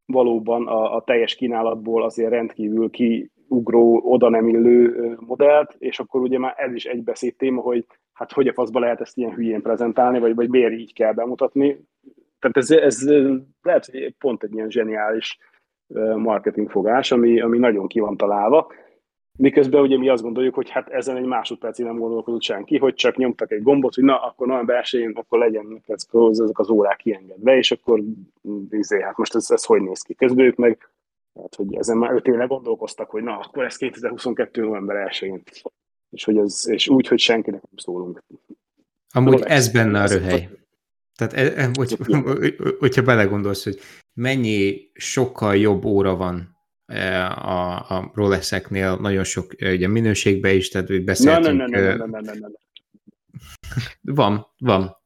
valóban 0.04 0.66
a, 0.66 0.96
a 0.96 1.02
teljes 1.04 1.34
kínálatból 1.34 2.02
azért 2.04 2.30
rendkívül 2.30 2.90
kiugró, 2.90 4.00
oda 4.04 4.28
nem 4.28 4.48
illő 4.48 5.16
modellt, 5.20 5.76
és 5.78 5.98
akkor 5.98 6.20
ugye 6.20 6.38
már 6.38 6.54
ez 6.56 6.74
is 6.74 6.84
egy 6.84 7.02
beszéd 7.02 7.36
téma, 7.36 7.60
hogy 7.60 7.86
hát 8.20 8.32
hogy 8.32 8.48
a 8.48 8.52
faszba 8.52 8.78
lehet 8.80 9.00
ezt 9.00 9.16
ilyen 9.16 9.34
hülyén 9.34 9.62
prezentálni, 9.62 10.18
vagy, 10.18 10.34
vagy 10.34 10.48
miért 10.48 10.72
így 10.72 10.92
kell 10.92 11.12
bemutatni. 11.12 11.84
Tehát 12.38 12.56
ez, 12.56 12.70
ez 12.70 13.08
lehet, 13.62 13.86
hogy 13.86 14.14
pont 14.18 14.42
egy 14.42 14.52
ilyen 14.52 14.70
zseniális 14.70 15.38
marketingfogás, 16.16 17.12
ami, 17.12 17.40
ami 17.40 17.58
nagyon 17.58 17.86
ki 17.86 18.00
van 18.00 18.16
találva. 18.16 18.72
Miközben 19.38 19.80
ugye 19.80 19.98
mi 19.98 20.08
azt 20.08 20.22
gondoljuk, 20.22 20.54
hogy 20.54 20.70
hát 20.70 20.88
ezen 20.88 21.16
egy 21.16 21.24
másodpercig 21.24 21.84
nem 21.84 21.98
gondolkodott 21.98 22.42
senki, 22.42 22.78
hogy 22.78 22.94
csak 22.94 23.16
nyomtak 23.16 23.50
egy 23.50 23.62
gombot, 23.62 23.94
hogy 23.94 24.04
na, 24.04 24.22
akkor 24.22 24.46
november 24.46 24.84
1 24.92 25.10
akkor 25.14 25.38
legyen 25.38 25.82
ezek 25.86 26.58
az 26.58 26.70
órák 26.70 26.96
kiengedve, 26.96 27.56
és 27.56 27.70
akkor 27.70 28.00
izé, 28.70 29.00
hát 29.02 29.16
most 29.16 29.34
ez, 29.34 29.50
ez 29.50 29.64
hogy 29.64 29.82
néz 29.82 30.02
ki. 30.02 30.14
Közben 30.14 30.44
ők 30.44 30.56
meg, 30.56 30.88
hát, 31.40 31.54
hogy 31.54 31.74
ezen 31.74 31.96
már 31.96 32.12
öt 32.12 32.26
éve 32.26 32.44
gondolkoztak, 32.44 33.10
hogy 33.10 33.22
na, 33.22 33.38
akkor 33.38 33.64
ez 33.64 33.76
2022. 33.76 34.62
november 34.62 34.96
1 34.96 35.42
és, 36.10 36.24
hogy 36.24 36.36
ez, 36.36 36.62
és 36.68 36.88
úgy, 36.88 37.08
hogy 37.08 37.18
senkinek 37.18 37.60
nem 37.62 37.76
szólunk. 37.76 38.22
Amúgy 39.12 39.42
ez 39.44 39.68
benne 39.68 40.02
a 40.02 40.06
röhely. 40.06 40.48
Tehát 41.16 41.32
e, 41.32 41.62
e, 41.62 41.70
hogy, 41.72 41.96
hogyha 42.78 43.02
belegondolsz, 43.02 43.64
hogy 43.64 43.78
mennyi 44.14 44.90
sokkal 44.94 45.56
jobb 45.56 45.84
óra 45.84 46.16
van 46.16 46.58
a, 47.34 47.74
a 47.74 48.10
Rolexeknél 48.14 48.96
nagyon 49.00 49.24
sok 49.24 49.52
ugye, 49.60 49.88
minőségbe 49.88 50.52
is, 50.52 50.68
tehát 50.68 50.86
hogy 50.86 51.04
beszéltünk. 51.04 51.58
Na, 51.58 51.66
na, 51.66 51.94
na, 51.94 52.06
na, 52.06 52.20
na, 52.20 52.32
na. 52.40 52.48
Van, 54.00 54.46
van, 54.58 54.96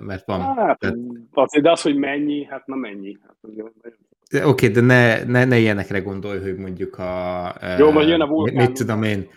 mert 0.00 0.26
van. 0.26 0.40
Hát, 0.40 0.78
tehát... 0.78 1.60
de 1.60 1.70
az, 1.70 1.82
hogy 1.82 1.96
mennyi, 1.96 2.44
hát 2.44 2.66
na 2.66 2.74
mennyi. 2.74 3.18
Hát, 3.22 3.36
Oké, 4.34 4.44
okay, 4.44 4.68
de 4.68 4.80
ne, 4.80 5.24
ne, 5.24 5.44
ne 5.44 5.58
ilyenekre 5.58 6.00
gondolj, 6.00 6.40
hogy 6.40 6.56
mondjuk 6.56 6.98
a... 6.98 7.54
Jó, 7.78 7.90
majd 7.90 8.08
jön 8.08 8.20
a 8.20 8.26
vulkán. 8.26 8.64
Mit 8.64 8.72
tudom 8.72 9.02
én, 9.02 9.28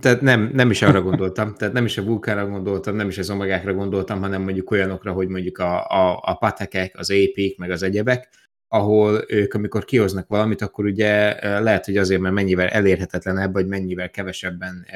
tehát 0.00 0.20
nem, 0.20 0.50
nem 0.52 0.70
is 0.70 0.82
arra 0.82 1.02
gondoltam, 1.02 1.54
tehát 1.54 1.74
nem 1.74 1.84
is 1.84 1.98
a 1.98 2.04
vulkánra 2.04 2.46
gondoltam, 2.46 2.96
nem 2.96 3.08
is 3.08 3.18
az 3.18 3.30
omegákra 3.30 3.74
gondoltam, 3.74 4.20
hanem 4.20 4.42
mondjuk 4.42 4.70
olyanokra, 4.70 5.12
hogy 5.12 5.28
mondjuk 5.28 5.58
a, 5.58 5.86
a, 5.86 6.20
a 6.22 6.34
patekek, 6.34 6.98
az 6.98 7.10
épik, 7.10 7.58
meg 7.58 7.70
az 7.70 7.82
egyebek, 7.82 8.28
ahol 8.68 9.24
ők, 9.28 9.54
amikor 9.54 9.84
kihoznak 9.84 10.28
valamit, 10.28 10.62
akkor 10.62 10.84
ugye 10.84 11.38
lehet, 11.60 11.84
hogy 11.84 11.96
azért, 11.96 12.20
mert 12.20 12.34
mennyivel 12.34 12.68
elérhetetlenebb, 12.68 13.52
vagy 13.52 13.66
mennyivel 13.66 14.10
kevesebben 14.10 14.86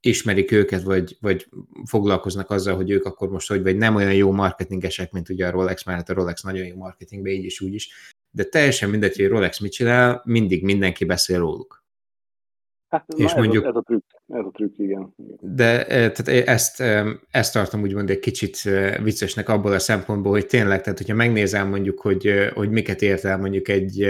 ismerik 0.00 0.50
őket, 0.50 0.82
vagy, 0.82 1.16
vagy 1.20 1.48
foglalkoznak 1.84 2.50
azzal, 2.50 2.76
hogy 2.76 2.90
ők 2.90 3.04
akkor 3.04 3.28
most 3.28 3.48
hogy, 3.48 3.62
vagy 3.62 3.76
nem 3.76 3.94
olyan 3.94 4.14
jó 4.14 4.32
marketingesek, 4.32 5.12
mint 5.12 5.28
ugye 5.28 5.46
a 5.46 5.50
Rolex, 5.50 5.84
mert 5.84 5.98
hát 5.98 6.10
a 6.10 6.14
Rolex 6.14 6.42
nagyon 6.42 6.66
jó 6.66 6.76
marketingbe, 6.76 7.30
így 7.30 7.44
is 7.44 7.60
úgy 7.60 7.74
is, 7.74 8.14
de 8.30 8.44
teljesen 8.44 8.90
mindegy, 8.90 9.16
hogy 9.16 9.28
Rolex 9.28 9.58
mit 9.58 9.72
csinál, 9.72 10.22
mindig 10.24 10.64
mindenki 10.64 11.04
beszél 11.04 11.38
róluk. 11.38 11.81
Hát, 12.92 13.04
és 13.16 13.24
ez 13.24 13.32
mondjuk, 13.32 13.64
a, 13.64 13.68
ez 13.68 13.74
a 13.74 13.82
trükk, 13.82 14.04
ez 14.28 14.44
a 14.44 14.50
trükk, 14.52 14.78
igen. 14.78 15.14
De 15.40 15.84
tehát 15.86 16.28
ezt, 16.28 16.80
ezt 17.30 17.52
tartom 17.52 17.82
úgymond 17.82 18.10
egy 18.10 18.18
kicsit 18.18 18.62
viccesnek 19.02 19.48
abból 19.48 19.72
a 19.72 19.78
szempontból, 19.78 20.32
hogy 20.32 20.46
tényleg, 20.46 20.80
tehát 20.82 20.98
hogyha 20.98 21.14
megnézem 21.14 21.68
mondjuk, 21.68 22.00
hogy, 22.00 22.50
hogy 22.54 22.70
miket 22.70 23.02
ért 23.02 23.24
el 23.24 23.38
mondjuk 23.38 23.68
egy, 23.68 24.02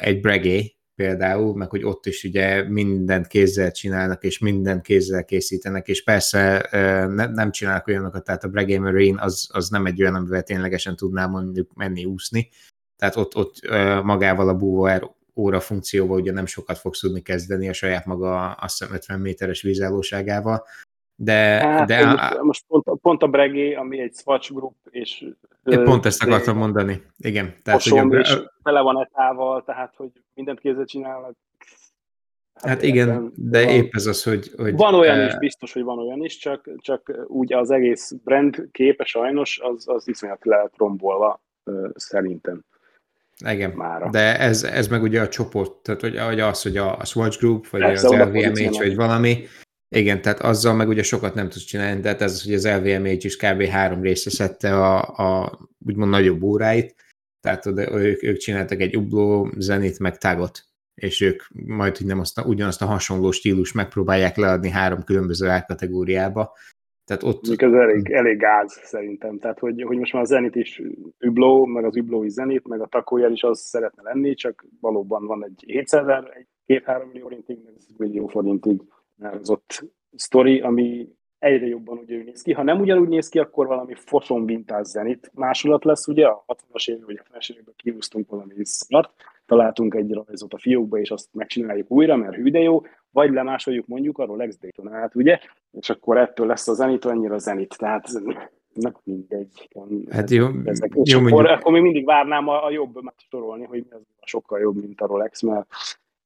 egy 0.00 0.20
bregé 0.20 0.74
például, 0.94 1.56
meg 1.56 1.70
hogy 1.70 1.84
ott 1.84 2.06
is 2.06 2.24
ugye 2.24 2.68
mindent 2.68 3.26
kézzel 3.26 3.70
csinálnak, 3.70 4.24
és 4.24 4.38
mindent 4.38 4.82
kézzel 4.82 5.24
készítenek, 5.24 5.88
és 5.88 6.02
persze 6.02 6.68
ne, 7.06 7.26
nem 7.26 7.50
csinálnak 7.50 7.86
olyanokat, 7.86 8.24
tehát 8.24 8.44
a 8.44 8.48
Bregé 8.48 8.78
Marine 8.78 9.22
az, 9.22 9.48
az 9.52 9.68
nem 9.68 9.86
egy 9.86 10.02
olyan, 10.02 10.14
amivel 10.14 10.42
ténylegesen 10.42 10.96
tudnám 10.96 11.30
mondjuk 11.30 11.74
menni 11.74 12.04
úszni, 12.04 12.48
tehát 12.96 13.16
ott, 13.16 13.36
ott 13.36 13.60
magával 14.02 14.48
a 14.48 14.56
búvó 14.56 14.86
óra 15.36 15.60
funkcióval 15.60 16.20
ugye 16.20 16.32
nem 16.32 16.46
sokat 16.46 16.78
fogsz 16.78 17.00
tudni 17.00 17.22
kezdeni 17.22 17.68
a 17.68 17.72
saját 17.72 18.06
maga 18.06 18.50
azt 18.50 18.78
hiszem 18.78 18.94
50 18.94 19.20
méteres 19.20 19.62
vízállóságával. 19.62 20.64
De, 21.18 21.34
hát, 21.34 21.86
de 21.86 22.04
most, 22.06 22.40
most 22.40 22.64
pont, 22.66 23.00
pont 23.00 23.22
a 23.22 23.26
Bregé, 23.26 23.74
ami 23.74 24.00
egy 24.00 24.14
Swatch 24.14 24.52
Group, 24.52 24.74
és 24.90 25.24
én 25.64 25.84
pont 25.84 26.06
ezt 26.06 26.22
akartam 26.22 26.56
mondani, 26.56 27.02
igen. 27.18 27.54
Tehát, 27.62 27.82
hogy 27.82 28.12
és 28.12 28.42
tele 28.62 28.80
van 28.80 29.00
etával, 29.00 29.64
tehát, 29.64 29.94
hogy 29.96 30.10
mindent 30.34 30.60
kézzel 30.60 30.84
csinálnak. 30.84 31.36
Hát, 32.54 32.68
hát 32.68 32.82
igen, 32.82 33.32
de 33.36 33.64
van, 33.64 33.74
épp 33.74 33.94
ez 33.94 34.06
az, 34.06 34.22
hogy... 34.22 34.50
hogy 34.56 34.76
van 34.76 34.94
olyan 34.94 35.18
uh, 35.18 35.26
is, 35.26 35.38
biztos, 35.38 35.72
hogy 35.72 35.82
van 35.82 35.98
olyan 35.98 36.24
is, 36.24 36.36
csak, 36.36 36.70
csak 36.76 37.24
úgy 37.26 37.52
az 37.52 37.70
egész 37.70 38.12
brand 38.24 38.68
képe 38.72 39.04
sajnos, 39.04 39.58
az, 39.58 39.88
az 39.88 40.08
iszonyat 40.08 40.44
lehet 40.44 40.72
rombolva 40.76 41.40
szerintem. 41.94 42.64
Igen, 43.44 43.70
Mára. 43.70 44.10
de 44.10 44.38
ez, 44.38 44.62
ez 44.62 44.88
meg 44.88 45.02
ugye 45.02 45.20
a 45.20 45.28
csoport, 45.28 45.72
tehát 45.72 46.00
hogy, 46.00 46.18
hogy 46.18 46.40
az, 46.40 46.62
hogy 46.62 46.76
a, 46.76 46.98
a 46.98 47.04
Swatch 47.04 47.38
Group, 47.38 47.68
vagy 47.68 47.80
Persze, 47.80 48.06
az 48.06 48.28
LVMH, 48.28 48.78
vagy 48.78 48.94
valami, 48.94 49.46
igen, 49.88 50.22
tehát 50.22 50.40
azzal 50.40 50.74
meg 50.74 50.88
ugye 50.88 51.02
sokat 51.02 51.34
nem 51.34 51.48
tudsz 51.48 51.64
csinálni, 51.64 52.00
tehát 52.00 52.22
ez 52.22 52.32
az, 52.32 52.42
hogy 52.42 52.54
az 52.54 52.66
LVMH 52.66 53.24
is 53.24 53.36
kb. 53.36 53.62
három 53.62 54.02
részre 54.02 54.30
szedte 54.30 54.74
a, 54.74 55.02
a 55.16 55.58
úgymond 55.86 56.10
nagyobb 56.10 56.42
óráit, 56.42 56.94
tehát 57.40 57.66
oda, 57.66 58.00
ők, 58.00 58.22
ők 58.22 58.36
csináltak 58.36 58.80
egy 58.80 58.96
ubló, 58.96 59.52
zenit, 59.56 59.98
meg 59.98 60.18
tagot, 60.18 60.64
és 60.94 61.20
ők 61.20 61.42
majd 61.66 61.96
hogy 61.96 62.06
nem 62.06 62.20
azt, 62.20 62.40
ugyanazt 62.40 62.82
a 62.82 62.86
hasonló 62.86 63.30
stílus 63.30 63.72
megpróbálják 63.72 64.36
leadni 64.36 64.70
három 64.70 65.04
különböző 65.04 65.48
árkategóriába, 65.48 66.56
tehát 67.06 67.22
ott... 67.22 67.48
Mik 67.48 67.62
ez 67.62 67.72
elég, 67.72 68.10
elég 68.10 68.38
gáz 68.38 68.80
szerintem. 68.82 69.38
Tehát, 69.38 69.58
hogy, 69.58 69.82
hogy 69.82 69.98
most 69.98 70.12
már 70.12 70.22
a 70.22 70.26
Zenit 70.26 70.56
is 70.56 70.82
übló, 71.18 71.64
meg 71.64 71.84
az 71.84 71.96
übló 71.96 72.24
is 72.24 72.32
Zenit, 72.32 72.68
meg 72.68 72.80
a 72.80 72.86
takójel 72.86 73.32
is 73.32 73.42
az 73.42 73.60
szeretne 73.60 74.02
lenni, 74.02 74.34
csak 74.34 74.66
valóban 74.80 75.26
van 75.26 75.44
egy 75.44 75.64
700 75.66 76.24
egy 76.34 76.46
két-három 76.66 77.08
millió 77.08 77.22
forintig, 77.22 77.58
meg 77.64 77.74
egy 77.76 77.94
millió 77.96 78.26
forintig 78.26 78.82
ott 79.44 79.84
sztori, 80.16 80.60
ami 80.60 81.08
egyre 81.38 81.66
jobban 81.66 81.98
úgy 81.98 82.24
néz 82.24 82.42
ki. 82.42 82.52
Ha 82.52 82.62
nem 82.62 82.80
ugyanúgy 82.80 83.08
néz 83.08 83.28
ki, 83.28 83.38
akkor 83.38 83.66
valami 83.66 83.94
foson 83.94 84.42
mintás 84.42 84.86
zenit 84.86 85.30
másolat 85.34 85.84
lesz, 85.84 86.06
ugye 86.06 86.26
a 86.26 86.44
60-as 86.46 86.90
évek 86.90 87.06
vagy 87.06 87.20
70-es 87.30 87.50
években 87.50 87.74
kihúztunk 87.76 88.30
valami 88.30 88.54
szart, 88.62 89.10
találtunk 89.46 89.94
egy 89.94 90.12
rajzot 90.12 90.52
a 90.52 90.58
fiókba, 90.58 90.98
és 90.98 91.10
azt 91.10 91.28
megcsináljuk 91.32 91.90
újra, 91.90 92.16
mert 92.16 92.34
hű 92.34 92.50
de 92.50 92.58
jó, 92.58 92.82
vagy 93.10 93.30
lemásoljuk 93.30 93.86
mondjuk 93.86 94.18
a 94.18 94.24
Rolex 94.24 94.58
Daytonát, 94.58 95.14
ugye, 95.14 95.38
és 95.70 95.90
akkor 95.90 96.18
ettől 96.18 96.46
lesz 96.46 96.68
a 96.68 96.74
zenit, 96.74 97.04
annyira 97.04 97.38
zenit, 97.38 97.74
tehát 97.78 98.08
na, 98.74 98.92
mindegy. 99.04 99.68
Hát 100.10 100.30
jó, 100.30 100.46
ezek. 100.64 100.92
És 100.94 101.12
jó 101.12 101.18
akkor, 101.18 101.30
mondjuk. 101.30 101.58
akkor 101.58 101.72
még 101.72 101.82
mindig 101.82 102.04
várnám 102.04 102.48
a, 102.48 102.64
a 102.64 102.70
jobb 102.70 103.12
sorolni, 103.30 103.64
hogy 103.64 103.84
mi 103.88 103.96
az 103.96 104.00
sokkal 104.22 104.60
jobb, 104.60 104.76
mint 104.76 105.00
a 105.00 105.06
Rolex, 105.06 105.42
mert 105.42 105.66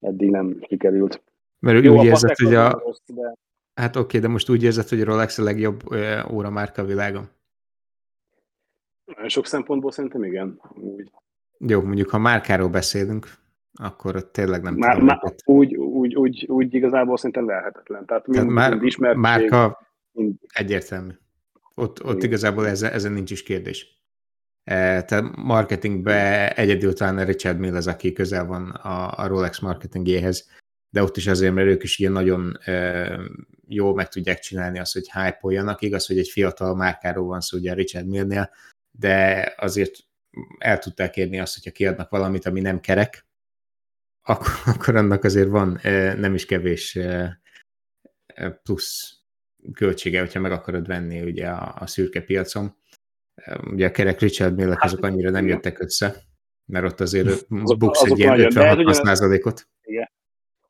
eddig 0.00 0.30
nem 0.30 0.56
sikerült. 0.68 1.22
Mert 1.58 1.84
jó, 1.84 1.98
úgy 1.98 2.04
érzed, 2.04 2.36
hogy 2.36 2.54
a... 2.54 2.70
Rossz, 2.70 3.00
de... 3.06 3.34
Hát 3.74 3.96
oké, 3.96 4.04
okay, 4.04 4.20
de 4.20 4.28
most 4.28 4.50
úgy 4.50 4.62
érzed, 4.62 4.88
hogy 4.88 5.00
a 5.00 5.04
Rolex 5.04 5.38
a 5.38 5.42
legjobb 5.42 5.82
óra 6.32 6.50
márka 6.50 6.82
a 6.82 6.84
világon? 6.84 7.28
Sok 9.26 9.46
szempontból 9.46 9.92
szerintem 9.92 10.24
igen. 10.24 10.60
Úgy. 10.74 11.10
Jó, 11.66 11.82
mondjuk 11.82 12.10
ha 12.10 12.18
márkáról 12.18 12.68
beszélünk, 12.68 13.26
akkor 13.74 14.30
tényleg 14.30 14.62
nem 14.62 14.74
már, 14.74 14.92
tudom. 14.92 15.06
Már, 15.06 15.34
úgy, 15.44 15.76
úgy, 15.76 16.14
úgy, 16.14 16.46
úgy 16.48 16.74
igazából 16.74 17.16
szerintem 17.16 17.46
lehetetlen. 17.46 18.06
Tehát, 18.06 18.24
Tehát 18.24 18.48
már, 18.48 18.82
ismertség, 18.82 19.20
márka 19.20 19.86
mind... 20.12 20.34
egyértelmű. 20.48 21.12
Ott, 21.74 22.04
ott 22.04 22.22
igazából 22.22 22.66
ezen, 22.66 22.92
ezen 22.92 23.12
nincs 23.12 23.30
is 23.30 23.42
kérdés. 23.42 23.98
E, 24.64 25.02
tehát 25.02 25.36
marketingbe 25.36 26.50
egyedül 26.54 26.92
talán 26.92 27.24
Richard 27.24 27.58
Mill 27.58 27.74
az, 27.74 27.86
aki 27.86 28.12
közel 28.12 28.46
van 28.46 28.70
a, 28.70 29.12
a 29.18 29.26
Rolex 29.26 29.58
marketingéhez, 29.58 30.48
de 30.90 31.02
ott 31.02 31.16
is 31.16 31.26
azért, 31.26 31.54
mert 31.54 31.68
ők 31.68 31.82
is 31.82 31.98
ilyen 31.98 32.12
nagyon 32.12 32.58
e, 32.64 33.08
jól 33.68 33.94
meg 33.94 34.08
tudják 34.08 34.38
csinálni 34.38 34.78
azt, 34.78 34.92
hogy 34.92 35.10
hype-oljanak. 35.10 35.82
Igaz, 35.82 36.06
hogy 36.06 36.18
egy 36.18 36.28
fiatal 36.28 36.76
márkáról 36.76 37.26
van 37.26 37.40
szó 37.40 37.56
ugye 37.56 37.74
Richard 37.74 38.06
Millnél, 38.06 38.50
de 38.90 39.52
azért 39.56 40.08
el 40.58 40.78
tudták 40.78 41.16
érni 41.16 41.40
azt, 41.40 41.54
hogyha 41.54 41.70
kiadnak 41.70 42.10
valamit, 42.10 42.46
ami 42.46 42.60
nem 42.60 42.80
kerek, 42.80 43.26
akkor, 44.22 44.46
akkor 44.74 44.96
annak 44.96 45.24
azért 45.24 45.48
van 45.48 45.78
e, 45.82 46.14
nem 46.14 46.34
is 46.34 46.46
kevés 46.46 46.96
e, 46.96 47.40
e, 48.26 48.50
plusz 48.50 49.20
költsége, 49.74 50.20
hogyha 50.20 50.40
meg 50.40 50.52
akarod 50.52 50.86
venni 50.86 51.22
ugye 51.22 51.48
a, 51.48 51.74
a 51.78 51.86
szürke 51.86 52.22
piacon. 52.22 52.76
Ugye 53.70 53.86
a 53.86 53.90
kerek 53.90 54.20
Richard 54.20 54.56
Millek 54.56 54.80
hát, 54.80 54.84
azok 54.84 55.04
annyira 55.04 55.30
nem 55.30 55.46
jöttek 55.46 55.80
össze, 55.80 56.14
mert 56.64 56.84
ott 56.84 57.00
azért 57.00 57.48
buksz 57.78 58.02
egy 58.02 58.18
ilyen 58.18 58.40
56 58.40 58.94
százalékot. 58.94 59.68
Igen. 59.82 60.10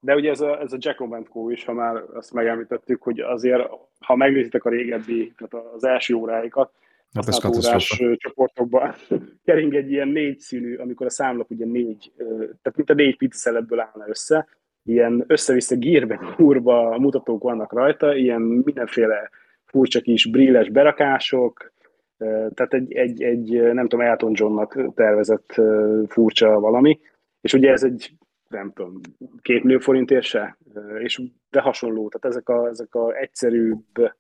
De 0.01 0.15
ugye 0.15 0.31
ez 0.31 0.41
a, 0.41 0.61
ez 0.61 0.73
a 0.73 0.77
Jacob 0.81 1.29
Co 1.29 1.51
is, 1.51 1.65
ha 1.65 1.73
már 1.73 1.97
azt 1.97 2.33
megemlítettük, 2.33 3.03
hogy 3.03 3.21
azért, 3.21 3.69
ha 3.99 4.17
megnézitek 4.17 4.65
a 4.65 4.71
régebbi, 4.71 5.35
tehát 5.37 5.67
az 5.75 5.85
első 5.85 6.15
óráikat, 6.15 6.73
Hát 7.15 7.29
az 7.29 7.67
órás 7.67 8.03
csoportokban 8.17 8.95
kering 9.45 9.75
egy 9.75 9.91
ilyen 9.91 10.09
négy 10.09 10.39
színű, 10.39 10.77
amikor 10.77 11.07
a 11.07 11.11
számlap 11.11 11.51
ugye 11.51 11.65
négy, 11.65 12.13
tehát 12.37 12.77
mint 12.77 12.91
a 12.91 12.95
négy 12.95 13.17
pizzaszeletből 13.17 13.81
állna 13.81 14.09
össze, 14.09 14.49
ilyen 14.85 15.25
össze-vissza 15.27 15.77
gírben 15.77 16.35
úrba 16.39 16.99
mutatók 16.99 17.43
vannak 17.43 17.73
rajta, 17.73 18.15
ilyen 18.15 18.41
mindenféle 18.41 19.31
furcsa 19.65 20.01
kis 20.01 20.31
brilles 20.31 20.69
berakások, 20.69 21.73
tehát 22.55 22.75
egy, 22.75 22.93
egy, 22.93 23.23
egy 23.23 23.63
nem 23.73 23.89
tudom, 23.89 24.07
Elton 24.07 24.33
Johnnak 24.35 24.95
tervezett 24.95 25.61
furcsa 26.09 26.61
valami, 26.61 27.01
és 27.41 27.53
ugye 27.53 27.71
ez 27.71 27.83
egy, 27.83 28.13
nem 28.49 28.73
tudom, 28.73 29.01
két 29.43 29.63
millió 29.63 29.79
forintért 29.79 30.25
se, 30.25 30.59
és 30.99 31.23
de 31.51 31.61
hasonló, 31.61 32.09
tehát 32.09 32.37
ezek 32.37 32.49
a, 32.49 32.69
ezek 32.69 32.95
a 32.95 33.17
egyszerűbb 33.17 34.13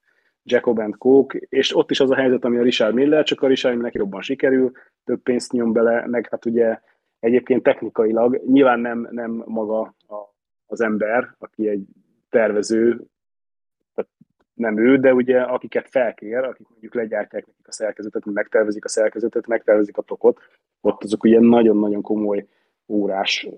Jacob 0.50 0.78
and 0.78 0.96
Coke, 0.96 1.38
és 1.48 1.76
ott 1.76 1.90
is 1.90 2.00
az 2.00 2.10
a 2.10 2.14
helyzet, 2.14 2.44
ami 2.44 2.56
a 2.56 2.62
Richard 2.62 2.94
Miller, 2.94 3.24
csak 3.24 3.42
a 3.42 3.46
Richard 3.46 3.80
neki 3.80 3.98
jobban 3.98 4.20
sikerül, 4.20 4.72
több 5.04 5.22
pénzt 5.22 5.52
nyom 5.52 5.72
bele, 5.72 6.06
meg 6.06 6.28
hát 6.30 6.44
ugye 6.44 6.80
egyébként 7.20 7.62
technikailag 7.62 8.42
nyilván 8.46 8.80
nem, 8.80 9.08
nem 9.10 9.42
maga 9.46 9.80
a, 9.80 10.34
az 10.66 10.80
ember, 10.80 11.34
aki 11.38 11.68
egy 11.68 11.86
tervező, 12.28 13.00
tehát 13.94 14.10
nem 14.54 14.78
ő, 14.78 14.96
de 14.96 15.14
ugye 15.14 15.40
akiket 15.40 15.88
felkér, 15.88 16.38
akik 16.38 16.68
mondjuk 16.68 16.94
legyártják 16.94 17.46
nekik 17.46 17.68
a 17.68 17.72
szerkezetet, 17.72 18.24
megtervezik 18.24 18.84
a 18.84 18.88
szerkezetet, 18.88 19.46
megtervezik 19.46 19.96
a 19.96 20.02
tokot, 20.02 20.38
ott 20.80 21.04
azok 21.04 21.24
ugye 21.24 21.40
nagyon-nagyon 21.40 22.02
komoly 22.02 22.46
órás 22.88 23.48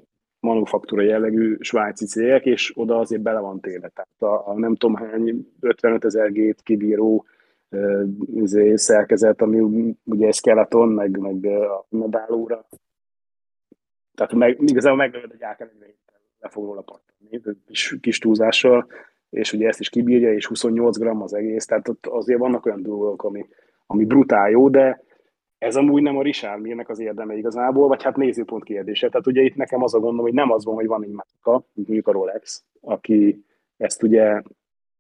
manufaktúra 0.42 1.02
jellegű 1.02 1.56
svájci 1.60 2.06
cégek, 2.06 2.44
és 2.44 2.72
oda 2.74 2.98
azért 2.98 3.22
bele 3.22 3.40
van 3.40 3.60
téve. 3.60 3.88
Tehát 3.88 4.22
a, 4.34 4.50
a 4.50 4.58
nem 4.58 4.74
tudom 4.74 4.94
hány 4.96 5.52
55 5.60 6.04
ezer 6.04 6.32
gét 6.32 6.62
kibíró 6.62 7.24
uh, 7.70 8.74
szerkezet, 8.74 9.42
ami 9.42 9.94
ugye 10.04 10.32
skeleton, 10.32 10.88
meg, 10.88 11.18
meg 11.18 11.44
a 11.46 11.86
medálóra. 11.88 12.68
Tehát 14.14 14.32
meg, 14.32 14.58
igazából 14.60 15.02
egy 15.02 15.42
áken 15.42 15.70
egy 15.80 15.94
le 16.40 16.48
fog 16.48 16.64
róla 16.64 16.80
pattani, 16.80 17.56
kis, 17.66 17.96
kis 18.00 18.18
túlzással, 18.18 18.86
és 19.30 19.52
ugye 19.52 19.68
ezt 19.68 19.80
is 19.80 19.88
kibírja, 19.88 20.32
és 20.32 20.46
28 20.46 20.98
gram 20.98 21.22
az 21.22 21.34
egész, 21.34 21.64
tehát 21.64 21.88
ott 21.88 22.06
azért 22.06 22.38
vannak 22.38 22.66
olyan 22.66 22.82
dolgok, 22.82 23.24
ami, 23.24 23.46
ami 23.86 24.04
brutál 24.04 24.50
jó, 24.50 24.68
de 24.68 25.02
ez 25.62 25.76
amúgy 25.76 26.02
nem 26.02 26.16
a 26.16 26.22
Richard 26.22 26.60
Mirnek 26.60 26.88
az 26.88 26.98
érdeme 26.98 27.36
igazából, 27.36 27.88
vagy 27.88 28.02
hát 28.02 28.16
nézőpont 28.16 28.64
kérdése. 28.64 29.08
Tehát 29.08 29.26
ugye 29.26 29.42
itt 29.42 29.54
nekem 29.54 29.82
az 29.82 29.94
a 29.94 29.98
gondom, 29.98 30.24
hogy 30.24 30.32
nem 30.32 30.50
az 30.50 30.64
van, 30.64 30.74
hogy 30.74 30.86
van 30.86 31.04
egy 31.04 31.10
márka, 31.10 31.66
mondjuk 31.72 32.08
a 32.08 32.12
Rolex, 32.12 32.64
aki 32.80 33.44
ezt 33.76 34.02
ugye 34.02 34.42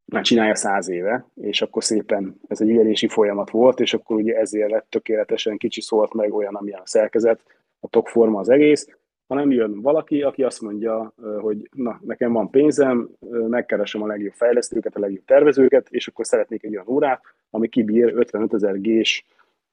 már 0.04 0.22
csinálja 0.22 0.54
száz 0.54 0.88
éve, 0.88 1.26
és 1.34 1.62
akkor 1.62 1.84
szépen 1.84 2.40
ez 2.48 2.60
egy 2.60 2.68
érési 2.68 3.08
folyamat 3.08 3.50
volt, 3.50 3.80
és 3.80 3.94
akkor 3.94 4.16
ugye 4.16 4.36
ezért 4.36 4.70
lett 4.70 4.86
tökéletesen 4.88 5.56
kicsi 5.56 5.80
szólt 5.80 6.14
meg 6.14 6.34
olyan, 6.34 6.54
amilyen 6.54 6.80
a 6.80 6.86
szerkezet, 6.86 7.40
a 7.80 7.88
tokforma 7.88 8.40
az 8.40 8.48
egész, 8.48 8.88
hanem 9.26 9.50
jön 9.50 9.80
valaki, 9.80 10.22
aki 10.22 10.42
azt 10.42 10.60
mondja, 10.60 11.14
hogy 11.40 11.68
na, 11.72 12.00
nekem 12.04 12.32
van 12.32 12.50
pénzem, 12.50 13.08
megkeresem 13.48 14.02
a 14.02 14.06
legjobb 14.06 14.32
fejlesztőket, 14.32 14.96
a 14.96 15.00
legjobb 15.00 15.24
tervezőket, 15.24 15.86
és 15.90 16.06
akkor 16.08 16.26
szeretnék 16.26 16.62
egy 16.62 16.72
olyan 16.72 16.88
órát, 16.88 17.22
ami 17.50 17.68
kibír 17.68 18.12
55 18.14 18.54
ezer 18.54 18.80
G-s 18.80 19.24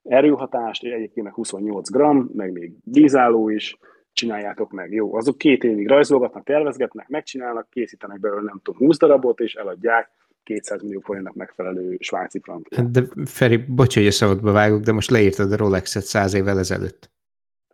erőhatást, 0.02 0.84
egyébként 0.84 1.26
meg 1.26 1.34
28 1.34 1.90
gram, 1.90 2.30
meg 2.34 2.52
még 2.52 2.72
vízálló 2.84 3.48
is, 3.48 3.78
csináljátok 4.12 4.70
meg. 4.70 4.92
Jó, 4.92 5.14
azok 5.14 5.38
két 5.38 5.64
évig 5.64 5.88
rajzolgatnak, 5.88 6.44
tervezgetnek, 6.44 7.08
megcsinálnak, 7.08 7.70
készítenek 7.70 8.20
belőle 8.20 8.42
nem 8.44 8.60
tudom 8.62 8.86
20 8.86 8.98
darabot, 8.98 9.40
és 9.40 9.54
eladják 9.54 10.10
200 10.42 10.82
millió 10.82 11.00
forintnak 11.00 11.34
megfelelő 11.34 11.96
svájci 11.98 12.40
frankot. 12.42 12.74
Hát 12.74 12.90
de 12.90 13.02
Feri, 13.24 13.56
bocs, 13.56 13.94
hogy 13.94 14.06
a 14.06 14.10
szabadba 14.10 14.52
vágok, 14.52 14.80
de 14.80 14.92
most 14.92 15.10
leírtad 15.10 15.52
a 15.52 15.56
Rolex-et 15.56 16.02
száz 16.02 16.34
évvel 16.34 16.58
ezelőtt. 16.58 17.10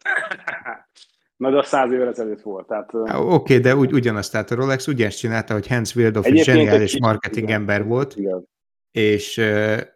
Na, 1.36 1.50
de 1.50 1.58
az 1.58 1.66
száz 1.66 1.92
évvel 1.92 2.08
ezelőtt 2.08 2.40
volt. 2.40 2.66
Tehát, 2.66 2.94
Oké, 2.94 3.10
okay, 3.14 3.58
de 3.58 3.76
ugy, 3.76 3.92
ugyanazt, 3.92 4.32
tehát 4.32 4.50
a 4.50 4.54
Rolex 4.54 4.86
ugyanezt 4.86 5.18
csinálta, 5.18 5.52
hogy 5.52 5.66
Hans 5.66 5.94
Wildoff 5.94 6.24
egy 6.24 6.44
zseniális 6.44 6.98
marketing 7.00 7.50
ember 7.50 7.84
volt, 7.84 8.16
igen 8.16 8.46
és 8.96 9.36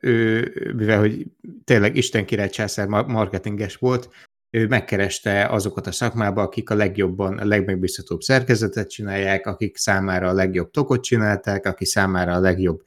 ő, 0.01 0.53
mivel 0.77 0.99
hogy 0.99 1.27
tényleg 1.65 1.97
Isten 1.97 2.25
király 2.25 2.49
császár 2.49 2.87
marketinges 2.87 3.77
volt, 3.77 4.09
ő 4.51 4.67
megkereste 4.67 5.47
azokat 5.47 5.87
a 5.87 5.93
szakmába, 5.93 6.43
akik 6.43 6.71
a 6.71 6.75
legjobban, 6.75 7.39
a 7.39 7.45
legmegbízhatóbb 7.45 8.21
szerkezetet 8.21 8.91
csinálják, 8.91 9.47
akik 9.47 9.77
számára 9.77 10.29
a 10.29 10.33
legjobb 10.33 10.71
tokot 10.71 11.03
csinálták, 11.03 11.67
aki 11.67 11.85
számára 11.85 12.33
a 12.33 12.41
legjobb 12.41 12.83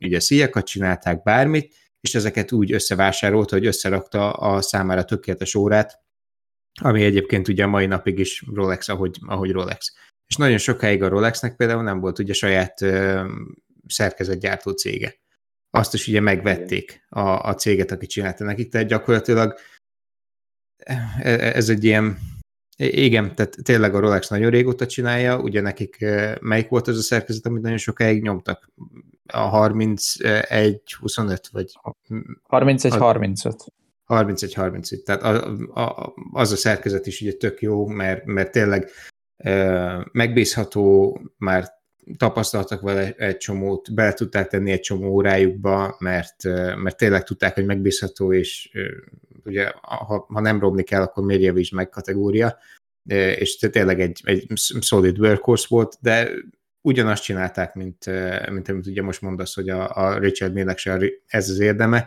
ugye 0.00 0.20
szíjakat 0.20 0.66
csinálták, 0.66 1.22
bármit, 1.22 1.74
és 2.00 2.14
ezeket 2.14 2.52
úgy 2.52 2.72
összevásárolt, 2.72 3.50
hogy 3.50 3.66
összerakta 3.66 4.32
a 4.32 4.60
számára 4.60 5.04
tökéletes 5.04 5.54
órát, 5.54 6.00
ami 6.80 7.04
egyébként 7.04 7.48
ugye 7.48 7.66
mai 7.66 7.86
napig 7.86 8.18
is 8.18 8.44
Rolex, 8.54 8.88
ahogy, 8.88 9.18
ahogy 9.26 9.50
Rolex. 9.50 9.94
És 10.26 10.36
nagyon 10.36 10.58
sokáig 10.58 11.02
a 11.02 11.08
Rolexnek 11.08 11.56
például 11.56 11.82
nem 11.82 12.00
volt 12.00 12.18
ugye 12.18 12.32
saját 12.32 12.80
szerkezetgyártó 13.88 14.70
cége. 14.70 15.14
Azt 15.70 15.94
is 15.94 16.08
ugye 16.08 16.20
megvették 16.20 17.06
a, 17.08 17.20
a 17.20 17.54
céget, 17.54 17.90
aki 17.90 18.06
csinálta 18.06 18.44
nekik, 18.44 18.70
tehát 18.70 18.86
gyakorlatilag 18.86 19.54
e, 20.76 20.92
e, 21.22 21.30
ez 21.30 21.68
egy 21.68 21.84
ilyen, 21.84 22.18
igen, 22.76 23.34
tehát 23.34 23.56
tényleg 23.62 23.94
a 23.94 24.00
Rolex 24.00 24.28
nagyon 24.28 24.50
régóta 24.50 24.86
csinálja, 24.86 25.40
ugye 25.40 25.60
nekik 25.60 26.00
e, 26.00 26.38
melyik 26.40 26.68
volt 26.68 26.88
az 26.88 26.98
a 26.98 27.02
szerkezet, 27.02 27.46
amit 27.46 27.62
nagyon 27.62 27.78
sokáig 27.78 28.22
nyomtak? 28.22 28.70
A 29.26 29.68
31-25, 29.68 31.38
vagy... 31.52 31.72
31-35. 32.48 33.66
31-35, 34.08 35.02
tehát 35.02 35.22
a, 35.22 35.56
a, 35.80 36.14
az 36.32 36.52
a 36.52 36.56
szerkezet 36.56 37.06
is 37.06 37.20
ugye 37.20 37.32
tök 37.32 37.60
jó, 37.60 37.86
mert, 37.86 38.24
mert 38.24 38.52
tényleg 38.52 38.90
megbízható, 40.12 41.20
már 41.36 41.77
tapasztaltak 42.16 42.80
vele 42.80 43.12
egy 43.16 43.36
csomót, 43.36 43.94
bele 43.94 44.12
tudták 44.12 44.48
tenni 44.48 44.70
egy 44.70 44.80
csomó 44.80 45.08
órájukba, 45.08 45.96
mert, 45.98 46.42
mert 46.76 46.96
tényleg 46.96 47.22
tudták, 47.22 47.54
hogy 47.54 47.66
megbízható, 47.66 48.32
és 48.32 48.70
ugye 49.44 49.70
ha, 49.82 50.26
ha 50.28 50.40
nem 50.40 50.60
robni 50.60 50.82
kell, 50.82 51.02
akkor 51.02 51.24
miért 51.24 51.42
javíts 51.42 51.72
meg 51.72 51.88
kategória, 51.88 52.58
és 53.14 53.56
tényleg 53.56 54.00
egy, 54.00 54.20
egy 54.24 54.46
solid 54.80 55.18
workhorse 55.18 55.66
volt, 55.68 55.96
de 56.00 56.30
ugyanazt 56.80 57.22
csinálták, 57.22 57.74
mint, 57.74 58.04
mint 58.50 58.68
amit 58.68 58.86
ugye 58.86 59.02
most 59.02 59.22
mondasz, 59.22 59.54
hogy 59.54 59.68
a, 59.68 59.96
a 59.96 60.18
Richard 60.18 60.52
Millnek 60.52 60.78
se 60.78 60.98
ez 61.26 61.50
az 61.50 61.58
érdeme, 61.58 62.06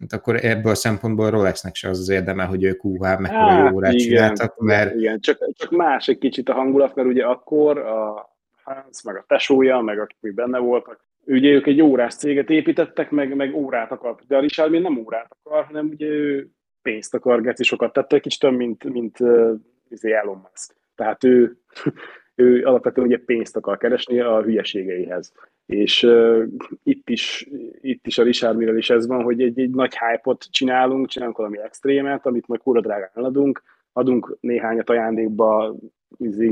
hát 0.00 0.12
akkor 0.12 0.44
ebből 0.44 0.72
a 0.72 0.74
szempontból 0.74 1.30
Rolexnek 1.30 1.74
se 1.74 1.88
az 1.88 1.98
az 1.98 2.08
érdeme, 2.08 2.44
hogy 2.44 2.64
ők 2.64 2.84
UH 2.84 3.00
mekkora 3.00 3.48
hát, 3.48 3.68
jó 3.68 3.76
órát 3.76 3.92
igen, 3.92 4.06
csináltak, 4.06 4.58
mert... 4.58 4.94
Igen, 4.94 5.20
csak, 5.20 5.38
csak 5.52 5.70
más 5.70 6.08
egy 6.08 6.18
kicsit 6.18 6.48
a 6.48 6.52
hangulat, 6.52 6.94
mert 6.94 7.08
ugye 7.08 7.24
akkor 7.24 7.78
a 7.78 8.35
Hans, 8.66 9.02
meg 9.02 9.16
a 9.16 9.24
tesója, 9.26 9.80
meg 9.80 9.98
akik 9.98 10.16
még 10.20 10.34
benne 10.34 10.58
voltak, 10.58 11.06
ugye 11.26 11.50
ők 11.50 11.66
egy 11.66 11.80
órás 11.80 12.14
céget 12.14 12.50
építettek, 12.50 13.10
meg, 13.10 13.34
meg 13.36 13.54
órát 13.54 13.92
akar. 13.92 14.16
De 14.26 14.36
a 14.36 14.40
Richard 14.40 14.70
még 14.70 14.82
nem 14.82 14.98
órát 14.98 15.36
akar, 15.42 15.64
hanem 15.64 15.88
ugye 15.88 16.06
ő 16.06 16.50
pénzt 16.82 17.14
akar, 17.14 17.40
geci 17.40 17.64
sokat 17.64 17.92
tett, 17.92 18.12
egy 18.12 18.20
kicsit 18.20 18.40
több, 18.40 18.56
mint, 18.56 18.84
mint 18.84 19.20
uh, 19.20 19.58
Elon 20.00 20.46
Musk. 20.50 20.74
Tehát 20.94 21.24
ő, 21.24 21.56
ő 22.34 22.64
alapvetően 22.64 23.06
ugye 23.06 23.18
pénzt 23.18 23.56
akar 23.56 23.78
keresni 23.78 24.20
a 24.20 24.42
hülyeségeihez. 24.42 25.32
És 25.66 26.02
uh, 26.02 26.44
itt, 26.82 27.08
is, 27.08 27.48
itt 27.80 28.06
is 28.06 28.18
a 28.18 28.22
Richard 28.22 28.56
Miller 28.56 28.76
is 28.76 28.90
ez 28.90 29.06
van, 29.06 29.22
hogy 29.22 29.42
egy, 29.42 29.60
egy 29.60 29.70
nagy 29.70 29.98
hype-ot 29.98 30.46
csinálunk, 30.50 31.08
csinálunk 31.08 31.36
valami 31.36 31.58
extrémet, 31.58 32.26
amit 32.26 32.46
majd 32.46 32.60
kurva 32.60 32.80
drágán 32.80 33.10
eladunk, 33.14 33.62
adunk 33.96 34.36
néhányat 34.40 34.90
ajándékba 34.90 35.74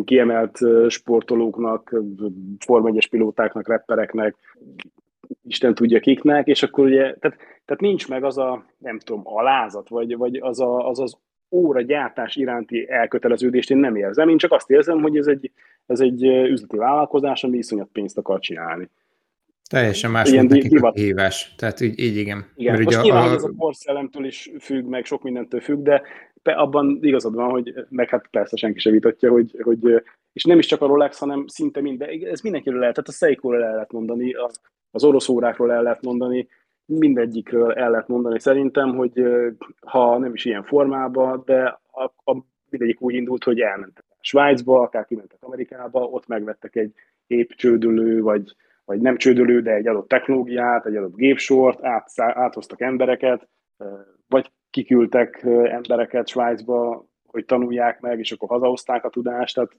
kiemelt 0.04 0.58
sportolóknak, 0.88 1.94
Form 2.58 2.86
1 2.86 3.08
pilótáknak, 3.08 3.68
reppereknek, 3.68 4.36
Isten 5.42 5.74
tudja 5.74 6.00
kiknek, 6.00 6.46
és 6.46 6.62
akkor 6.62 6.84
ugye, 6.84 7.02
tehát, 7.02 7.38
tehát 7.64 7.80
nincs 7.80 8.08
meg 8.08 8.24
az 8.24 8.38
a, 8.38 8.64
nem 8.78 8.98
tudom, 8.98 9.22
alázat, 9.24 9.88
vagy, 9.88 10.16
vagy 10.16 10.36
az, 10.36 10.60
a, 10.60 10.88
az 10.88 11.00
az 11.00 11.16
óra 11.50 11.80
gyártás 11.80 12.36
iránti 12.36 12.90
elköteleződést 12.90 13.70
én 13.70 13.78
nem 13.78 13.96
érzem, 13.96 14.28
én 14.28 14.38
csak 14.38 14.52
azt 14.52 14.70
érzem, 14.70 15.00
hogy 15.00 15.16
ez 15.16 15.26
egy, 15.26 15.50
ez 15.86 16.00
egy 16.00 16.24
üzleti 16.24 16.76
vállalkozás, 16.76 17.44
ami 17.44 17.58
iszonyat 17.58 17.88
pénzt 17.92 18.18
akar 18.18 18.38
csinálni. 18.38 18.88
Teljesen 19.70 20.10
más 20.10 20.30
Ilyen 20.30 20.46
volt 20.46 20.62
nekik 20.62 20.82
a 20.82 20.92
hívás. 20.92 21.54
Tehát 21.56 21.80
így, 21.80 21.98
így 21.98 22.16
igen. 22.16 22.44
igen. 22.56 22.72
Mert 22.72 22.84
Most 22.84 22.96
ugye 22.96 23.06
nyilván 23.06 23.28
a... 23.28 23.32
ez 23.34 23.44
a 23.44 23.52
korszellemtől 23.58 24.24
is 24.24 24.50
függ, 24.60 24.84
meg 24.84 25.04
sok 25.04 25.22
mindentől 25.22 25.60
függ, 25.60 25.82
de 25.82 26.02
abban 26.44 26.98
igazad 27.00 27.34
van, 27.34 27.50
hogy 27.50 27.86
meg 27.88 28.08
hát 28.08 28.26
persze 28.26 28.56
senki 28.56 28.78
sem 28.78 28.92
vitatja, 28.92 29.30
hogy, 29.30 29.56
hogy 29.62 30.02
és 30.32 30.44
nem 30.44 30.58
is 30.58 30.66
csak 30.66 30.82
a 30.82 30.86
Rolex, 30.86 31.18
hanem 31.18 31.46
szinte 31.46 31.80
minden, 31.80 32.08
ez 32.24 32.40
mindenkiről 32.40 32.78
lehet, 32.78 32.94
tehát 32.94 33.08
a 33.10 33.12
seiko 33.12 33.52
el 33.52 33.74
lehet 33.74 33.92
mondani, 33.92 34.34
az 34.90 35.04
orosz 35.04 35.28
órákról 35.28 35.72
el 35.72 35.82
lehet 35.82 36.02
mondani, 36.02 36.48
mindegyikről 36.84 37.72
el 37.72 37.90
lehet 37.90 38.08
mondani 38.08 38.40
szerintem, 38.40 38.96
hogy 38.96 39.22
ha 39.80 40.18
nem 40.18 40.34
is 40.34 40.44
ilyen 40.44 40.62
formában, 40.62 41.42
de 41.44 41.80
a, 41.90 42.30
a, 42.32 42.36
mindegyik 42.70 43.00
úgy 43.00 43.14
indult, 43.14 43.44
hogy 43.44 43.60
elmentek 43.60 44.04
Svájcba, 44.20 44.80
akár 44.80 45.06
kimentek 45.06 45.38
Amerikába, 45.42 46.00
ott 46.00 46.26
megvettek 46.26 46.76
egy 46.76 46.92
épp 47.26 47.50
csődülő, 47.50 48.22
vagy, 48.22 48.56
vagy 48.84 49.00
nem 49.00 49.16
csődülő, 49.16 49.62
de 49.62 49.74
egy 49.74 49.86
adott 49.86 50.08
technológiát, 50.08 50.86
egy 50.86 50.96
adott 50.96 51.16
gépsort, 51.16 51.84
át, 51.84 52.10
áthoztak 52.16 52.80
embereket, 52.80 53.48
vagy 54.28 54.50
kiküldtek 54.74 55.42
embereket 55.64 56.28
Svájcba, 56.28 57.04
hogy 57.26 57.44
tanulják 57.44 58.00
meg, 58.00 58.18
és 58.18 58.32
akkor 58.32 58.48
hazahozták 58.48 59.04
a 59.04 59.08
tudást. 59.08 59.54
Tehát 59.54 59.76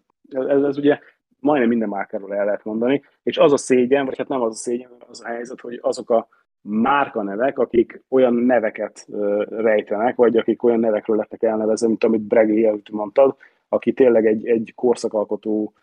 ez, 0.49 0.63
ez 0.63 0.77
ugye 0.77 0.99
majdnem 1.39 1.69
minden 1.69 1.89
márkáról 1.89 2.35
el 2.35 2.45
lehet 2.45 2.63
mondani. 2.63 3.01
És 3.23 3.37
az 3.37 3.53
a 3.53 3.57
szégyen, 3.57 4.05
vagy 4.05 4.17
hát 4.17 4.27
nem 4.27 4.41
az 4.41 4.51
a 4.51 4.57
szégyen, 4.57 4.89
az 5.09 5.21
a 5.23 5.27
helyzet, 5.27 5.61
hogy 5.61 5.79
azok 5.81 6.09
a 6.09 6.27
márkanevek, 6.61 7.59
akik 7.59 8.03
olyan 8.09 8.33
neveket 8.33 9.07
rejtenek, 9.49 10.15
vagy 10.15 10.37
akik 10.37 10.63
olyan 10.63 10.79
nevekről 10.79 11.17
lettek 11.17 11.43
elnevezve, 11.43 11.87
mint 11.87 12.03
amit 12.03 12.21
Bregé 12.21 12.65
előtt 12.65 12.89
mondtad, 12.89 13.35
aki 13.69 13.93
tényleg 13.93 14.25
egy, 14.25 14.47
egy 14.47 14.71
korszakalkotó 14.75 15.73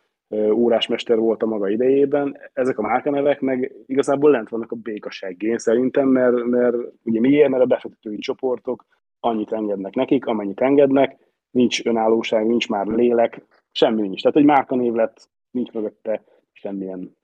órásmester 0.53 1.19
volt 1.19 1.43
a 1.43 1.47
maga 1.47 1.69
idejében. 1.69 2.39
Ezek 2.53 2.79
a 2.79 2.83
márkanevek 2.83 3.41
meg 3.41 3.73
igazából 3.87 4.31
lent 4.31 4.49
vannak 4.49 4.73
a 4.73 4.77
békaseggén 4.77 5.59
szerintem, 5.59 6.09
mert, 6.09 6.45
mert 6.45 6.77
ugye 7.05 7.21
miért? 7.21 7.49
Mert 7.49 7.63
a 7.63 7.67
befektetői 7.67 8.19
csoportok 8.19 8.85
annyit 9.25 9.53
engednek 9.53 9.95
nekik, 9.95 10.27
amennyit 10.27 10.61
engednek, 10.61 11.17
nincs 11.51 11.85
önállóság, 11.85 12.47
nincs 12.47 12.69
már 12.69 12.87
lélek, 12.87 13.47
semmi 13.73 14.01
nincs. 14.01 14.23
Tehát 14.23 14.37
egy 14.37 14.45
márkanév 14.45 14.93
lett, 14.93 15.29
nincs 15.51 15.73
mögötte 15.73 16.25
semmilyen, 16.53 17.17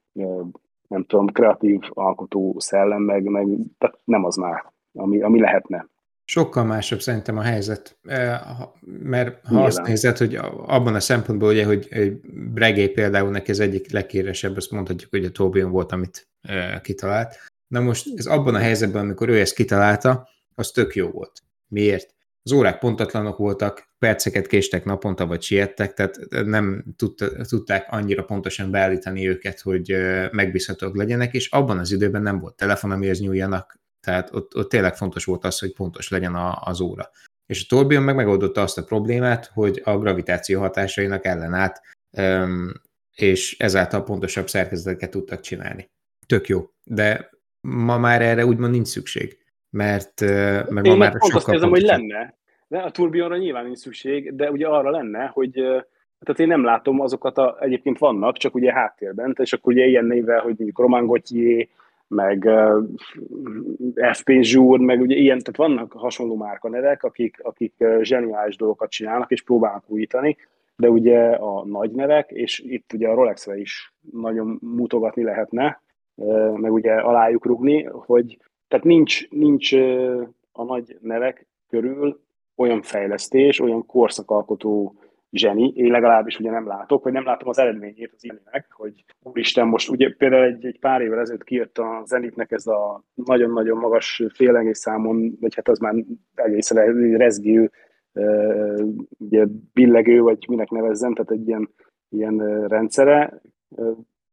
nem 0.89 1.05
tudom, 1.07 1.27
kreatív 1.27 1.81
alkotó 1.89 2.55
szellem, 2.59 3.03
meg, 3.03 3.25
meg 3.25 3.47
tehát 3.79 3.99
nem 4.05 4.25
az 4.25 4.37
már, 4.37 4.73
ami, 4.93 5.23
ami 5.23 5.41
lehetne. 5.41 5.89
Sokkal 6.25 6.65
másabb 6.65 7.01
szerintem 7.01 7.39
a 7.39 7.43
helyzet, 7.43 7.99
mert 9.03 9.47
ha 9.47 9.51
Nyilván. 9.51 9.67
azt 9.67 9.83
nézed, 9.83 10.17
hogy 10.17 10.35
abban 10.67 10.95
a 10.95 11.01
szempontból, 11.01 11.49
ugye, 11.49 11.65
hogy 11.65 11.89
Bregé 12.55 12.89
például 12.89 13.31
neki 13.31 13.51
az 13.51 13.61
egyik 13.61 13.93
legkéresebb, 13.93 14.57
azt 14.57 14.71
mondhatjuk, 14.71 15.11
hogy 15.11 15.25
a 15.25 15.31
Tobion 15.31 15.71
volt, 15.71 15.93
amit 15.93 16.29
kitalált. 16.83 17.37
Na 17.67 17.81
most 17.81 18.07
ez 18.17 18.27
abban 18.27 18.55
a 18.55 18.59
helyzetben, 18.59 19.03
amikor 19.03 19.29
ő 19.29 19.41
ezt 19.41 19.55
kitalálta, 19.55 20.29
az 20.55 20.71
tök 20.71 20.95
jó 20.95 21.09
volt. 21.09 21.33
Miért? 21.69 22.15
Az 22.43 22.53
órák 22.53 22.79
pontatlanok 22.79 23.37
voltak, 23.37 23.89
perceket 23.99 24.47
késtek 24.47 24.85
naponta, 24.85 25.27
vagy 25.27 25.43
siettek, 25.43 25.95
tehát 25.95 26.19
nem 26.45 26.85
tudták 27.49 27.87
annyira 27.91 28.25
pontosan 28.25 28.71
beállítani 28.71 29.29
őket, 29.29 29.61
hogy 29.61 29.97
megbízhatók 30.31 30.97
legyenek, 30.97 31.35
és 31.35 31.49
abban 31.49 31.79
az 31.79 31.93
időben 31.93 32.23
nem 32.23 32.39
volt 32.39 32.55
telefon, 32.55 32.91
amihez 32.91 33.21
nyúljanak, 33.21 33.79
tehát 34.01 34.35
ott, 34.35 34.57
ott 34.57 34.69
tényleg 34.69 34.97
fontos 34.97 35.25
volt 35.25 35.45
az, 35.45 35.59
hogy 35.59 35.73
pontos 35.73 36.09
legyen 36.09 36.35
a, 36.35 36.61
az 36.65 36.81
óra. 36.81 37.11
És 37.47 37.63
a 37.63 37.67
Torbion 37.69 38.03
meg 38.03 38.15
megoldotta 38.15 38.63
azt 38.63 38.79
a 38.79 38.85
problémát, 38.85 39.47
hogy 39.47 39.81
a 39.85 39.99
gravitáció 39.99 40.61
hatásainak 40.61 41.25
ellenállt, 41.25 41.81
és 43.15 43.59
ezáltal 43.59 44.05
pontosabb 44.05 44.49
szerkezeteket 44.49 45.11
tudtak 45.11 45.41
csinálni. 45.41 45.91
Tök 46.27 46.49
jó, 46.49 46.71
de 46.85 47.31
ma 47.61 47.99
már 47.99 48.23
erre 48.23 48.47
úgymond 48.47 48.73
nincs 48.73 48.89
szükség 48.89 49.39
mert, 49.71 50.21
mert 50.69 50.87
Én 50.87 50.93
ma 50.93 50.97
már 50.97 51.19
pont 51.19 51.35
azt 51.35 51.49
érzem, 51.49 51.69
hogy 51.69 51.83
lenne. 51.83 52.35
De 52.69 52.79
a 52.79 52.91
turbionra 52.91 53.37
nyilván 53.37 53.65
nincs 53.65 53.79
szükség, 53.79 54.35
de 54.35 54.51
ugye 54.51 54.67
arra 54.67 54.91
lenne, 54.91 55.27
hogy 55.27 55.53
tehát 56.21 56.41
én 56.41 56.47
nem 56.47 56.65
látom 56.65 57.01
azokat, 57.01 57.39
a, 57.39 57.57
egyébként 57.61 57.99
vannak, 57.99 58.37
csak 58.37 58.55
ugye 58.55 58.73
háttérben, 58.73 59.37
és 59.39 59.53
akkor 59.53 59.73
ugye 59.73 59.87
ilyen 59.87 60.05
névvel, 60.05 60.41
hogy 60.41 60.55
mondjuk 60.57 60.79
Roman 60.79 61.07
Gauthier, 61.07 61.69
meg 62.09 62.45
uh, 62.45 62.85
FP 64.13 64.31
Zsúr, 64.41 64.79
meg 64.79 65.01
ugye 65.01 65.17
ilyen, 65.17 65.39
tehát 65.39 65.57
vannak 65.57 65.93
hasonló 65.93 66.37
márkanevek, 66.37 67.03
akik, 67.03 67.39
akik 67.43 67.85
zseniális 68.01 68.57
dolgokat 68.57 68.91
csinálnak, 68.91 69.31
és 69.31 69.43
próbálnak 69.43 69.85
újítani, 69.87 70.37
de 70.77 70.89
ugye 70.91 71.31
a 71.31 71.65
nagy 71.67 71.91
nevek, 71.91 72.31
és 72.31 72.59
itt 72.59 72.93
ugye 72.93 73.09
a 73.09 73.15
Rolexre 73.15 73.59
is 73.59 73.93
nagyon 74.13 74.59
mutogatni 74.61 75.23
lehetne, 75.23 75.83
meg 76.55 76.73
ugye 76.73 76.93
alájuk 76.95 77.47
rugni, 77.47 77.83
hogy 77.83 78.39
tehát 78.69 78.85
nincs, 78.85 79.31
nincs 79.31 79.73
a 80.53 80.65
nagy 80.65 80.97
nevek 81.01 81.47
körül 81.69 82.21
olyan 82.57 82.83
fejlesztés, 82.83 83.61
olyan 83.61 83.87
korszakalkotó 83.87 84.95
zseni, 85.31 85.73
én 85.75 85.91
legalábbis 85.91 86.39
ugye 86.39 86.51
nem 86.51 86.67
látok, 86.67 87.05
vagy 87.05 87.13
nem 87.13 87.25
látom 87.25 87.49
az 87.49 87.59
eredményét 87.59 88.13
az 88.17 88.25
ilyenek, 88.25 88.67
hogy 88.71 89.05
úristen, 89.23 89.67
most 89.67 89.89
ugye 89.89 90.15
például 90.19 90.45
egy, 90.45 90.67
egy 90.67 90.79
pár 90.79 91.01
évvel 91.01 91.21
ezelőtt 91.21 91.45
kijött 91.45 91.79
a 91.79 92.03
Zenitnek 92.05 92.51
ez 92.51 92.67
a 92.67 93.03
nagyon-nagyon 93.15 93.79
magas 93.79 94.23
félengés 94.35 94.79
számon, 94.79 95.37
vagy 95.41 95.55
hát 95.55 95.69
az 95.69 95.79
már 95.79 95.95
egészen 96.35 97.17
rezgő, 97.17 97.71
ugye 99.19 99.47
billegő, 99.73 100.21
vagy 100.21 100.45
minek 100.49 100.71
nevezzem, 100.71 101.15
tehát 101.15 101.31
egy 101.31 101.49
ilyen, 101.49 101.71
ilyen 102.09 102.67
rendszere, 102.69 103.41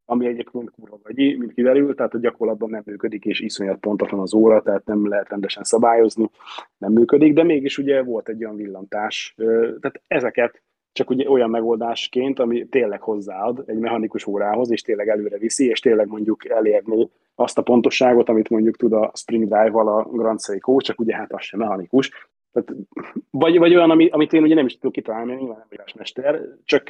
ami 0.06 0.26
egyébként 0.26 0.72
kurva 0.72 1.00
vagy, 1.04 1.16
mint 1.16 1.54
kiderült, 1.54 1.96
tehát 1.96 2.14
a 2.14 2.20
gyakorlatban 2.20 2.70
nem 2.70 2.82
működik, 2.86 3.26
és 3.26 3.40
iszonyat 3.40 3.80
pontosan 3.80 4.20
az 4.20 4.34
óra, 4.34 4.62
tehát 4.62 4.86
nem 4.86 5.08
lehet 5.08 5.30
rendesen 5.30 5.64
szabályozni, 5.64 6.30
nem 6.78 6.92
működik, 6.92 7.34
de 7.34 7.44
mégis 7.44 7.78
ugye 7.78 8.04
volt 8.04 8.30
egy 8.30 8.44
olyan 8.44 8.56
villantás, 8.56 9.34
tehát 9.80 10.02
ezeket 10.08 10.62
csak 10.92 11.10
ugye 11.10 11.30
olyan 11.30 11.50
megoldásként, 11.50 12.40
ami 12.40 12.66
tényleg 12.66 13.02
hozzáad 13.02 13.64
egy 13.66 13.78
mechanikus 13.78 14.28
órához, 14.28 14.72
és 14.72 14.82
tényleg 14.82 15.08
előre 15.08 15.38
viszi, 15.38 15.68
és 15.68 15.80
tényleg 15.80 16.08
mondjuk 16.08 16.50
elérni 16.50 17.10
azt 17.36 17.58
a 17.58 17.62
pontosságot, 17.62 18.30
amit 18.30 18.50
mondjuk 18.50 18.78
tud 18.78 18.94
a 18.94 19.12
Spring 19.14 19.48
Drive-val 19.48 19.88
a 19.88 20.04
Grand 20.04 20.42
Seiko, 20.42 20.82
csak 20.82 21.00
ugye 21.00 21.16
hát 21.16 21.34
az 21.34 21.42
sem 21.42 21.60
mechanikus. 21.60 22.30
Tehát, 22.52 22.82
vagy, 23.30 23.58
vagy 23.58 23.76
olyan, 23.76 23.90
ami, 23.90 24.10
amit 24.10 24.34
én 24.34 24.44
ugye 24.44 24.56
nem 24.56 24.66
is 24.66 24.74
tudok 24.74 24.92
kitalálni, 24.92 25.28
mert 25.28 25.40
nyilván 25.40 25.66
nem 25.70 25.86
mester, 25.96 26.42
csak 26.66 26.84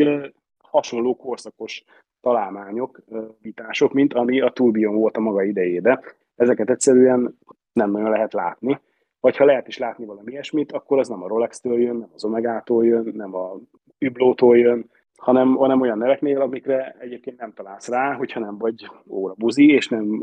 hasonló 0.75 1.15
korszakos 1.15 1.83
találmányok, 2.21 3.01
vitások, 3.41 3.93
mint 3.93 4.13
ami 4.13 4.41
a 4.41 4.49
Tourbillon 4.49 4.95
volt 4.95 5.17
a 5.17 5.19
maga 5.19 5.43
idejébe. 5.43 6.03
Ezeket 6.35 6.69
egyszerűen 6.69 7.37
nem 7.73 7.91
nagyon 7.91 8.09
lehet 8.09 8.33
látni, 8.33 8.79
vagy 9.19 9.37
ha 9.37 9.45
lehet 9.45 9.67
is 9.67 9.77
látni 9.77 10.05
valami 10.05 10.31
ilyesmit, 10.31 10.71
akkor 10.71 10.99
az 10.99 11.07
nem 11.07 11.23
a 11.23 11.27
Rolex-től 11.27 11.81
jön, 11.81 11.95
nem 11.95 12.09
az 12.13 12.25
Omega-tól 12.25 12.85
jön, 12.85 13.11
nem 13.13 13.35
a 13.35 13.57
Hublot-tól 13.99 14.57
jön, 14.57 14.89
hanem, 15.15 15.55
hanem 15.55 15.81
olyan 15.81 15.97
neveknél, 15.97 16.41
amikre 16.41 16.95
egyébként 16.99 17.39
nem 17.39 17.53
találsz 17.53 17.87
rá, 17.87 18.13
hogyha 18.13 18.39
nem 18.39 18.57
vagy 18.57 18.89
óra 19.07 19.33
buzi, 19.37 19.71
és 19.71 19.87
nem 19.87 20.19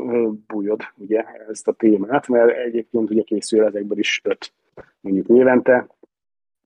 bújod 0.47 0.81
ugye, 0.97 1.23
ezt 1.49 1.67
a 1.67 1.71
témát, 1.71 2.27
mert 2.27 2.57
egyébként 2.57 3.09
ugye 3.09 3.21
készül 3.21 3.65
ezekből 3.65 3.97
is 3.97 4.21
öt 4.23 4.53
mondjuk 5.01 5.27
évente, 5.29 5.87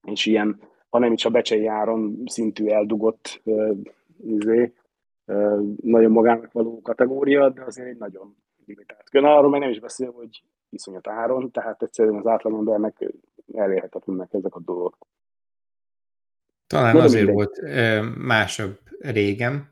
és 0.04 0.26
ilyen, 0.26 0.60
ha 0.98 1.04
nem 1.04 1.14
is 1.14 1.26
a 1.26 1.30
becsei 1.30 1.68
áron 1.68 2.24
szintű 2.26 2.68
eldugott 2.68 3.42
izé, 4.24 4.74
nagyon 5.82 6.12
magának 6.12 6.52
való 6.52 6.82
kategória, 6.82 7.50
de 7.50 7.64
azért 7.64 7.88
egy 7.88 7.98
nagyon 7.98 8.36
limitált. 8.66 9.10
Külön 9.10 9.30
arról 9.30 9.50
meg 9.50 9.60
nem 9.60 9.70
is 9.70 9.80
beszél, 9.80 10.12
hogy 10.12 10.44
iszonyat 10.70 11.08
áron, 11.08 11.52
tehát 11.52 11.84
egyszerűen 11.84 12.16
az 12.16 12.28
átlagembernek 12.28 13.14
elérhetetlenek 13.54 14.34
ezek 14.34 14.56
a 14.56 14.60
dolgok. 14.60 15.08
Talán 16.68 16.96
de 16.96 17.02
azért 17.02 17.26
mindegy. 17.26 17.36
volt 17.36 17.62
másabb 18.18 18.80
régen, 19.00 19.72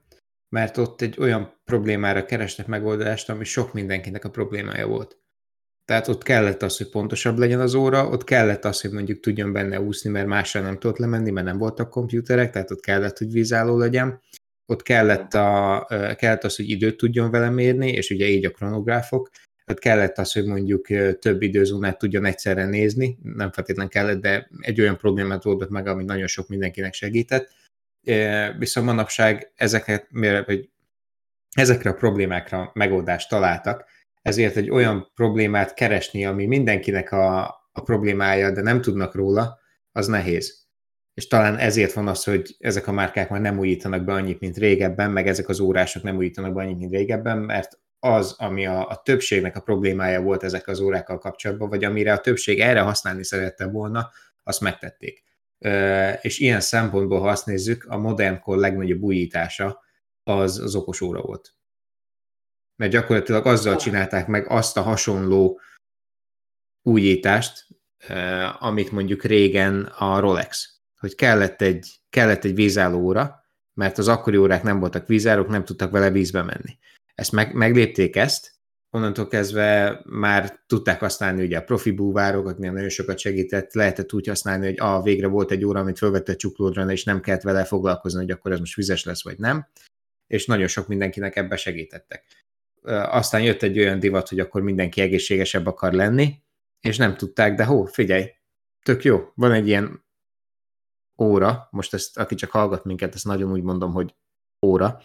mert 0.50 0.78
ott 0.78 1.02
egy 1.02 1.20
olyan 1.20 1.54
problémára 1.64 2.26
kerestek 2.26 2.68
megoldást, 2.68 3.30
ami 3.30 3.44
sok 3.44 3.74
mindenkinek 3.74 4.26
a 4.26 4.30
problémája 4.30 4.88
volt. 4.88 5.18
Tehát 5.86 6.08
ott 6.08 6.24
kellett 6.24 6.62
az, 6.62 6.78
hogy 6.78 6.90
pontosabb 6.90 7.38
legyen 7.38 7.60
az 7.60 7.74
óra, 7.74 8.08
ott 8.08 8.24
kellett 8.24 8.66
az, 8.66 8.82
hogy 8.82 8.92
mondjuk 8.92 9.20
tudjon 9.20 9.52
benne 9.52 9.82
úszni, 9.82 10.10
mert 10.10 10.28
másra 10.28 10.62
nem 10.62 10.80
tudott 10.80 10.98
lemenni, 10.98 11.32
mert 11.32 11.46
nem 11.46 11.58
voltak 11.58 11.90
komputerek, 11.90 12.52
tehát 12.52 12.72
ott 12.72 12.80
kellett, 12.80 13.18
hogy 13.18 13.32
vízálló 13.32 13.78
legyen. 13.78 14.22
Ott 14.66 14.82
kellett, 14.82 15.34
a, 15.34 15.86
kellett 16.18 16.44
az, 16.44 16.56
hogy 16.56 16.70
időt 16.70 16.98
tudjon 16.98 17.32
vele 17.32 17.50
mérni, 17.50 17.92
és 17.92 18.10
ugye 18.10 18.28
így 18.28 18.46
a 18.46 18.52
kronográfok. 18.52 19.30
Ott 19.68 19.80
kellett 19.80 20.18
az, 20.18 20.32
hogy 20.32 20.46
mondjuk 20.46 20.88
több 21.20 21.42
időzónát 21.42 21.98
tudjon 21.98 22.26
egyszerre 22.26 22.66
nézni, 22.66 23.18
nem 23.24 23.52
feltétlenül 23.52 23.92
kellett, 23.92 24.22
de 24.22 24.50
egy 24.60 24.82
olyan 24.82 24.98
problémát 24.98 25.46
oldott 25.46 25.70
meg, 25.70 25.88
ami 25.88 26.04
nagyon 26.04 26.28
sok 26.28 26.48
mindenkinek 26.48 26.94
segített. 26.94 27.54
Viszont 28.58 28.86
manapság 28.86 29.52
ezeket, 29.56 30.08
vagy 30.46 30.70
ezekre 31.52 31.90
a 31.90 31.94
problémákra 31.94 32.72
megoldást 32.74 33.30
találtak, 33.30 33.86
ezért 34.26 34.56
egy 34.56 34.70
olyan 34.70 35.12
problémát 35.16 35.74
keresni, 35.74 36.26
ami 36.26 36.46
mindenkinek 36.46 37.12
a, 37.12 37.44
a 37.72 37.82
problémája, 37.84 38.52
de 38.52 38.62
nem 38.62 38.82
tudnak 38.82 39.16
róla, 39.16 39.60
az 39.92 40.08
nehéz. 40.08 40.68
És 41.14 41.28
talán 41.28 41.58
ezért 41.58 41.94
van 41.94 42.08
az, 42.08 42.24
hogy 42.24 42.56
ezek 42.60 42.88
a 42.88 42.92
márkák 42.92 43.30
már 43.30 43.42
nem 43.42 43.60
újítanak 43.60 44.04
be 44.04 44.14
annyit, 44.14 44.40
mint 44.40 44.58
régebben, 44.58 45.12
meg 45.12 45.28
ezek 45.28 45.50
az 45.50 45.60
órások 45.60 46.04
nem 46.04 46.16
újítanak 46.16 46.54
be 46.54 46.62
annyit, 46.62 46.78
mint 46.78 46.92
régebben, 46.92 47.38
mert 47.38 47.80
az, 48.00 48.36
ami 48.38 48.66
a, 48.66 48.88
a 48.88 49.02
többségnek 49.04 49.56
a 49.56 49.62
problémája 49.62 50.22
volt 50.22 50.44
ezek 50.44 50.68
az 50.68 50.80
órákkal 50.80 51.18
kapcsolatban, 51.18 51.70
vagy 51.70 51.84
amire 51.84 52.14
a 52.14 52.20
többség 52.20 52.60
erre 52.60 52.80
használni 52.80 53.24
szerette 53.24 53.68
volna, 53.68 54.10
azt 54.44 54.62
megtették. 54.62 55.24
És 56.22 56.40
ilyen 56.40 56.60
szempontból, 56.60 57.20
ha 57.20 57.30
azt 57.30 57.46
nézzük, 57.46 57.86
a 57.88 57.98
modernkor 57.98 58.58
legnagyobb 58.58 59.02
újítása 59.02 59.80
az 60.24 60.60
az 60.60 60.76
okos 60.76 61.02
óra 61.02 61.22
volt 61.22 61.56
mert 62.76 62.92
gyakorlatilag 62.92 63.46
azzal 63.46 63.76
csinálták 63.76 64.28
meg 64.28 64.50
azt 64.50 64.78
a 64.78 64.82
hasonló 64.82 65.60
újítást, 66.82 67.68
eh, 67.98 68.64
amit 68.64 68.92
mondjuk 68.92 69.24
régen 69.24 69.84
a 69.84 70.20
Rolex, 70.20 70.80
hogy 71.00 71.16
kellett 71.16 71.62
egy, 71.62 72.00
kellett 72.10 72.44
egy 72.44 72.56
vízálló 72.56 73.00
óra, 73.00 73.44
mert 73.74 73.98
az 73.98 74.08
akkori 74.08 74.38
órák 74.38 74.64
nem 74.64 74.80
voltak 74.80 75.08
vízárók, 75.08 75.48
nem 75.48 75.66
tudtak 75.66 75.92
vele 75.92 76.10
vízbe 76.10 76.42
menni. 76.42 76.78
Ezt 77.16 77.32
meg, 77.32 77.54
meglépték 77.54 78.16
ezt, 78.16 78.54
onnantól 78.90 79.28
kezdve 79.28 80.02
már 80.06 80.64
tudták 80.68 81.00
használni 81.00 81.44
ugye 81.44 81.58
a 81.58 81.64
profi 81.64 81.92
búvárok, 81.92 82.48
akiknél 82.48 82.72
nagyon 82.72 82.90
sokat 82.90 83.18
segített, 83.18 83.74
lehetett 83.74 84.14
úgy 84.14 84.28
használni, 84.28 84.66
hogy 84.66 84.80
a 84.80 85.02
végre 85.02 85.28
volt 85.28 85.52
egy 85.52 85.66
óra, 85.66 85.80
amit 85.80 85.98
fölvette 85.98 86.32
a 86.32 86.36
csuklódra, 86.36 86.92
és 86.92 87.04
nem 87.04 87.22
kellett 87.22 87.42
vele 87.42 87.64
foglalkozni, 87.64 88.20
hogy 88.20 88.32
akkor 88.32 88.52
ez 88.52 88.60
most 88.60 88.76
vizes 88.76 89.04
lesz, 89.04 89.24
vagy 89.24 89.38
nem, 89.38 89.68
és 90.28 90.46
nagyon 90.46 90.68
sok 90.68 90.88
mindenkinek 90.88 91.36
ebbe 91.36 91.56
segítettek 91.56 92.45
aztán 92.88 93.42
jött 93.42 93.62
egy 93.62 93.80
olyan 93.80 94.00
divat, 94.00 94.30
hogy 94.30 94.40
akkor 94.40 94.62
mindenki 94.62 95.02
egészségesebb 95.02 95.66
akar 95.66 95.94
lenni, 95.94 96.44
és 96.82 96.98
nem 96.98 97.16
tudták, 97.18 97.56
de 97.56 97.66
hó, 97.66 97.86
figyelj, 97.86 98.30
tök 98.84 99.04
jó, 99.04 99.32
van 99.36 99.52
egy 99.52 99.68
ilyen 99.68 100.04
óra, 101.18 101.68
most 101.72 101.94
ezt, 101.94 102.18
aki 102.18 102.36
csak 102.36 102.52
hallgat 102.52 102.86
minket, 102.86 103.16
ezt 103.16 103.26
nagyon 103.26 103.52
úgy 103.52 103.64
mondom, 103.64 103.92
hogy 103.92 104.16
óra, 104.62 105.02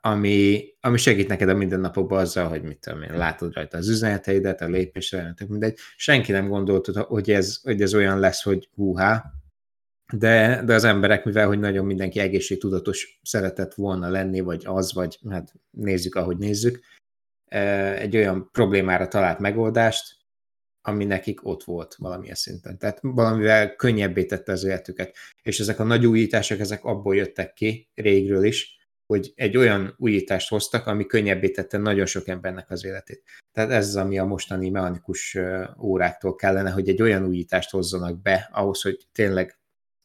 ami, 0.00 0.64
ami 0.80 0.96
segít 0.96 1.28
neked 1.28 1.48
a 1.48 1.54
mindennapokban 1.54 2.18
azzal, 2.18 2.48
hogy 2.48 2.62
mit 2.62 2.78
tudom 2.78 3.02
én, 3.02 3.16
látod 3.16 3.54
rajta 3.54 3.76
az 3.76 3.88
üzeneteidet, 3.88 4.60
a 4.60 4.66
lépésre, 4.66 5.34
mindegy. 5.48 5.78
Senki 5.96 6.32
nem 6.32 6.48
gondolt, 6.48 6.86
hogy 6.86 7.30
ez, 7.30 7.60
hogy 7.62 7.82
ez 7.82 7.94
olyan 7.94 8.18
lesz, 8.18 8.42
hogy 8.42 8.68
húhá, 8.74 9.24
de, 10.12 10.62
de 10.64 10.74
az 10.74 10.84
emberek, 10.84 11.24
mivel 11.24 11.46
hogy 11.46 11.58
nagyon 11.58 11.84
mindenki 11.84 12.18
egészségtudatos 12.18 13.20
szeretett 13.22 13.74
volna 13.74 14.08
lenni, 14.08 14.40
vagy 14.40 14.62
az, 14.66 14.94
vagy 14.94 15.18
hát 15.30 15.52
nézzük, 15.70 16.14
ahogy 16.14 16.36
nézzük, 16.36 16.80
e, 17.44 17.92
egy 17.94 18.16
olyan 18.16 18.48
problémára 18.52 19.08
talált 19.08 19.38
megoldást, 19.38 20.22
ami 20.86 21.04
nekik 21.04 21.46
ott 21.46 21.64
volt 21.64 21.94
valamilyen 21.94 22.34
szinten. 22.34 22.78
Tehát 22.78 22.98
valamivel 23.02 23.76
könnyebbé 23.76 24.24
tette 24.24 24.52
az 24.52 24.64
életüket. 24.64 25.16
És 25.42 25.60
ezek 25.60 25.78
a 25.78 25.84
nagy 25.84 26.06
újítások, 26.06 26.58
ezek 26.58 26.84
abból 26.84 27.16
jöttek 27.16 27.52
ki 27.52 27.88
régről 27.94 28.44
is, 28.44 28.78
hogy 29.06 29.32
egy 29.34 29.56
olyan 29.56 29.94
újítást 29.98 30.48
hoztak, 30.48 30.86
ami 30.86 31.06
könnyebbé 31.06 31.50
tette 31.50 31.78
nagyon 31.78 32.06
sok 32.06 32.28
embernek 32.28 32.70
az 32.70 32.84
életét. 32.84 33.22
Tehát 33.52 33.70
ez 33.70 33.88
az, 33.88 33.96
ami 33.96 34.18
a 34.18 34.24
mostani 34.24 34.70
mechanikus 34.70 35.38
óráktól 35.80 36.34
kellene, 36.34 36.70
hogy 36.70 36.88
egy 36.88 37.02
olyan 37.02 37.26
újítást 37.26 37.70
hozzanak 37.70 38.22
be, 38.22 38.48
ahhoz, 38.52 38.82
hogy 38.82 39.06
tényleg 39.12 39.58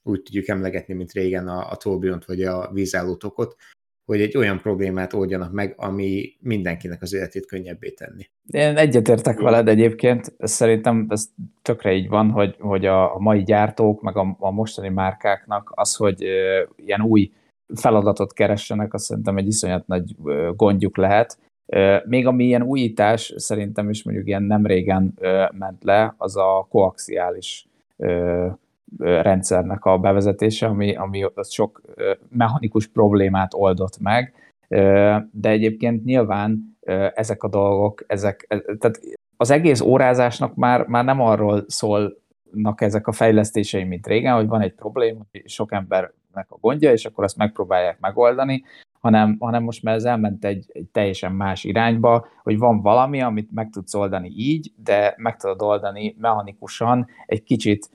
úgy 0.04 0.22
tudjuk 0.22 0.47
emlegetni, 0.47 0.93
mint 0.93 1.12
régen 1.12 1.47
a, 1.47 1.72
a 1.72 1.76
Tolbiont 1.76 2.26
vagy 2.26 2.41
a 2.41 2.70
vízállótokot, 2.74 3.56
hogy 4.06 4.22
egy 4.22 4.38
olyan 4.38 4.60
problémát 4.60 5.14
oldjanak 5.14 5.52
meg, 5.52 5.74
ami 5.78 6.36
mindenkinek 6.39 7.02
az 7.02 7.14
életét 7.14 7.45
könnyebbé 7.45 7.89
tenni. 7.89 8.30
Én 8.47 8.78
egyetértek 8.78 9.39
veled 9.39 9.68
egyébként, 9.68 10.34
szerintem 10.39 11.06
ez 11.10 11.26
tökre 11.62 11.93
így 11.93 12.08
van, 12.08 12.30
hogy, 12.30 12.56
hogy 12.60 12.86
a, 12.86 13.16
a 13.16 13.20
mai 13.20 13.43
gyártók, 13.43 14.02
meg 14.02 14.18
a, 14.18 14.36
a 14.39 14.52
mostani 14.52 14.89
márkáknak 14.89 15.72
az, 15.76 15.95
hogy 15.95 16.24
e, 16.24 16.68
ilyen 16.76 17.02
új 17.02 17.32
feladatot 17.76 18.34
keressenek, 18.34 18.93
azt 18.93 19.06
szerintem 19.06 19.38
egy 19.38 19.47
iszonyat 19.47 19.88
nagy 19.88 20.16
gondjuk 20.56 20.97
lehet. 20.97 21.38
Még 22.06 22.28
ami 22.28 22.43
ilyen 22.43 22.64
újítás, 22.64 23.34
szerintem 23.36 23.89
is 23.89 24.04
mondjuk 24.04 24.28
ilyen 24.28 24.43
nem 24.43 24.66
régen 24.66 25.14
ment 25.52 25.84
le, 25.84 26.14
az 26.18 26.38
a 26.38 26.68
koaxiális 26.70 27.68
rendszernek 28.98 29.86
a 29.86 29.98
bevezetése, 29.98 30.68
ami, 30.68 30.96
ami 30.96 31.24
az 31.34 31.52
sok 31.52 31.82
mechanikus 32.30 32.88
problémát 32.88 33.54
oldott 33.54 34.00
meg, 34.00 34.34
de 35.32 35.50
egyébként 35.50 36.04
nyilván 36.04 36.78
ezek 37.14 37.44
a 37.44 37.50
dolgok, 37.50 38.04
ezek, 38.08 38.46
e, 38.48 38.62
tehát 38.62 39.00
az 39.38 39.50
egész 39.50 39.82
órázásnak 39.82 40.56
már, 40.56 40.86
már 40.88 41.06
nem 41.06 41.22
arról 41.22 41.64
szólnak 41.68 42.82
ezek 42.82 43.08
a 43.08 43.12
fejlesztései, 43.12 43.84
mint 43.84 44.08
régen, 44.08 44.36
hogy 44.36 44.48
van 44.48 44.62
egy 44.62 44.74
probléma, 44.74 45.26
sok 45.46 45.72
embernek 45.72 46.46
a 46.48 46.58
gondja, 46.60 46.92
és 46.92 47.06
akkor 47.06 47.24
azt 47.24 47.38
megpróbálják 47.38 48.00
megoldani, 48.00 48.64
hanem, 49.00 49.36
hanem 49.40 49.64
most 49.64 49.84
már 49.84 49.96
ez 49.96 50.04
elment 50.04 50.46
egy, 50.46 50.66
egy 50.74 50.88
teljesen 50.92 51.32
más 51.32 51.64
irányba, 51.64 52.28
hogy 52.44 52.58
van 52.58 52.82
valami, 52.82 53.22
amit 53.22 53.52
meg 53.52 53.70
tudsz 53.70 53.94
oldani 53.94 54.30
így, 54.36 54.72
de 54.84 55.14
meg 55.18 55.38
tudod 55.38 55.62
oldani 55.62 56.16
mechanikusan, 56.20 57.08
egy 57.26 57.44
kicsit 57.44 57.90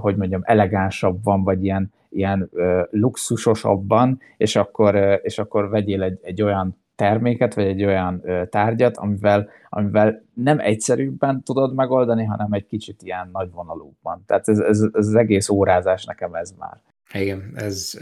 hogy 0.00 0.16
mondjam, 0.16 0.40
elegánsabban, 0.44 1.44
vagy 1.44 1.64
ilyen, 1.64 1.92
ilyen 2.08 2.50
luxusosabban, 2.90 4.20
és 4.36 4.56
akkor, 4.56 5.20
és 5.22 5.38
akkor 5.38 5.68
vegyél 5.68 6.02
egy, 6.02 6.18
egy 6.22 6.42
olyan 6.42 6.76
terméket, 6.94 7.54
vagy 7.54 7.64
egy 7.64 7.84
olyan 7.84 8.22
tárgyat, 8.50 8.96
amivel, 8.96 9.48
amivel 9.68 10.24
nem 10.34 10.58
egyszerűbben 10.58 11.42
tudod 11.42 11.74
megoldani, 11.74 12.24
hanem 12.24 12.52
egy 12.52 12.66
kicsit 12.66 13.02
ilyen 13.02 13.28
nagyvonalúban. 13.32 14.22
Tehát 14.26 14.48
ez, 14.48 14.58
ez, 14.58 14.80
ez 14.80 15.06
az 15.06 15.14
egész 15.14 15.48
órázás 15.48 16.04
nekem 16.04 16.34
ez 16.34 16.54
már. 16.58 16.80
Igen, 17.12 17.52
ez, 17.54 17.98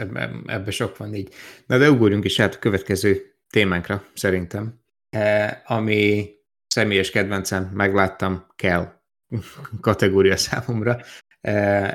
ebbe 0.46 0.70
sok 0.70 0.96
van 0.96 1.14
így. 1.14 1.28
Na 1.66 1.78
de 1.78 1.90
ugorjunk 1.90 2.24
is 2.24 2.40
át 2.40 2.54
a 2.54 2.58
következő 2.58 3.16
témánkra, 3.50 4.02
szerintem, 4.14 4.80
e, 5.10 5.62
ami 5.66 6.30
személyes 6.66 7.10
kedvencem, 7.10 7.70
megláttam, 7.74 8.46
kell 8.56 8.86
kategória 9.80 10.36
számomra, 10.36 10.96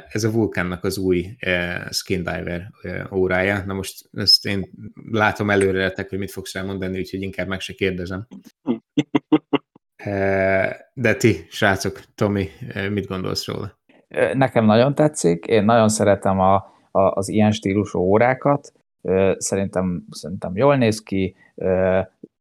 ez 0.09 0.23
a 0.23 0.31
Vulkánnak 0.31 0.83
az 0.83 0.97
új 0.97 1.25
Skin 1.89 2.23
Diver 2.23 2.71
órája. 3.13 3.63
Na 3.65 3.73
most 3.73 4.09
ezt 4.13 4.45
én 4.45 4.69
látom 5.11 5.49
előre, 5.49 5.93
hogy 6.09 6.17
mit 6.17 6.31
fogsz 6.31 6.55
elmondani, 6.55 6.97
úgyhogy 6.97 7.21
inkább 7.21 7.47
meg 7.47 7.59
se 7.59 7.73
kérdezem. 7.73 8.27
De 10.93 11.15
ti, 11.17 11.45
srácok, 11.49 11.99
Tomi, 12.15 12.49
mit 12.89 13.07
gondolsz 13.07 13.47
róla? 13.47 13.79
Nekem 14.33 14.65
nagyon 14.65 14.95
tetszik, 14.95 15.45
én 15.45 15.63
nagyon 15.63 15.89
szeretem 15.89 16.39
a, 16.39 16.55
a, 16.91 17.01
az 17.01 17.29
ilyen 17.29 17.51
stílusú 17.51 17.99
órákat, 17.99 18.73
szerintem, 19.37 20.05
szerintem 20.09 20.55
jól 20.55 20.75
néz 20.75 21.03
ki, 21.03 21.35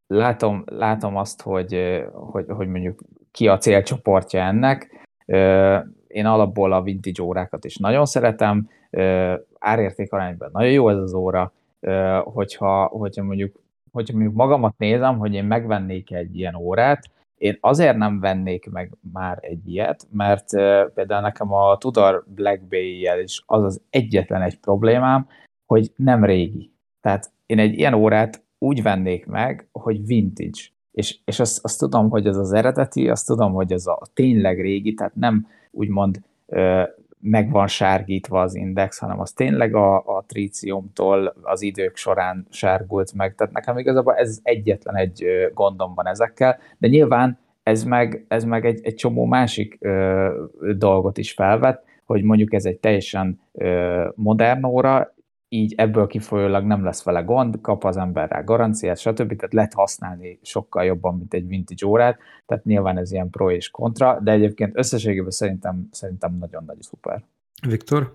látom, 0.07 0.65
látom 0.67 1.17
azt, 1.17 1.43
hogy, 1.43 2.03
hogy, 2.13 2.45
hogy 2.49 2.69
mondjuk 2.69 3.01
ki 3.31 3.49
a 3.49 3.59
célcsoportja 3.59 4.41
ennek, 4.41 5.07
én 6.11 6.27
alapból 6.27 6.73
a 6.73 6.83
vintage 6.83 7.23
órákat 7.23 7.65
is 7.65 7.77
nagyon 7.77 8.07
szeretem, 8.07 8.69
árérték 9.59 10.13
arányban 10.13 10.51
nagyon 10.53 10.73
jó 10.73 10.89
ez 10.89 10.97
az 10.97 11.15
óra, 11.15 11.53
hogyha, 12.25 12.85
hogyha 12.85 13.23
mondjuk 13.23 13.59
hogyha 13.93 14.15
mondjuk 14.15 14.37
magamat 14.37 14.79
nézem, 14.79 15.19
hogy 15.19 15.35
én 15.35 15.45
megvennék 15.45 16.13
egy 16.13 16.37
ilyen 16.37 16.55
órát, 16.55 17.11
én 17.39 17.59
azért 17.61 17.97
nem 17.97 18.21
vennék 18.21 18.71
meg 18.71 18.93
már 19.13 19.39
egy 19.41 19.69
ilyet, 19.69 20.07
mert 20.13 20.51
például 20.95 21.21
nekem 21.21 21.53
a 21.53 21.77
Tudor 21.77 22.25
Black 22.35 22.63
Bay-jel 22.69 23.21
is 23.21 23.43
az 23.47 23.63
az 23.63 23.81
egyetlen 23.91 24.43
egy 24.43 24.59
problémám, 24.59 25.27
hogy 25.67 25.93
nem 25.97 26.25
régi. 26.25 26.73
Tehát 27.01 27.31
én 27.47 27.59
egy 27.59 27.79
ilyen 27.79 27.95
órát 27.95 28.43
úgy 28.59 28.83
vennék 28.83 29.27
meg, 29.27 29.69
hogy 29.73 30.07
vintage. 30.07 30.61
És, 30.91 31.19
és 31.25 31.41
azt, 31.41 31.65
azt 31.65 31.79
tudom, 31.79 32.11
hogy 32.11 32.27
ez 32.27 32.37
az 32.37 32.53
eredeti, 32.53 33.09
azt 33.09 33.27
tudom, 33.27 33.53
hogy 33.53 33.73
ez 33.73 33.87
a 33.87 34.01
tényleg 34.15 34.61
régi, 34.61 34.95
tehát 34.95 35.15
nem 35.15 35.47
úgymond 35.71 36.21
meg 37.21 37.51
van 37.51 37.67
sárgítva 37.67 38.41
az 38.41 38.55
index, 38.55 38.99
hanem 38.99 39.21
az 39.21 39.33
tényleg 39.33 39.75
a, 39.75 39.97
a 39.97 40.25
tríciumtól 40.27 41.35
az 41.43 41.63
idők 41.63 41.97
során 41.97 42.47
sárgult 42.51 43.13
meg. 43.13 43.35
Tehát 43.35 43.53
nekem 43.53 43.79
igazából 43.79 44.15
ez 44.15 44.39
egyetlen 44.43 44.97
egy 44.97 45.25
gondom 45.55 45.95
van 45.95 46.07
ezekkel, 46.07 46.59
de 46.79 46.89
nyilván 46.89 47.39
ez 47.63 47.85
meg, 47.85 48.25
ez 48.29 48.45
meg 48.45 48.65
egy, 48.65 48.81
egy 48.83 48.95
csomó 48.95 49.25
másik 49.25 49.77
ö, 49.81 50.29
dolgot 50.77 51.19
is 51.19 51.33
felvet, 51.33 51.85
hogy 52.05 52.23
mondjuk 52.23 52.53
ez 52.53 52.65
egy 52.65 52.79
teljesen 52.79 53.41
ö, 53.53 54.09
modern 54.15 54.65
óra, 54.65 55.15
így 55.53 55.75
ebből 55.77 56.07
kifolyólag 56.07 56.65
nem 56.65 56.85
lesz 56.85 57.03
vele 57.03 57.21
gond, 57.21 57.61
kap 57.61 57.85
az 57.85 57.97
ember 57.97 58.29
rá 58.29 58.41
garanciát, 58.41 58.99
stb. 58.99 59.37
Tehát 59.37 59.53
lehet 59.53 59.75
használni 59.75 60.39
sokkal 60.43 60.85
jobban, 60.85 61.17
mint 61.17 61.35
egy 61.35 61.47
vintage 61.47 61.87
órát, 61.87 62.19
tehát 62.47 62.65
nyilván 62.65 62.99
ez 62.99 63.13
ilyen 63.13 63.31
pro 63.31 63.51
és 63.51 63.71
kontra, 63.71 64.21
de 64.23 64.33
egyébként 64.33 64.79
összességében 64.79 65.31
szerintem, 65.31 65.89
szerintem 65.91 66.37
nagyon 66.39 66.65
nagy 66.67 66.81
szuper. 66.81 67.25
Viktor? 67.69 68.13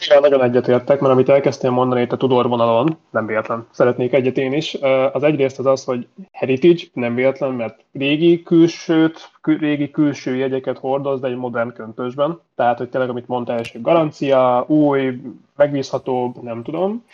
Mivel 0.00 0.20
nagyon 0.20 0.42
egyetértek, 0.42 1.00
mert 1.00 1.12
amit 1.12 1.28
elkezdtél 1.28 1.70
mondani 1.70 2.00
itt 2.00 2.12
a 2.12 2.16
Tudor 2.16 2.48
vonalon, 2.48 2.96
nem 3.10 3.26
véletlen, 3.26 3.66
szeretnék 3.70 4.12
egyet 4.12 4.38
én 4.38 4.52
is. 4.52 4.74
Az 5.12 5.22
egyrészt 5.22 5.58
az 5.58 5.66
az, 5.66 5.84
hogy 5.84 6.06
heritage, 6.32 6.82
nem 6.92 7.14
véletlen, 7.14 7.52
mert 7.52 7.84
régi 7.92 8.42
külsőt, 8.42 9.30
régi 9.42 9.90
külső 9.90 10.36
jegyeket 10.36 10.78
hordoz, 10.78 11.20
de 11.20 11.28
egy 11.28 11.36
modern 11.36 11.72
köntösben. 11.72 12.40
Tehát, 12.56 12.78
hogy 12.78 12.88
tényleg, 12.88 13.10
amit 13.10 13.28
mondta 13.28 13.52
első 13.52 13.80
garancia, 13.80 14.64
új, 14.68 15.20
megbízható, 15.56 16.36
nem 16.42 16.62
tudom. 16.62 17.04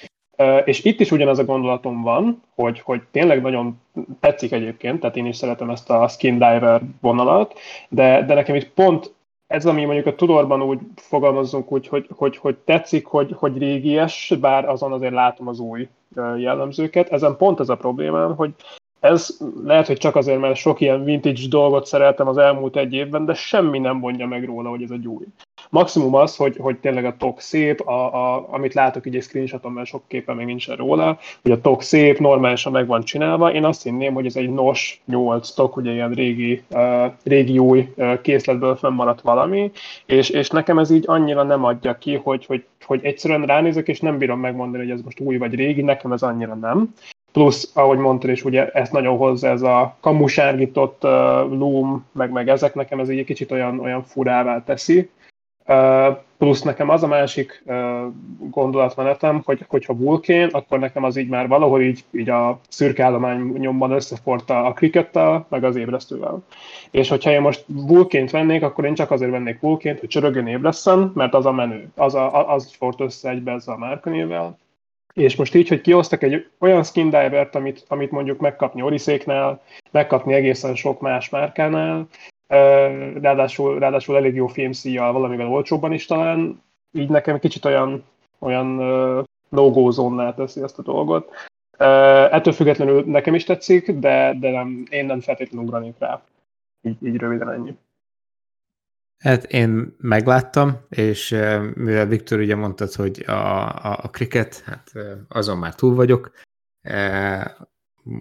És 0.65 0.85
itt 0.85 1.01
is 1.01 1.11
ugyanaz 1.11 1.39
a 1.39 1.45
gondolatom 1.45 2.03
van, 2.03 2.43
hogy, 2.55 2.81
hogy 2.81 3.03
tényleg 3.11 3.43
nagyon 3.43 3.81
tetszik 4.21 4.53
egyébként, 4.53 5.01
tehát 5.01 5.17
én 5.17 5.27
is 5.27 5.37
szeretem 5.37 5.71
ezt 5.71 5.91
a 5.91 6.09
skin 6.09 6.33
diver 6.33 6.81
vonalat, 7.01 7.59
de, 7.89 8.25
de 8.25 8.35
nekem 8.35 8.55
itt 8.55 8.69
pont 8.69 9.15
ez, 9.47 9.67
ami 9.67 9.85
mondjuk 9.85 10.07
a 10.07 10.15
Tudorban 10.15 10.63
úgy 10.63 10.79
fogalmazunk 10.95 11.73
úgy, 11.73 11.89
hogy, 11.89 12.07
hogy, 12.17 12.37
hogy 12.37 12.57
tetszik, 12.57 13.07
hogy, 13.07 13.35
hogy 13.39 13.59
régies, 13.59 14.35
bár 14.41 14.69
azon 14.69 14.93
azért 14.93 15.13
látom 15.13 15.49
az 15.49 15.59
új 15.59 15.89
jellemzőket. 16.37 17.09
Ezen 17.09 17.37
pont 17.37 17.61
ez 17.61 17.69
a 17.69 17.77
problémám, 17.77 18.37
hogy 18.37 18.55
ez 19.01 19.39
lehet, 19.65 19.87
hogy 19.87 19.97
csak 19.97 20.17
azért, 20.17 20.41
mert 20.41 20.57
sok 20.57 20.81
ilyen 20.81 21.05
vintage 21.05 21.49
dolgot 21.49 21.87
szereltem 21.87 22.29
az 22.29 22.37
elmúlt 22.37 22.77
egy 22.77 22.93
évben, 22.93 23.25
de 23.25 23.35
semmi 23.35 23.79
nem 23.79 23.97
mondja 23.97 24.27
meg 24.27 24.45
róla, 24.45 24.69
hogy 24.69 24.83
ez 24.83 24.91
egy 24.91 25.07
új. 25.07 25.25
Maximum 25.71 26.14
az, 26.14 26.37
hogy, 26.37 26.57
hogy 26.57 26.77
tényleg 26.77 27.05
a 27.05 27.17
tok 27.17 27.41
szép, 27.41 27.81
a, 27.81 28.14
a, 28.14 28.47
amit 28.51 28.75
látok 28.75 29.07
így 29.07 29.17
egy 29.17 29.23
screenshoton, 29.23 29.73
mert 29.73 29.89
sok 29.89 30.03
képen 30.07 30.37
még 30.37 30.47
nincsen 30.47 30.77
róla, 30.77 31.19
hogy 31.43 31.51
a 31.51 31.61
tok 31.61 31.83
szép, 31.83 32.19
normálisan 32.19 32.73
meg 32.73 32.87
van 32.87 33.03
csinálva. 33.03 33.53
Én 33.53 33.64
azt 33.64 33.83
hinném, 33.83 34.14
hogy 34.14 34.27
ez 34.27 34.37
egy 34.37 34.51
NOS 34.51 35.01
8 35.05 35.51
tok, 35.51 35.77
ugye 35.77 35.93
ilyen 35.93 36.12
régi, 36.12 36.62
uh, 36.71 37.12
régi 37.25 37.59
új 37.59 37.93
uh, 37.97 38.21
készletből 38.21 38.77
fönnmaradt 38.77 39.21
valami, 39.21 39.71
és, 40.07 40.29
és 40.29 40.51
nekem 40.51 40.79
ez 40.79 40.91
így 40.91 41.05
annyira 41.07 41.43
nem 41.43 41.64
adja 41.64 41.99
ki, 41.99 42.14
hogy, 42.14 42.47
hogy, 42.47 42.64
hogy 42.85 43.01
egyszerűen 43.05 43.43
ránézek, 43.43 43.89
és 43.89 44.01
nem 44.01 44.19
bírom 44.19 44.41
megmondani, 44.41 44.83
hogy 44.83 44.93
ez 44.93 45.01
most 45.05 45.21
új 45.21 45.37
vagy 45.37 45.55
régi, 45.55 45.83
nekem 45.83 46.12
ez 46.12 46.23
annyira 46.23 46.55
nem 46.55 46.95
plusz, 47.37 47.71
ahogy 47.75 47.99
mondtad 47.99 48.31
és 48.31 48.45
ugye 48.45 48.69
ezt 48.69 48.93
nagyon 48.93 49.17
hozza 49.17 49.49
ez 49.49 49.62
a 49.62 49.97
kamusárgított 50.01 51.05
uh, 51.05 51.11
loom, 51.59 52.05
meg, 52.12 52.31
meg 52.31 52.49
ezek 52.49 52.75
nekem 52.75 53.01
ez 53.01 53.09
egy 53.09 53.25
kicsit 53.25 53.51
olyan, 53.51 53.81
olyan 53.81 54.03
furává 54.03 54.64
teszi. 54.64 55.11
Plusz 56.39 56.62
nekem 56.62 56.89
az 56.89 57.03
a 57.03 57.07
másik 57.07 57.64
gondolatmenetem, 58.51 59.43
hogy 59.45 59.64
hogyha 59.69 59.97
vulkén, 59.97 60.49
akkor 60.53 60.79
nekem 60.79 61.05
az 61.05 61.17
így 61.17 61.29
már 61.29 61.49
valahol 61.49 61.83
így, 61.83 62.05
így 62.11 62.29
a 62.29 62.61
szürke 62.69 63.05
állományomban 63.05 63.91
összeforta 63.91 64.64
a 64.64 64.73
krikettel, 64.73 65.47
meg 65.49 65.64
az 65.64 65.77
ébresztővel. 65.77 66.43
És 66.91 67.09
hogyha 67.09 67.31
én 67.31 67.41
most 67.41 67.64
vulként 67.67 68.31
vennék, 68.31 68.62
akkor 68.62 68.85
én 68.85 68.95
csak 68.95 69.11
azért 69.11 69.31
vennék 69.31 69.61
vulként, 69.61 70.01
hogy 70.01 70.09
csörögön 70.09 70.47
ébreszem, 70.47 71.11
mert 71.14 71.35
az 71.35 71.47
a 71.47 71.53
menő, 71.53 71.89
az, 71.97 72.14
a, 72.14 72.53
az 72.53 72.75
fort 72.75 73.01
össze 73.01 73.31
egybe 73.31 73.53
ezzel 73.53 73.75
a 73.75 73.79
márkanével 73.79 74.57
és 75.17 75.37
most 75.37 75.55
így, 75.55 75.69
hogy 75.69 75.81
kihoztak 75.81 76.23
egy 76.23 76.47
olyan 76.59 76.85
skin 76.85 77.05
divert, 77.05 77.55
amit, 77.55 77.85
amit 77.89 78.11
mondjuk 78.11 78.41
megkapni 78.41 78.83
Oriszéknál, 78.83 79.62
megkapni 79.91 80.35
egészen 80.35 80.75
sok 80.75 81.01
más 81.01 81.29
márkánál, 81.29 82.07
ráadásul, 82.47 83.79
ráadásul 83.79 84.17
elég 84.17 84.35
jó 84.35 84.47
filmszíjjal, 84.47 85.13
valamivel 85.13 85.49
olcsóbban 85.49 85.93
is 85.93 86.07
talán, 86.07 86.63
így 86.93 87.09
nekem 87.09 87.39
kicsit 87.39 87.65
olyan, 87.65 88.05
olyan 88.39 88.67
no-go 89.49 89.91
zónnál 89.91 90.35
teszi 90.35 90.63
ezt 90.63 90.79
a 90.79 90.83
dolgot. 90.83 91.31
Ettől 92.31 92.53
függetlenül 92.53 93.05
nekem 93.05 93.35
is 93.35 93.45
tetszik, 93.45 93.91
de, 93.91 94.37
de 94.41 94.51
nem, 94.51 94.87
én 94.91 95.05
nem 95.07 95.21
feltétlenül 95.21 95.67
ugranék 95.67 95.95
rá. 95.99 96.23
Így, 96.83 97.07
így 97.07 97.17
röviden 97.17 97.51
ennyi. 97.51 97.77
Hát 99.19 99.45
én 99.45 99.97
megláttam, 99.99 100.77
és 100.89 101.31
mivel 101.75 102.07
Viktor 102.07 102.39
ugye 102.39 102.57
mondtad, 102.57 102.93
hogy 102.93 103.25
a, 103.27 103.33
a, 103.67 103.99
a 104.03 104.11
cricket, 104.11 104.63
hát 104.65 104.93
azon 105.29 105.59
már 105.59 105.75
túl 105.75 105.95
vagyok, 105.95 106.31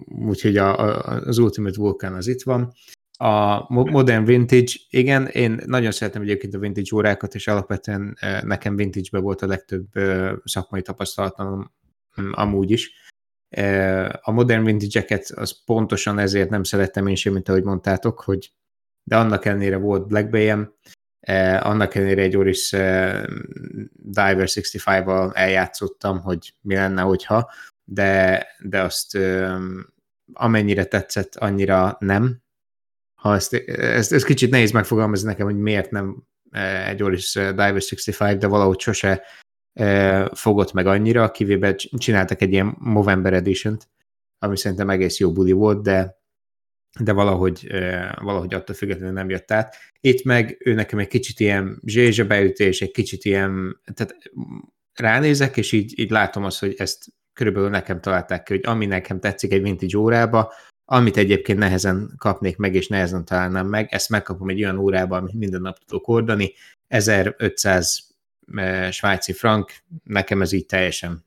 úgyhogy 0.06 0.56
a, 0.56 0.78
a, 0.78 1.04
az 1.04 1.38
Ultimate 1.38 1.78
Vulcan 1.78 2.14
az 2.14 2.26
itt 2.26 2.42
van. 2.42 2.72
A 3.18 3.64
Modern 3.72 4.24
Vintage, 4.24 4.72
igen, 4.90 5.26
én 5.26 5.60
nagyon 5.66 5.90
szeretem 5.90 6.22
egyébként 6.22 6.54
a 6.54 6.58
vintage 6.58 6.94
órákat, 6.94 7.34
és 7.34 7.46
alapvetően 7.48 8.18
nekem 8.42 8.76
vintage-be 8.76 9.18
volt 9.18 9.42
a 9.42 9.46
legtöbb 9.46 9.86
szakmai 10.44 10.82
tapasztalatom 10.82 11.72
amúgy 12.32 12.70
is. 12.70 12.90
A 14.20 14.30
Modern 14.30 14.64
Vintage-eket 14.64 15.30
az 15.30 15.64
pontosan 15.64 16.18
ezért 16.18 16.50
nem 16.50 16.62
szerettem 16.62 17.06
én 17.06 17.14
sem, 17.14 17.32
mint 17.32 17.48
ahogy 17.48 17.64
mondtátok, 17.64 18.20
hogy 18.20 18.50
de 19.08 19.16
annak 19.16 19.44
ellenére 19.44 19.76
volt 19.76 20.06
Black 20.06 20.34
eh, 21.20 21.66
annak 21.66 21.94
ellenére 21.94 22.22
egy 22.22 22.36
Oris 22.36 22.72
eh, 22.72 23.24
Diver 23.92 24.48
65-val 24.48 25.36
eljátszottam, 25.36 26.20
hogy 26.20 26.54
mi 26.60 26.74
lenne, 26.74 27.02
hogyha, 27.02 27.50
de, 27.84 28.46
de 28.60 28.80
azt 28.80 29.14
eh, 29.14 29.56
amennyire 30.32 30.84
tetszett, 30.84 31.36
annyira 31.36 31.96
nem. 31.98 32.42
Ha 33.20 33.34
ezt, 33.34 33.54
ezt, 33.54 34.12
ezt 34.12 34.24
kicsit 34.24 34.50
nehéz 34.50 34.70
megfogalmazni 34.70 35.28
nekem, 35.28 35.46
hogy 35.46 35.58
miért 35.58 35.90
nem 35.90 36.22
eh, 36.50 36.88
egy 36.88 37.02
Oris 37.02 37.32
Diver 37.32 37.72
65, 37.72 38.38
de 38.38 38.46
valahogy 38.46 38.80
sose 38.80 39.22
eh, 39.72 40.26
fogott 40.26 40.72
meg 40.72 40.86
annyira, 40.86 41.30
kivéve 41.30 41.74
csináltak 41.74 42.42
egy 42.42 42.52
ilyen 42.52 42.74
Movember 42.78 43.32
Edition-t, 43.32 43.88
ami 44.38 44.56
szerintem 44.56 44.90
egész 44.90 45.18
jó 45.18 45.32
buli 45.32 45.52
volt, 45.52 45.82
de 45.82 46.24
de 47.00 47.12
valahogy, 47.12 47.66
valahogy 48.20 48.54
attól 48.54 48.74
függetlenül 48.74 49.12
nem 49.12 49.30
jött 49.30 49.50
át. 49.50 49.76
Itt 50.00 50.24
meg 50.24 50.56
ő 50.64 50.74
nekem 50.74 50.98
egy 50.98 51.08
kicsit 51.08 51.40
ilyen 51.40 51.82
beütés, 52.26 52.80
egy 52.80 52.90
kicsit 52.90 53.24
ilyen, 53.24 53.80
tehát 53.94 54.16
ránézek, 54.94 55.56
és 55.56 55.72
így, 55.72 55.98
így 55.98 56.10
látom 56.10 56.44
azt, 56.44 56.58
hogy 56.58 56.74
ezt 56.78 57.04
körülbelül 57.32 57.68
nekem 57.68 58.00
találták 58.00 58.42
ki, 58.42 58.52
hogy 58.52 58.64
ami 58.64 58.86
nekem 58.86 59.20
tetszik 59.20 59.52
egy 59.52 59.62
vintage 59.62 59.98
órába, 59.98 60.52
amit 60.88 61.16
egyébként 61.16 61.58
nehezen 61.58 62.10
kapnék 62.18 62.56
meg, 62.56 62.74
és 62.74 62.88
nehezen 62.88 63.24
találnám 63.24 63.66
meg, 63.66 63.88
ezt 63.90 64.08
megkapom 64.08 64.48
egy 64.48 64.62
olyan 64.62 64.78
órába, 64.78 65.16
amit 65.16 65.32
minden 65.32 65.60
nap 65.60 65.78
tudok 65.78 66.08
ordani, 66.08 66.52
1500 66.88 68.14
svájci 68.90 69.32
frank, 69.32 69.72
nekem 70.04 70.42
ez 70.42 70.52
így 70.52 70.66
teljesen 70.66 71.24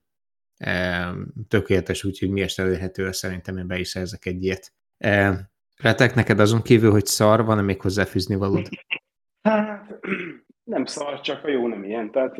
tökéletes, 1.48 2.04
úgyhogy 2.04 2.30
mi 2.30 2.42
est 2.42 2.60
elérhető, 2.60 3.12
szerintem 3.12 3.58
én 3.58 3.68
be 3.68 3.80
is 3.80 3.88
szerzek 3.88 4.26
egy 4.26 4.44
ilyet. 4.44 4.72
Retek, 5.78 6.16
neked 6.16 6.40
azon 6.40 6.62
kívül, 6.62 6.92
hogy 6.92 7.06
szar, 7.06 7.46
van-e 7.46 7.62
még 7.62 7.82
hozzáfűzni 7.82 8.36
valód? 8.36 8.70
Hát, 9.42 10.00
nem 10.64 10.86
szar, 10.86 11.22
csak 11.22 11.44
a 11.44 11.50
jó 11.50 11.68
nem 11.68 11.84
ilyen. 11.84 12.12
Tehát 12.12 12.38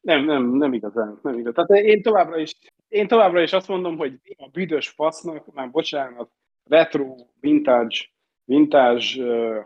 nem, 0.00 0.24
nem, 0.24 0.56
nem 0.56 0.72
igazán, 0.72 1.18
nem 1.22 1.38
igazán. 1.38 1.66
Tehát 1.66 1.84
én 1.84 2.02
továbbra 2.02 2.38
is, 2.38 2.52
én 2.88 3.06
továbbra 3.06 3.42
is 3.42 3.52
azt 3.52 3.68
mondom, 3.68 3.96
hogy 3.96 4.20
a 4.36 4.48
büdös 4.48 4.88
fasznak, 4.88 5.54
már 5.54 5.70
bocsánat, 5.70 6.30
retro, 6.68 7.14
vintage, 7.40 7.96
vintage 8.44 9.04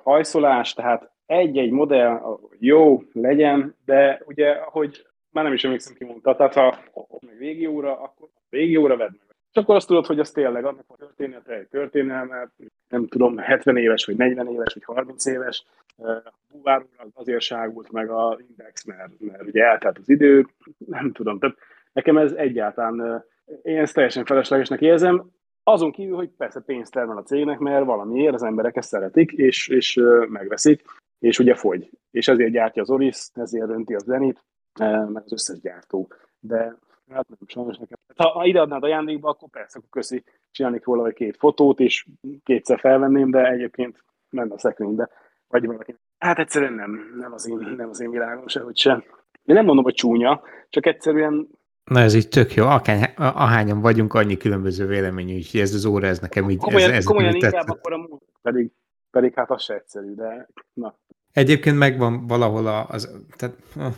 hajszolás, 0.02 0.72
tehát 0.72 1.10
egy-egy 1.26 1.70
modell 1.70 2.38
jó 2.58 3.02
legyen, 3.12 3.76
de 3.84 4.22
ugye, 4.26 4.56
hogy 4.60 5.06
már 5.30 5.44
nem 5.44 5.52
is 5.52 5.64
emlékszem, 5.64 5.94
ki 5.94 6.04
mondta, 6.04 6.36
tehát 6.36 6.54
ha 6.54 6.78
meg 7.26 7.38
végi 7.38 7.66
óra, 7.66 8.00
akkor 8.00 8.28
végi 8.48 8.76
óra 8.76 8.96
vedd 8.96 9.10
meg 9.10 9.34
és 9.54 9.60
akkor 9.60 9.74
azt 9.74 9.86
tudod, 9.86 10.06
hogy 10.06 10.18
az 10.18 10.30
tényleg 10.30 10.64
annak 10.64 10.84
a 10.86 10.96
története, 10.96 11.52
egy 11.52 11.68
történelme, 11.68 12.48
nem 12.88 13.06
tudom, 13.06 13.36
70 13.38 13.76
éves, 13.76 14.04
vagy 14.04 14.16
40 14.16 14.48
éves, 14.48 14.74
vagy 14.74 14.84
30 14.84 15.26
éves. 15.26 15.64
Buvár 16.52 16.84
azért 17.14 17.40
ságult 17.40 17.92
meg 17.92 18.10
a 18.10 18.38
index, 18.48 18.84
mert, 18.84 19.20
mert 19.20 19.42
ugye 19.42 19.64
eltelt 19.64 19.98
az 19.98 20.08
idő, 20.08 20.46
nem 20.86 21.12
tudom. 21.12 21.38
Tehát 21.38 21.56
nekem 21.92 22.16
ez 22.16 22.32
egyáltalán, 22.32 23.24
én 23.62 23.78
ezt 23.78 23.94
teljesen 23.94 24.24
feleslegesnek 24.24 24.80
érzem. 24.80 25.30
Azon 25.64 25.92
kívül, 25.92 26.16
hogy 26.16 26.30
persze 26.36 26.60
pénzt 26.60 26.92
termel 26.92 27.16
a 27.16 27.22
cégnek, 27.22 27.58
mert 27.58 27.84
valamiért 27.84 28.34
az 28.34 28.42
emberek 28.42 28.76
ezt 28.76 28.88
szeretik, 28.88 29.32
és, 29.32 29.68
és 29.68 30.00
megveszik, 30.28 30.82
és 31.18 31.38
ugye 31.38 31.54
fogy. 31.54 31.90
És 32.10 32.28
ezért 32.28 32.52
gyártja 32.52 32.82
az 32.82 32.90
Oris, 32.90 33.28
ezért 33.34 33.68
önti 33.68 33.94
a 33.94 33.98
Zenit, 33.98 34.44
meg 34.78 35.22
az 35.24 35.32
összes 35.32 35.60
gyártó. 35.60 36.08
De 36.40 36.76
Hát 37.10 37.28
nem, 37.28 37.38
sajnos 37.46 37.76
nekem. 37.76 37.98
Hát, 38.16 38.28
ha 38.28 38.44
ide 38.44 38.60
adnád 38.60 38.82
ajándékba, 38.82 39.28
akkor 39.28 39.48
persze, 39.48 39.78
akkor 39.78 39.90
köszi, 39.90 40.24
csinálnék 40.50 40.84
róla 40.84 41.02
vagy 41.02 41.14
két 41.14 41.36
fotót, 41.36 41.80
és 41.80 42.06
kétszer 42.44 42.78
felvenném, 42.78 43.30
de 43.30 43.50
egyébként 43.50 44.04
nem 44.28 44.52
a 44.52 44.58
szekrénybe. 44.58 45.08
Vagy 45.48 45.66
valaki. 45.66 45.96
Hát 46.18 46.38
egyszerűen 46.38 46.72
nem, 46.72 47.14
nem 47.18 47.32
az 47.32 47.48
én, 47.48 47.74
nem 47.76 47.88
az 47.88 48.00
én 48.00 48.10
világom 48.10 48.46
sehogy 48.46 48.76
sem. 48.76 49.04
Én 49.44 49.54
nem 49.54 49.64
mondom, 49.64 49.84
hogy 49.84 49.94
csúnya, 49.94 50.42
csak 50.68 50.86
egyszerűen 50.86 51.48
Na 51.84 52.00
ez 52.00 52.14
így 52.14 52.28
tök 52.28 52.54
jó, 52.54 52.66
Akány, 52.66 53.02
ahányan 53.16 53.80
vagyunk, 53.80 54.14
annyi 54.14 54.36
különböző 54.36 54.86
véleményű, 54.86 55.36
úgyhogy 55.36 55.60
ez 55.60 55.74
az 55.74 55.84
óra, 55.84 56.06
ez 56.06 56.18
nekem 56.18 56.50
így... 56.50 56.56
Komolyan, 56.56 56.90
ez, 56.90 56.96
ez 56.96 57.04
komolyan 57.04 57.34
inkább 57.34 57.68
akkor 57.68 57.92
a 57.92 57.96
múlt, 57.96 58.22
pedig, 58.42 58.70
pedig 59.10 59.34
hát 59.34 59.50
az 59.50 59.62
se 59.62 59.74
egyszerű, 59.74 60.14
de 60.14 60.48
na. 60.72 60.98
Egyébként 61.32 61.78
megvan 61.78 62.26
valahol 62.26 62.66
az, 62.66 63.10
tehát 63.36 63.56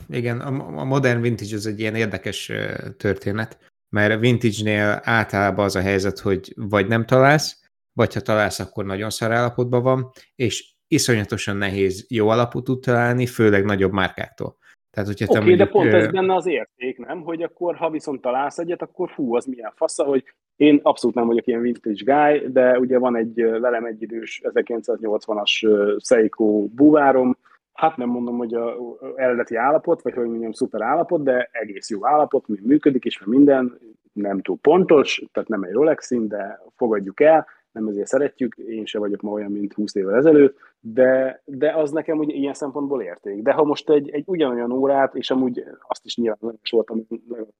igen, 0.08 0.40
a 0.40 0.84
modern 0.84 1.20
vintage 1.20 1.56
az 1.56 1.66
egy 1.66 1.80
ilyen 1.80 1.94
érdekes 1.94 2.52
történet, 2.96 3.58
mert 3.88 4.20
vintage-nél 4.20 5.00
általában 5.02 5.64
az 5.64 5.76
a 5.76 5.80
helyzet, 5.80 6.18
hogy 6.18 6.52
vagy 6.56 6.86
nem 6.86 7.04
találsz, 7.04 7.60
vagy 7.92 8.14
ha 8.14 8.20
találsz, 8.20 8.58
akkor 8.58 8.84
nagyon 8.84 9.10
szar 9.10 9.32
állapotban 9.32 9.82
van, 9.82 10.10
és 10.34 10.74
iszonyatosan 10.88 11.56
nehéz 11.56 12.04
jó 12.08 12.28
alapot 12.28 12.64
tud 12.64 12.80
találni, 12.80 13.26
főleg 13.26 13.64
nagyobb 13.64 13.92
márkáktól. 13.92 14.56
Tehát, 14.96 15.10
hogyha 15.10 15.26
okay, 15.28 15.36
mondjuk, 15.36 15.58
de 15.58 15.72
pont 15.72 15.92
ez 15.92 16.10
benne 16.10 16.34
az 16.34 16.46
érték, 16.46 16.98
nem? 16.98 17.22
Hogy 17.22 17.42
akkor, 17.42 17.76
ha 17.76 17.90
viszont 17.90 18.20
találsz 18.20 18.58
egyet, 18.58 18.82
akkor 18.82 19.10
fú, 19.10 19.34
az 19.34 19.44
milyen 19.44 19.72
fasza, 19.74 20.04
hogy 20.04 20.24
én 20.56 20.80
abszolút 20.82 21.16
nem 21.16 21.26
vagyok 21.26 21.46
ilyen 21.46 21.60
vintage 21.60 22.02
guy, 22.04 22.52
de 22.52 22.78
ugye 22.78 22.98
van 22.98 23.16
egy 23.16 23.34
velem 23.34 23.84
egyidős 23.84 24.42
1980-as 24.44 25.66
Seiko 26.04 26.66
búvárom, 26.74 27.36
hát 27.72 27.96
nem 27.96 28.08
mondom, 28.08 28.36
hogy 28.36 28.54
a 28.54 28.76
eredeti 29.16 29.56
állapot, 29.56 30.02
vagy 30.02 30.14
hogy 30.14 30.26
mondjam, 30.26 30.52
szuper 30.52 30.82
állapot, 30.82 31.22
de 31.22 31.48
egész 31.52 31.90
jó 31.90 32.06
állapot, 32.06 32.48
mi 32.48 32.58
működik, 32.62 33.04
és 33.04 33.20
minden 33.24 33.78
nem 34.12 34.40
túl 34.40 34.58
pontos, 34.60 35.22
tehát 35.32 35.48
nem 35.48 35.62
egy 35.62 35.72
Rolex 35.72 36.06
szín, 36.06 36.28
de 36.28 36.60
fogadjuk 36.76 37.20
el, 37.20 37.46
nem 37.76 37.88
ezért 37.88 38.06
szeretjük, 38.06 38.54
én 38.54 38.84
se 38.84 38.98
vagyok 38.98 39.20
ma 39.20 39.30
olyan, 39.30 39.52
mint 39.52 39.72
20 39.72 39.94
évvel 39.94 40.14
ezelőtt, 40.14 40.58
de, 40.80 41.42
de 41.44 41.72
az 41.72 41.90
nekem 41.90 42.18
ugye 42.18 42.34
ilyen 42.34 42.54
szempontból 42.54 43.02
érték. 43.02 43.42
De 43.42 43.52
ha 43.52 43.64
most 43.64 43.90
egy, 43.90 44.10
egy 44.10 44.24
ugyanolyan 44.26 44.72
órát, 44.72 45.14
és 45.14 45.30
amúgy 45.30 45.64
azt 45.88 46.04
is 46.04 46.16
nyilván 46.16 46.58
is 46.62 46.70
voltam, 46.70 47.06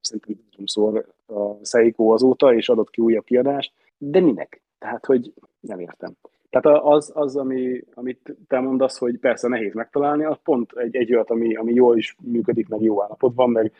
szerintem 0.01 0.65
szól 0.65 1.05
a 1.27 1.65
Seiko 1.65 2.13
azóta, 2.13 2.53
és 2.53 2.69
adott 2.69 2.89
ki 2.89 3.01
újabb 3.01 3.23
kiadást, 3.23 3.73
de 3.97 4.19
minek? 4.19 4.61
Tehát, 4.79 5.05
hogy 5.05 5.33
nem 5.59 5.79
értem. 5.79 6.13
Tehát 6.49 6.83
az, 6.83 7.11
az 7.15 7.35
ami, 7.35 7.83
amit 7.93 8.35
te 8.47 8.59
mondasz, 8.59 8.97
hogy 8.97 9.17
persze 9.17 9.47
nehéz 9.47 9.73
megtalálni, 9.73 10.23
az 10.23 10.37
pont 10.43 10.71
egy, 10.75 10.95
egy 10.95 11.13
olyat, 11.13 11.29
ami, 11.29 11.55
ami 11.55 11.73
jól 11.73 11.97
is 11.97 12.15
működik, 12.21 12.67
meg 12.67 12.81
jó 12.81 13.03
állapotban, 13.03 13.49
meg 13.49 13.71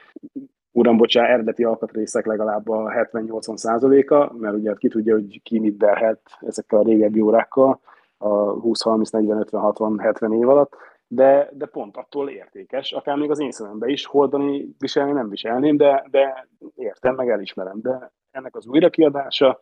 uram, 0.78 0.98
bocsá, 0.98 1.26
eredeti 1.26 1.64
alkatrészek 1.64 2.26
legalább 2.26 2.70
a 2.70 2.92
70-80 2.92 3.56
százaléka, 3.56 4.34
mert 4.38 4.56
ugye 4.56 4.74
ki 4.74 4.88
tudja, 4.88 5.14
hogy 5.14 5.42
ki 5.44 5.60
mit 5.60 5.78
derhet 5.78 6.22
ezekkel 6.40 6.80
a 6.80 6.84
régebbi 6.84 7.22
órákkal 7.22 7.80
a 8.18 8.28
20-30-40-50-60-70 8.62 10.40
év 10.40 10.50
alatt, 10.50 10.76
de, 11.08 11.50
de 11.54 11.66
pont 11.66 11.98
attól 11.98 12.30
értékes, 12.30 12.92
akár 12.92 13.18
még 13.18 13.30
az 13.30 13.40
én 13.40 13.52
szemembe 13.52 13.88
is, 13.88 14.06
hordani, 14.06 14.76
viselni 14.80 15.12
nem 15.12 15.30
viselném, 15.30 15.78
de, 15.78 16.06
de 16.12 16.48
értem, 16.76 17.16
meg 17.16 17.30
elismerem, 17.30 17.82
de 17.82 18.12
ennek 18.32 18.56
az 18.56 18.68
újrakiadása 18.68 19.60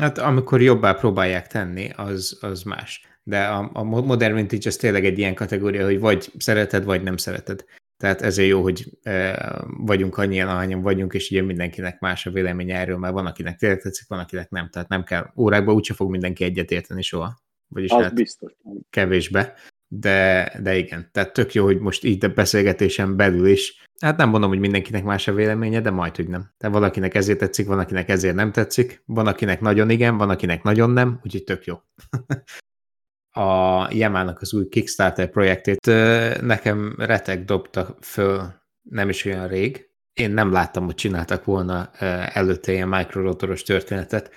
Hát 0.00 0.18
amikor 0.18 0.62
jobbá 0.62 0.92
próbálják 0.92 1.46
tenni, 1.46 1.90
az, 1.96 2.38
az 2.40 2.62
más. 2.62 3.06
De 3.22 3.44
a, 3.44 3.70
a 3.72 3.82
modern 3.82 4.34
vintage 4.34 4.68
az 4.68 4.76
tényleg 4.76 5.04
egy 5.04 5.18
ilyen 5.18 5.34
kategória, 5.34 5.84
hogy 5.84 6.00
vagy 6.00 6.30
szereted, 6.38 6.84
vagy 6.84 7.02
nem 7.02 7.16
szereted. 7.16 7.64
Tehát 7.96 8.22
ezért 8.22 8.48
jó, 8.48 8.62
hogy 8.62 8.98
e, 9.02 9.62
vagyunk 9.66 10.16
annyian, 10.16 10.48
ahányan 10.48 10.82
vagyunk, 10.82 11.14
és 11.14 11.30
ugye 11.30 11.42
mindenkinek 11.42 12.00
más 12.00 12.26
a 12.26 12.30
véleménye 12.30 12.78
erről, 12.78 12.98
mert 12.98 13.12
van, 13.12 13.26
akinek 13.26 13.56
tényleg 13.56 13.80
tetszik, 13.80 14.08
van, 14.08 14.18
akinek 14.18 14.50
nem. 14.50 14.68
Tehát 14.70 14.88
nem 14.88 15.04
kell 15.04 15.32
órákban 15.36 15.74
úgyse 15.74 15.94
fog 15.94 16.10
mindenki 16.10 16.44
egyet 16.44 16.70
érteni 16.70 17.02
soha. 17.02 17.42
Vagyis 17.68 17.90
az 17.90 18.02
hát 18.02 18.14
biztos. 18.14 18.52
Kevésbe. 18.90 19.54
De, 19.88 20.52
de 20.62 20.76
igen, 20.76 21.08
tehát 21.12 21.32
tök 21.32 21.54
jó, 21.54 21.64
hogy 21.64 21.78
most 21.78 22.04
így 22.04 22.24
a 22.24 22.28
beszélgetésen 22.28 23.16
belül 23.16 23.46
is, 23.46 23.84
hát 24.00 24.16
nem 24.16 24.28
mondom, 24.28 24.48
hogy 24.48 24.58
mindenkinek 24.58 25.04
más 25.04 25.28
a 25.28 25.32
véleménye, 25.32 25.80
de 25.80 25.90
majd, 25.90 26.16
hogy 26.16 26.28
nem. 26.28 26.50
Tehát 26.56 26.74
valakinek 26.74 27.14
ezért 27.14 27.38
tetszik, 27.38 27.66
van, 27.66 27.78
akinek 27.78 28.08
ezért 28.08 28.34
nem 28.34 28.52
tetszik, 28.52 29.02
van, 29.06 29.26
akinek 29.26 29.60
nagyon 29.60 29.90
igen, 29.90 30.16
van, 30.16 30.30
akinek 30.30 30.62
nagyon 30.62 30.90
nem, 30.90 31.20
úgyhogy 31.22 31.44
tök 31.44 31.64
jó. 31.64 31.76
a 33.36 33.88
Yamának 33.90 34.40
az 34.40 34.54
új 34.54 34.68
Kickstarter 34.68 35.30
projektét 35.30 35.86
nekem 36.40 36.94
retek 36.98 37.44
dobta 37.44 37.96
föl 38.00 38.62
nem 38.82 39.08
is 39.08 39.24
olyan 39.24 39.48
rég. 39.48 39.88
Én 40.12 40.30
nem 40.30 40.52
láttam, 40.52 40.84
hogy 40.84 40.94
csináltak 40.94 41.44
volna 41.44 41.90
előtte 42.32 42.72
ilyen 42.72 42.88
mikrorotoros 42.88 43.62
történetet. 43.62 44.30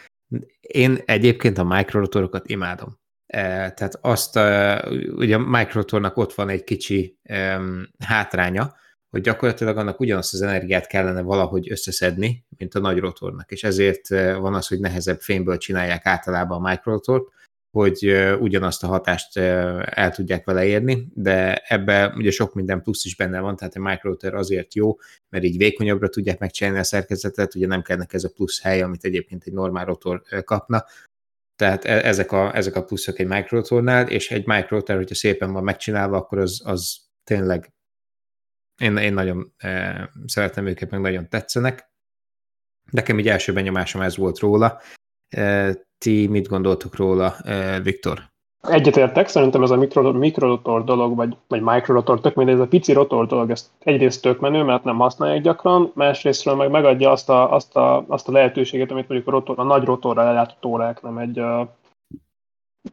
Én 0.59 0.97
egyébként 1.05 1.57
a 1.57 1.63
mikrorotorokat 1.63 2.49
imádom. 2.49 2.99
Tehát 3.27 3.97
azt, 4.01 4.35
ugye 5.15 5.35
a 5.35 5.49
mikrorotornak 5.49 6.17
ott 6.17 6.33
van 6.33 6.49
egy 6.49 6.63
kicsi 6.63 7.19
hátránya, 7.99 8.75
hogy 9.09 9.21
gyakorlatilag 9.21 9.77
annak 9.77 9.99
ugyanazt 9.99 10.33
az 10.33 10.41
energiát 10.41 10.87
kellene 10.87 11.21
valahogy 11.21 11.71
összeszedni, 11.71 12.45
mint 12.57 12.73
a 12.73 12.79
nagy 12.79 12.97
rotornak, 12.97 13.51
és 13.51 13.63
ezért 13.63 14.07
van 14.39 14.53
az, 14.53 14.67
hogy 14.67 14.79
nehezebb 14.79 15.19
fényből 15.19 15.57
csinálják 15.57 16.05
általában 16.05 16.63
a 16.63 16.69
mikrorotort, 16.69 17.35
hogy 17.77 18.13
ugyanazt 18.39 18.83
a 18.83 18.87
hatást 18.87 19.37
el 19.37 20.11
tudják 20.11 20.45
vele 20.45 20.65
érni, 20.65 21.07
de 21.13 21.55
ebbe 21.55 22.13
ugye 22.15 22.31
sok 22.31 22.53
minden 22.53 22.81
plusz 22.81 23.05
is 23.05 23.15
benne 23.15 23.39
van, 23.39 23.55
tehát 23.55 23.75
a 23.75 23.79
microrouter 23.79 24.33
azért 24.33 24.75
jó, 24.75 24.95
mert 25.29 25.43
így 25.43 25.57
vékonyabbra 25.57 26.09
tudják 26.09 26.39
megcsinálni 26.39 26.79
a 26.79 26.83
szerkezetet, 26.83 27.55
ugye 27.55 27.67
nem 27.67 27.81
kellene 27.81 28.05
ez 28.09 28.23
a 28.23 28.29
plusz 28.29 28.61
hely, 28.61 28.81
amit 28.81 29.03
egyébként 29.03 29.43
egy 29.45 29.53
normál 29.53 29.85
rotor 29.85 30.21
kapna, 30.43 30.85
tehát 31.55 31.85
e, 31.85 32.07
ezek 32.07 32.31
a, 32.31 32.55
ezek 32.55 32.75
a 32.75 32.83
pluszok 32.83 33.19
egy 33.19 33.27
microroutornál, 33.27 34.09
és 34.09 34.31
egy 34.31 34.47
microrouter, 34.47 34.95
hogyha 34.95 35.15
szépen 35.15 35.51
van 35.51 35.63
megcsinálva, 35.63 36.17
akkor 36.17 36.37
az, 36.37 36.61
az 36.65 36.97
tényleg 37.23 37.73
én, 38.77 38.97
én 38.97 39.13
nagyon 39.13 39.53
e, 39.57 40.09
szeretem 40.25 40.67
őket, 40.67 40.89
meg 40.89 40.99
nagyon 40.99 41.29
tetszenek. 41.29 41.89
Nekem 42.91 43.19
így 43.19 43.27
első 43.27 43.53
benyomásom 43.53 44.01
ez 44.01 44.17
volt 44.17 44.39
róla. 44.39 44.81
Ti 45.97 46.27
mit 46.27 46.47
gondoltok 46.47 46.95
róla, 46.95 47.35
Viktor? 47.83 48.19
Egyetértek, 48.61 49.27
szerintem 49.27 49.63
ez 49.63 49.69
a 49.69 49.77
mikrorotor 50.13 50.83
dolog, 50.83 51.15
vagy, 51.15 51.37
vagy 51.47 51.61
microrotor, 51.61 52.21
tök 52.21 52.35
mindegy, 52.35 52.55
ez 52.55 52.61
a 52.61 52.67
pici 52.67 52.93
rotor 52.93 53.27
dolog, 53.27 53.49
ez 53.49 53.71
egyrészt 53.79 54.21
tök 54.21 54.39
menő, 54.39 54.63
mert 54.63 54.83
nem 54.83 54.97
használják 54.97 55.41
gyakran, 55.41 55.91
másrésztről 55.95 56.55
meg 56.55 56.71
megadja 56.71 57.11
azt 57.11 57.29
a, 57.29 57.53
azt 57.53 57.75
a, 57.75 58.05
azt 58.07 58.27
a 58.27 58.31
lehetőséget, 58.31 58.91
amit 58.91 59.07
mondjuk 59.07 59.29
a, 59.29 59.31
rotor, 59.31 59.59
a 59.59 59.63
nagy 59.63 59.83
rotorral 59.83 60.25
ellátott 60.25 60.65
órák, 60.65 61.01
nem 61.01 61.17
egy 61.17 61.41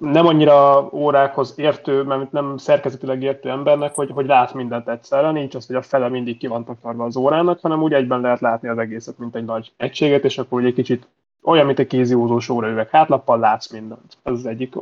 nem 0.00 0.26
annyira 0.26 0.88
órákhoz 0.92 1.54
értő, 1.56 2.02
mert 2.02 2.32
nem 2.32 2.56
szerkezetileg 2.56 3.22
értő 3.22 3.50
embernek, 3.50 3.94
hogy, 3.94 4.10
hogy 4.10 4.26
lát 4.26 4.54
mindent 4.54 4.88
egyszerre, 4.88 5.30
nincs 5.30 5.54
az, 5.54 5.66
hogy 5.66 5.76
a 5.76 5.82
fele 5.82 6.08
mindig 6.08 6.38
ki 6.38 6.46
van 6.46 6.64
takarva 6.64 7.04
az 7.04 7.16
órának, 7.16 7.60
hanem 7.60 7.82
úgy 7.82 7.92
egyben 7.92 8.20
lehet 8.20 8.40
látni 8.40 8.68
az 8.68 8.78
egészet, 8.78 9.18
mint 9.18 9.36
egy 9.36 9.44
nagy 9.44 9.72
egységet, 9.76 10.24
és 10.24 10.38
akkor 10.38 10.58
ugye 10.58 10.68
egy 10.68 10.74
kicsit 10.74 11.08
olyan, 11.44 11.66
mint 11.66 11.78
egy 11.78 11.86
kéziózós 11.86 12.48
óraüveg 12.48 12.88
hátlappal, 12.88 13.38
látsz 13.38 13.72
mindent. 13.72 14.16
Ez 14.22 14.32
az 14.32 14.46
egyik 14.46 14.74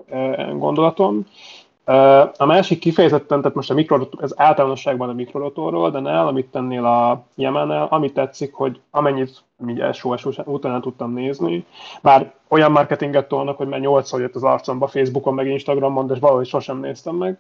gondolatom. 0.57 1.27
A 2.37 2.45
másik 2.45 2.79
kifejezetten, 2.79 3.41
tehát 3.41 3.57
most 3.57 3.71
a 3.71 3.75
mikrorotor, 3.75 4.23
ez 4.23 4.33
általánosságban 4.37 5.09
a 5.09 5.13
mikrorotorról, 5.13 5.91
de 5.91 6.01
nál, 6.01 6.27
amit 6.27 6.47
tennél 6.47 6.85
a 6.85 7.25
Yamánál, 7.35 7.87
amit 7.91 8.15
tetszik, 8.15 8.55
hogy 8.55 8.81
amennyit 8.91 9.45
így 9.69 9.81
első 9.81 10.09
után 10.45 10.81
tudtam 10.81 11.13
nézni, 11.13 11.65
bár 12.03 12.33
olyan 12.49 12.73
marketinget 12.73 13.29
tolnak, 13.29 13.57
hogy 13.57 13.69
már 13.69 13.81
8 13.81 14.13
jött 14.13 14.35
az 14.35 14.45
arcomba 14.45 14.87
Facebookon, 14.87 15.35
meg 15.35 15.47
Instagramon, 15.47 16.07
de 16.07 16.17
valahogy 16.21 16.47
sosem 16.47 16.81
néztem 16.81 17.15
meg 17.15 17.39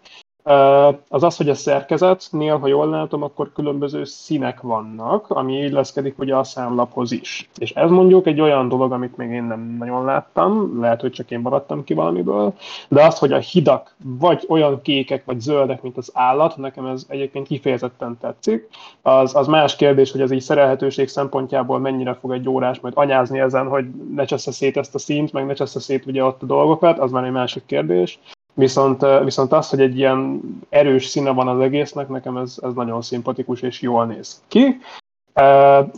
az 1.08 1.22
az, 1.22 1.36
hogy 1.36 1.48
a 1.48 1.54
szerkezetnél, 1.54 2.58
ha 2.58 2.66
jól 2.66 2.88
látom, 2.88 3.22
akkor 3.22 3.52
különböző 3.52 4.04
színek 4.04 4.60
vannak, 4.60 5.30
ami 5.30 5.58
illeszkedik 5.58 6.18
ugye 6.18 6.36
a 6.36 6.44
számlaphoz 6.44 7.12
is. 7.12 7.48
És 7.58 7.70
ez 7.70 7.90
mondjuk 7.90 8.26
egy 8.26 8.40
olyan 8.40 8.68
dolog, 8.68 8.92
amit 8.92 9.16
még 9.16 9.30
én 9.30 9.44
nem 9.44 9.76
nagyon 9.78 10.04
láttam, 10.04 10.80
lehet, 10.80 11.00
hogy 11.00 11.10
csak 11.10 11.30
én 11.30 11.40
maradtam 11.40 11.84
ki 11.84 11.94
valamiből, 11.94 12.54
de 12.88 13.04
az, 13.04 13.18
hogy 13.18 13.32
a 13.32 13.38
hidak 13.38 13.94
vagy 14.18 14.44
olyan 14.48 14.82
kékek, 14.82 15.24
vagy 15.24 15.40
zöldek, 15.40 15.82
mint 15.82 15.96
az 15.96 16.10
állat, 16.14 16.56
nekem 16.56 16.86
ez 16.86 17.04
egyébként 17.08 17.46
kifejezetten 17.46 18.18
tetszik. 18.20 18.68
Az, 19.02 19.36
az 19.36 19.46
más 19.46 19.76
kérdés, 19.76 20.12
hogy 20.12 20.20
ez 20.20 20.30
így 20.30 20.40
szerelhetőség 20.40 21.08
szempontjából 21.08 21.78
mennyire 21.78 22.14
fog 22.14 22.32
egy 22.32 22.48
órás 22.48 22.80
majd 22.80 22.94
anyázni 22.96 23.40
ezen, 23.40 23.68
hogy 23.68 23.84
ne 24.14 24.24
csessze 24.24 24.52
szét 24.52 24.76
ezt 24.76 24.94
a 24.94 24.98
színt, 24.98 25.32
meg 25.32 25.46
ne 25.46 25.52
csessze 25.52 25.80
szét 25.80 26.06
ugye 26.06 26.24
ott 26.24 26.42
a 26.42 26.46
dolgokat, 26.46 26.98
az 26.98 27.10
már 27.10 27.24
egy 27.24 27.32
másik 27.32 27.66
kérdés. 27.66 28.18
Viszont, 28.54 29.06
viszont 29.24 29.52
az, 29.52 29.68
hogy 29.68 29.80
egy 29.80 29.96
ilyen 29.96 30.40
erős 30.68 31.06
színe 31.06 31.30
van 31.30 31.48
az 31.48 31.60
egésznek, 31.60 32.08
nekem 32.08 32.36
ez, 32.36 32.56
ez 32.62 32.72
nagyon 32.72 33.02
szimpatikus 33.02 33.62
és 33.62 33.80
jól 33.80 34.06
néz 34.06 34.42
ki. 34.48 34.76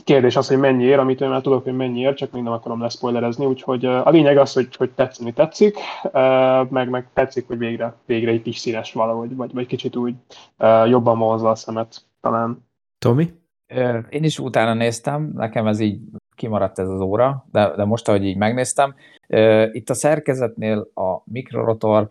Kérdés 0.05 0.37
az, 0.37 0.49
hogy 0.49 0.59
mennyi 0.59 0.85
ér, 0.85 0.99
amit 0.99 1.21
én 1.21 1.29
már 1.29 1.41
tudok, 1.41 1.65
hogy 1.65 1.77
mennyi 1.77 2.01
ér, 2.01 2.15
csak 2.15 2.33
még 2.33 2.43
nem 2.43 2.53
akarom 2.53 2.81
leszpoilerezni, 2.81 3.47
úgyhogy 3.47 3.85
a 3.85 4.11
lényeg 4.11 4.37
az, 4.37 4.53
hogy, 4.53 4.77
hogy 4.77 4.91
tetszeni 4.91 5.33
tetszik, 5.33 5.79
meg, 6.69 6.89
meg 6.89 7.09
tetszik, 7.13 7.47
hogy 7.47 7.59
végre, 7.59 7.95
végre 8.07 8.31
egy 8.31 8.43
kis 8.43 8.59
színes 8.59 8.93
valahogy, 8.93 9.37
vagy, 9.37 9.53
vagy 9.53 9.67
kicsit 9.67 9.97
úgy 9.97 10.15
jobban 10.87 11.19
vonzza 11.19 11.51
a 11.51 11.55
szemet 11.55 11.97
talán. 12.21 12.67
Tomi? 12.99 13.33
Én 14.09 14.25
is 14.25 14.39
utána 14.39 14.75
néztem, 14.75 15.31
nekem 15.35 15.67
ez 15.67 15.81
így 15.81 16.01
kimaradt 16.35 16.79
ez 16.79 16.89
az 16.89 17.01
óra, 17.01 17.45
de, 17.53 17.73
de 17.77 17.85
most, 17.85 18.09
ahogy 18.09 18.25
így 18.25 18.37
megnéztem, 18.37 18.95
itt 19.73 19.91
a 19.91 19.95
szerkezetnél 19.95 20.89
a 20.95 21.23
mikrorotor 21.25 22.11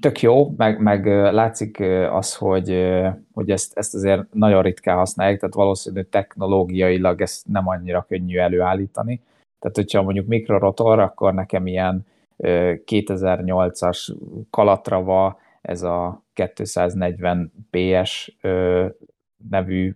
tök 0.00 0.20
jó, 0.20 0.54
meg, 0.56 0.80
meg 0.80 1.06
látszik 1.32 1.80
az, 2.10 2.34
hogy, 2.34 2.88
hogy 3.32 3.50
ezt, 3.50 3.78
ezt 3.78 3.94
azért 3.94 4.32
nagyon 4.32 4.62
ritkán 4.62 4.96
használják, 4.96 5.38
tehát 5.38 5.54
valószínű 5.54 6.02
technológiailag 6.02 7.20
ezt 7.20 7.46
nem 7.46 7.68
annyira 7.68 8.06
könnyű 8.08 8.38
előállítani. 8.38 9.20
Tehát, 9.58 9.76
hogyha 9.76 10.02
mondjuk 10.02 10.26
mikrorotor, 10.26 10.98
akkor 10.98 11.34
nekem 11.34 11.66
ilyen 11.66 12.06
2008-as 12.38 14.14
Kalatrava, 14.50 15.38
ez 15.60 15.82
a 15.82 16.22
240 16.54 17.52
PS 17.70 18.36
nevű 19.50 19.94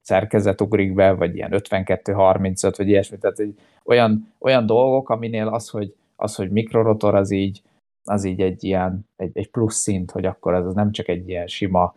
szerkezet 0.00 0.60
ugrik 0.60 0.94
be, 0.94 1.12
vagy 1.12 1.36
ilyen 1.36 1.50
52-35, 1.52 2.74
vagy 2.76 2.88
ilyesmi. 2.88 3.18
Tehát 3.18 3.38
egy, 3.38 3.54
olyan, 3.84 4.32
olyan 4.38 4.66
dolgok, 4.66 5.08
aminél 5.10 5.46
az, 5.48 5.68
hogy, 5.68 5.94
az, 6.16 6.34
hogy 6.34 6.50
mikrorotor, 6.50 7.14
az 7.14 7.30
így, 7.30 7.62
az 8.04 8.24
így 8.24 8.40
egy 8.40 8.64
ilyen 8.64 9.08
egy, 9.16 9.30
egy 9.34 9.50
plusz 9.50 9.76
szint, 9.76 10.10
hogy 10.10 10.24
akkor 10.24 10.54
ez 10.54 10.74
nem 10.74 10.92
csak 10.92 11.08
egy 11.08 11.28
ilyen 11.28 11.46
sima, 11.46 11.94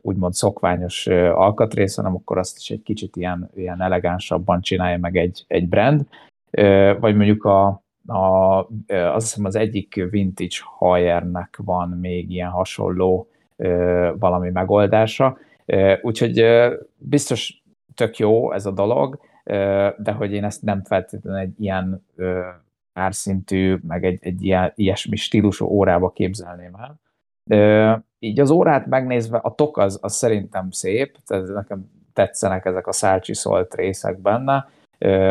úgymond 0.00 0.34
szokványos 0.34 1.06
alkatrész, 1.06 1.96
hanem 1.96 2.14
akkor 2.14 2.38
azt 2.38 2.56
is 2.56 2.70
egy 2.70 2.82
kicsit 2.82 3.16
ilyen, 3.16 3.50
ilyen 3.54 3.82
elegánsabban 3.82 4.60
csinálja 4.60 4.98
meg 4.98 5.16
egy, 5.16 5.44
egy 5.48 5.68
brand. 5.68 6.06
Vagy 7.00 7.16
mondjuk 7.16 7.44
a, 7.44 7.66
a, 8.06 8.58
azt 8.86 9.26
hiszem 9.26 9.44
az 9.44 9.56
egyik 9.56 10.06
vintage 10.10 10.56
Hayernek 10.78 11.60
van 11.64 11.88
még 11.88 12.30
ilyen 12.30 12.50
hasonló 12.50 13.28
valami 14.18 14.50
megoldása, 14.50 15.38
Úgyhogy 16.02 16.44
biztos 16.96 17.62
tök 17.94 18.18
jó 18.18 18.52
ez 18.52 18.66
a 18.66 18.70
dolog, 18.70 19.20
de 19.98 20.12
hogy 20.16 20.32
én 20.32 20.44
ezt 20.44 20.62
nem 20.62 20.82
feltétlenül 20.84 21.40
egy 21.40 21.60
ilyen 21.60 22.04
árszintű, 22.94 23.78
meg 23.88 24.04
egy, 24.04 24.18
egy 24.20 24.44
ilyen, 24.44 24.72
ilyesmi 24.74 25.16
stílusú 25.16 25.66
órába 25.66 26.10
képzelném 26.10 26.74
el. 26.74 28.02
Így 28.18 28.40
az 28.40 28.50
órát 28.50 28.86
megnézve, 28.86 29.38
a 29.38 29.54
tok 29.54 29.78
az, 29.78 29.98
az 30.02 30.14
szerintem 30.14 30.70
szép, 30.70 31.18
tehát 31.26 31.46
nekem 31.46 31.90
tetszenek 32.12 32.64
ezek 32.64 32.86
a 32.86 32.92
szálcsiszolt 32.92 33.74
részek 33.74 34.18
benne, 34.18 34.68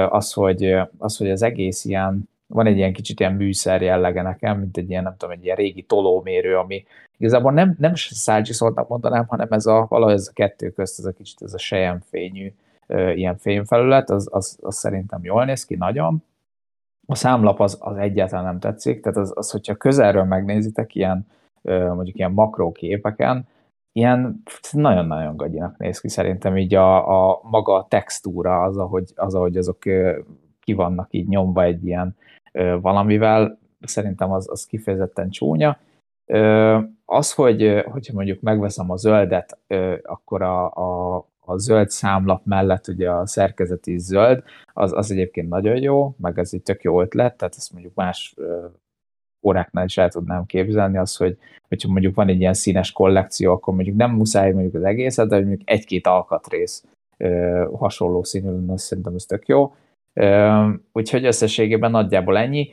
az 0.09 0.34
hogy, 0.34 0.76
az, 0.97 1.18
hogy 1.18 1.30
az 1.30 1.41
egész 1.41 1.86
ilyen, 1.86 2.30
van 2.47 2.66
egy 2.66 2.78
ilyen 2.78 2.93
kicsit 2.93 3.20
ilyen 3.20 3.34
műszer 3.34 3.82
jellege 3.82 4.22
nekem, 4.22 4.59
mint 4.59 4.78
egy 4.78 4.89
ilyen, 4.89 5.03
nem 5.03 5.16
tudom, 5.18 5.36
egy 5.36 5.43
ilyen 5.43 5.55
régi 5.55 5.82
tolómérő, 5.82 6.57
ami 6.57 6.86
igazából 7.18 7.51
nem, 7.51 7.76
nem 7.80 7.95
szoltnak 7.95 8.88
mondanám, 8.88 9.26
hanem 9.28 9.47
ez 9.49 9.66
a, 9.66 9.86
valahogy 9.89 10.14
ez 10.14 10.28
a 10.28 10.34
kettő 10.34 10.70
közt, 10.70 10.99
ez 10.99 11.05
a 11.05 11.11
kicsit 11.11 11.41
ez 11.41 11.53
a 11.53 11.57
sejemfényű 11.57 12.53
ilyen 13.16 13.38
fényfelület, 13.38 14.09
az, 14.09 14.28
az, 14.32 14.57
az, 14.61 14.78
szerintem 14.78 15.24
jól 15.24 15.45
néz 15.45 15.66
ki 15.66 15.76
nagyon. 15.76 16.24
A 17.06 17.16
számlap 17.16 17.60
az, 17.60 17.78
az 17.80 17.97
egyáltalán 17.97 18.43
nem 18.43 18.60
tetszik, 18.60 19.01
tehát 19.01 19.18
az, 19.18 19.32
az, 19.36 19.51
hogyha 19.51 19.76
közelről 19.76 20.24
megnézitek 20.24 20.95
ilyen, 20.95 21.28
mondjuk 21.62 22.18
ilyen 22.18 22.32
makróképeken, 22.32 23.47
ilyen 23.91 24.43
nagyon-nagyon 24.72 25.38
gagyinak 25.38 25.78
néz 25.78 25.99
ki 25.99 26.10
szerintem 26.10 26.58
így 26.58 26.76
a, 26.76 27.30
a 27.30 27.39
maga 27.43 27.74
a 27.74 27.86
textúra, 27.88 28.62
az 28.62 28.78
ahogy, 28.78 29.12
az, 29.16 29.36
ahogy 29.36 29.58
azok 29.58 29.80
ki 30.60 30.74
vannak 30.74 31.08
így 31.14 31.28
nyomva 31.28 31.64
egy 31.64 31.86
ilyen 31.86 32.16
valamivel, 32.82 33.60
szerintem 33.82 34.32
az, 34.32 34.49
az 34.49 34.66
kifejezetten 34.66 35.30
csúnya. 35.30 35.78
Az, 37.06 37.34
hogy 37.34 37.84
hogyha 37.86 38.14
mondjuk 38.14 38.41
megveszem 38.41 38.91
a 38.91 38.95
zöldet, 38.95 39.60
akkor 40.04 40.41
a, 40.41 40.66
a, 40.66 41.26
a 41.46 41.58
zöld 41.58 41.89
számlap 41.89 42.46
mellett 42.46 42.88
ugye 42.88 43.12
a 43.12 43.26
szerkezeti 43.26 43.98
zöld, 43.98 44.44
az, 44.74 44.94
az 44.94 45.12
egyébként 45.12 45.50
nagyon 45.50 45.82
jó, 45.82 46.16
meg 46.18 46.39
ez 46.39 46.50
egy 46.54 46.62
tök 46.62 46.82
jó 46.82 47.02
ötlet, 47.02 47.38
tehát 47.38 47.56
ezt 47.58 47.72
mondjuk 47.72 47.94
más 47.96 48.36
óráknál 49.41 49.86
is 49.86 49.98
el 49.98 50.10
tudnám 50.10 50.46
képzelni, 50.46 50.98
az, 50.98 51.16
hogy 51.16 51.38
hogyha 51.68 51.91
mondjuk 51.91 52.16
van 52.16 52.28
egy 52.28 52.39
ilyen 52.39 52.54
színes 52.54 52.91
kollekció, 52.91 53.52
akkor 53.52 53.74
mondjuk 53.74 53.96
nem 53.96 54.12
muszáj 54.12 54.52
mondjuk 54.52 54.74
az 54.74 54.84
egészet, 54.84 55.28
de 55.28 55.38
mondjuk 55.38 55.62
egy-két 55.66 56.08
alkatrész 56.08 56.86
hasonló 57.74 58.24
színű 58.24 58.52
lenne, 58.52 58.78
szerintem 58.78 59.16
ez 59.16 59.26
tök 59.26 59.48
jó. 59.48 59.74
Úgyhogy 60.91 61.26
összességében 61.26 61.91
nagyjából 61.91 62.38
ennyi. 62.38 62.70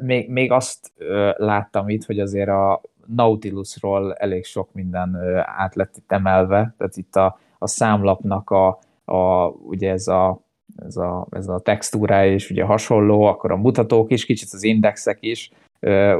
Még, 0.00 0.30
még 0.30 0.50
azt 0.50 0.92
láttam 1.36 1.88
itt, 1.88 2.04
hogy 2.04 2.20
azért 2.20 2.48
a 2.48 2.80
Nautilusról 3.06 4.14
elég 4.14 4.44
sok 4.44 4.72
minden 4.72 5.16
át 5.44 5.74
lett 5.74 5.96
itt 5.96 6.12
emelve, 6.12 6.74
tehát 6.78 6.96
itt 6.96 7.16
a, 7.16 7.38
a 7.62 7.66
számlapnak 7.66 8.50
a, 8.50 8.78
a 9.04 9.46
ugye 9.48 9.90
ez 9.90 10.08
a, 10.08 10.40
ez 10.76 10.96
a, 10.96 11.26
ez 11.30 11.48
a 11.48 11.60
textúrája 11.60 12.34
is 12.34 12.50
ugye 12.50 12.64
hasonló, 12.64 13.22
akkor 13.22 13.52
a 13.52 13.56
mutatók 13.56 14.10
is, 14.10 14.24
kicsit 14.24 14.48
az 14.52 14.62
indexek 14.62 15.18
is, 15.20 15.50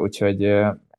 úgyhogy 0.01 0.45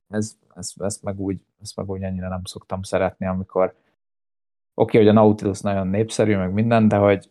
ez, 0.10 0.38
ez, 0.56 0.74
ezt, 0.78 1.04
meg 1.04 1.20
úgy, 1.20 1.38
ezt 1.62 1.76
meg 1.76 1.90
úgy 1.90 2.04
annyira 2.04 2.28
nem 2.28 2.42
szoktam 2.44 2.82
szeretni, 2.82 3.26
amikor 3.26 3.66
oké, 3.66 4.98
okay, 4.98 5.00
hogy 5.00 5.18
a 5.18 5.22
Nautilus 5.22 5.62
nagyon 5.62 5.88
népszerű, 5.88 6.36
meg 6.36 6.54
minden, 6.54 6.88
de 6.88 6.96
hogy 6.96 7.30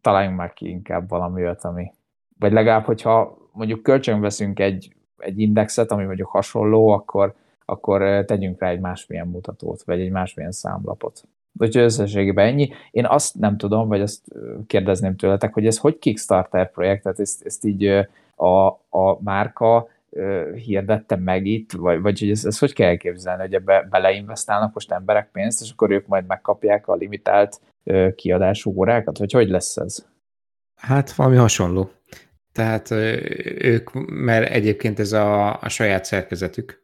találjunk 0.00 0.36
már 0.36 0.52
ki 0.52 0.68
inkább 0.68 1.08
valami 1.08 1.42
olyat, 1.42 1.64
ami, 1.64 1.92
vagy 2.38 2.52
legalább, 2.52 2.84
hogyha 2.84 3.38
mondjuk 3.52 3.82
kölcsön 3.82 4.20
veszünk 4.20 4.60
egy, 4.60 4.94
egy 5.16 5.40
indexet, 5.40 5.90
ami 5.90 6.04
mondjuk 6.04 6.28
hasonló, 6.28 6.88
akkor, 6.88 7.34
akkor 7.64 8.24
tegyünk 8.24 8.60
rá 8.60 8.68
egy 8.68 8.80
másmilyen 8.80 9.28
mutatót, 9.28 9.82
vagy 9.82 10.00
egy 10.00 10.10
másmilyen 10.10 10.52
számlapot. 10.52 11.28
Úgyhogy 11.58 11.82
összességében 11.82 12.46
ennyi. 12.46 12.70
Én 12.90 13.06
azt 13.06 13.34
nem 13.34 13.56
tudom, 13.56 13.88
vagy 13.88 14.00
azt 14.00 14.22
kérdezném 14.66 15.16
tőletek, 15.16 15.54
hogy 15.54 15.66
ez 15.66 15.78
hogy 15.78 15.98
Kickstarter 15.98 16.70
projekt, 16.70 17.02
tehát 17.02 17.20
ezt, 17.20 17.46
ezt 17.46 17.64
így 17.64 17.86
a, 18.34 18.66
a 18.90 19.22
márka 19.22 19.88
hirdette 20.54 21.16
meg 21.16 21.46
itt, 21.46 21.72
vagy, 21.72 22.00
vagy 22.00 22.18
hogy 22.18 22.30
ezt, 22.30 22.46
ezt 22.46 22.58
hogy 22.58 22.72
kell 22.72 22.88
elképzelni, 22.88 23.42
hogy 23.42 23.54
ebbe 23.54 23.86
beleinvestálnak 23.90 24.74
most 24.74 24.92
emberek 24.92 25.30
pénzt, 25.30 25.62
és 25.62 25.70
akkor 25.70 25.90
ők 25.90 26.06
majd 26.06 26.26
megkapják 26.26 26.88
a 26.88 26.94
limitált 26.94 27.60
kiadású 28.14 28.72
órákat, 28.76 29.18
vagy 29.18 29.32
hogy 29.32 29.48
lesz 29.48 29.76
ez? 29.76 30.06
Hát 30.76 31.12
valami 31.12 31.36
hasonló. 31.36 31.90
Tehát 32.52 32.90
ők, 33.60 33.90
mert 34.08 34.50
egyébként 34.50 34.98
ez 34.98 35.12
a, 35.12 35.60
a 35.60 35.68
saját 35.68 36.04
szerkezetük, 36.04 36.82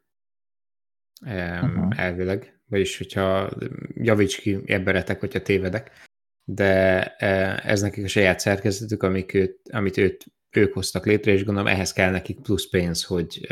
uh-huh. 1.25 1.99
elvileg, 1.99 2.52
vagyis 2.69 2.97
hogyha 2.97 3.49
javíts 3.93 4.37
ki 4.37 4.59
emberetek, 4.65 5.19
hogyha 5.19 5.41
tévedek, 5.41 5.91
de 6.43 7.05
ez 7.55 7.81
nekik 7.81 8.03
a 8.03 8.07
saját 8.07 8.39
szerkezetük, 8.39 9.03
amik 9.03 9.33
őt, 9.33 9.59
amit 9.69 9.97
őt, 9.97 10.25
ők 10.55 10.73
hoztak 10.73 11.05
létre, 11.05 11.31
és 11.31 11.43
gondolom 11.43 11.69
ehhez 11.69 11.93
kell 11.93 12.11
nekik 12.11 12.39
plusz 12.41 12.69
pénz, 12.69 13.03
hogy 13.03 13.47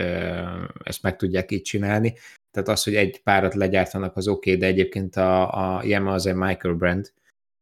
ezt 0.83 1.01
meg 1.01 1.15
tudják 1.15 1.51
így 1.51 1.61
csinálni. 1.61 2.13
Tehát 2.51 2.69
az, 2.69 2.83
hogy 2.83 2.95
egy 2.95 3.21
párat 3.23 3.53
legyártanak, 3.53 4.17
az 4.17 4.27
oké, 4.27 4.49
okay, 4.49 4.61
de 4.61 4.67
egyébként 4.67 5.15
a, 5.15 5.77
a 5.77 5.83
Yamaha 5.83 6.15
az 6.15 6.25
egy 6.25 6.35
microbrand, 6.35 7.11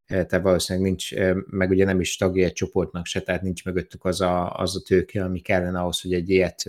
tehát 0.09 0.41
valószínűleg 0.41 0.87
nincs, 0.87 1.15
meg 1.45 1.69
ugye 1.69 1.85
nem 1.85 1.99
is 1.99 2.15
tagja 2.15 2.45
egy 2.45 2.53
csoportnak 2.53 3.05
se, 3.05 3.21
tehát 3.21 3.41
nincs 3.41 3.65
mögöttük 3.65 4.05
az 4.05 4.21
a, 4.21 4.51
az 4.51 4.75
a 4.75 4.81
tőke, 4.87 5.23
ami 5.23 5.39
kellene 5.39 5.79
ahhoz, 5.79 6.01
hogy 6.01 6.13
egy 6.13 6.29
ilyet 6.29 6.63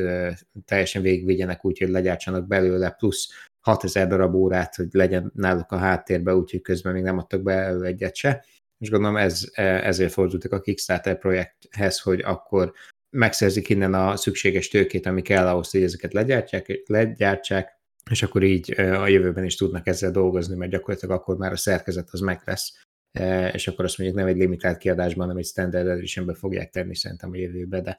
teljesen 0.64 1.02
végigvigyenek 1.02 1.64
úgy, 1.64 1.78
hogy 1.78 1.88
legyártsanak 1.88 2.46
belőle, 2.46 2.90
plusz 2.90 3.28
6000 3.60 4.06
darab 4.06 4.34
órát, 4.34 4.74
hogy 4.74 4.88
legyen 4.90 5.32
náluk 5.34 5.72
a 5.72 5.76
háttérben, 5.76 6.34
úgyhogy 6.34 6.60
közben 6.60 6.92
még 6.92 7.02
nem 7.02 7.18
adtak 7.18 7.42
be 7.42 7.74
egyet 7.82 8.14
se. 8.14 8.44
És 8.78 8.90
gondolom 8.90 9.16
ez, 9.16 9.48
ezért 9.54 10.12
fordultak 10.12 10.52
a 10.52 10.60
Kickstarter 10.60 11.18
projekthez, 11.18 12.00
hogy 12.00 12.20
akkor 12.20 12.72
megszerzik 13.10 13.68
innen 13.68 13.94
a 13.94 14.16
szükséges 14.16 14.68
tőkét, 14.68 15.06
ami 15.06 15.22
kell 15.22 15.46
ahhoz, 15.46 15.70
hogy 15.70 15.82
ezeket 15.82 16.12
legyártják, 16.12 16.82
legyártsák, 16.86 17.78
és 18.10 18.22
akkor 18.22 18.42
így 18.42 18.80
a 18.80 19.08
jövőben 19.08 19.44
is 19.44 19.56
tudnak 19.56 19.86
ezzel 19.86 20.10
dolgozni, 20.10 20.56
mert 20.56 20.70
gyakorlatilag 20.70 21.16
akkor 21.16 21.36
már 21.36 21.52
a 21.52 21.56
szerkezet 21.56 22.08
az 22.10 22.20
meg 22.20 22.42
lesz 22.44 22.72
E, 23.12 23.48
és 23.48 23.68
akkor 23.68 23.84
azt 23.84 23.98
mondjuk 23.98 24.18
nem 24.18 24.28
egy 24.28 24.36
limitált 24.36 24.78
kiadásban, 24.78 25.20
hanem 25.20 25.36
egy 25.36 25.46
standard 25.46 25.86
editionbe 25.86 26.34
fogják 26.34 26.70
tenni 26.70 26.94
szerintem 26.94 27.30
a 27.30 27.36
jövőbe, 27.36 27.80
de, 27.80 27.90
e, 27.90 27.98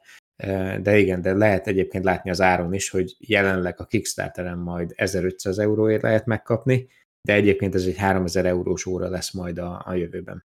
de 0.82 0.98
igen, 0.98 1.20
de 1.20 1.32
lehet 1.32 1.66
egyébként 1.66 2.04
látni 2.04 2.30
az 2.30 2.40
áron 2.40 2.72
is, 2.72 2.90
hogy 2.90 3.16
jelenleg 3.18 3.80
a 3.80 3.86
Kickstarteren 3.86 4.58
majd 4.58 4.92
1500 4.94 5.58
euróért 5.58 6.02
lehet 6.02 6.26
megkapni, 6.26 6.88
de 7.28 7.32
egyébként 7.32 7.74
ez 7.74 7.86
egy 7.86 7.96
3000 7.96 8.46
eurós 8.46 8.86
óra 8.86 9.08
lesz 9.08 9.32
majd 9.32 9.58
a, 9.58 9.82
a 9.86 9.94
jövőben. 9.94 10.44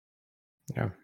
Ja. 0.75 0.97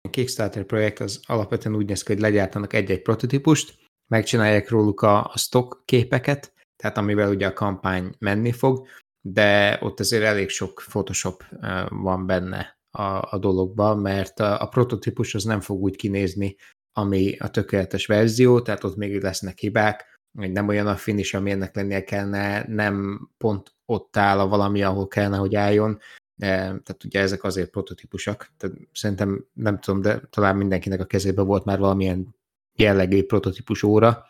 A 0.00 0.10
Kickstarter 0.10 0.64
projekt 0.64 1.00
az 1.00 1.20
alapvetően 1.26 1.76
úgy 1.76 1.86
néz 1.86 2.02
ki, 2.02 2.12
hogy 2.12 2.22
legyártanak 2.22 2.72
egy-egy 2.72 3.02
prototípust, 3.02 3.82
megcsinálják 4.10 4.68
róluk 4.68 5.02
a, 5.02 5.24
a 5.24 5.38
stock 5.38 5.82
képeket, 5.84 6.52
tehát 6.76 6.96
amivel 6.96 7.30
ugye 7.30 7.46
a 7.46 7.52
kampány 7.52 8.14
menni 8.18 8.52
fog, 8.52 8.86
de 9.20 9.78
ott 9.80 10.00
azért 10.00 10.24
elég 10.24 10.48
sok 10.48 10.82
Photoshop 10.88 11.44
van 11.88 12.26
benne 12.26 12.73
a, 12.98 13.34
a 13.34 13.38
dologban, 13.38 13.98
mert 13.98 14.40
a, 14.40 14.60
a 14.60 14.66
prototípus 14.66 15.34
az 15.34 15.44
nem 15.44 15.60
fog 15.60 15.82
úgy 15.82 15.96
kinézni, 15.96 16.56
ami 16.92 17.36
a 17.36 17.50
tökéletes 17.50 18.06
verzió, 18.06 18.60
tehát 18.60 18.84
ott 18.84 18.96
még 18.96 19.22
lesznek 19.22 19.58
hibák, 19.58 20.18
hogy 20.38 20.52
nem 20.52 20.68
olyan 20.68 20.86
a 20.86 20.96
finish, 20.96 21.34
ami 21.34 21.50
ennek 21.50 21.74
lennie 21.74 22.04
kellene, 22.04 22.64
nem 22.68 23.28
pont 23.38 23.74
ott 23.84 24.16
áll 24.16 24.38
a 24.38 24.48
valami, 24.48 24.82
ahol 24.82 25.08
kellene, 25.08 25.36
hogy 25.36 25.54
álljon, 25.54 25.98
tehát 26.36 27.04
ugye 27.04 27.20
ezek 27.20 27.44
azért 27.44 27.70
prototípusak, 27.70 28.52
tehát 28.56 28.76
szerintem 28.92 29.46
nem 29.52 29.78
tudom, 29.80 30.00
de 30.00 30.20
talán 30.30 30.56
mindenkinek 30.56 31.00
a 31.00 31.04
kezében 31.04 31.46
volt 31.46 31.64
már 31.64 31.78
valamilyen 31.78 32.36
jellegű 32.76 33.24
prototípus 33.24 33.82
óra, 33.82 34.26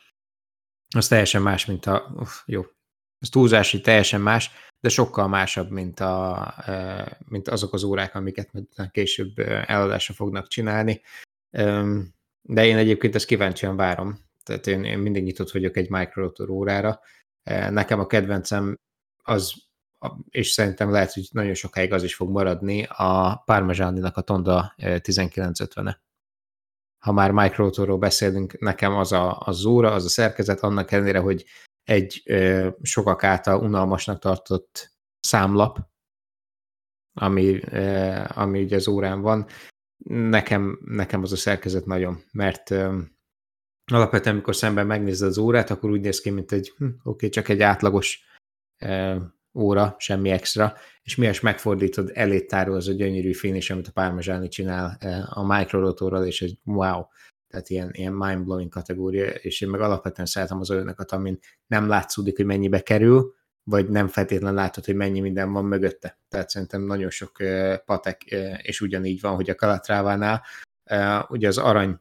az 0.96 1.08
teljesen 1.08 1.42
más, 1.42 1.66
mint 1.66 1.86
a, 1.86 2.14
uff, 2.16 2.42
jó, 2.46 2.64
ez 3.24 3.30
túlzási 3.30 3.80
teljesen 3.80 4.20
más, 4.20 4.50
de 4.80 4.88
sokkal 4.88 5.28
másabb, 5.28 5.70
mint, 5.70 6.00
a, 6.00 6.54
mint 7.28 7.48
azok 7.48 7.72
az 7.72 7.82
órák, 7.82 8.14
amiket 8.14 8.50
később 8.90 9.38
eladásra 9.66 10.14
fognak 10.14 10.48
csinálni. 10.48 11.00
De 12.42 12.66
én 12.66 12.76
egyébként 12.76 13.14
ezt 13.14 13.26
kíváncsian 13.26 13.76
várom, 13.76 14.18
tehát 14.42 14.66
én, 14.66 14.84
én 14.84 14.98
mindig 14.98 15.22
nyitott 15.22 15.50
vagyok 15.50 15.76
egy 15.76 15.90
microrotor 15.90 16.48
órára. 16.48 17.00
Nekem 17.70 18.00
a 18.00 18.06
kedvencem 18.06 18.78
az, 19.22 19.52
és 20.30 20.50
szerintem 20.50 20.90
lehet, 20.90 21.12
hogy 21.12 21.28
nagyon 21.30 21.54
sokáig 21.54 21.92
az 21.92 22.02
is 22.02 22.14
fog 22.14 22.30
maradni, 22.30 22.86
a 22.88 23.42
Parmesáninak 23.44 24.16
a 24.16 24.20
Tonda 24.20 24.74
1950-e. 24.76 26.02
Ha 26.98 27.12
már 27.12 27.30
microrotorról 27.30 27.98
beszélünk, 27.98 28.58
nekem 28.58 28.94
az 28.94 29.12
a, 29.12 29.40
az 29.40 29.64
óra, 29.64 29.92
az 29.92 30.04
a 30.04 30.08
szerkezet, 30.08 30.60
annak 30.60 30.92
ellenére, 30.92 31.18
hogy 31.18 31.44
egy 31.84 32.22
ö, 32.24 32.68
sokak 32.82 33.24
által 33.24 33.60
unalmasnak 33.60 34.18
tartott 34.18 34.92
számlap, 35.20 35.78
ami, 37.12 37.60
ö, 37.70 38.22
ami 38.28 38.62
ugye 38.62 38.76
az 38.76 38.88
órán 38.88 39.20
van. 39.20 39.46
Nekem, 40.06 40.78
nekem 40.84 41.22
az 41.22 41.32
a 41.32 41.36
szerkezet 41.36 41.86
nagyon, 41.86 42.22
mert 42.32 42.70
ö, 42.70 42.98
alapvetően, 43.92 44.34
amikor 44.34 44.56
szemben 44.56 44.86
megnézed 44.86 45.28
az 45.28 45.38
órát, 45.38 45.70
akkor 45.70 45.90
úgy 45.90 46.00
néz 46.00 46.20
ki, 46.20 46.30
mint 46.30 46.52
egy, 46.52 46.72
hm, 46.76 46.84
oké, 46.84 46.98
okay, 47.02 47.28
csak 47.28 47.48
egy 47.48 47.62
átlagos 47.62 48.24
ö, 48.78 49.16
óra, 49.54 49.94
semmi 49.98 50.30
extra, 50.30 50.74
és 51.02 51.16
mihez 51.16 51.40
megfordítod, 51.40 52.12
tárol 52.46 52.76
az 52.76 52.88
a 52.88 52.92
gyönyörű 52.92 53.32
finish, 53.32 53.72
amit 53.72 53.88
a 53.88 53.92
Parmesáni 53.92 54.48
csinál 54.48 54.98
a 55.28 55.56
microrotorral, 55.56 56.26
és 56.26 56.42
egy 56.42 56.58
wow, 56.64 57.02
tehát 57.54 57.68
ilyen, 57.68 57.90
ilyen 57.92 58.12
mind-blowing 58.12 58.70
kategória, 58.70 59.24
és 59.24 59.60
én 59.60 59.68
meg 59.68 59.80
alapvetően 59.80 60.26
szeretem 60.26 60.60
az 60.60 60.70
olyanokat, 60.70 61.12
amin 61.12 61.38
nem 61.66 61.88
látszódik, 61.88 62.36
hogy 62.36 62.44
mennyibe 62.46 62.80
kerül, 62.80 63.34
vagy 63.64 63.88
nem 63.88 64.06
feltétlenül 64.06 64.56
látod, 64.56 64.84
hogy 64.84 64.94
mennyi 64.94 65.20
minden 65.20 65.52
van 65.52 65.64
mögötte. 65.64 66.18
Tehát 66.28 66.48
szerintem 66.48 66.82
nagyon 66.82 67.10
sok 67.10 67.36
patek, 67.84 68.22
és 68.62 68.80
ugyanígy 68.80 69.20
van, 69.20 69.34
hogy 69.34 69.50
a 69.50 69.54
Kalatrávánál, 69.54 70.42
ugye 71.28 71.48
az 71.48 71.58
arany 71.58 72.00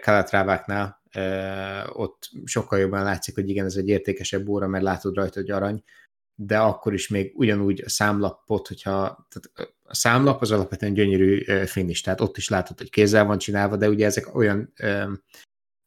Kalatráváknál 0.00 1.02
ott 1.92 2.30
sokkal 2.44 2.78
jobban 2.78 3.02
látszik, 3.02 3.34
hogy 3.34 3.48
igen, 3.48 3.64
ez 3.64 3.76
egy 3.76 3.88
értékesebb 3.88 4.48
óra, 4.48 4.66
mert 4.66 4.84
látod 4.84 5.14
rajta, 5.14 5.40
hogy 5.40 5.50
arany, 5.50 5.82
de 6.34 6.58
akkor 6.58 6.92
is 6.92 7.08
még 7.08 7.32
ugyanúgy 7.34 7.82
a 7.84 7.88
számlapot, 7.88 8.68
hogyha 8.68 9.26
tehát 9.28 9.72
a 9.82 9.94
számlap 9.94 10.40
az 10.40 10.50
alapvetően 10.50 10.94
gyönyörű 10.94 11.42
finish, 11.64 12.02
tehát 12.02 12.20
ott 12.20 12.36
is 12.36 12.48
látod, 12.48 12.78
hogy 12.78 12.90
kézzel 12.90 13.24
van 13.24 13.38
csinálva, 13.38 13.76
de 13.76 13.88
ugye 13.88 14.06
ezek 14.06 14.34
olyan 14.34 14.72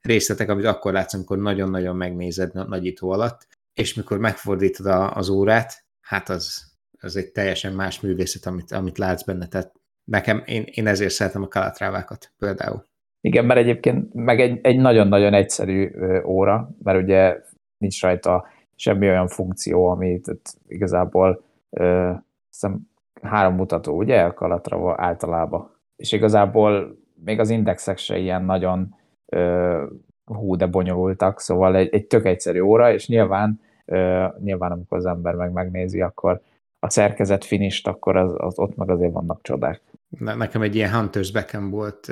részletek, 0.01 0.49
amit 0.49 0.65
akkor 0.65 0.93
látsz, 0.93 1.13
amikor 1.13 1.37
nagyon-nagyon 1.37 1.95
megnézed 1.95 2.53
nagyító 2.53 3.09
alatt, 3.09 3.47
és 3.73 3.93
mikor 3.93 4.17
megfordítod 4.17 4.85
a, 4.85 5.15
az 5.15 5.29
órát, 5.29 5.85
hát 6.01 6.29
az, 6.29 6.71
az 6.99 7.15
egy 7.15 7.31
teljesen 7.31 7.73
más 7.73 7.99
művészet, 8.01 8.45
amit, 8.45 8.71
amit 8.71 8.97
látsz 8.97 9.23
benne, 9.23 9.47
tehát 9.47 9.71
nekem, 10.03 10.43
én, 10.45 10.63
én 10.71 10.87
ezért 10.87 11.13
szeretem 11.13 11.43
a 11.43 11.47
kalatrávákat 11.47 12.31
például. 12.37 12.85
Igen, 13.21 13.45
mert 13.45 13.59
egyébként 13.59 14.13
meg 14.13 14.39
egy, 14.39 14.59
egy 14.61 14.77
nagyon-nagyon 14.77 15.33
egyszerű 15.33 15.91
óra, 16.25 16.69
mert 16.83 17.01
ugye 17.03 17.41
nincs 17.77 18.01
rajta 18.01 18.47
semmi 18.77 19.07
olyan 19.07 19.27
funkció, 19.27 19.89
amit 19.89 20.39
igazából 20.67 21.43
ö, 21.69 22.11
hiszem 22.49 22.89
három 23.21 23.55
mutató, 23.55 23.97
ugye, 23.97 24.21
a 24.21 24.33
kalatra 24.33 24.95
általában. 24.97 25.71
És 25.95 26.11
igazából 26.11 26.97
még 27.23 27.39
az 27.39 27.49
indexek 27.49 27.97
se 27.97 28.17
ilyen 28.17 28.43
nagyon 28.43 28.95
ö, 29.25 29.83
hú, 30.25 30.55
de 30.55 30.65
bonyolultak, 30.65 31.39
szóval 31.39 31.75
egy, 31.75 31.93
egy 31.93 32.07
tök 32.07 32.25
egyszerű 32.25 32.59
óra, 32.59 32.93
és 32.93 33.07
nyilván, 33.07 33.61
ö, 33.85 34.25
nyilván 34.43 34.71
amikor 34.71 34.97
az 34.97 35.05
ember 35.05 35.35
meg 35.35 35.51
megnézi, 35.51 36.01
akkor 36.01 36.41
a 36.79 36.89
szerkezet 36.89 37.45
finist, 37.45 37.87
akkor 37.87 38.15
az, 38.15 38.33
az 38.37 38.59
ott 38.59 38.75
meg 38.75 38.89
azért 38.89 39.13
vannak 39.13 39.41
csodák. 39.41 39.81
Nekem 40.19 40.61
egy 40.61 40.75
ilyen 40.75 40.93
Hunters 40.93 41.31
Beckham 41.31 41.69
volt 41.69 42.11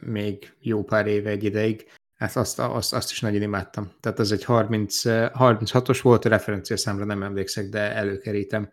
még 0.00 0.54
jó 0.60 0.82
pár 0.82 1.06
éve 1.06 1.30
egy 1.30 1.44
ideig, 1.44 1.84
Hát 2.16 2.36
azt, 2.36 2.58
azt, 2.58 2.92
azt 2.92 3.10
is 3.10 3.20
nagyon 3.20 3.42
imádtam. 3.42 3.92
Tehát 4.00 4.18
az 4.18 4.32
egy 4.32 4.44
30, 4.44 5.00
36-os 5.04 5.98
volt, 6.02 6.24
a 6.24 6.28
referencia 6.28 6.76
számra 6.76 7.04
nem 7.04 7.22
emlékszek, 7.22 7.68
de 7.68 7.94
előkerítem. 7.94 8.70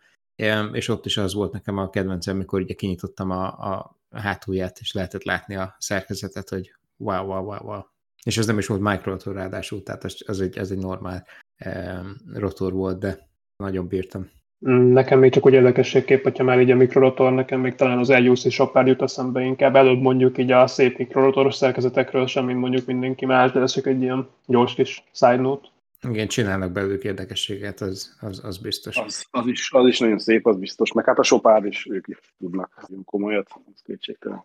És 0.71 0.87
ott 0.87 1.05
is 1.05 1.17
az 1.17 1.33
volt 1.33 1.51
nekem 1.51 1.77
a 1.77 1.89
kedvencem, 1.89 2.35
amikor 2.35 2.61
ugye 2.61 2.73
kinyitottam 2.73 3.29
a, 3.29 3.45
a 3.47 3.97
hátulját, 4.11 4.79
és 4.79 4.93
lehetett 4.93 5.23
látni 5.23 5.55
a 5.55 5.75
szerkezetet, 5.79 6.49
hogy 6.49 6.73
wow, 6.97 7.25
wow, 7.25 7.43
wow, 7.43 7.65
wow. 7.65 7.81
És 8.23 8.37
ez 8.37 8.45
nem 8.45 8.57
is 8.57 8.67
volt 8.67 8.81
microrotor 8.81 9.35
ráadásul, 9.35 9.83
tehát 9.83 10.03
az, 10.03 10.17
az, 10.25 10.41
egy, 10.41 10.59
az 10.59 10.71
egy 10.71 10.77
normál 10.77 11.27
um, 11.65 12.17
rotor 12.33 12.73
volt, 12.73 12.99
de 12.99 13.29
nagyon 13.55 13.87
bírtam. 13.87 14.29
Nekem 14.65 15.19
még 15.19 15.31
csak 15.31 15.45
úgy 15.45 15.53
érdekességképp, 15.53 16.23
hogyha 16.23 16.43
már 16.43 16.61
így 16.61 16.71
a 16.71 16.75
mikrorotor, 16.75 17.33
nekem 17.33 17.59
még 17.59 17.75
talán 17.75 17.97
az 17.97 18.09
LUC 18.09 18.51
shopper 18.51 18.87
jut 18.87 19.01
eszembe 19.01 19.41
inkább. 19.41 19.75
Előbb 19.75 20.01
mondjuk 20.01 20.37
így 20.37 20.51
a 20.51 20.67
szép 20.67 20.97
mikrorotoros 20.97 21.55
szerkezetekről 21.55 22.27
sem, 22.27 22.45
mint 22.45 22.59
mondjuk 22.59 22.85
mindenki 22.85 23.25
más, 23.25 23.51
de 23.51 23.59
ez 23.59 23.71
csak 23.71 23.85
egy 23.85 24.01
ilyen 24.01 24.27
gyors 24.45 24.73
kis 24.73 25.03
side 25.11 25.35
note. 25.35 25.67
Igen, 26.09 26.27
csinálnak 26.27 26.71
belőlük 26.71 27.03
érdekességet, 27.03 27.81
az, 27.81 28.17
az, 28.19 28.41
az 28.43 28.57
biztos. 28.57 28.97
Az, 28.97 29.25
az, 29.31 29.47
is, 29.47 29.71
az 29.71 29.87
is 29.87 29.99
nagyon 29.99 30.19
szép, 30.19 30.47
az 30.47 30.57
biztos. 30.57 30.91
Meg 30.91 31.05
hát 31.05 31.19
a 31.19 31.23
sopár 31.23 31.65
is, 31.65 31.87
ők 31.89 32.07
is 32.07 32.17
tudnak 32.39 32.87
komolyat, 33.05 33.47
az 33.73 33.81
kétségtelen 33.85 34.43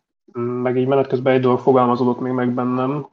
meg 0.63 0.77
így 0.77 0.87
menet 0.87 1.07
közben 1.07 1.35
egy 1.35 1.41
dolog 1.41 1.59
fogalmazódott 1.59 2.21
még 2.21 2.33
meg 2.33 2.51
bennem. 2.51 3.07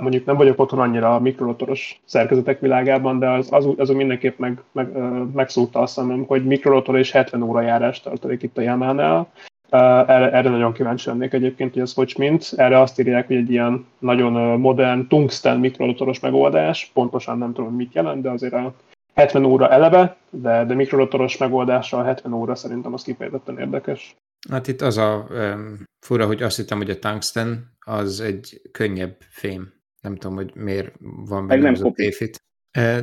Mondjuk 0.00 0.24
nem 0.24 0.36
vagyok 0.36 0.60
otthon 0.60 0.80
annyira 0.80 1.14
a 1.14 1.20
mikrorotoros 1.20 2.00
szerkezetek 2.04 2.60
világában, 2.60 3.18
de 3.18 3.30
az, 3.30 3.48
az, 3.50 3.68
az 3.76 3.88
mindenképp 3.88 4.38
meg, 4.38 4.62
meg, 4.72 4.88
megszúrta 5.34 5.80
a 5.80 5.86
szemem, 5.86 6.24
hogy 6.26 6.44
mikrorotor 6.44 6.98
és 6.98 7.10
70 7.10 7.42
óra 7.42 7.60
járást 7.60 8.04
tartalék 8.04 8.42
itt 8.42 8.58
a 8.58 8.60
Yamaha-nál. 8.60 9.28
Uh, 9.70 9.80
erre, 10.10 10.30
erre 10.30 10.48
nagyon 10.48 10.72
kíváncsi 10.72 11.08
lennék 11.08 11.32
egyébként, 11.32 11.72
hogy 11.72 11.82
ez 11.82 11.94
hogy 11.94 12.14
mint. 12.18 12.52
Erre 12.56 12.80
azt 12.80 13.00
írják, 13.00 13.26
hogy 13.26 13.36
egy 13.36 13.50
ilyen 13.50 13.86
nagyon 13.98 14.60
modern 14.60 15.06
tungsten 15.08 15.58
mikrorotoros 15.58 16.20
megoldás. 16.20 16.90
Pontosan 16.94 17.38
nem 17.38 17.52
tudom, 17.52 17.74
mit 17.74 17.94
jelent, 17.94 18.22
de 18.22 18.30
azért 18.30 18.52
a 18.52 18.72
70 19.14 19.44
óra 19.44 19.68
eleve, 19.68 20.16
de, 20.30 20.64
de 20.64 20.74
mikrorotoros 20.74 21.36
megoldással 21.36 22.04
70 22.04 22.32
óra 22.32 22.54
szerintem 22.54 22.92
az 22.92 23.02
kifejezetten 23.02 23.58
érdekes. 23.58 24.16
Hát 24.48 24.68
itt 24.68 24.80
az 24.80 24.96
a 24.96 25.26
um, 25.30 25.84
fura, 26.06 26.26
hogy 26.26 26.42
azt 26.42 26.56
hittem, 26.56 26.78
hogy 26.78 26.90
a 26.90 26.98
tungsten 26.98 27.76
az 27.80 28.20
egy 28.20 28.60
könnyebb 28.72 29.16
fém. 29.28 29.72
Nem 30.00 30.16
tudom, 30.16 30.36
hogy 30.36 30.54
miért 30.54 30.94
van 31.00 31.46
benne 31.46 31.70
az 31.70 31.82
a 31.82 31.90
téfit. 31.90 32.44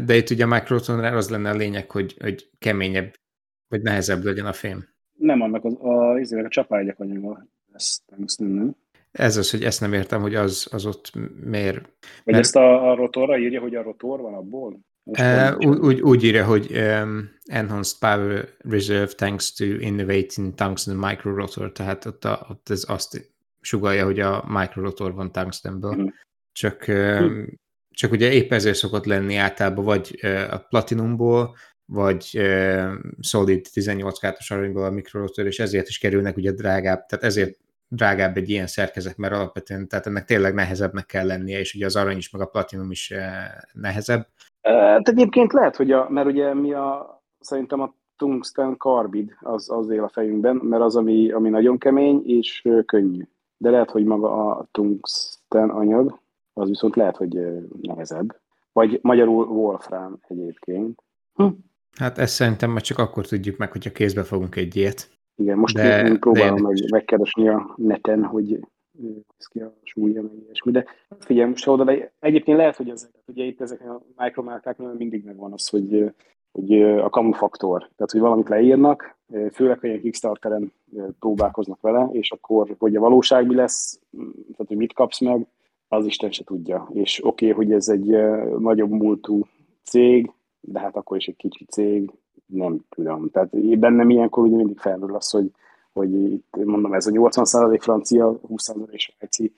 De 0.06 0.16
itt 0.16 0.30
ugye 0.30 0.44
a 0.44 0.48
microtonra 0.48 1.08
az 1.08 1.30
lenne 1.30 1.50
a 1.50 1.56
lényeg, 1.56 1.92
hogy, 1.92 2.18
hogy 2.20 2.50
keményebb, 2.60 3.14
vagy 3.68 3.82
nehezebb 3.82 4.24
legyen 4.24 4.46
a 4.46 4.54
fém. 4.54 4.88
Nem 5.18 5.42
annak 5.42 5.66
az, 5.66 5.74
a, 5.80 6.14
a, 6.14 6.44
a 6.44 6.48
csapágyak 6.48 7.00
anyaga, 7.00 7.48
ez 7.74 7.98
tungsten, 8.06 8.48
nem? 8.48 8.76
Ez 9.12 9.38
az, 9.38 9.52
hogy 9.52 9.64
ezt 9.64 9.82
nem 9.82 9.94
értem, 9.94 10.22
hogy 10.22 10.36
az, 10.36 10.68
az 10.72 10.86
ott 10.86 11.12
miért... 11.44 11.82
Vagy 12.24 12.34
mert... 12.34 12.38
ezt 12.38 12.56
a, 12.56 12.92
a 12.92 12.96
rotorra 12.96 13.38
írja, 13.38 13.62
hogy 13.62 13.76
a 13.76 13.84
rotor 13.84 14.22
van 14.22 14.34
abból? 14.34 14.80
Uh, 15.06 15.56
úgy, 15.58 16.02
úgy 16.02 16.24
írja, 16.24 16.46
hogy 16.46 16.72
um, 16.72 17.32
Enhanced 17.46 18.00
Power 18.00 18.50
Reserve 18.58 19.14
thanks 19.14 19.54
to 19.54 19.66
innovating 19.66 20.54
tungsten 20.54 20.96
microrotor, 20.96 21.72
tehát 21.72 22.06
ott, 22.06 22.26
a, 22.26 22.48
ott 22.50 22.70
ez 22.70 22.84
azt 22.88 23.32
sugalja, 23.62 24.06
hogy 24.06 24.20
a 24.20 24.44
microrotor 24.48 25.14
van 25.14 25.32
tungstenből. 25.32 25.96
Mm. 25.96 26.08
Csak, 26.52 26.86
um, 26.88 27.60
csak 27.92 28.12
ugye 28.12 28.32
épp 28.32 28.52
ezért 28.52 28.78
szokott 28.78 29.06
lenni 29.06 29.36
általában 29.36 29.86
vagy 29.86 30.20
uh, 30.24 30.54
a 30.54 30.58
platinumból, 30.58 31.56
vagy 31.86 32.30
uh, 32.34 32.92
Solid 33.20 33.68
18 33.74 34.20
kártos 34.20 34.52
aranyból 34.52 34.86
a 34.86 34.92
mikrorotor, 34.92 35.46
és 35.46 35.60
ezért 35.60 35.88
is 35.88 35.98
kerülnek 35.98 36.38
ugye 36.38 36.52
drágább, 36.52 37.06
tehát 37.06 37.26
ezért 37.26 37.58
drágább 37.88 38.38
egy 38.38 38.50
ilyen 38.50 38.68
szerkezet, 38.68 39.18
mert 39.18 39.34
alapvetően, 39.34 39.88
tehát 39.88 40.08
ennek 40.08 40.26
tényleg 40.26 40.54
nehezebbnek 40.54 41.06
kell 41.06 41.26
lennie, 41.26 41.60
és 41.60 41.74
ugye 41.74 41.86
az 41.86 41.96
arany 41.96 42.18
is, 42.18 42.30
meg 42.30 42.42
a 42.42 42.46
platinum 42.46 42.92
is 42.92 43.14
nehezebb, 43.74 44.28
Hát 44.64 45.08
egyébként 45.08 45.54
lehet, 45.54 45.76
hogy 45.76 45.92
a, 45.92 46.08
mert 46.10 46.28
ugye 46.28 46.54
mi 46.54 46.74
a, 46.74 47.22
szerintem 47.40 47.82
a 47.82 47.94
tungsten 48.18 48.78
karbid 48.78 49.36
az, 49.40 49.70
az 49.70 49.90
él 49.90 50.04
a 50.04 50.10
fejünkben, 50.10 50.56
mert 50.56 50.84
az, 50.84 50.96
ami, 50.96 51.32
ami 51.32 51.50
nagyon 51.50 51.78
kemény 51.78 52.22
és 52.26 52.68
könnyű. 52.86 53.28
De 53.58 53.70
lehet, 53.70 53.92
hogy 53.92 54.04
maga 54.04 54.46
a 54.46 54.68
tungsten 54.72 55.70
anyag, 55.70 56.20
az 56.54 56.68
viszont 56.68 56.96
lehet, 56.96 57.18
hogy 57.18 57.40
nehezebb. 57.82 58.42
Vagy 58.72 59.00
magyarul 59.02 59.46
Wolfram 59.46 60.20
egyébként. 60.28 61.04
Hm. 61.34 61.48
Hát 61.98 62.18
ezt 62.18 62.34
szerintem 62.34 62.70
majd 62.70 62.84
csak 62.84 62.98
akkor 62.98 63.26
tudjuk 63.28 63.58
meg, 63.58 63.72
hogyha 63.72 63.92
kézbe 63.92 64.24
fogunk 64.24 64.56
egy 64.56 64.76
ilyet. 64.76 65.10
Igen, 65.36 65.58
most 65.58 65.76
de, 65.76 66.08
én 66.08 66.20
próbálom 66.20 66.56
de 66.56 66.62
meg, 66.62 66.78
megkeresni 66.92 67.48
a 67.48 67.74
neten, 67.76 68.24
hogy 68.24 68.60
néz 68.98 69.48
ki 69.50 69.60
a 69.60 69.74
súlya, 69.84 70.22
meg 70.22 70.32
ilyesmi. 70.44 70.72
De 70.72 70.86
figyelj, 71.20 71.50
most 71.50 71.68
oda, 71.68 71.94
egyébként 72.20 72.58
lehet, 72.58 72.76
hogy 72.76 72.90
ezek, 72.90 73.10
ugye 73.26 73.44
itt 73.44 73.62
ezek 73.62 73.82
a 73.82 74.02
mikromárkáknál 74.18 74.94
mindig 74.94 75.24
megvan 75.26 75.54
az, 75.54 75.68
hogy 75.68 76.14
hogy 76.52 76.82
a 76.82 77.10
kamufaktor, 77.10 77.80
tehát 77.80 78.12
hogy 78.12 78.20
valamit 78.20 78.50
leírnak, 78.50 79.18
főleg, 79.52 79.80
hogy 79.80 79.90
ilyen 79.90 80.02
Kickstarteren 80.02 80.74
próbálkoznak 81.20 81.82
vele, 81.82 82.10
és 82.12 82.32
akkor, 82.32 82.76
hogy 82.80 82.96
a 82.96 83.00
valóság 83.00 83.48
mi 83.48 83.56
lesz, 83.56 84.00
tehát 84.52 84.68
hogy 84.68 84.78
mit 84.78 84.94
kapsz 84.94 85.20
meg, 85.20 85.48
az 85.88 86.06
Isten 86.06 86.32
se 86.32 86.44
tudja. 86.44 86.90
És 86.94 87.26
oké, 87.26 87.52
okay, 87.52 87.66
hogy 87.66 87.74
ez 87.74 87.88
egy 87.88 88.08
nagyobb 88.60 88.90
múltú 88.90 89.46
cég, 89.84 90.32
de 90.60 90.80
hát 90.80 90.96
akkor 90.96 91.18
is 91.18 91.28
egy 91.28 91.36
kicsi 91.36 91.66
cég, 91.66 92.12
nem 92.46 92.80
tudom. 92.90 93.30
Tehát 93.30 93.80
bennem 93.80 94.10
ilyenkor 94.10 94.44
ugye 94.44 94.56
mindig 94.56 94.80
felmerül 94.80 95.16
az, 95.16 95.30
hogy, 95.30 95.52
hogy 95.94 96.14
itt 96.14 96.56
mondom, 96.66 96.94
ez 96.94 97.08
a 97.08 97.12
80% 97.12 97.78
francia, 97.82 98.40
20% 98.48 98.98
svájci 98.98 99.54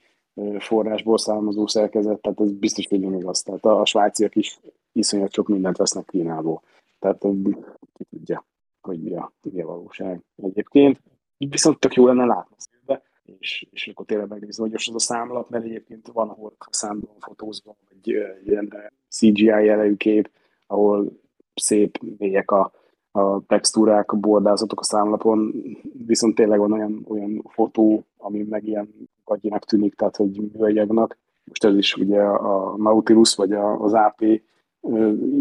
forrásból 0.59 1.17
származó 1.17 1.67
szerkezet, 1.67 2.21
tehát 2.21 2.39
ez 2.39 2.51
biztos, 2.51 2.87
hogy 2.87 2.99
nem 2.99 3.13
igaz. 3.13 3.41
Tehát 3.41 3.65
a, 3.65 3.79
a 3.79 3.85
svájciak 3.85 4.35
is 4.35 4.59
iszonyat 4.91 5.33
sok 5.33 5.47
mindent 5.47 5.77
vesznek 5.77 6.05
Kínából. 6.05 6.61
Tehát 6.99 7.25
ki 7.93 8.03
tudja, 8.09 8.45
hogy 8.81 9.01
mi 9.01 9.15
a, 9.15 9.31
mi 9.41 9.61
a 9.61 9.65
valóság 9.65 10.23
egyébként. 10.35 11.01
Viszont 11.37 11.79
tök 11.79 11.93
jó 11.93 12.05
lenne 12.05 12.25
látni 12.25 12.55
szívbe, 12.57 13.01
és, 13.39 13.67
és 13.71 13.87
akkor 13.87 14.05
tényleg 14.05 14.27
megnézni, 14.27 14.63
hogy 14.63 14.71
most 14.71 14.89
az 14.89 14.95
a 14.95 14.99
számlat, 14.99 15.49
mert 15.49 15.63
egyébként 15.63 16.07
van, 16.07 16.29
ahol 16.29 16.53
számban 16.69 17.15
fotózva, 17.19 17.75
vagy 17.89 18.07
ilyen 18.45 18.91
CGI 19.09 19.43
jellegű 19.43 19.95
kép, 19.95 20.29
ahol 20.67 21.19
szép 21.55 21.97
mélyek 22.17 22.51
a, 22.51 22.71
a 23.15 23.41
textúrák, 23.47 24.11
a 24.11 24.17
bordázatok 24.17 24.79
a 24.79 24.83
számlapon, 24.83 25.53
viszont 26.05 26.35
tényleg 26.35 26.59
van 26.59 26.71
olyan, 26.71 27.05
olyan 27.07 27.41
fotó, 27.47 28.03
ami 28.17 28.43
meg 28.43 28.67
ilyen 28.67 29.09
gagyinak 29.25 29.65
tűnik, 29.65 29.95
tehát 29.95 30.15
hogy 30.15 30.51
műanyagnak. 30.53 31.17
Most 31.43 31.63
ez 31.63 31.75
is 31.75 31.95
ugye 31.95 32.21
a 32.21 32.75
Nautilus 32.77 33.35
vagy 33.35 33.53
az 33.53 33.93
AP 33.93 34.21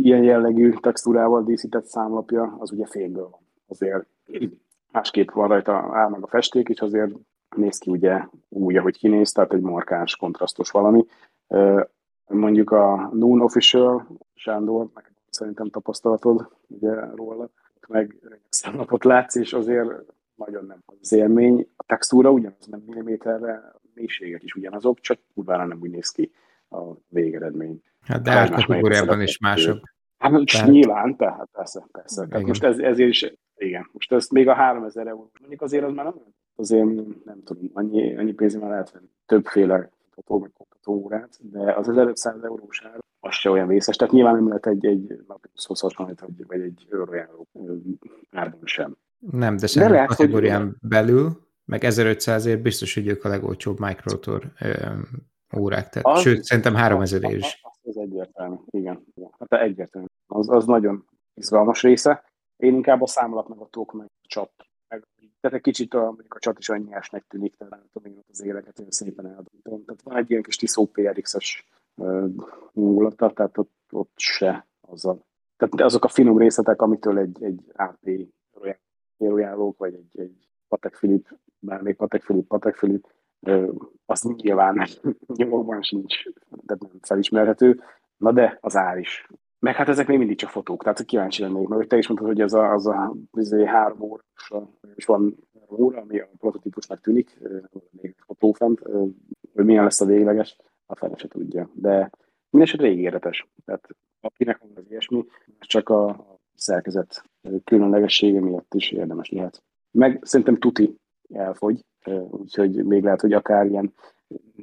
ilyen 0.03 0.23
jellegű 0.23 0.73
textúrával 0.73 1.43
díszített 1.43 1.85
számlapja, 1.85 2.57
az 2.59 2.73
ugye 2.73 2.87
fényből 2.87 3.29
van. 3.31 3.41
Azért 3.69 4.07
másképp 4.93 5.31
van 5.31 5.49
rajta 5.49 5.73
áll 5.73 6.09
meg 6.09 6.23
a 6.23 6.27
festék, 6.27 6.69
és 6.69 6.81
azért 6.81 7.13
néz 7.57 7.79
ki 7.79 7.91
ugye 7.91 8.27
úgy, 8.49 8.77
ahogy 8.77 8.99
kinéz, 8.99 9.33
tehát 9.33 9.53
egy 9.53 9.63
markáns, 9.63 10.17
kontrasztos 10.17 10.71
valami. 10.71 11.05
Mondjuk 12.27 12.71
a 12.71 13.11
Noon 13.13 13.41
Official, 13.41 14.07
Sándor, 14.35 14.87
meg 14.95 15.13
szerintem 15.31 15.69
tapasztalatod 15.69 16.49
ugye 16.69 16.95
róla, 17.15 17.49
meg 17.89 18.17
számlapot 18.49 19.05
látsz, 19.05 19.35
és 19.35 19.53
azért 19.53 19.89
nagyon 20.35 20.65
nem 20.67 20.83
az 21.01 21.13
élmény. 21.13 21.69
A 21.77 21.85
textúra 21.87 22.31
ugyanaz, 22.31 22.67
nem 22.67 22.83
milliméterre, 22.87 23.53
a 23.53 23.81
mélységek 23.95 24.43
is 24.43 24.55
ugyanazok, 24.55 25.01
csak 25.01 25.19
kurvára 25.35 25.65
nem 25.67 25.79
úgy 25.81 25.91
néz 25.91 26.11
ki 26.11 26.31
a 26.71 26.83
végeredmény. 27.09 27.83
Hát 28.01 28.23
de 28.23 28.31
árkategóriában 28.31 29.21
is 29.21 29.39
másabb. 29.39 29.83
Hát 30.19 30.33
tehát... 30.53 30.69
nyilván, 30.69 31.17
tehát 31.17 31.49
persze, 31.53 31.87
persze. 31.93 32.27
Tehát 32.27 32.47
most 32.47 32.65
ez, 32.65 32.79
ezért 32.79 33.09
is, 33.09 33.35
igen, 33.57 33.89
most 33.93 34.13
ezt 34.13 34.33
még 34.33 34.49
a 34.49 34.55
3000 34.55 35.07
euró, 35.07 35.31
mondjuk 35.41 35.63
azért 35.63 35.85
az 35.85 35.93
már 35.93 36.05
nem, 36.05 36.15
azért 36.57 36.85
nem 37.25 37.43
tudom, 37.45 37.71
annyi, 37.73 38.17
annyi 38.17 38.33
pénzre 38.33 38.61
már 38.61 38.71
lehet 38.71 38.93
venni 38.93 39.09
többféle 39.27 39.91
fotó, 40.11 40.39
meg 40.39 40.51
órát, 40.87 41.39
de 41.41 41.73
az 41.73 41.89
1500 41.89 42.45
eurós 42.45 42.83
ár 42.83 42.99
az 43.25 43.35
se 43.35 43.51
olyan 43.51 43.69
vészes. 43.69 43.97
Tehát 43.97 44.15
nyilván 44.15 44.35
nem 44.35 44.49
lehet 44.49 44.67
egy, 44.67 44.87
egy 44.87 45.25
naphoz 45.29 45.81
hasonlítani, 45.81 46.35
vagy 46.47 46.61
egy 46.61 46.87
eurójáró 46.91 47.49
árban 48.31 48.61
sem. 48.65 48.97
Nem, 49.19 49.57
de 49.57 49.67
szerintem 49.67 50.03
a 50.03 50.07
kategórián 50.07 50.63
hogy... 50.63 50.89
belül, 50.89 51.31
meg 51.65 51.85
1500 51.85 52.47
ért 52.47 52.63
biztos, 52.63 52.95
hogy 52.95 53.07
ők 53.07 53.25
a 53.25 53.29
legolcsóbb 53.29 53.79
microtor 53.79 54.53
órák. 55.57 55.89
Tehát, 55.89 56.17
az, 56.17 56.21
sőt, 56.21 56.43
szerintem 56.43 56.75
3000 56.75 57.31
ér 57.31 57.37
is. 57.37 57.61
Az, 57.63 57.79
az 57.83 57.97
egyértelmű, 57.97 58.57
igen. 58.71 59.05
igen. 59.15 59.31
Hát 59.39 59.63
egyértelmű. 59.63 60.07
Az, 60.27 60.49
az 60.51 60.65
nagyon 60.67 61.05
izgalmas 61.35 61.83
része. 61.83 62.25
Én 62.57 62.75
inkább 62.75 63.03
a 63.03 63.07
számlat 63.07 63.49
meg 63.49 63.59
a 63.59 63.69
tók 63.71 63.93
meg 63.93 64.07
a 64.07 64.27
csat. 64.27 64.53
Meg, 64.89 65.05
tehát 65.41 65.57
egy 65.57 65.63
kicsit 65.63 65.95
a, 65.95 66.05
mondjuk 66.05 66.35
a 66.35 66.39
csat 66.39 66.59
is 66.59 66.69
olyan 66.69 66.83
nyersnek 66.83 67.25
tűnik, 67.29 67.55
tehát 67.57 67.73
nem 67.73 67.85
tudom, 67.93 68.13
én 68.13 68.21
az 68.31 68.43
éleket 68.43 68.79
olyan 68.79 68.91
szépen 68.91 69.27
eldöntöm. 69.27 69.85
Tehát 69.85 70.03
van 70.03 70.17
egy 70.17 70.31
ilyen 70.31 70.43
kis 70.43 70.57
Tiszó 70.57 70.87
PRX-es 70.87 71.65
múlata, 72.73 73.31
tehát 73.31 73.59
ott, 73.59 73.73
ott 73.91 74.13
se 74.15 74.67
az 74.81 75.05
a, 75.05 75.19
tehát 75.57 75.81
azok 75.81 76.05
a 76.05 76.09
finom 76.09 76.39
részletek, 76.39 76.83
amitől 76.83 77.19
egy, 77.19 77.43
egy 77.43 77.73
AP 77.75 78.09
érujánlók, 79.17 79.79
vagy 79.79 79.95
egy, 79.95 80.21
egy 80.21 80.49
Patek 80.69 80.95
Filip, 80.95 81.29
bármelyik 81.59 81.97
Patek 81.97 82.23
Filip, 82.23 82.47
Patek 82.47 82.77
Filip, 82.77 83.07
azt 84.07 84.25
nyilván 84.25 84.87
nyomokban 85.37 85.83
sincs, 85.83 86.23
tehát 86.67 86.83
nem 86.83 86.91
felismerhető, 87.03 87.81
na 88.17 88.33
de 88.33 88.59
az 88.61 88.77
ár 88.77 88.99
is. 88.99 89.29
Meg 89.59 89.75
hát 89.75 89.89
ezek 89.89 90.07
még 90.07 90.19
mindig 90.19 90.37
csak 90.37 90.51
fotók, 90.51 90.83
tehát 90.83 91.05
kíváncsi 91.05 91.43
lennék, 91.43 91.69
mert 91.69 91.89
te 91.89 91.97
is 91.97 92.09
mondtad, 92.09 92.29
hogy 92.29 92.41
ez 92.41 92.53
a, 92.53 92.73
az 92.73 92.87
a 92.87 93.15
bizony 93.33 93.67
három 93.67 94.01
óra, 94.01 94.23
és 94.95 95.05
van 95.05 95.37
óra, 95.71 96.01
ami 96.01 96.19
a 96.19 96.29
prototípusnak 96.39 97.01
tűnik, 97.01 97.39
még 97.91 98.15
fotó 98.27 98.53
fent, 98.53 98.81
hogy 99.55 99.65
milyen 99.65 99.85
lesz 99.85 100.01
a 100.01 100.07
végleges, 100.07 100.59
a 100.87 100.97
fele 100.97 101.17
se 101.17 101.29
tudja. 101.29 101.71
De 101.73 102.11
mindesetre 102.51 102.91
ígéretes. 102.91 103.49
Tehát 103.65 103.89
akinek 104.21 104.59
van 104.59 104.71
az 104.75 104.85
ilyesmi, 104.89 105.25
csak 105.59 105.89
a 105.89 106.27
szerkezet 106.55 107.25
különlegessége 107.65 108.41
miatt 108.41 108.75
is 108.75 108.91
érdemes 108.91 109.31
lehet. 109.31 109.63
Meg 109.91 110.21
szerintem 110.23 110.59
tuti 110.59 110.97
elfogy, 111.33 111.85
úgyhogy 112.31 112.85
még 112.85 113.03
lehet, 113.03 113.21
hogy 113.21 113.33
akár 113.33 113.67
ilyen, 113.67 113.95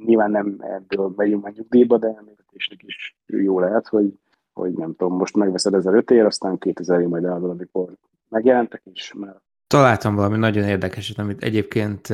nyilván 0.04 0.30
nem 0.30 0.56
ebből 0.60 1.12
megyünk 1.16 1.42
már 1.42 1.52
nyugdíjba, 1.52 1.98
de 1.98 2.06
emlékezésnek 2.06 2.82
is 2.82 3.16
jó 3.26 3.60
lehet, 3.60 3.88
hogy, 3.88 4.12
hogy 4.52 4.72
nem 4.72 4.94
tudom, 4.94 5.16
most 5.16 5.36
megveszed 5.36 5.74
1005 5.74 6.10
ér, 6.10 6.24
aztán 6.24 6.58
2000 6.58 7.00
ér 7.00 7.06
majd 7.06 7.24
eladod, 7.24 7.50
amikor 7.50 7.92
megjelentek, 8.28 8.82
és 8.92 9.12
már 9.14 9.40
Találtam 9.72 10.14
valami 10.14 10.36
nagyon 10.36 10.64
érdekeset, 10.64 11.18
amit 11.18 11.42
egyébként 11.42 12.08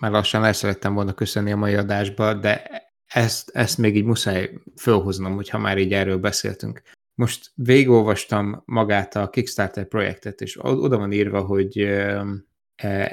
már 0.00 0.10
lassan 0.10 0.44
el 0.44 0.52
szerettem 0.52 0.94
volna 0.94 1.12
köszönni 1.12 1.52
a 1.52 1.56
mai 1.56 1.74
adásba, 1.74 2.34
de 2.34 2.62
ezt, 3.14 3.50
ezt 3.50 3.78
még 3.78 3.96
így 3.96 4.04
muszáj 4.04 4.50
fölhoznom, 4.76 5.34
hogyha 5.34 5.58
már 5.58 5.78
így 5.78 5.92
erről 5.92 6.18
beszéltünk. 6.18 6.82
Most 7.14 7.50
végigolvastam 7.54 8.62
magát 8.64 9.16
a 9.16 9.30
Kickstarter 9.30 9.84
projektet, 9.84 10.40
és 10.40 10.58
oda 10.60 10.98
van 10.98 11.12
írva, 11.12 11.40
hogy 11.40 11.88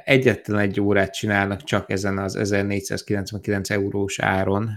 egyetlen 0.04 0.60
egy 0.60 0.82
órát 0.82 1.14
csinálnak 1.14 1.64
csak 1.64 1.90
ezen 1.90 2.18
az 2.18 2.36
1499 2.36 3.70
eurós 3.70 4.20
áron 4.20 4.70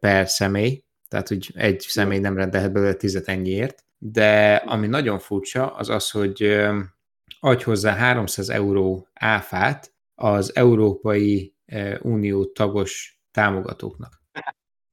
per 0.00 0.28
személy, 0.28 0.84
tehát 1.08 1.28
hogy 1.28 1.52
egy 1.54 1.80
személy 1.88 2.18
nem 2.18 2.36
rendelhet 2.36 2.72
belőle 2.72 2.94
tizet 2.94 3.28
ennyiért, 3.28 3.84
de 3.98 4.54
ami 4.54 4.86
nagyon 4.86 5.18
furcsa, 5.18 5.74
az 5.74 5.88
az, 5.88 6.10
hogy 6.10 6.60
adj 7.40 7.64
hozzá 7.64 7.94
300 7.94 8.48
euró 8.48 9.08
áfát 9.14 9.92
az 10.14 10.56
Európai 10.56 11.54
Unió 12.00 12.44
tagos 12.44 13.20
támogatóknak. 13.30 14.24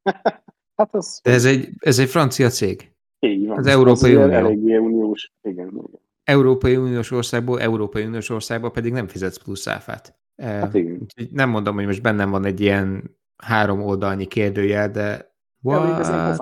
hát 0.78 0.96
az... 0.96 1.20
De 1.24 1.32
ez 1.32 1.46
egy, 1.46 1.70
ez 1.80 2.00
egy 2.00 2.10
francia 2.10 2.50
cég. 2.50 2.92
Így 3.20 3.48
van. 3.48 3.58
Az 3.58 3.68
Európai 3.68 4.16
Unió. 4.16 4.34
Eléggé 4.34 4.76
uniós, 4.76 5.32
igen, 5.42 5.68
igen. 5.68 6.02
Európai 6.24 6.76
Uniós 6.76 7.12
országból, 7.12 7.62
Európai 7.62 8.06
Uniós 8.06 8.30
országból 8.30 8.72
pedig 8.72 8.92
nem 8.92 9.08
fizetsz 9.08 9.38
plusz 9.38 9.68
áfát. 9.68 10.16
Hát 10.38 10.74
igen. 10.74 11.08
Nem 11.32 11.50
mondom, 11.50 11.76
hogy 11.76 11.86
most 11.86 12.02
bennem 12.02 12.30
van 12.30 12.46
egy 12.46 12.60
ilyen 12.60 13.18
három 13.38 13.82
oldalnyi 13.82 14.26
kérdőjel, 14.26 14.92
de 14.92 15.36
what? 15.62 16.08
Ja, 16.08 16.36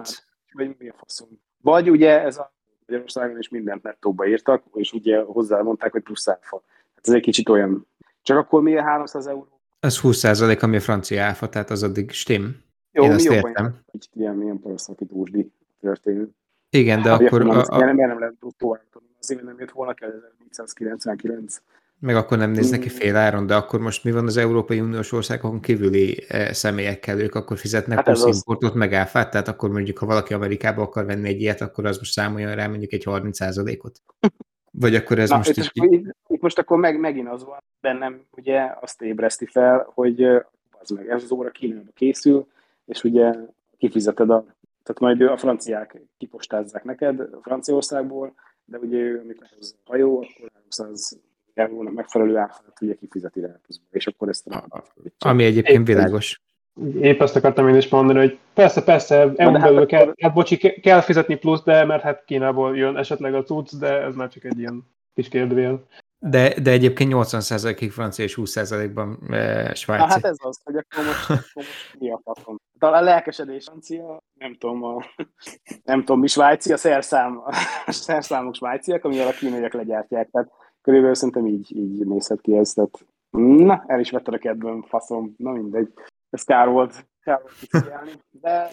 vagy 0.53 0.75
mi 0.77 0.89
a 0.89 0.93
faszom. 0.97 1.27
Vagy 1.61 1.89
ugye 1.89 2.21
ez 2.21 2.37
a 2.37 2.53
Magyarországon 2.85 3.37
is 3.37 3.49
mindent 3.49 3.83
nettóba 3.83 4.27
írtak, 4.27 4.63
és 4.73 4.91
ugye 4.91 5.21
hozzá 5.21 5.61
mondták, 5.61 5.91
hogy 5.91 6.01
plusz 6.01 6.27
áfa. 6.27 6.63
Hát 6.95 7.07
ez 7.07 7.13
egy 7.13 7.21
kicsit 7.21 7.49
olyan. 7.49 7.87
Csak 8.21 8.37
akkor 8.37 8.61
mi 8.61 8.77
a 8.77 8.83
300 8.83 9.27
euró? 9.27 9.61
Az 9.79 9.99
20 9.99 10.17
százalék, 10.17 10.63
ami 10.63 10.75
a 10.75 10.79
francia 10.79 11.23
áfa, 11.23 11.49
tehát 11.49 11.69
az 11.69 11.83
addig 11.83 12.11
stim. 12.11 12.55
Jó, 12.91 13.03
Én 13.03 13.13
mi 13.13 13.23
jobban 13.23 13.49
értem. 13.49 13.75
Kicsit 13.91 14.15
ilyen, 14.15 14.41
ilyen 14.41 14.59
paraszaki 14.59 15.05
túlsdi 15.05 15.51
történő. 15.79 16.29
Igen, 16.69 17.01
de 17.01 17.09
hát, 17.09 17.21
akkor... 17.21 17.43
Nem, 17.45 17.57
a, 17.57 17.63
a... 17.65 17.77
Miért 17.77 18.07
nem 18.07 18.19
lehet 18.19 18.35
bruttó 18.39 18.77
Azért 19.19 19.43
nem 19.43 19.55
jött 19.59 19.71
volna 19.71 19.93
kell 19.93 20.09
1499. 20.49 21.61
Meg 21.99 22.15
akkor 22.15 22.37
nem 22.37 22.51
néz 22.51 22.69
neki 22.69 22.87
mm. 22.87 22.95
fél 22.95 23.15
áron, 23.15 23.45
de 23.45 23.55
akkor 23.55 23.79
most 23.79 24.03
mi 24.03 24.11
van 24.11 24.25
az 24.25 24.37
Európai 24.37 24.79
Uniós 24.79 25.11
országokon 25.11 25.59
kívüli 25.59 26.25
e, 26.27 26.53
személyekkel, 26.53 27.19
ők 27.19 27.35
akkor 27.35 27.57
fizetnek 27.57 27.97
hát 27.97 28.05
plusz 28.05 28.35
importot, 28.35 28.73
meg 28.73 28.93
áfát, 28.93 29.31
tehát 29.31 29.47
akkor 29.47 29.71
mondjuk, 29.71 29.97
ha 29.97 30.05
valaki 30.05 30.33
Amerikába 30.33 30.81
akar 30.81 31.05
venni 31.05 31.27
egy 31.27 31.41
ilyet, 31.41 31.61
akkor 31.61 31.85
az 31.85 31.97
most 31.97 32.11
számoljon 32.11 32.55
rá 32.55 32.67
mondjuk 32.67 32.93
egy 32.93 33.03
30%-ot. 33.05 34.01
Vagy 34.71 34.95
akkor 34.95 35.19
ez 35.19 35.29
Na, 35.29 35.37
most 35.37 35.57
is... 35.57 35.71
Így... 35.73 36.15
Itt 36.27 36.41
most 36.41 36.59
akkor 36.59 36.77
meg, 36.77 36.99
megint 36.99 37.29
az 37.29 37.43
van 37.43 37.63
bennem, 37.81 38.21
ugye 38.31 38.73
azt 38.81 39.01
ébreszti 39.01 39.45
fel, 39.45 39.91
hogy 39.93 40.23
az 40.69 40.89
meg 40.89 41.09
ez 41.09 41.23
az 41.23 41.31
óra 41.31 41.49
Kínába 41.49 41.91
készül, 41.93 42.47
és 42.91 43.03
ugye 43.03 43.33
kifizeted 43.77 44.29
a 44.29 44.45
tehát 44.83 44.99
majd 44.99 45.31
a 45.31 45.37
franciák 45.37 46.01
kipostázzák 46.17 46.83
neked 46.83 47.29
Franciaországból, 47.41 48.33
de 48.65 48.77
ugye 48.77 48.97
ő, 48.97 49.19
amikor 49.19 49.47
az 49.59 49.75
a 49.85 49.89
hajó, 49.89 50.15
akkor 50.15 50.51
300 50.53 51.19
eurónak 51.53 51.93
megfelelő 51.93 52.37
áfát 52.37 52.81
ugye 52.81 52.95
kifizeti 52.95 53.39
rá 53.39 53.59
és 53.91 54.07
akkor 54.07 54.29
ezt 54.29 54.47
a, 54.47 54.83
Ami 55.19 55.43
egyébként 55.43 55.87
világos. 55.87 56.41
Épp 57.01 57.21
ezt 57.21 57.35
akartam 57.35 57.67
én 57.67 57.75
is 57.75 57.89
mondani, 57.89 58.19
hogy 58.19 58.39
persze, 58.53 58.83
persze, 58.83 59.33
EU 59.35 59.51
hát 59.51 59.61
belül 59.61 59.85
kell, 59.85 60.13
hát 60.21 60.33
bocsi, 60.33 60.57
kell 60.57 61.01
fizetni 61.01 61.35
plusz, 61.35 61.63
de 61.63 61.85
mert 61.85 62.03
hát 62.03 62.25
Kínából 62.25 62.77
jön 62.77 62.97
esetleg 62.97 63.33
a 63.33 63.43
cucc, 63.43 63.75
de 63.75 64.01
ez 64.01 64.15
már 64.15 64.29
csak 64.29 64.43
egy 64.43 64.59
ilyen 64.59 64.83
kis 65.13 65.27
kérdőjel. 65.27 65.85
De, 66.23 66.59
de 66.59 66.71
egyébként 66.71 67.11
80%-ig 67.13 67.91
francia 67.91 68.23
és 68.23 68.37
20%-ban 68.41 69.19
e, 69.29 69.73
svájci. 69.73 70.03
Na, 70.05 70.11
hát 70.11 70.25
ez 70.25 70.37
az, 70.39 70.59
hogy 70.63 70.75
akkor 70.75 71.05
most, 71.05 71.29
akkor 71.29 71.51
most 71.53 71.95
mi 71.99 72.11
a 72.11 72.21
faszom. 72.23 72.55
Talán 72.79 73.03
lelkesedés 73.03 73.63
francia, 73.65 74.23
nem 74.33 74.55
tudom, 74.57 74.83
a, 74.83 75.05
nem 75.83 75.99
tudom 75.99 76.19
mi 76.19 76.27
svájci, 76.27 76.73
a 76.73 76.77
szerszám, 76.77 77.41
a 77.85 77.91
szerszámok 77.91 78.55
svájciak, 78.55 79.03
amivel 79.03 79.27
a 79.27 79.31
kínaiak 79.31 79.73
legyártják. 79.73 80.29
Tehát 80.31 80.51
körülbelül 80.81 81.15
szerintem 81.15 81.47
így, 81.47 81.75
így 81.75 82.05
nézhet 82.05 82.41
ki 82.41 82.57
ez. 82.57 82.73
Tehát, 82.73 83.05
na, 83.31 83.83
el 83.87 83.99
is 83.99 84.09
vetted 84.09 84.33
a 84.33 84.37
kedvem, 84.37 84.81
faszom, 84.81 85.33
na 85.37 85.51
mindegy. 85.51 85.93
Ez 86.29 86.43
kár 86.43 86.67
volt, 86.67 87.07
kár 87.21 87.41
volt 87.41 88.23
de... 88.29 88.69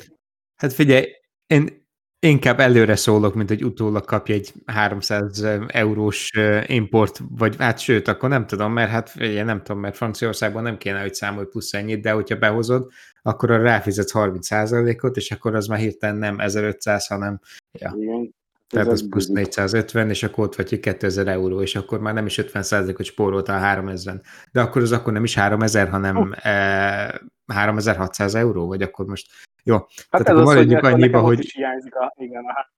Hát 0.57 0.73
figyelj, 0.73 1.07
én, 1.47 1.88
Inkább 2.21 2.61
előre 2.61 2.97
szólok, 2.97 3.35
mint 3.35 3.49
hogy 3.49 3.65
utólag 3.65 4.05
kapja 4.05 4.35
egy 4.35 4.53
300 4.67 5.47
eurós 5.67 6.31
import, 6.67 7.21
vagy 7.29 7.57
hát 7.59 7.79
sőt, 7.79 8.09
akkor 8.09 8.29
nem 8.29 8.47
tudom, 8.47 8.73
mert 8.73 8.91
hát 8.91 9.13
ugye 9.17 9.45
nem 9.45 9.63
tudom, 9.63 9.81
mert 9.81 9.97
Franciaországban 9.97 10.63
nem 10.63 10.77
kéne, 10.77 11.01
hogy 11.01 11.15
számolj 11.15 11.47
plusz 11.47 11.75
ennyit, 11.75 12.03
de 12.03 12.11
hogyha 12.11 12.37
behozod, 12.37 12.91
akkor 13.23 13.51
a 13.51 13.63
ráfizetsz 13.63 14.13
30%-ot, 14.15 15.17
és 15.17 15.31
akkor 15.31 15.55
az 15.55 15.67
már 15.67 15.79
hirtelen 15.79 16.17
nem 16.17 16.41
1500, 16.41 17.07
hanem 17.07 17.41
ja. 17.73 17.95
Igen. 17.97 18.37
Tehát 18.69 18.87
az 18.87 19.09
plusz 19.09 19.27
450, 19.27 20.11
és 20.11 20.23
akkor 20.23 20.45
ott 20.45 20.55
vagy 20.55 20.81
2000 20.81 21.29
euró, 21.29 21.63
és 21.63 21.77
akkor 21.77 22.01
már 22.01 22.15
nem 22.15 22.27
is 22.27 22.41
50%-ot 22.43 23.05
spórolta 23.05 23.55
a 23.55 23.59
3000 23.59 24.21
De 24.53 24.61
akkor 24.61 24.83
az 24.83 24.93
akkor 24.93 25.13
nem 25.13 25.25
is 25.25 25.35
3000, 25.35 25.89
hanem 25.89 26.17
oh. 26.17 26.47
e, 26.47 27.21
3600 27.49 28.35
euró, 28.35 28.67
vagy 28.67 28.83
akkor 28.83 29.07
most 29.07 29.31
jó, 29.65 29.77
hát 29.77 29.89
tehát 30.09 30.29
akkor 30.29 30.43
maradjunk 30.43 30.85
annyiba, 30.85 31.21
hogy... 31.21 31.39
Is 31.39 31.55
hiányzik 31.55 31.95
a, 31.95 32.15
igen, 32.17 32.45
a 32.45 32.71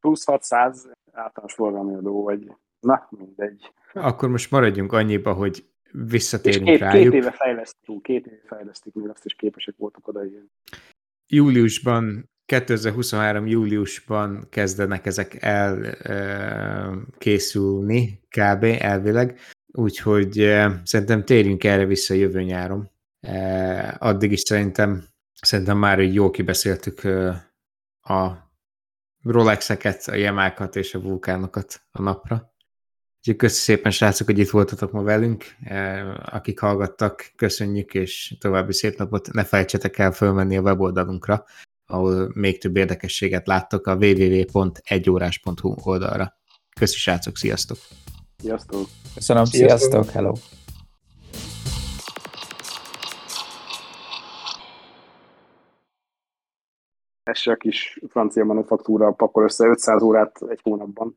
plusz 0.00 0.24
600 0.24 0.88
általános 1.12 1.54
forgalmi 1.54 1.94
adó, 1.94 2.22
vagy 2.22 2.52
na, 2.80 3.08
mindegy. 3.10 3.72
Akkor 3.92 4.28
most 4.28 4.50
maradjunk 4.50 4.92
annyiba, 4.92 5.32
hogy 5.32 5.64
visszatérünk 5.92 6.64
két, 6.64 6.78
rájuk. 6.78 7.12
Két 7.12 7.22
éve 7.22 7.30
fejlesztünk, 7.30 8.02
két 8.02 8.26
éve 8.26 8.42
fejlesztük, 8.46 8.94
még 8.94 9.08
azt 9.08 9.24
is 9.24 9.34
képesek 9.34 9.74
voltunk 9.76 10.08
oda 10.08 10.24
ilyen. 10.24 10.50
Júliusban 11.26 12.30
2023. 12.46 13.46
júliusban 13.46 14.46
kezdenek 14.50 15.06
ezek 15.06 15.42
el 15.42 15.84
e, 15.84 16.90
készülni, 17.18 18.20
kb. 18.28 18.64
elvileg, 18.78 19.38
úgyhogy 19.72 20.56
szerintem 20.84 21.24
térjünk 21.24 21.64
erre 21.64 21.84
vissza 21.84 22.14
jövő 22.14 22.42
nyáron. 22.42 22.90
Addig 23.98 24.32
is 24.32 24.40
szerintem 24.40 25.08
Szerintem 25.40 25.78
már 25.78 26.00
így 26.00 26.14
jól 26.14 26.30
kibeszéltük 26.30 27.04
a 28.00 28.32
Rolexeket, 29.22 30.08
a 30.08 30.14
Jemákat 30.14 30.76
és 30.76 30.94
a 30.94 31.00
vulkánokat 31.00 31.80
a 31.90 32.02
napra. 32.02 32.52
Úgyhogy 33.18 33.36
köszönjük 33.36 33.64
szépen, 33.64 33.92
srácok, 33.92 34.26
hogy 34.26 34.38
itt 34.38 34.50
voltatok 34.50 34.92
ma 34.92 35.02
velünk. 35.02 35.44
Akik 36.24 36.60
hallgattak, 36.60 37.32
köszönjük, 37.36 37.94
és 37.94 38.36
további 38.40 38.72
szép 38.72 38.98
napot. 38.98 39.32
Ne 39.32 39.44
felejtsetek 39.44 39.98
el 39.98 40.12
fölmenni 40.12 40.56
a 40.56 40.60
weboldalunkra, 40.60 41.44
ahol 41.86 42.30
még 42.34 42.60
több 42.60 42.76
érdekességet 42.76 43.46
láttok 43.46 43.86
a 43.86 43.94
www.egyórás.hu 43.94 45.74
oldalra. 45.82 46.36
Köszi, 46.80 46.96
srácok, 46.96 47.36
sziasztok! 47.36 47.78
Sziasztok! 48.36 48.88
Köszönöm, 49.14 49.44
sziasztok, 49.44 49.78
sziasztok 49.78 50.10
hello! 50.10 50.32
Esse 57.28 57.50
a 57.50 57.56
kis 57.56 57.98
francia 58.08 58.44
manufaktúra 58.44 59.10
pakol 59.10 59.44
össze 59.44 59.66
500 59.66 60.02
órát 60.02 60.42
egy 60.48 60.60
hónapban. 60.62 61.16